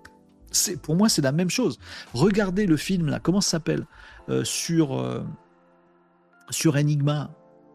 C'est, 0.53 0.81
pour 0.81 0.97
moi, 0.97 1.09
c'est 1.09 1.23
la 1.23 1.33
même 1.33 1.49
chose. 1.49 1.79
Regardez 2.13 2.67
le 2.67 2.77
film, 2.77 3.09
là, 3.09 3.21
comment 3.21 3.41
ça 3.41 3.53
s'appelle 3.53 3.87
euh, 4.29 4.45
sur, 4.45 4.99
euh, 4.99 5.23
sur 6.51 6.77
Enigma, 6.77 7.31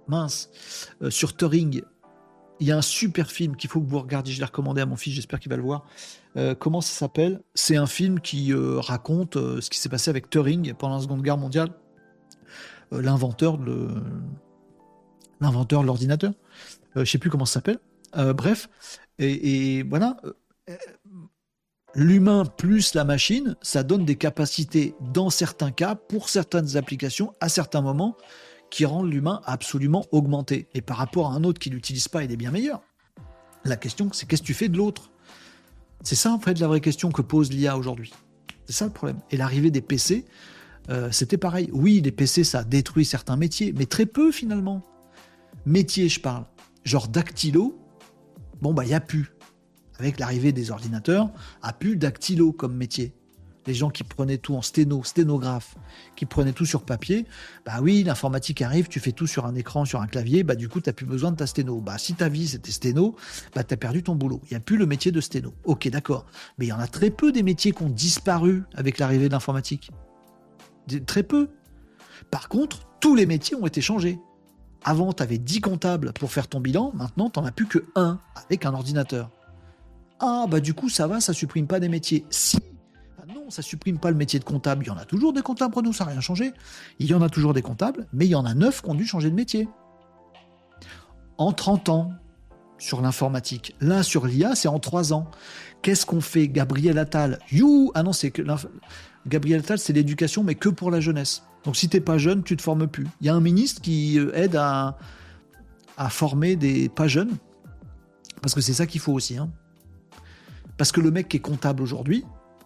mince, 0.08 0.50
sur 1.10 1.36
Turing. 1.36 1.82
Il 2.60 2.68
y 2.68 2.72
a 2.72 2.78
un 2.78 2.82
super 2.84 3.32
film 3.32 3.56
qu'il 3.56 3.70
faut 3.70 3.82
que 3.82 3.90
vous 3.90 4.00
regardiez. 4.00 4.34
Je 4.34 4.40
l'ai 4.40 4.46
recommandé 4.46 4.82
à 4.82 4.86
mon 4.86 4.96
fils, 4.96 5.14
j'espère 5.14 5.40
qu'il 5.40 5.50
va 5.50 5.58
le 5.58 5.64
voir. 5.64 5.86
comment 6.60 6.80
ça 6.80 6.94
s'appelle? 6.94 7.42
C'est 7.54 7.76
un 7.76 7.88
film 7.88 8.20
qui 8.22 8.54
raconte 8.54 9.34
ce 9.36 9.70
qui 9.70 9.78
s'est 9.78 9.90
passé 9.90 10.10
avec 10.10 10.30
Turing 10.30 10.74
pendant 10.74 10.96
la 10.96 11.02
Seconde 11.02 11.22
Guerre 11.22 11.38
mondiale. 11.38 11.70
l'inventeur 12.92 13.58
de 13.58 13.90
l'inventeur 15.42 15.82
de 15.82 15.88
l'ordinateur. 15.88 16.32
je 16.96 17.04
sais 17.04 17.18
plus 17.18 17.30
comment 17.30 17.46
ça 17.46 17.56
s'appelle. 17.56 17.80
bref, 18.14 18.70
et 19.20 19.84
voilà 19.84 20.16
l'humain 21.96 22.46
plus 22.46 22.94
la 22.94 23.04
machine, 23.04 23.56
ça 23.62 23.84
donne 23.84 24.06
des 24.06 24.16
capacités 24.16 24.96
dans 25.14 25.30
certains 25.30 25.72
cas, 25.72 25.96
pour 25.96 26.30
certaines 26.30 26.78
applications, 26.78 27.34
à 27.40 27.50
certains 27.50 27.82
moments, 27.82 28.18
qui 28.70 28.86
rendent 28.86 29.12
l'humain 29.12 29.42
absolument 29.46 30.06
augmenté. 30.12 30.68
Et 30.74 30.82
par 30.82 30.98
rapport 30.98 31.32
à 31.32 31.36
un 31.36 31.44
autre 31.44 31.60
qui 31.60 31.70
l'utilise 31.70 32.08
pas, 32.08 32.24
il 32.24 32.32
est 32.32 32.38
bien 32.38 32.52
meilleur. 32.52 32.82
La 33.64 33.78
question, 33.78 34.10
c'est 34.12 34.28
qu'est-ce 34.28 34.42
que 34.42 34.48
tu 34.48 34.54
fais 34.54 34.70
de 34.70 34.78
l'autre? 34.78 35.10
C'est 36.04 36.16
ça, 36.16 36.32
en 36.32 36.40
fait, 36.40 36.60
la 36.60 36.68
vraie 36.68 36.82
question 36.82 37.12
que 37.12 37.22
pose 37.22 37.52
l'IA 37.52 37.78
aujourd'hui. 37.78 38.14
C'est 38.66 38.74
ça 38.74 38.86
le 38.86 38.92
problème. 38.92 39.20
Et 39.32 39.38
l'arrivée 39.38 39.72
des 39.72 39.82
PC, 39.82 40.26
euh, 40.90 41.10
c'était 41.12 41.38
pareil. 41.38 41.70
Oui, 41.72 42.02
les 42.02 42.12
PC, 42.12 42.44
ça 42.44 42.64
détruit 42.64 43.06
certains 43.06 43.38
métiers, 43.38 43.74
mais 43.76 43.86
très 43.86 44.06
peu 44.06 44.32
finalement. 44.32 44.84
Métiers, 45.66 46.10
je 46.10 46.20
parle. 46.20 46.46
Genre 46.84 47.08
dactylo, 47.08 47.80
bon, 48.62 48.74
bah, 48.74 48.84
il 48.84 48.90
n'y 48.90 48.94
a 48.94 49.00
plus 49.00 49.35
avec 50.00 50.20
l'arrivée 50.20 50.52
des 50.52 50.72
ordinateurs, 50.72 51.30
a 51.62 51.74
plus 51.74 51.96
dactylo 51.98 52.52
comme 52.52 52.76
métier. 52.76 53.14
Les 53.68 53.74
gens 53.74 53.90
qui 53.90 54.04
prenaient 54.04 54.38
tout 54.38 54.54
en 54.56 54.62
sténo, 54.62 55.04
sténographe, 55.04 55.76
qui 56.16 56.26
prenaient 56.26 56.54
tout 56.54 56.66
sur 56.66 56.84
papier, 56.84 57.26
bah 57.66 57.80
oui, 57.82 58.04
l'informatique 58.04 58.62
arrive, 58.62 58.88
tu 58.88 59.00
fais 59.00 59.12
tout 59.12 59.26
sur 59.26 59.48
un 59.48 59.56
écran, 59.56 59.86
sur 59.86 60.02
un 60.02 60.08
clavier, 60.08 60.44
bah 60.44 60.54
du 60.54 60.70
coup, 60.70 60.82
tu 60.82 60.90
n'as 60.90 60.94
plus 60.94 61.08
besoin 61.08 61.32
de 61.32 61.38
ta 61.38 61.48
sténo. 61.48 61.82
Bah 61.82 61.98
si 61.98 62.14
ta 62.14 62.30
vie 62.30 62.48
c'était 62.48 62.72
sténo, 62.72 63.16
bah 63.56 63.64
tu 63.64 63.74
as 63.74 63.78
perdu 63.78 64.04
ton 64.04 64.16
boulot. 64.16 64.40
Il 64.44 64.50
n'y 64.52 64.58
a 64.58 64.60
plus 64.60 64.78
le 64.78 64.86
métier 64.86 65.12
de 65.12 65.20
sténo. 65.20 65.54
Ok, 65.64 65.88
d'accord. 65.90 66.28
Mais 66.60 66.68
il 66.68 66.70
y 66.70 66.74
en 66.74 66.80
a 66.80 66.88
très 66.88 67.10
peu 67.10 67.32
des 67.32 67.42
métiers 67.42 67.72
qui 67.72 67.82
ont 67.82 67.90
disparu 67.90 68.64
avec 68.76 69.00
l'arrivée 69.00 69.30
de 69.30 69.34
l'informatique. 69.34 69.90
Très 71.08 71.24
peu. 71.24 71.50
Par 72.30 72.50
contre, 72.50 72.88
tous 73.00 73.16
les 73.16 73.26
métiers 73.26 73.56
ont 73.56 73.66
été 73.66 73.82
changés. 73.82 74.20
Avant, 74.84 75.12
tu 75.12 75.24
avais 75.24 75.40
10 75.40 75.62
comptables 75.62 76.14
pour 76.14 76.32
faire 76.32 76.48
ton 76.48 76.60
bilan, 76.60 76.92
maintenant, 76.94 77.32
tu 77.32 77.40
n'en 77.40 77.46
as 77.48 77.52
plus 77.52 77.66
que 77.66 77.80
un 77.96 78.20
avec 78.36 78.68
un 78.68 78.76
ordinateur. 78.76 79.32
Ah, 80.20 80.46
bah 80.50 80.60
du 80.60 80.74
coup, 80.74 80.90
ça 80.90 81.08
va, 81.08 81.20
ça 81.20 81.34
supprime 81.34 81.68
pas 81.68 81.80
des 81.80 81.90
métiers. 81.90 82.26
Si, 82.30 82.58
non, 83.28 83.50
ça 83.50 83.62
supprime 83.62 83.98
pas 83.98 84.12
le 84.12 84.18
métier 84.18 84.40
de 84.40 84.46
comptable. 84.46 84.84
Il 84.86 84.88
y 84.88 84.92
en 84.92 84.98
a 84.98 85.06
toujours 85.06 85.34
des 85.34 85.42
comptables, 85.42 85.74
nous, 85.84 85.94
ça 85.94 86.06
n'a 86.06 86.12
rien 86.12 86.22
changé. 86.22 86.54
Il 87.00 87.08
y 87.08 87.14
en 87.14 87.22
a 87.22 87.30
toujours 87.30 87.54
des 87.54 87.62
comptables, 87.62 88.08
mais 88.14 88.26
il 88.26 88.30
y 88.30 88.36
en 88.36 88.46
a 88.46 88.54
neuf 88.54 88.82
qui 88.82 88.90
ont 88.90 88.96
dû 88.96 89.06
changer 89.06 89.30
de 89.30 89.36
métier. 89.36 89.68
En 91.38 91.52
30 91.52 91.90
ans, 91.90 92.14
sur 92.78 93.02
l'informatique. 93.02 93.76
Là, 93.82 94.04
sur 94.04 94.28
l'IA, 94.28 94.56
c'est 94.56 94.68
en 94.68 94.80
3 94.80 95.14
ans. 95.14 95.30
Qu'est-ce 95.82 96.06
qu'on 96.06 96.22
fait 96.22 96.48
Gabriel 96.48 96.98
Attal? 96.98 97.40
You 97.52 97.92
Ah 97.96 98.04
non, 98.04 98.14
c'est 98.14 98.32
que 98.32 98.42
Gabriel 99.28 99.62
Attal, 99.62 99.80
c'est 99.80 99.94
l'éducation, 99.94 100.44
mais 100.44 100.56
que 100.56 100.70
pour 100.70 100.92
la 100.92 101.00
jeunesse. 101.00 101.44
Donc 101.64 101.76
si 101.76 101.90
t'es 101.90 102.02
pas 102.02 102.18
jeune, 102.18 102.44
tu 102.44 102.56
te 102.56 102.62
formes 102.62 102.88
plus. 102.88 103.08
Il 103.22 103.28
y 103.28 103.30
a 103.30 103.36
un 103.36 103.42
ministre 103.42 103.82
qui 103.82 104.20
euh, 104.20 104.32
aide 104.36 104.56
à, 104.56 104.98
à 105.98 106.10
former 106.10 106.56
des 106.56 106.90
pas 106.90 107.08
jeunes, 107.08 107.32
parce 108.42 108.54
que 108.54 108.62
c'est 108.62 108.74
ça 108.74 108.86
qu'il 108.86 109.02
faut 109.02 109.14
aussi. 109.14 109.38
Hein. 109.38 109.50
Parce 110.78 110.92
que 110.92 111.02
le 111.02 111.12
mec 111.12 111.30
qui 111.30 111.38
est 111.38 111.42
comptable 111.42 111.82
aujourd'hui, 111.82 112.26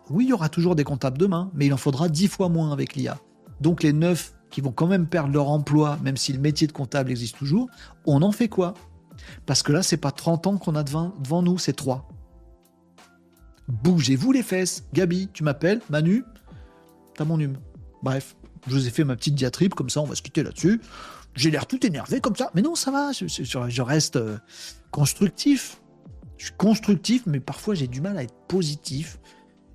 oui, 0.10 0.26
il 0.26 0.30
y 0.30 0.34
aura 0.34 0.50
toujours 0.50 0.76
des 0.76 0.84
comptables 0.84 1.18
demain, 1.18 1.52
mais 1.54 1.68
il 1.68 1.74
en 1.74 1.78
faudra 1.78 2.10
dix 2.10 2.28
fois 2.28 2.50
moins 2.50 2.72
avec 2.72 2.96
l'IA. 2.96 3.20
Donc 3.62 3.84
les 3.84 3.94
neuf 3.94 4.34
qui 4.50 4.62
vont 4.62 4.72
quand 4.72 4.88
même 4.88 5.08
perdre 5.08 5.34
leur 5.34 5.50
emploi, 5.50 6.00
même 6.04 6.18
si 6.18 6.34
le 6.34 6.40
métier 6.40 6.66
de 6.66 6.72
comptable 6.72 7.12
existe 7.12 7.38
toujours, 7.38 7.70
on 8.06 8.22
en 8.24 8.32
fait 8.32 8.48
quoi? 8.48 8.74
Parce 9.46 9.62
que 9.62 9.72
là, 9.72 9.84
c'est 9.84 9.98
pas 9.98 10.12
30 10.12 10.48
ans 10.48 10.58
qu'on 10.58 10.76
a 10.76 10.84
devant, 10.84 11.14
nous, 11.44 11.58
c'est 11.58 11.74
3. 11.74 12.08
Bougez-vous 13.68 14.32
les 14.32 14.42
fesses. 14.42 14.86
Gabi, 14.94 15.30
tu 15.32 15.44
m'appelles 15.44 15.82
Manu 15.90 16.24
T'as 17.16 17.26
mon 17.26 17.40
hume. 17.40 17.58
Bref, 18.02 18.36
je 18.68 18.74
vous 18.74 18.88
ai 18.88 18.90
fait 18.90 19.04
ma 19.04 19.16
petite 19.16 19.36
diatribe, 19.36 19.74
comme 19.74 19.90
ça 19.90 20.02
on 20.02 20.06
va 20.06 20.16
se 20.16 20.22
quitter 20.22 20.42
là-dessus. 20.42 20.82
J'ai 21.36 21.52
l'air 21.52 21.68
tout 21.68 21.86
énervé 21.86 22.22
comme 22.22 22.36
ça, 22.36 22.50
mais 22.56 22.62
non, 22.62 22.76
ça 22.76 22.92
va, 22.92 23.12
je, 23.12 23.28
je 23.28 23.82
reste 23.82 24.16
euh, 24.16 24.38
constructif. 24.90 25.79
Je 26.40 26.46
suis 26.46 26.54
constructif, 26.58 27.24
mais 27.28 27.42
parfois 27.42 27.76
j'ai 27.76 27.88
du 27.88 28.00
mal 28.02 28.18
à 28.18 28.24
être 28.24 28.34
positif. 28.48 29.20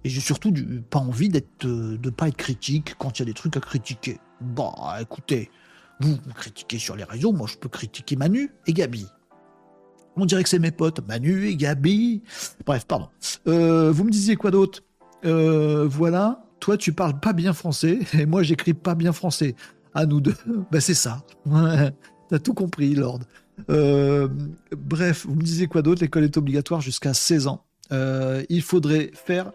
Et 0.02 0.08
j'ai 0.08 0.20
surtout 0.20 0.52
pas 0.90 0.98
envie 0.98 1.28
d'être, 1.28 1.66
euh, 1.66 1.96
de 1.96 2.10
pas 2.10 2.28
être 2.28 2.36
critique 2.36 2.94
quand 2.98 3.18
il 3.18 3.20
y 3.20 3.24
a 3.24 3.26
des 3.26 3.34
trucs 3.34 3.56
à 3.56 3.60
critiquer. 3.60 4.18
Bah, 4.40 4.98
écoutez, 5.00 5.50
vous 6.00 6.16
critiquez 6.34 6.78
sur 6.78 6.96
les 6.96 7.04
réseaux, 7.04 7.32
moi 7.32 7.46
je 7.46 7.56
peux 7.56 7.68
critiquer 7.68 8.16
Manu 8.16 8.50
et 8.66 8.72
Gabi. 8.72 9.06
On 10.16 10.26
dirait 10.26 10.42
que 10.42 10.48
c'est 10.48 10.58
mes 10.58 10.70
potes, 10.70 11.06
Manu 11.06 11.46
et 11.46 11.56
Gabi. 11.56 12.22
Bref, 12.66 12.86
pardon. 12.86 13.08
Euh, 13.46 13.90
vous 13.92 14.04
me 14.04 14.10
disiez 14.10 14.36
quoi 14.36 14.50
d'autre? 14.50 14.82
Euh, 15.24 15.86
Voilà, 15.86 16.44
toi 16.60 16.76
tu 16.78 16.92
parles 16.92 17.20
pas 17.20 17.34
bien 17.34 17.52
français 17.52 18.00
et 18.14 18.24
moi 18.26 18.42
j'écris 18.42 18.74
pas 18.74 18.94
bien 18.94 19.12
français. 19.12 19.54
À 19.92 20.06
nous 20.06 20.20
deux, 20.20 20.36
bah 20.72 20.80
c'est 20.80 20.94
ça. 20.94 21.22
T'as 22.28 22.38
tout 22.38 22.54
compris, 22.54 22.94
Lord. 22.94 23.20
Euh, 23.70 24.28
bref, 24.76 25.26
vous 25.26 25.34
me 25.34 25.42
disiez 25.42 25.66
quoi 25.66 25.82
d'autre? 25.82 26.02
L'école 26.02 26.24
est 26.24 26.36
obligatoire 26.36 26.80
jusqu'à 26.80 27.14
16 27.14 27.46
ans. 27.46 27.64
Euh, 27.92 28.42
il 28.48 28.62
faudrait 28.62 29.10
faire 29.14 29.52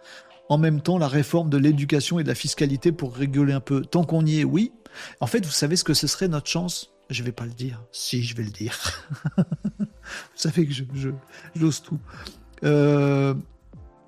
en 0.50 0.58
même 0.58 0.82
temps 0.82 0.98
la 0.98 1.08
réforme 1.08 1.50
de 1.50 1.58
l'éducation 1.58 2.20
et 2.20 2.24
de 2.24 2.28
la 2.28 2.36
fiscalité 2.36 2.92
pour 2.92 3.16
réguler 3.16 3.54
un 3.54 3.60
peu. 3.60 3.82
Tant 3.82 4.04
qu'on 4.04 4.26
y 4.26 4.40
est, 4.40 4.44
oui. 4.44 4.72
En 5.20 5.28
fait, 5.28 5.46
vous 5.46 5.52
savez 5.52 5.76
ce 5.76 5.84
que 5.84 5.94
ce 5.94 6.08
serait 6.08 6.28
notre 6.28 6.48
chance? 6.48 6.92
Je 7.10 7.24
vais 7.24 7.32
pas 7.32 7.46
le 7.46 7.52
dire. 7.52 7.84
Si, 7.92 8.24
je 8.24 8.36
vais 8.36 8.44
le 8.44 8.52
dire. 8.52 8.78
vous 9.38 9.86
savez 10.36 10.66
que 10.66 10.74
je, 10.74 10.84
j'ose 11.56 11.82
tout. 11.82 12.00
Euh, 12.64 13.34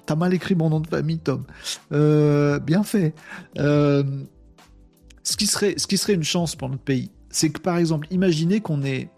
t'as 0.05 0.15
mal 0.15 0.33
écrit 0.33 0.55
mon 0.55 0.69
nom 0.69 0.79
de 0.79 0.87
famille, 0.87 1.19
Tom. 1.19 1.45
bien 1.89 2.83
fait. 2.83 3.13
ce, 3.55 5.37
qui 5.37 5.47
serait, 5.47 5.75
ce 5.77 5.87
qui 5.87 5.97
serait 5.97 6.13
une 6.13 6.23
chance 6.23 6.55
pour 6.55 6.69
notre 6.69 6.83
pays, 6.83 7.11
c'est 7.29 7.49
que 7.49 7.59
par 7.59 7.77
exemple, 7.77 8.07
imaginez 8.11 8.61
qu'on 8.61 8.83
ait 8.83 9.09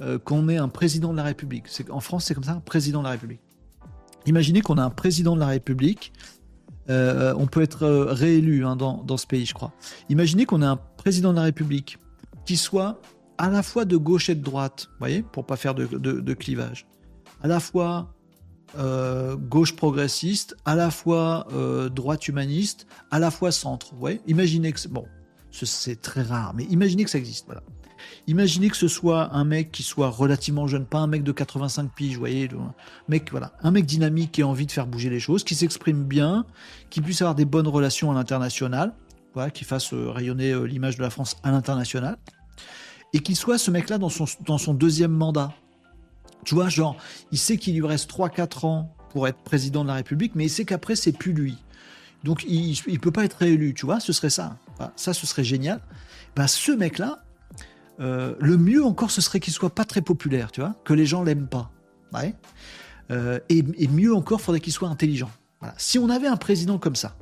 euh, 0.00 0.18
qu'on 0.18 0.48
ait 0.48 0.56
un 0.56 0.68
président 0.68 1.12
de 1.12 1.16
la 1.18 1.24
République. 1.24 1.66
En 1.90 2.00
France, 2.00 2.24
c'est 2.24 2.34
comme 2.34 2.44
ça, 2.44 2.52
un 2.52 2.60
président 2.60 3.00
de 3.00 3.04
la 3.04 3.10
République. 3.10 3.40
Imaginez 4.24 4.62
qu'on 4.62 4.78
a 4.78 4.82
un 4.82 4.90
président 4.90 5.34
de 5.34 5.40
la 5.40 5.46
République. 5.46 6.12
Euh, 6.88 7.34
on 7.36 7.46
peut 7.46 7.60
être 7.60 7.82
euh, 7.82 8.06
réélu 8.06 8.64
hein, 8.64 8.76
dans, 8.76 9.16
ce 9.18 9.26
pays, 9.26 9.44
je 9.44 9.52
crois. 9.52 9.72
Imaginez 10.08 10.46
qu'on 10.46 10.62
ait 10.62 10.66
un 10.66 10.78
président 10.96 11.32
de 11.32 11.36
la 11.36 11.42
République 11.42 11.98
qui 12.46 12.56
soit 12.56 13.00
à 13.36 13.50
la 13.50 13.62
fois 13.62 13.84
de 13.84 13.98
gauche 13.98 14.30
et 14.30 14.34
de 14.34 14.42
droite, 14.42 14.88
vous 14.92 14.98
voyez, 15.00 15.22
pour 15.22 15.44
pas 15.44 15.56
faire 15.56 15.74
de, 15.74 16.34
clivage. 16.34 16.86
À 17.42 17.48
la 17.48 17.60
fois 17.60 18.14
gauche 19.48 19.76
progressiste, 19.76 20.56
à 20.64 20.74
la 20.76 20.90
fois 20.90 21.46
droite 21.94 22.28
humaniste, 22.28 22.86
à 23.10 23.18
la 23.18 23.30
fois 23.30 23.50
centre. 23.50 23.94
Vous 23.94 24.08
Imaginez 24.26 24.72
que 24.72 24.88
bon, 24.88 25.06
c'est 25.50 26.00
très 26.00 26.22
rare, 26.22 26.52
mais 26.54 26.64
imaginez 26.64 27.04
que 27.04 27.10
ça 27.10 27.18
existe. 27.18 27.46
Voilà. 27.46 27.62
Imaginez 28.26 28.68
que 28.70 28.76
ce 28.76 28.88
soit 28.88 29.34
un 29.34 29.44
mec 29.44 29.72
qui 29.72 29.82
soit 29.82 30.08
relativement 30.08 30.66
jeune, 30.66 30.84
pas 30.84 30.98
un 30.98 31.06
mec 31.06 31.22
de 31.22 31.32
85 31.32 31.90
piges, 31.94 32.14
vous 32.14 32.20
voyez, 32.20 32.48
un 32.52 32.74
mec, 33.08 33.30
voilà, 33.30 33.52
un 33.62 33.70
mec 33.70 33.86
dynamique 33.86 34.32
qui 34.32 34.42
a 34.42 34.46
envie 34.46 34.66
de 34.66 34.72
faire 34.72 34.86
bouger 34.86 35.10
les 35.10 35.20
choses, 35.20 35.44
qui 35.44 35.54
s'exprime 35.54 36.04
bien, 36.04 36.44
qui 36.90 37.00
puisse 37.00 37.22
avoir 37.22 37.34
des 37.34 37.44
bonnes 37.44 37.68
relations 37.68 38.10
à 38.10 38.14
l'international, 38.14 38.94
voilà, 39.34 39.50
qui 39.50 39.64
fasse 39.64 39.92
euh, 39.92 40.10
rayonner 40.10 40.52
euh, 40.52 40.64
l'image 40.64 40.96
de 40.96 41.02
la 41.02 41.10
France 41.10 41.36
à 41.42 41.50
l'international, 41.50 42.18
et 43.12 43.20
qu'il 43.20 43.36
soit 43.36 43.58
ce 43.58 43.70
mec-là 43.70 43.98
dans 43.98 44.08
son, 44.08 44.74
deuxième 44.74 45.12
mandat. 45.12 45.52
Tu 46.44 46.54
vois, 46.54 46.68
genre, 46.68 46.96
il 47.32 47.38
sait 47.38 47.56
qu'il 47.56 47.74
lui 47.74 47.86
reste 47.86 48.10
3-4 48.10 48.66
ans 48.66 48.94
pour 49.10 49.26
être 49.26 49.38
président 49.38 49.82
de 49.82 49.88
la 49.88 49.94
République, 49.94 50.34
mais 50.34 50.46
il 50.46 50.50
sait 50.50 50.64
qu'après, 50.64 50.94
c'est 50.94 51.12
plus 51.12 51.32
lui. 51.32 51.58
Donc, 52.22 52.44
il 52.46 52.78
ne 52.86 52.98
peut 52.98 53.10
pas 53.10 53.24
être 53.24 53.38
réélu, 53.38 53.74
tu 53.74 53.86
vois, 53.86 53.98
ce 53.98 54.12
serait 54.12 54.30
ça. 54.30 54.56
ça, 54.94 55.12
ce 55.12 55.26
serait 55.26 55.44
génial. 55.44 55.80
Ben, 56.36 56.46
ce 56.46 56.72
mec-là, 56.72 57.24
euh, 58.00 58.34
le 58.40 58.56
mieux 58.56 58.84
encore, 58.84 59.10
ce 59.10 59.20
serait 59.20 59.40
qu'il 59.40 59.52
soit 59.52 59.74
pas 59.74 59.84
très 59.84 60.00
populaire, 60.00 60.50
tu 60.52 60.60
vois, 60.60 60.74
que 60.84 60.94
les 60.94 61.06
gens 61.06 61.22
l'aiment 61.22 61.48
pas. 61.48 61.70
Euh, 63.10 63.38
et, 63.48 63.88
mieux 63.88 64.14
encore, 64.14 64.40
faudrait 64.40 64.60
qu'il 64.60 64.72
soit 64.72 64.88
intelligent. 64.88 65.30
Si 65.76 65.98
on 65.98 66.08
avait 66.08 66.26
un 66.26 66.36
président 66.36 66.78
comme 66.78 66.96
ça, 66.96 67.16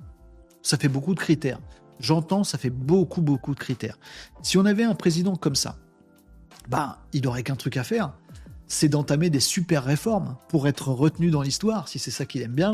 ça 0.62 0.76
fait 0.76 0.88
beaucoup 0.88 1.14
de 1.14 1.20
critères. 1.20 1.58
J'entends, 1.98 2.44
ça 2.44 2.58
fait 2.58 2.70
beaucoup, 2.70 3.22
beaucoup 3.22 3.54
de 3.54 3.58
critères. 3.58 3.98
Si 4.42 4.56
on 4.56 4.64
avait 4.64 4.84
un 4.84 4.94
président 4.94 5.34
comme 5.34 5.56
ça, 5.56 5.76
bah, 6.68 7.00
il 7.12 7.22
n'aurait 7.22 7.42
qu'un 7.42 7.56
truc 7.56 7.76
à 7.76 7.82
faire, 7.82 8.12
c'est 8.68 8.88
d'entamer 8.88 9.30
des 9.30 9.40
super 9.40 9.82
réformes 9.82 10.36
pour 10.48 10.68
être 10.68 10.88
retenu 10.88 11.30
dans 11.30 11.42
l'histoire, 11.42 11.88
si 11.88 11.98
c'est 11.98 12.10
ça 12.10 12.26
qu'il 12.26 12.42
aime 12.42 12.52
bien, 12.52 12.72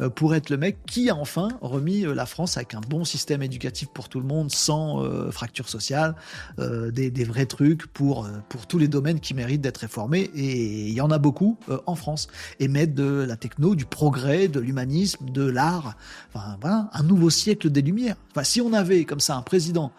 euh, 0.00 0.08
pour 0.08 0.34
être 0.34 0.50
le 0.50 0.56
mec 0.56 0.78
qui 0.86 1.10
a 1.10 1.16
enfin 1.16 1.48
remis 1.60 2.06
euh, 2.06 2.14
la 2.14 2.26
France 2.26 2.56
avec 2.56 2.74
un 2.74 2.80
bon 2.80 3.04
système 3.04 3.42
éducatif 3.42 3.88
pour 3.92 4.08
tout 4.08 4.20
le 4.20 4.26
monde, 4.26 4.50
sans 4.50 5.02
euh, 5.02 5.30
fracture 5.30 5.68
sociale, 5.68 6.14
des, 6.58 7.24
vrais 7.24 7.46
trucs 7.46 7.86
pour, 7.86 8.28
pour 8.48 8.66
tous 8.66 8.78
les 8.78 8.88
domaines 8.88 9.20
qui 9.20 9.34
méritent 9.34 9.60
d'être 9.60 9.78
réformés, 9.78 10.30
et 10.34 10.88
il 10.88 10.94
y 10.94 11.00
en 11.00 11.10
a 11.10 11.18
beaucoup 11.18 11.58
en 11.86 11.94
France, 11.94 12.28
et 12.60 12.68
mettre 12.68 12.94
de 12.94 13.24
la 13.26 13.36
techno, 13.36 13.74
du 13.74 13.84
progrès, 13.84 14.48
de 14.48 14.60
l'humanisme, 14.60 15.26
de 15.30 15.42
l'art, 15.42 15.96
enfin 16.32 16.56
voilà, 16.60 16.88
un 16.92 17.02
nouveau 17.02 17.30
siècle 17.30 17.70
des 17.70 17.82
Lumières. 17.82 18.16
Enfin, 18.30 18.44
si 18.44 18.60
on 18.60 18.72
avait 18.72 19.04
comme 19.04 19.20
ça 19.20 19.36
un 19.36 19.42
président, 19.42 19.92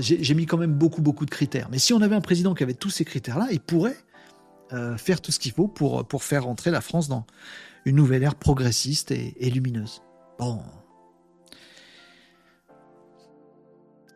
j'ai 0.00 0.34
mis 0.34 0.46
quand 0.46 0.58
même 0.58 0.74
beaucoup 0.74 1.02
beaucoup 1.02 1.24
de 1.24 1.30
critères, 1.30 1.68
mais 1.70 1.78
si 1.78 1.92
on 1.92 2.02
avait 2.02 2.16
un 2.16 2.20
président 2.20 2.54
qui 2.54 2.62
avait 2.62 2.74
tous 2.74 2.90
ces 2.90 3.04
critères-là, 3.04 3.48
il 3.50 3.60
pourrait 3.60 3.96
faire 4.96 5.20
tout 5.20 5.32
ce 5.32 5.38
qu'il 5.38 5.52
faut 5.52 5.68
pour, 5.68 6.22
faire 6.22 6.44
rentrer 6.44 6.70
la 6.70 6.80
France 6.80 7.08
dans 7.08 7.26
une 7.84 7.96
nouvelle 7.96 8.22
ère 8.22 8.34
progressiste 8.34 9.10
et, 9.10 9.50
lumineuse. 9.50 10.02
Bon. 10.38 10.60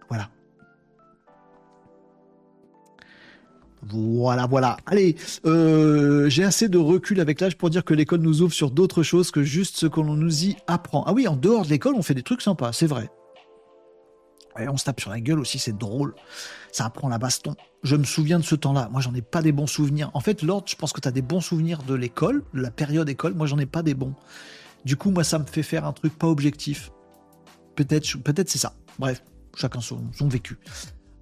Voilà. 0.08 0.28
Voilà, 3.82 4.46
voilà. 4.46 4.76
Allez, 4.86 5.16
euh, 5.44 6.28
j'ai 6.28 6.44
assez 6.44 6.68
de 6.68 6.78
recul 6.78 7.20
avec 7.20 7.40
l'âge 7.40 7.56
pour 7.56 7.70
dire 7.70 7.84
que 7.84 7.94
l'école 7.94 8.20
nous 8.20 8.42
ouvre 8.42 8.52
sur 8.52 8.70
d'autres 8.70 9.02
choses 9.02 9.30
que 9.30 9.42
juste 9.42 9.76
ce 9.76 9.86
que 9.86 10.00
l'on 10.00 10.14
nous 10.14 10.44
y 10.44 10.56
apprend. 10.66 11.02
Ah 11.06 11.12
oui, 11.12 11.26
en 11.26 11.36
dehors 11.36 11.64
de 11.64 11.70
l'école, 11.70 11.94
on 11.96 12.02
fait 12.02 12.14
des 12.14 12.22
trucs 12.22 12.42
sympas, 12.42 12.72
c'est 12.72 12.86
vrai. 12.86 13.10
On 14.56 14.76
se 14.76 14.84
tape 14.84 15.00
sur 15.00 15.10
la 15.10 15.20
gueule 15.20 15.38
aussi, 15.38 15.58
c'est 15.58 15.76
drôle 15.76 16.14
ça 16.72 16.86
apprend 16.86 17.08
la 17.08 17.18
baston. 17.18 17.54
Je 17.84 17.94
me 17.96 18.04
souviens 18.04 18.38
de 18.38 18.44
ce 18.44 18.54
temps-là. 18.54 18.88
Moi, 18.90 19.00
j'en 19.00 19.14
ai 19.14 19.22
pas 19.22 19.42
des 19.42 19.52
bons 19.52 19.66
souvenirs. 19.66 20.10
En 20.14 20.20
fait, 20.20 20.42
Lord, 20.42 20.64
je 20.66 20.74
pense 20.74 20.92
que 20.92 21.00
tu 21.00 21.06
as 21.06 21.12
des 21.12 21.22
bons 21.22 21.40
souvenirs 21.40 21.82
de 21.82 21.94
l'école, 21.94 22.42
de 22.54 22.60
la 22.60 22.70
période 22.70 23.08
école. 23.08 23.34
Moi, 23.34 23.46
j'en 23.46 23.58
ai 23.58 23.66
pas 23.66 23.82
des 23.82 23.94
bons. 23.94 24.14
Du 24.84 24.96
coup, 24.96 25.10
moi, 25.10 25.22
ça 25.22 25.38
me 25.38 25.44
fait 25.44 25.62
faire 25.62 25.84
un 25.84 25.92
truc 25.92 26.18
pas 26.18 26.26
objectif. 26.26 26.90
Peut-être, 27.76 28.18
peut-être 28.18 28.48
c'est 28.48 28.58
ça. 28.58 28.74
Bref, 28.98 29.22
chacun 29.56 29.80
son, 29.80 30.10
son 30.12 30.28
vécu. 30.28 30.58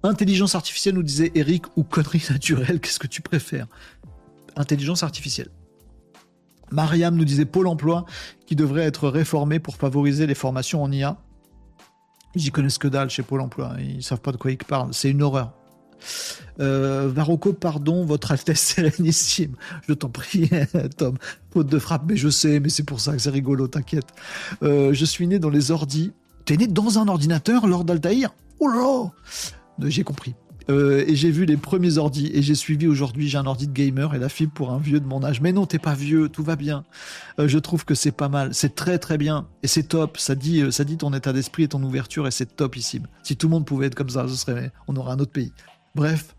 Intelligence 0.03 0.55
artificielle 0.55 0.95
nous 0.95 1.03
disait 1.03 1.31
Eric 1.35 1.65
ou 1.75 1.83
connerie 1.83 2.23
naturelle, 2.29 2.79
qu'est-ce 2.81 2.99
que 2.99 3.07
tu 3.07 3.21
préfères? 3.21 3.67
Intelligence 4.55 5.03
artificielle. 5.03 5.49
Mariam 6.71 7.15
nous 7.15 7.25
disait 7.25 7.45
Pôle 7.45 7.67
emploi 7.67 8.05
qui 8.45 8.55
devrait 8.55 8.83
être 8.83 9.09
réformé 9.09 9.59
pour 9.59 9.75
favoriser 9.75 10.25
les 10.25 10.35
formations 10.35 10.81
en 10.81 10.91
IA. 10.91 11.17
J'y 12.35 12.51
connais 12.51 12.69
que 12.79 12.87
dalle 12.87 13.09
chez 13.09 13.23
Pôle 13.23 13.41
emploi. 13.41 13.73
Ils 13.79 14.03
savent 14.03 14.21
pas 14.21 14.31
de 14.31 14.37
quoi 14.37 14.51
ils 14.51 14.57
parlent. 14.57 14.93
C'est 14.93 15.09
une 15.09 15.21
horreur. 15.21 15.53
Euh, 16.59 17.11
pardon, 17.59 18.05
votre 18.05 18.31
Altesse 18.31 18.59
Sérénissime. 18.59 19.55
Je 19.87 19.93
t'en 19.93 20.09
prie, 20.09 20.49
Tom. 20.97 21.17
Faute 21.51 21.67
de 21.67 21.79
frappe, 21.79 22.03
mais 22.07 22.15
je 22.15 22.29
sais, 22.29 22.59
mais 22.59 22.69
c'est 22.69 22.83
pour 22.83 22.99
ça 22.99 23.13
que 23.13 23.19
c'est 23.19 23.29
rigolo, 23.29 23.67
t'inquiète. 23.67 24.07
Euh, 24.63 24.93
je 24.93 25.05
suis 25.05 25.27
né 25.27 25.39
dans 25.39 25.49
les 25.49 25.71
ordis. 25.71 26.13
T'es 26.45 26.57
né 26.57 26.67
dans 26.67 26.99
un 26.99 27.07
ordinateur, 27.07 27.67
Lord 27.67 27.85
Altaïr? 27.89 28.33
Oh 28.59 28.67
là 28.67 29.11
J'ai 29.89 30.03
compris. 30.03 30.35
Euh, 30.71 31.03
et 31.05 31.15
j'ai 31.15 31.31
vu 31.31 31.45
les 31.45 31.57
premiers 31.57 31.97
ordis 31.97 32.31
et 32.33 32.41
j'ai 32.41 32.55
suivi 32.55 32.87
aujourd'hui, 32.87 33.27
j'ai 33.27 33.37
un 33.37 33.45
ordi 33.45 33.67
de 33.67 33.73
gamer 33.73 34.15
et 34.15 34.19
la 34.19 34.29
fibre 34.29 34.53
pour 34.53 34.71
un 34.71 34.79
vieux 34.79 34.99
de 34.99 35.05
mon 35.05 35.23
âge. 35.23 35.41
Mais 35.41 35.51
non, 35.51 35.65
t'es 35.65 35.79
pas 35.79 35.93
vieux, 35.93 36.29
tout 36.29 36.43
va 36.43 36.55
bien. 36.55 36.85
Euh, 37.39 37.47
je 37.47 37.59
trouve 37.59 37.83
que 37.83 37.93
c'est 37.93 38.11
pas 38.11 38.29
mal, 38.29 38.53
c'est 38.53 38.75
très 38.75 38.97
très 38.97 39.17
bien 39.17 39.47
et 39.63 39.67
c'est 39.67 39.83
top. 39.83 40.17
Ça 40.17 40.35
dit, 40.35 40.61
euh, 40.61 40.71
ça 40.71 40.83
dit 40.83 40.97
ton 40.97 41.13
état 41.13 41.33
d'esprit 41.33 41.63
et 41.63 41.67
ton 41.67 41.83
ouverture 41.83 42.25
et 42.27 42.31
c'est 42.31 42.55
topissime. 42.55 43.07
Si 43.23 43.35
tout 43.35 43.47
le 43.47 43.51
monde 43.51 43.65
pouvait 43.65 43.87
être 43.87 43.95
comme 43.95 44.09
ça, 44.09 44.27
ce 44.27 44.35
serait, 44.35 44.71
on 44.87 44.95
aurait 44.95 45.11
un 45.11 45.19
autre 45.19 45.31
pays. 45.31 45.51
Bref. 45.93 46.35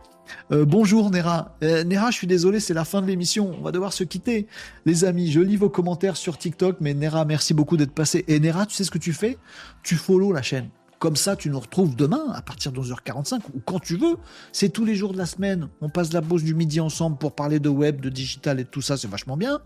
bonjour 0.50 1.10
Nera. 1.10 1.58
Nera, 1.60 2.10
je 2.10 2.16
suis 2.16 2.26
désolé, 2.26 2.58
c'est 2.58 2.72
la 2.72 2.86
fin 2.86 3.02
de 3.02 3.06
l'émission. 3.06 3.54
On 3.58 3.62
va 3.62 3.70
devoir 3.70 3.92
se 3.92 4.02
quitter. 4.02 4.46
Les 4.86 5.04
amis, 5.04 5.30
je 5.30 5.40
lis 5.40 5.58
vos 5.58 5.68
commentaires 5.68 6.16
sur 6.16 6.38
TikTok, 6.38 6.76
mais 6.80 6.94
Nera, 6.94 7.26
merci 7.26 7.52
beaucoup 7.52 7.76
d'être 7.76 7.92
passé. 7.92 8.24
Et 8.28 8.40
Nera, 8.40 8.64
tu 8.64 8.74
sais 8.74 8.84
ce 8.84 8.90
que 8.90 8.98
tu 8.98 9.12
fais? 9.12 9.36
Tu 9.82 9.96
follow 9.96 10.32
la 10.32 10.40
chaîne. 10.40 10.70
Comme 11.02 11.16
ça, 11.16 11.34
tu 11.34 11.50
nous 11.50 11.58
retrouves 11.58 11.96
demain 11.96 12.30
à 12.32 12.42
partir 12.42 12.70
de 12.70 12.80
11h45 12.80 13.40
ou 13.54 13.60
quand 13.64 13.80
tu 13.80 13.96
veux. 13.96 14.18
C'est 14.52 14.68
tous 14.68 14.84
les 14.84 14.94
jours 14.94 15.12
de 15.12 15.18
la 15.18 15.26
semaine. 15.26 15.68
On 15.80 15.88
passe 15.88 16.12
la 16.12 16.22
pause 16.22 16.44
du 16.44 16.54
midi 16.54 16.78
ensemble 16.78 17.16
pour 17.18 17.34
parler 17.34 17.58
de 17.58 17.68
web, 17.68 18.00
de 18.00 18.08
digital 18.08 18.60
et 18.60 18.64
tout 18.64 18.82
ça. 18.82 18.96
C'est 18.96 19.10
vachement 19.10 19.36
bien. 19.36 19.58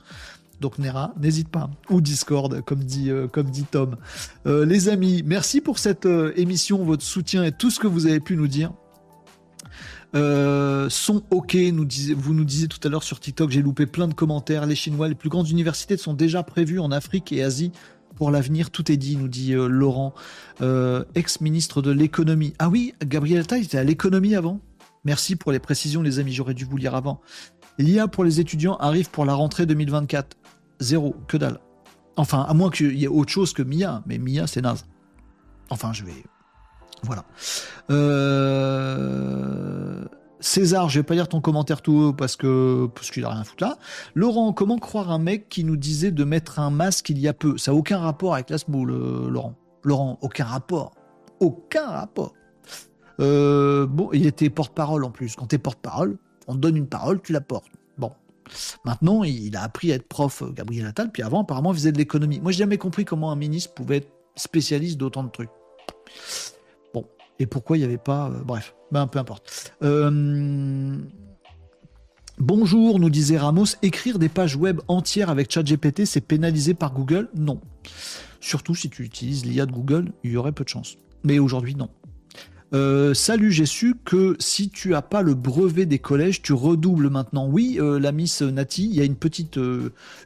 Donc 0.62 0.78
Nera, 0.78 1.12
n'hésite 1.20 1.50
pas. 1.50 1.68
Ou 1.90 2.00
Discord, 2.00 2.62
comme 2.62 2.82
dit, 2.82 3.10
euh, 3.10 3.28
Tom. 3.70 3.96
Euh, 4.46 4.64
les 4.64 4.88
amis, 4.88 5.22
merci 5.26 5.60
pour 5.60 5.78
cette 5.78 6.06
euh, 6.06 6.32
émission, 6.36 6.82
votre 6.82 7.04
soutien 7.04 7.44
et 7.44 7.52
tout 7.52 7.70
ce 7.70 7.80
que 7.80 7.86
vous 7.86 8.06
avez 8.06 8.20
pu 8.20 8.34
nous 8.38 8.48
dire. 8.48 8.72
sont 10.14 11.22
OK, 11.30 11.54
vous 11.54 12.32
nous 12.32 12.44
disiez 12.46 12.68
tout 12.68 12.80
à 12.82 12.88
l'heure 12.88 13.02
sur 13.02 13.20
TikTok, 13.20 13.50
j'ai 13.50 13.60
loupé 13.60 13.84
plein 13.84 14.08
de 14.08 14.14
commentaires. 14.14 14.64
Les 14.64 14.74
Chinois, 14.74 15.06
les 15.06 15.14
plus 15.14 15.28
grandes 15.28 15.50
universités 15.50 15.98
sont 15.98 16.14
déjà 16.14 16.42
prévues 16.42 16.78
en 16.78 16.90
Afrique 16.92 17.30
et 17.30 17.42
Asie 17.44 17.72
pour 18.16 18.30
l'avenir, 18.30 18.70
tout 18.70 18.90
est 18.90 18.96
dit, 18.96 19.16
nous 19.16 19.28
dit 19.28 19.52
euh, 19.52 19.68
Laurent, 19.68 20.14
euh, 20.62 21.04
ex-ministre 21.14 21.82
de 21.82 21.90
l'économie. 21.90 22.54
Ah 22.58 22.68
oui, 22.68 22.94
Gabriel 23.04 23.42
Attal 23.42 23.62
était 23.62 23.78
à 23.78 23.84
l'économie 23.84 24.34
avant. 24.34 24.60
Merci 25.04 25.36
pour 25.36 25.52
les 25.52 25.60
précisions, 25.60 26.02
les 26.02 26.18
amis, 26.18 26.32
j'aurais 26.32 26.54
dû 26.54 26.64
vous 26.64 26.76
lire 26.76 26.94
avant. 26.94 27.20
L'IA 27.78 28.08
pour 28.08 28.24
les 28.24 28.40
étudiants 28.40 28.76
arrive 28.78 29.10
pour 29.10 29.24
la 29.24 29.34
rentrée 29.34 29.66
2024. 29.66 30.36
Zéro, 30.80 31.14
que 31.28 31.36
dalle. 31.36 31.60
Enfin, 32.16 32.44
à 32.48 32.54
moins 32.54 32.70
qu'il 32.70 32.98
y 32.98 33.04
ait 33.04 33.08
autre 33.08 33.30
chose 33.30 33.52
que 33.52 33.62
Mia, 33.62 34.02
mais 34.06 34.18
Mia, 34.18 34.46
c'est 34.46 34.62
naze. 34.62 34.86
Enfin, 35.70 35.92
je 35.92 36.04
vais. 36.04 36.24
Voilà. 37.02 37.24
Euh... 37.90 39.26
César, 40.40 40.88
je 40.88 41.00
vais 41.00 41.02
pas 41.02 41.14
lire 41.14 41.28
ton 41.28 41.40
commentaire 41.40 41.80
tout 41.80 41.92
haut 41.92 42.12
parce 42.12 42.36
que 42.36 42.88
parce 42.94 43.10
qu'il 43.10 43.24
a 43.24 43.30
rien 43.30 43.40
à 43.40 43.44
foutre 43.44 43.64
là. 43.64 43.78
Laurent, 44.14 44.52
comment 44.52 44.78
croire 44.78 45.10
un 45.10 45.18
mec 45.18 45.48
qui 45.48 45.64
nous 45.64 45.76
disait 45.76 46.10
de 46.10 46.24
mettre 46.24 46.58
un 46.58 46.70
masque 46.70 47.08
il 47.10 47.18
y 47.18 47.28
a 47.28 47.32
peu? 47.32 47.56
Ça 47.56 47.72
n'a 47.72 47.76
aucun 47.76 47.98
rapport 47.98 48.34
avec 48.34 48.50
la 48.50 48.56
Laurent. 48.68 49.54
Laurent, 49.82 50.18
aucun 50.20 50.44
rapport. 50.44 50.92
Aucun 51.40 51.86
rapport. 51.86 52.34
Euh, 53.20 53.86
bon, 53.86 54.10
il 54.12 54.26
était 54.26 54.50
porte-parole 54.50 55.04
en 55.04 55.10
plus. 55.10 55.36
Quand 55.36 55.46
tu 55.46 55.56
es 55.56 55.58
porte-parole, 55.58 56.18
on 56.48 56.54
te 56.54 56.58
donne 56.58 56.76
une 56.76 56.88
parole, 56.88 57.20
tu 57.22 57.32
la 57.32 57.40
portes. 57.40 57.72
Bon. 57.96 58.12
Maintenant, 58.84 59.24
il 59.24 59.56
a 59.56 59.62
appris 59.62 59.90
à 59.92 59.96
être 59.96 60.06
prof, 60.06 60.42
euh, 60.42 60.50
Gabriel 60.52 60.86
Attal, 60.86 61.10
puis 61.10 61.22
avant, 61.22 61.42
apparemment, 61.42 61.72
il 61.72 61.76
faisait 61.76 61.92
de 61.92 61.98
l'économie. 61.98 62.40
Moi, 62.40 62.52
j'ai 62.52 62.58
jamais 62.58 62.78
compris 62.78 63.04
comment 63.04 63.32
un 63.32 63.36
ministre 63.36 63.74
pouvait 63.74 63.98
être 63.98 64.12
spécialiste 64.36 64.98
d'autant 64.98 65.24
de 65.24 65.30
trucs 65.30 65.50
et 67.38 67.46
pourquoi 67.46 67.76
il 67.76 67.80
n'y 67.80 67.86
avait 67.86 67.98
pas. 67.98 68.30
Euh, 68.30 68.42
bref, 68.44 68.74
ben, 68.90 69.06
peu 69.06 69.18
importe. 69.18 69.72
Euh, 69.82 70.96
bonjour, 72.38 72.98
nous 72.98 73.10
disait 73.10 73.38
Ramos, 73.38 73.66
écrire 73.82 74.18
des 74.18 74.28
pages 74.28 74.56
web 74.56 74.80
entières 74.88 75.30
avec 75.30 75.52
ChatGPT, 75.52 76.04
c'est 76.04 76.20
pénalisé 76.20 76.74
par 76.74 76.92
Google? 76.92 77.28
Non. 77.34 77.60
Surtout 78.40 78.74
si 78.74 78.90
tu 78.90 79.02
utilises 79.02 79.44
l'IA 79.44 79.66
de 79.66 79.72
Google, 79.72 80.12
il 80.24 80.32
y 80.32 80.36
aurait 80.36 80.52
peu 80.52 80.64
de 80.64 80.68
chance. 80.68 80.96
Mais 81.24 81.38
aujourd'hui, 81.38 81.74
non. 81.74 81.90
Euh, 82.74 83.14
salut, 83.14 83.52
j'ai 83.52 83.66
su 83.66 83.94
que 84.04 84.36
si 84.40 84.70
tu 84.70 84.94
as 84.94 85.02
pas 85.02 85.22
le 85.22 85.34
brevet 85.34 85.86
des 85.86 86.00
collèges, 86.00 86.42
tu 86.42 86.52
redoubles 86.52 87.10
maintenant. 87.10 87.48
Oui, 87.48 87.78
la 87.80 88.12
Miss 88.12 88.42
Nati, 88.42 88.86
il 88.86 88.94
y 88.94 89.00
a 89.00 89.04
une 89.04 89.16
petite, 89.16 89.58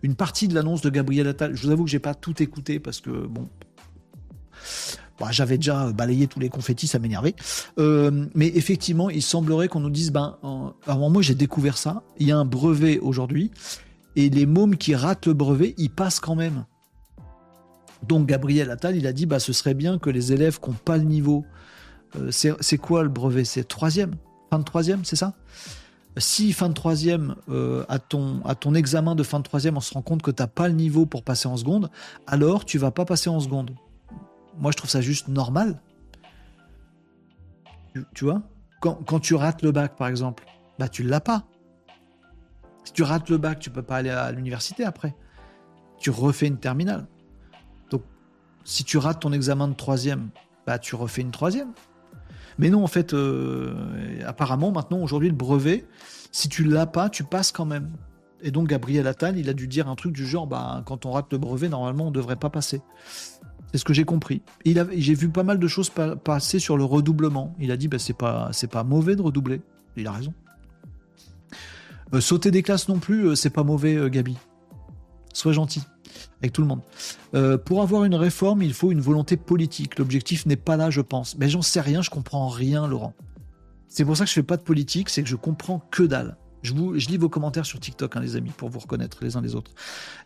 une 0.02 0.14
partie 0.14 0.48
de 0.48 0.54
l'annonce 0.54 0.80
de 0.80 0.90
Gabriel 0.90 1.28
Attal. 1.28 1.54
Je 1.54 1.66
vous 1.66 1.70
avoue 1.70 1.84
que 1.84 1.90
j'ai 1.90 1.98
pas 1.98 2.14
tout 2.14 2.42
écouté 2.42 2.80
parce 2.80 3.00
que 3.00 3.10
bon, 3.10 3.46
bah, 5.20 5.28
j'avais 5.30 5.58
déjà 5.58 5.92
balayé 5.92 6.26
tous 6.26 6.40
les 6.40 6.48
confettis, 6.48 6.86
ça 6.86 6.98
m'énervait. 6.98 7.34
Euh, 7.78 8.26
mais 8.34 8.48
effectivement, 8.48 9.10
il 9.10 9.22
semblerait 9.22 9.68
qu'on 9.68 9.80
nous 9.80 9.90
dise, 9.90 10.10
ben, 10.10 10.38
avant 10.86 11.10
moi 11.10 11.20
j'ai 11.20 11.34
découvert 11.34 11.76
ça, 11.76 12.02
il 12.18 12.26
y 12.26 12.32
a 12.32 12.38
un 12.38 12.46
brevet 12.46 12.98
aujourd'hui, 12.98 13.50
et 14.16 14.30
les 14.30 14.46
mômes 14.46 14.76
qui 14.76 14.94
ratent 14.94 15.26
le 15.26 15.34
brevet, 15.34 15.74
ils 15.76 15.90
passent 15.90 16.20
quand 16.20 16.34
même. 16.34 16.64
Donc 18.08 18.26
Gabriel 18.26 18.70
Attal, 18.70 18.96
il 18.96 19.06
a 19.06 19.12
dit, 19.12 19.26
bah, 19.26 19.40
ce 19.40 19.52
serait 19.52 19.74
bien 19.74 19.98
que 19.98 20.08
les 20.08 20.32
élèves 20.32 20.58
qui 20.58 20.70
n'ont 20.70 20.76
pas 20.76 20.96
le 20.96 21.04
niveau, 21.04 21.44
euh, 22.16 22.30
c'est 22.32 22.78
quoi 22.78 23.02
le 23.02 23.10
brevet? 23.10 23.44
C'est 23.44 23.64
troisième? 23.64 24.14
Fin 24.48 24.58
de 24.58 24.64
troisième, 24.64 25.04
c'est 25.04 25.16
ça? 25.16 25.34
Si 26.16 26.52
fin 26.52 26.68
de 26.68 26.74
troisième, 26.74 27.36
euh, 27.50 27.84
à, 27.88 27.98
ton, 27.98 28.74
examen 28.74 29.14
de 29.14 29.22
fin 29.22 29.38
de 29.38 29.44
troisième, 29.44 29.76
on 29.76 29.80
se 29.80 29.94
rend 29.94 30.02
compte 30.02 30.22
que 30.22 30.30
tu 30.30 30.42
n'as 30.42 30.48
pas 30.48 30.66
le 30.66 30.74
niveau 30.74 31.06
pour 31.06 31.22
passer 31.22 31.46
en 31.46 31.56
seconde, 31.56 31.90
alors 32.26 32.64
tu 32.64 32.78
vas 32.78 32.90
pas 32.90 33.04
passer 33.04 33.30
en 33.30 33.38
seconde. 33.38 33.72
Moi, 34.60 34.70
je 34.70 34.76
trouve 34.76 34.90
ça 34.90 35.00
juste 35.00 35.28
normal. 35.28 35.80
Tu, 38.14 38.24
vois? 38.24 38.42
Quand, 38.80 39.20
tu 39.20 39.34
rates 39.34 39.62
le 39.62 39.72
bac, 39.72 39.96
par 39.96 40.06
exemple, 40.06 40.44
bah 40.78 40.88
tu 40.88 41.02
l'as 41.02 41.20
pas. 41.20 41.44
Si 42.84 42.92
tu 42.92 43.02
rates 43.02 43.28
le 43.30 43.38
bac, 43.38 43.58
tu 43.58 43.70
peux 43.70 43.82
pas 43.82 43.96
aller 43.96 44.10
à 44.10 44.30
l'université 44.30 44.84
après. 44.84 45.14
Tu 45.98 46.10
refais 46.10 46.46
une 46.46 46.58
terminale. 46.58 47.06
Donc, 47.90 48.02
si 48.64 48.84
tu 48.84 48.96
rates 48.98 49.20
ton 49.20 49.32
examen 49.32 49.66
de 49.66 49.74
troisième, 49.74 50.28
bah 50.66 50.78
tu 50.78 50.94
refais 50.94 51.22
une 51.22 51.32
troisième. 51.32 51.72
Mais 52.58 52.68
non, 52.68 52.84
en 52.84 52.86
fait, 52.86 53.14
euh, 53.14 53.74
apparemment, 54.26 54.70
maintenant, 54.70 54.98
aujourd'hui, 54.98 55.30
le 55.30 55.34
brevet, 55.34 55.86
si 56.32 56.48
tu 56.48 56.64
l'as 56.64 56.86
pas, 56.86 57.08
tu 57.08 57.24
passes 57.24 57.52
quand 57.52 57.64
même. 57.64 57.90
Et 58.42 58.50
donc 58.50 58.68
Gabriel 58.68 59.06
Attal, 59.06 59.38
il 59.38 59.48
a 59.48 59.52
dû 59.52 59.68
dire 59.68 59.88
un 59.88 59.96
truc 59.96 60.12
du 60.12 60.26
genre, 60.26 60.46
bah, 60.46 60.82
quand 60.86 61.06
on 61.06 61.12
rate 61.12 61.32
le 61.32 61.38
brevet, 61.38 61.68
normalement, 61.68 62.08
on 62.08 62.10
devrait 62.10 62.36
pas 62.36 62.50
passer. 62.50 62.82
C'est 63.70 63.78
ce 63.78 63.84
que 63.84 63.94
j'ai 63.94 64.04
compris. 64.04 64.42
J'ai 64.64 65.14
vu 65.14 65.28
pas 65.28 65.44
mal 65.44 65.58
de 65.58 65.68
choses 65.68 65.90
passer 66.24 66.58
sur 66.58 66.76
le 66.76 66.84
redoublement. 66.84 67.54
Il 67.60 67.70
a 67.70 67.76
dit, 67.76 67.88
bah, 67.88 67.98
c'est 67.98 68.16
pas, 68.16 68.84
mauvais 68.84 69.16
de 69.16 69.22
redoubler. 69.22 69.60
Il 69.96 70.06
a 70.06 70.12
raison. 70.12 70.34
Euh, 72.12 72.20
sauter 72.20 72.50
des 72.50 72.62
classes 72.62 72.88
non 72.88 72.98
plus, 72.98 73.28
euh, 73.28 73.34
c'est 73.36 73.50
pas 73.50 73.62
mauvais, 73.62 73.94
euh, 73.94 74.08
Gabi. 74.08 74.36
Sois 75.32 75.52
gentil 75.52 75.82
avec 76.42 76.52
tout 76.52 76.62
le 76.62 76.66
monde. 76.66 76.80
pour 77.66 77.82
avoir 77.82 78.04
une 78.04 78.14
réforme, 78.14 78.62
il 78.62 78.72
faut 78.72 78.90
une 78.90 79.00
volonté 79.00 79.36
politique. 79.36 79.98
L'objectif 79.98 80.46
n'est 80.46 80.56
pas 80.56 80.76
là, 80.76 80.90
je 80.90 81.02
pense. 81.02 81.36
Mais 81.38 81.48
j'en 81.48 81.62
sais 81.62 81.80
rien, 81.80 82.00
je 82.00 82.10
comprends 82.10 82.48
rien, 82.48 82.88
Laurent. 82.88 83.14
C'est 83.88 84.04
pour 84.04 84.16
ça 84.16 84.24
que 84.24 84.30
je 84.30 84.34
fais 84.34 84.42
pas 84.42 84.56
de 84.56 84.62
politique, 84.62 85.10
c'est 85.10 85.22
que 85.22 85.28
je 85.28 85.36
comprends 85.36 85.80
que 85.90 86.02
dalle. 86.02 86.36
Je, 86.62 86.74
lis 86.74 87.16
vos 87.16 87.28
commentaires 87.28 87.66
sur 87.66 87.80
TikTok, 87.80 88.16
hein, 88.16 88.20
les 88.20 88.36
amis, 88.36 88.52
pour 88.56 88.68
vous 88.68 88.78
reconnaître 88.78 89.18
les 89.22 89.36
uns 89.36 89.40
les 89.40 89.54
autres. 89.54 89.72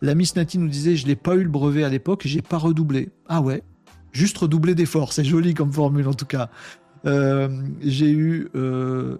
La 0.02 0.14
Miss 0.14 0.34
Nati 0.36 0.58
nous 0.58 0.68
disait 0.68 0.96
Je 0.96 1.06
n'ai 1.06 1.16
pas 1.16 1.34
eu 1.34 1.42
le 1.42 1.48
brevet 1.48 1.84
à 1.84 1.88
l'époque, 1.88 2.22
j'ai 2.24 2.42
pas 2.42 2.58
redoublé. 2.58 3.10
Ah 3.28 3.40
ouais? 3.40 3.62
Juste 4.12 4.38
redoubler 4.38 4.74
d'efforts, 4.74 5.12
c'est 5.12 5.24
joli 5.24 5.54
comme 5.54 5.72
formule 5.72 6.08
en 6.08 6.14
tout 6.14 6.26
cas. 6.26 6.50
Euh, 7.06 7.48
j'ai 7.82 8.10
eu 8.10 8.48
euh, 8.54 9.18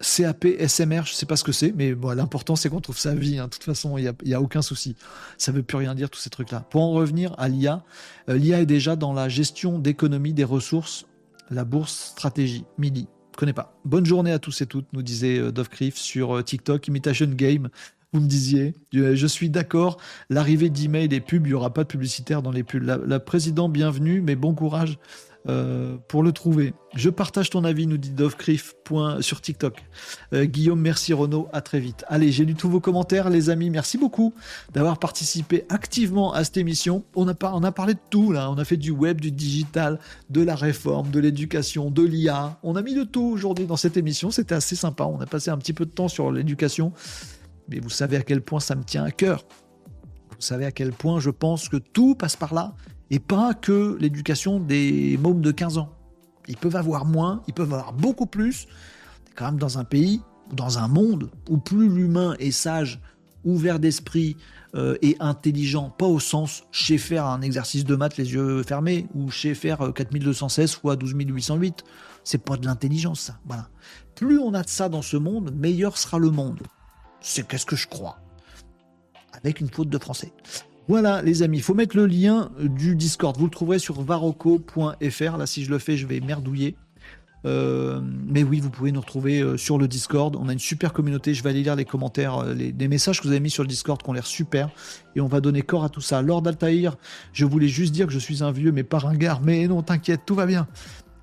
CAP, 0.00 0.46
SMR, 0.66 1.02
je 1.04 1.12
sais 1.12 1.26
pas 1.26 1.36
ce 1.36 1.44
que 1.44 1.52
c'est, 1.52 1.72
mais 1.76 1.94
l'important 2.14 2.56
c'est 2.56 2.68
qu'on 2.68 2.80
trouve 2.80 2.98
sa 2.98 3.14
vie. 3.14 3.38
Hein. 3.38 3.44
De 3.44 3.50
toute 3.50 3.64
façon, 3.64 3.98
il 3.98 4.12
n'y 4.24 4.34
a, 4.34 4.40
aucun 4.40 4.62
souci. 4.62 4.96
Ça 5.36 5.52
veut 5.52 5.62
plus 5.62 5.76
rien 5.76 5.94
dire, 5.94 6.10
tous 6.10 6.20
ces 6.20 6.30
trucs-là. 6.30 6.60
Pour 6.70 6.82
en 6.82 6.92
revenir 6.92 7.34
à 7.38 7.48
l'IA, 7.48 7.84
euh, 8.28 8.36
l'IA 8.36 8.60
est 8.60 8.66
déjà 8.66 8.96
dans 8.96 9.12
la 9.12 9.28
gestion 9.28 9.78
d'économie 9.78 10.32
des 10.32 10.44
ressources, 10.44 11.06
la 11.50 11.64
bourse 11.64 12.12
stratégie, 12.12 12.64
MIDI 12.78 13.08
connais 13.38 13.52
pas. 13.52 13.72
Bonne 13.84 14.04
journée 14.04 14.32
à 14.32 14.40
tous 14.40 14.62
et 14.62 14.66
toutes, 14.66 14.92
nous 14.92 15.02
disait 15.02 15.38
euh, 15.38 15.52
Dove 15.52 15.68
Criff 15.68 15.96
sur 15.96 16.36
euh, 16.36 16.42
TikTok, 16.42 16.88
Imitation 16.88 17.26
Game. 17.26 17.68
Vous 18.12 18.20
me 18.20 18.26
disiez, 18.26 18.74
je 18.92 19.26
suis 19.26 19.50
d'accord, 19.50 19.98
l'arrivée 20.30 20.70
d'emails 20.70 21.14
et 21.14 21.20
pubs, 21.20 21.46
il 21.46 21.50
n'y 21.50 21.54
aura 21.54 21.72
pas 21.74 21.84
de 21.84 21.88
publicitaire 21.88 22.40
dans 22.40 22.50
les 22.50 22.64
pubs. 22.64 22.82
La, 22.82 22.96
la 22.96 23.20
présidente, 23.20 23.70
bienvenue, 23.70 24.22
mais 24.22 24.34
bon 24.34 24.54
courage 24.54 24.98
euh, 25.48 25.96
pour 26.08 26.22
le 26.22 26.32
trouver. 26.32 26.74
Je 26.94 27.08
partage 27.08 27.48
ton 27.48 27.64
avis, 27.64 27.86
nous 27.86 27.96
dit 27.96 28.10
Dovcriff 28.10 28.74
sur 29.20 29.40
TikTok. 29.40 29.82
Euh, 30.34 30.44
Guillaume, 30.44 30.80
merci 30.80 31.14
Renaud, 31.14 31.48
à 31.52 31.62
très 31.62 31.80
vite. 31.80 32.04
Allez, 32.08 32.32
j'ai 32.32 32.44
lu 32.44 32.54
tous 32.54 32.68
vos 32.68 32.80
commentaires, 32.80 33.30
les 33.30 33.48
amis. 33.48 33.70
Merci 33.70 33.96
beaucoup 33.96 34.34
d'avoir 34.72 34.98
participé 34.98 35.64
activement 35.70 36.34
à 36.34 36.44
cette 36.44 36.58
émission. 36.58 37.04
On 37.14 37.28
a, 37.28 37.34
on 37.42 37.64
a 37.64 37.72
parlé 37.72 37.94
de 37.94 38.00
tout 38.10 38.30
là. 38.30 38.50
On 38.50 38.58
a 38.58 38.64
fait 38.64 38.76
du 38.76 38.90
web, 38.90 39.20
du 39.20 39.30
digital, 39.30 39.98
de 40.28 40.42
la 40.42 40.54
réforme, 40.54 41.10
de 41.10 41.18
l'éducation, 41.18 41.90
de 41.90 42.02
l'IA. 42.02 42.58
On 42.62 42.76
a 42.76 42.82
mis 42.82 42.94
de 42.94 43.04
tout 43.04 43.24
aujourd'hui 43.24 43.64
dans 43.64 43.76
cette 43.76 43.96
émission. 43.96 44.30
C'était 44.30 44.54
assez 44.54 44.76
sympa. 44.76 45.04
On 45.04 45.20
a 45.20 45.26
passé 45.26 45.50
un 45.50 45.56
petit 45.56 45.72
peu 45.72 45.86
de 45.86 45.90
temps 45.90 46.08
sur 46.08 46.30
l'éducation. 46.30 46.92
Mais 47.68 47.80
vous 47.80 47.90
savez 47.90 48.16
à 48.16 48.22
quel 48.22 48.42
point 48.42 48.60
ça 48.60 48.74
me 48.74 48.84
tient 48.84 49.04
à 49.04 49.10
cœur. 49.10 49.44
Vous 50.30 50.44
savez 50.44 50.66
à 50.66 50.72
quel 50.72 50.92
point 50.92 51.20
je 51.20 51.30
pense 51.30 51.68
que 51.68 51.78
tout 51.78 52.14
passe 52.14 52.36
par 52.36 52.52
là 52.52 52.74
et 53.10 53.18
pas 53.18 53.54
que 53.54 53.96
l'éducation 54.00 54.60
des 54.60 55.18
mômes 55.18 55.40
de 55.40 55.50
15 55.50 55.78
ans. 55.78 55.90
Ils 56.46 56.56
peuvent 56.56 56.76
avoir 56.76 57.04
moins, 57.04 57.42
ils 57.46 57.54
peuvent 57.54 57.72
avoir 57.72 57.92
beaucoup 57.92 58.26
plus. 58.26 58.66
Est 59.28 59.34
quand 59.34 59.46
même 59.46 59.58
dans 59.58 59.78
un 59.78 59.84
pays, 59.84 60.22
dans 60.52 60.78
un 60.78 60.88
monde 60.88 61.30
où 61.48 61.58
plus 61.58 61.88
l'humain 61.88 62.34
est 62.38 62.50
sage, 62.50 63.00
ouvert 63.44 63.78
d'esprit 63.78 64.36
euh, 64.74 64.96
et 65.00 65.16
intelligent, 65.20 65.90
pas 65.90 66.06
au 66.06 66.20
sens 66.20 66.64
chez 66.70 66.98
faire 66.98 67.24
un 67.24 67.40
exercice 67.40 67.84
de 67.84 67.96
maths 67.96 68.16
les 68.16 68.32
yeux 68.32 68.62
fermés 68.62 69.06
ou 69.14 69.30
chez 69.30 69.54
faire 69.54 69.92
4216 69.94 70.74
fois 70.74 70.96
12808. 70.96 71.84
C'est 72.24 72.44
pas 72.44 72.56
de 72.56 72.66
l'intelligence, 72.66 73.20
ça. 73.20 73.38
Voilà. 73.46 73.68
Plus 74.14 74.38
on 74.38 74.52
a 74.52 74.62
de 74.62 74.68
ça 74.68 74.88
dans 74.88 75.02
ce 75.02 75.16
monde, 75.16 75.52
meilleur 75.54 75.96
sera 75.96 76.18
le 76.18 76.30
monde. 76.30 76.60
C'est 77.20 77.46
qu'est-ce 77.46 77.66
que 77.66 77.76
je 77.76 77.86
crois. 77.86 78.18
Avec 79.32 79.60
une 79.60 79.70
faute 79.70 79.88
de 79.88 79.98
français. 79.98 80.32
Voilà, 80.88 81.20
les 81.20 81.42
amis, 81.42 81.58
il 81.58 81.62
faut 81.62 81.74
mettre 81.74 81.96
le 81.96 82.06
lien 82.06 82.50
du 82.58 82.96
Discord. 82.96 83.36
Vous 83.36 83.44
le 83.44 83.50
trouverez 83.50 83.78
sur 83.78 84.00
varoco.fr. 84.00 85.36
Là, 85.36 85.46
si 85.46 85.62
je 85.64 85.70
le 85.70 85.78
fais, 85.78 85.98
je 85.98 86.06
vais 86.06 86.20
merdouiller. 86.20 86.76
Euh, 87.44 88.00
mais 88.02 88.42
oui, 88.42 88.60
vous 88.60 88.70
pouvez 88.70 88.90
nous 88.90 89.00
retrouver 89.00 89.40
euh, 89.40 89.56
sur 89.56 89.78
le 89.78 89.86
Discord. 89.86 90.34
On 90.36 90.48
a 90.48 90.52
une 90.52 90.58
super 90.58 90.92
communauté. 90.92 91.34
Je 91.34 91.42
vais 91.42 91.50
aller 91.50 91.62
lire 91.62 91.76
les 91.76 91.84
commentaires, 91.84 92.38
euh, 92.38 92.54
les, 92.54 92.88
messages 92.88 93.20
que 93.20 93.26
vous 93.26 93.32
avez 93.32 93.40
mis 93.40 93.50
sur 93.50 93.62
le 93.62 93.68
Discord 93.68 94.02
qui 94.02 94.08
ont 94.08 94.12
l'air 94.12 94.26
super. 94.26 94.70
Et 95.14 95.20
on 95.20 95.28
va 95.28 95.40
donner 95.40 95.62
corps 95.62 95.84
à 95.84 95.88
tout 95.88 96.00
ça. 96.00 96.22
Lord 96.22 96.46
Altaïr, 96.46 96.96
je 97.32 97.44
voulais 97.44 97.68
juste 97.68 97.92
dire 97.92 98.06
que 98.06 98.12
je 98.12 98.18
suis 98.18 98.42
un 98.42 98.50
vieux, 98.50 98.72
mais 98.72 98.82
pas 98.82 99.06
un 99.06 99.14
gars. 99.14 99.40
Mais 99.42 99.68
non, 99.68 99.82
t'inquiète, 99.82 100.22
tout 100.26 100.34
va 100.34 100.46
bien. 100.46 100.66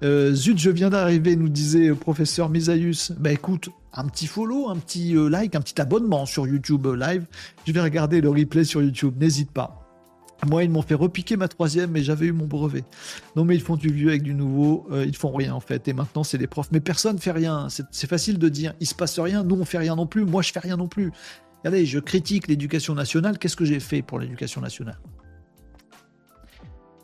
zut, 0.04 0.58
je 0.58 0.70
viens 0.70 0.90
d'arriver, 0.90 1.36
nous 1.36 1.50
disait 1.50 1.92
professeur 1.94 2.50
Misaïus. 2.50 3.12
Bah 3.18 3.32
écoute, 3.32 3.70
un 3.96 4.06
petit 4.08 4.28
follow, 4.28 4.70
un 4.70 4.76
petit 4.76 5.16
euh, 5.16 5.30
like, 5.30 5.56
un 5.56 5.62
petit 5.62 5.80
abonnement 5.82 6.26
sur 6.26 6.46
YouTube 6.46 6.86
euh, 6.86 6.96
Live. 6.96 7.26
Je 7.66 7.72
vais 7.72 7.82
regarder 7.82 8.22
le 8.22 8.30
replay 8.30 8.64
sur 8.64 8.82
YouTube, 8.82 9.16
n'hésite 9.20 9.52
pas. 9.52 9.82
Moi, 10.46 10.66
ils 10.66 10.70
m'ont 10.70 10.82
fait 10.82 10.96
repiquer 10.96 11.38
ma 11.38 11.48
troisième, 11.48 11.92
mais 11.92 12.04
j'avais 12.04 12.28
eu 12.28 12.34
mon 12.34 12.46
brevet. 12.46 12.84
Non, 13.36 13.46
mais 13.46 13.56
ils 13.56 13.62
font 13.62 13.78
du 13.78 13.88
vieux 13.88 14.10
avec 14.10 14.22
du 14.22 14.36
nouveau, 14.36 14.86
euh, 14.92 15.06
ils 15.06 15.16
font 15.16 15.32
rien 15.32 15.54
en 15.54 15.62
fait. 15.62 15.88
Et 15.88 15.94
maintenant, 15.94 16.24
c'est 16.24 16.38
les 16.38 16.46
profs. 16.46 16.72
Mais 16.72 16.82
personne 16.82 17.18
fait 17.18 17.32
rien. 17.32 17.68
C'est 17.70 18.08
facile 18.08 18.38
de 18.38 18.50
dire, 18.50 18.74
il 18.82 18.86
se 18.86 18.94
passe 18.94 19.18
rien, 19.18 19.44
nous 19.44 19.56
on 19.56 19.66
fait 19.66 19.78
rien 19.78 19.96
non 19.96 20.06
plus, 20.06 20.26
moi 20.26 20.42
je 20.42 20.52
fais 20.52 20.60
rien 20.60 20.76
non 20.76 20.88
plus. 20.88 21.12
Regardez, 21.60 21.86
je 21.86 22.00
critique 22.00 22.48
l'éducation 22.48 22.94
nationale. 22.94 23.40
Qu'est-ce 23.40 23.56
que 23.56 23.66
j'ai 23.66 23.80
fait 23.80 24.02
pour 24.02 24.20
l'éducation 24.20 24.62
nationale? 24.62 25.00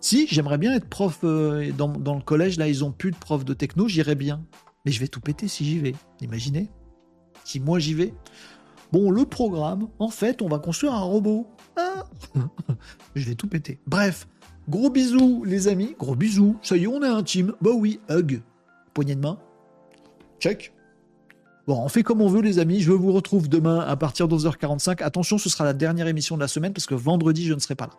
Si, 0.02 0.28
j'aimerais 0.30 0.58
bien 0.58 0.74
être 0.76 0.90
prof 0.90 1.24
dans, 1.24 1.88
dans, 1.88 2.16
le 2.16 2.22
collège. 2.22 2.58
Là, 2.58 2.68
ils 2.68 2.84
ont 2.84 2.92
plus 2.92 3.12
de 3.12 3.16
prof 3.16 3.46
de 3.46 3.54
techno, 3.54 3.88
j'irais 3.88 4.16
bien. 4.16 4.44
Mais 4.86 4.92
je 4.92 5.00
vais 5.00 5.08
tout 5.08 5.22
péter 5.22 5.48
si 5.48 5.64
j'y 5.64 5.80
vais. 5.80 5.96
Imaginez 6.22 6.70
moi 7.60 7.80
j'y 7.80 7.94
vais. 7.94 8.14
Bon, 8.92 9.10
le 9.10 9.26
programme, 9.26 9.88
en 10.00 10.10
fait, 10.10 10.42
on 10.42 10.50
va 10.50 10.60
construire 10.60 10.94
un 10.94 11.02
robot. 11.02 11.48
Ah 11.78 12.04
je 13.16 13.30
vais 13.30 13.36
tout 13.36 13.48
péter. 13.48 13.80
Bref, 13.88 14.28
gros 14.68 14.90
bisous, 14.90 15.44
les 15.46 15.68
amis. 15.68 15.96
Gros 15.98 16.16
bisous. 16.16 16.58
Ça 16.62 16.76
y 16.76 16.84
est, 16.84 16.88
on 16.88 17.02
est 17.02 17.08
intime. 17.08 17.54
Bah 17.62 17.72
oui, 17.74 18.00
hug. 18.10 18.42
Poignée 18.94 19.16
de 19.16 19.22
main. 19.22 19.40
Check. 20.40 20.74
Bon, 21.68 21.82
on 21.82 21.88
fait 21.88 22.04
comme 22.04 22.22
on 22.22 22.28
veut, 22.28 22.42
les 22.42 22.60
amis. 22.60 22.82
Je 22.82 22.92
vous 22.92 23.14
retrouve 23.14 23.48
demain 23.48 23.80
à 23.80 23.96
partir 23.96 24.28
de 24.28 24.36
11h45. 24.36 25.02
Attention, 25.04 25.38
ce 25.38 25.50
sera 25.50 25.64
la 25.64 25.74
dernière 25.74 26.08
émission 26.08 26.36
de 26.36 26.42
la 26.42 26.48
semaine 26.48 26.74
parce 26.74 26.88
que 26.88 26.96
vendredi, 26.96 27.46
je 27.46 27.54
ne 27.54 27.60
serai 27.60 27.76
pas 27.76 27.88
là. 27.88 27.94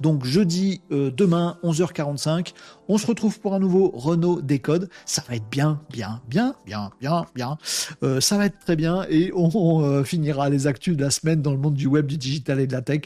Donc 0.00 0.24
jeudi, 0.24 0.82
euh, 0.90 1.10
demain, 1.10 1.58
11h45, 1.62 2.52
on 2.88 2.98
se 2.98 3.06
retrouve 3.06 3.38
pour 3.40 3.54
un 3.54 3.58
nouveau 3.58 3.90
Renault 3.94 4.40
Décode. 4.42 4.88
Ça 5.06 5.22
va 5.28 5.36
être 5.36 5.48
bien, 5.50 5.80
bien, 5.90 6.20
bien, 6.28 6.56
bien, 6.66 6.90
bien, 7.00 7.26
bien. 7.34 7.58
Euh, 8.02 8.20
ça 8.20 8.36
va 8.36 8.46
être 8.46 8.58
très 8.58 8.76
bien 8.76 9.06
et 9.08 9.32
on, 9.34 9.82
euh, 9.82 10.04
finira 10.04 10.48
les 10.50 10.66
actus 10.66 10.96
de 10.96 11.02
la 11.02 11.10
semaine 11.10 11.42
dans 11.42 11.52
le 11.52 11.58
monde 11.58 11.74
du 11.74 11.86
web, 11.86 12.06
du 12.06 12.18
digital 12.18 12.60
et 12.60 12.66
de 12.66 12.72
la 12.72 12.82
tech. 12.82 13.02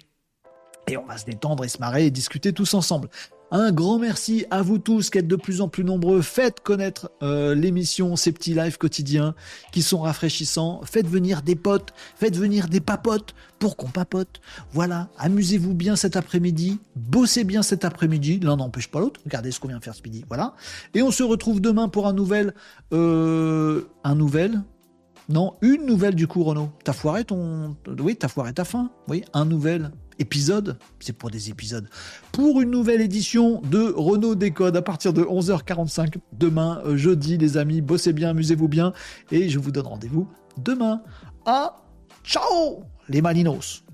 Et 0.86 0.97
on 0.97 1.05
va 1.05 1.19
se 1.19 1.27
détendre 1.27 1.65
et 1.65 1.69
se 1.69 1.78
marrer 1.78 2.06
et 2.06 2.10
discuter 2.10 2.52
tous 2.52 2.73
ensemble. 2.74 3.09
Un 3.51 3.73
grand 3.73 3.99
merci 3.99 4.45
à 4.51 4.61
vous 4.61 4.77
tous 4.77 5.09
qui 5.09 5.16
êtes 5.16 5.27
de 5.27 5.37
plus 5.37 5.62
en 5.62 5.69
plus 5.69 5.83
nombreux. 5.83 6.20
Faites 6.20 6.61
connaître 6.61 7.11
euh, 7.23 7.55
l'émission, 7.55 8.15
ces 8.15 8.31
petits 8.31 8.53
lives 8.53 8.77
quotidiens 8.77 9.35
qui 9.73 9.81
sont 9.81 10.01
rafraîchissants. 10.01 10.83
Faites 10.85 11.07
venir 11.07 11.41
des 11.41 11.57
potes, 11.57 11.95
faites 12.15 12.37
venir 12.37 12.69
des 12.69 12.81
papotes 12.81 13.35
pour 13.59 13.79
qu'on 13.79 13.89
papote. 13.89 14.43
Voilà, 14.73 15.09
amusez-vous 15.16 15.73
bien 15.73 15.97
cet 15.97 16.15
après-midi, 16.15 16.79
bossez 16.95 17.45
bien 17.45 17.62
cet 17.62 17.87
après-midi. 17.87 18.39
L'un 18.41 18.57
n'empêche 18.57 18.91
pas 18.91 19.01
l'autre. 19.01 19.20
Regardez 19.25 19.51
ce 19.51 19.61
qu'on 19.61 19.69
vient 19.69 19.81
faire 19.81 19.95
ce 19.95 20.03
midi. 20.03 20.27
Voilà. 20.29 20.55
Et 20.93 21.01
on 21.01 21.11
se 21.11 21.23
retrouve 21.23 21.62
demain 21.62 21.89
pour 21.89 22.07
un 22.07 22.12
nouvel, 22.12 22.53
euh, 22.93 23.85
un 24.05 24.15
nouvel? 24.15 24.61
Non, 25.31 25.55
une 25.62 25.87
nouvelle 25.87 26.15
du 26.15 26.27
coup, 26.27 26.45
Renaud. 26.45 26.70
T'as 26.85 26.93
foiré 26.93 27.25
ton, 27.25 27.77
oui, 27.99 28.16
t'as 28.16 28.29
foiré 28.29 28.53
ta 28.53 28.65
fin. 28.65 28.91
Oui, 29.09 29.25
un 29.33 29.47
nouvel 29.47 29.91
épisode, 30.19 30.78
c'est 31.01 31.12
pour 31.12 31.31
des 31.31 31.51
épisodes, 31.51 31.89
pour 32.32 32.61
une 32.61 32.70
nouvelle 32.70 33.01
édition 33.01 33.61
de 33.62 33.93
Renault 33.97 34.35
Décode 34.35 34.77
à 34.77 34.82
partir 34.82 35.12
de 35.12 35.23
11h45 35.23 36.15
demain, 36.32 36.81
euh, 36.85 36.97
jeudi, 36.97 37.39
les 37.39 37.57
amis. 37.57 37.81
Bossez 37.81 38.12
bien, 38.12 38.31
amusez-vous 38.31 38.69
bien, 38.69 38.93
et 39.31 39.49
je 39.49 39.59
vous 39.59 39.70
donne 39.70 39.86
rendez-vous 39.86 40.28
demain. 40.57 41.03
À 41.47 41.77
ciao, 42.24 42.82
les 43.09 43.23
Malinos! 43.23 43.88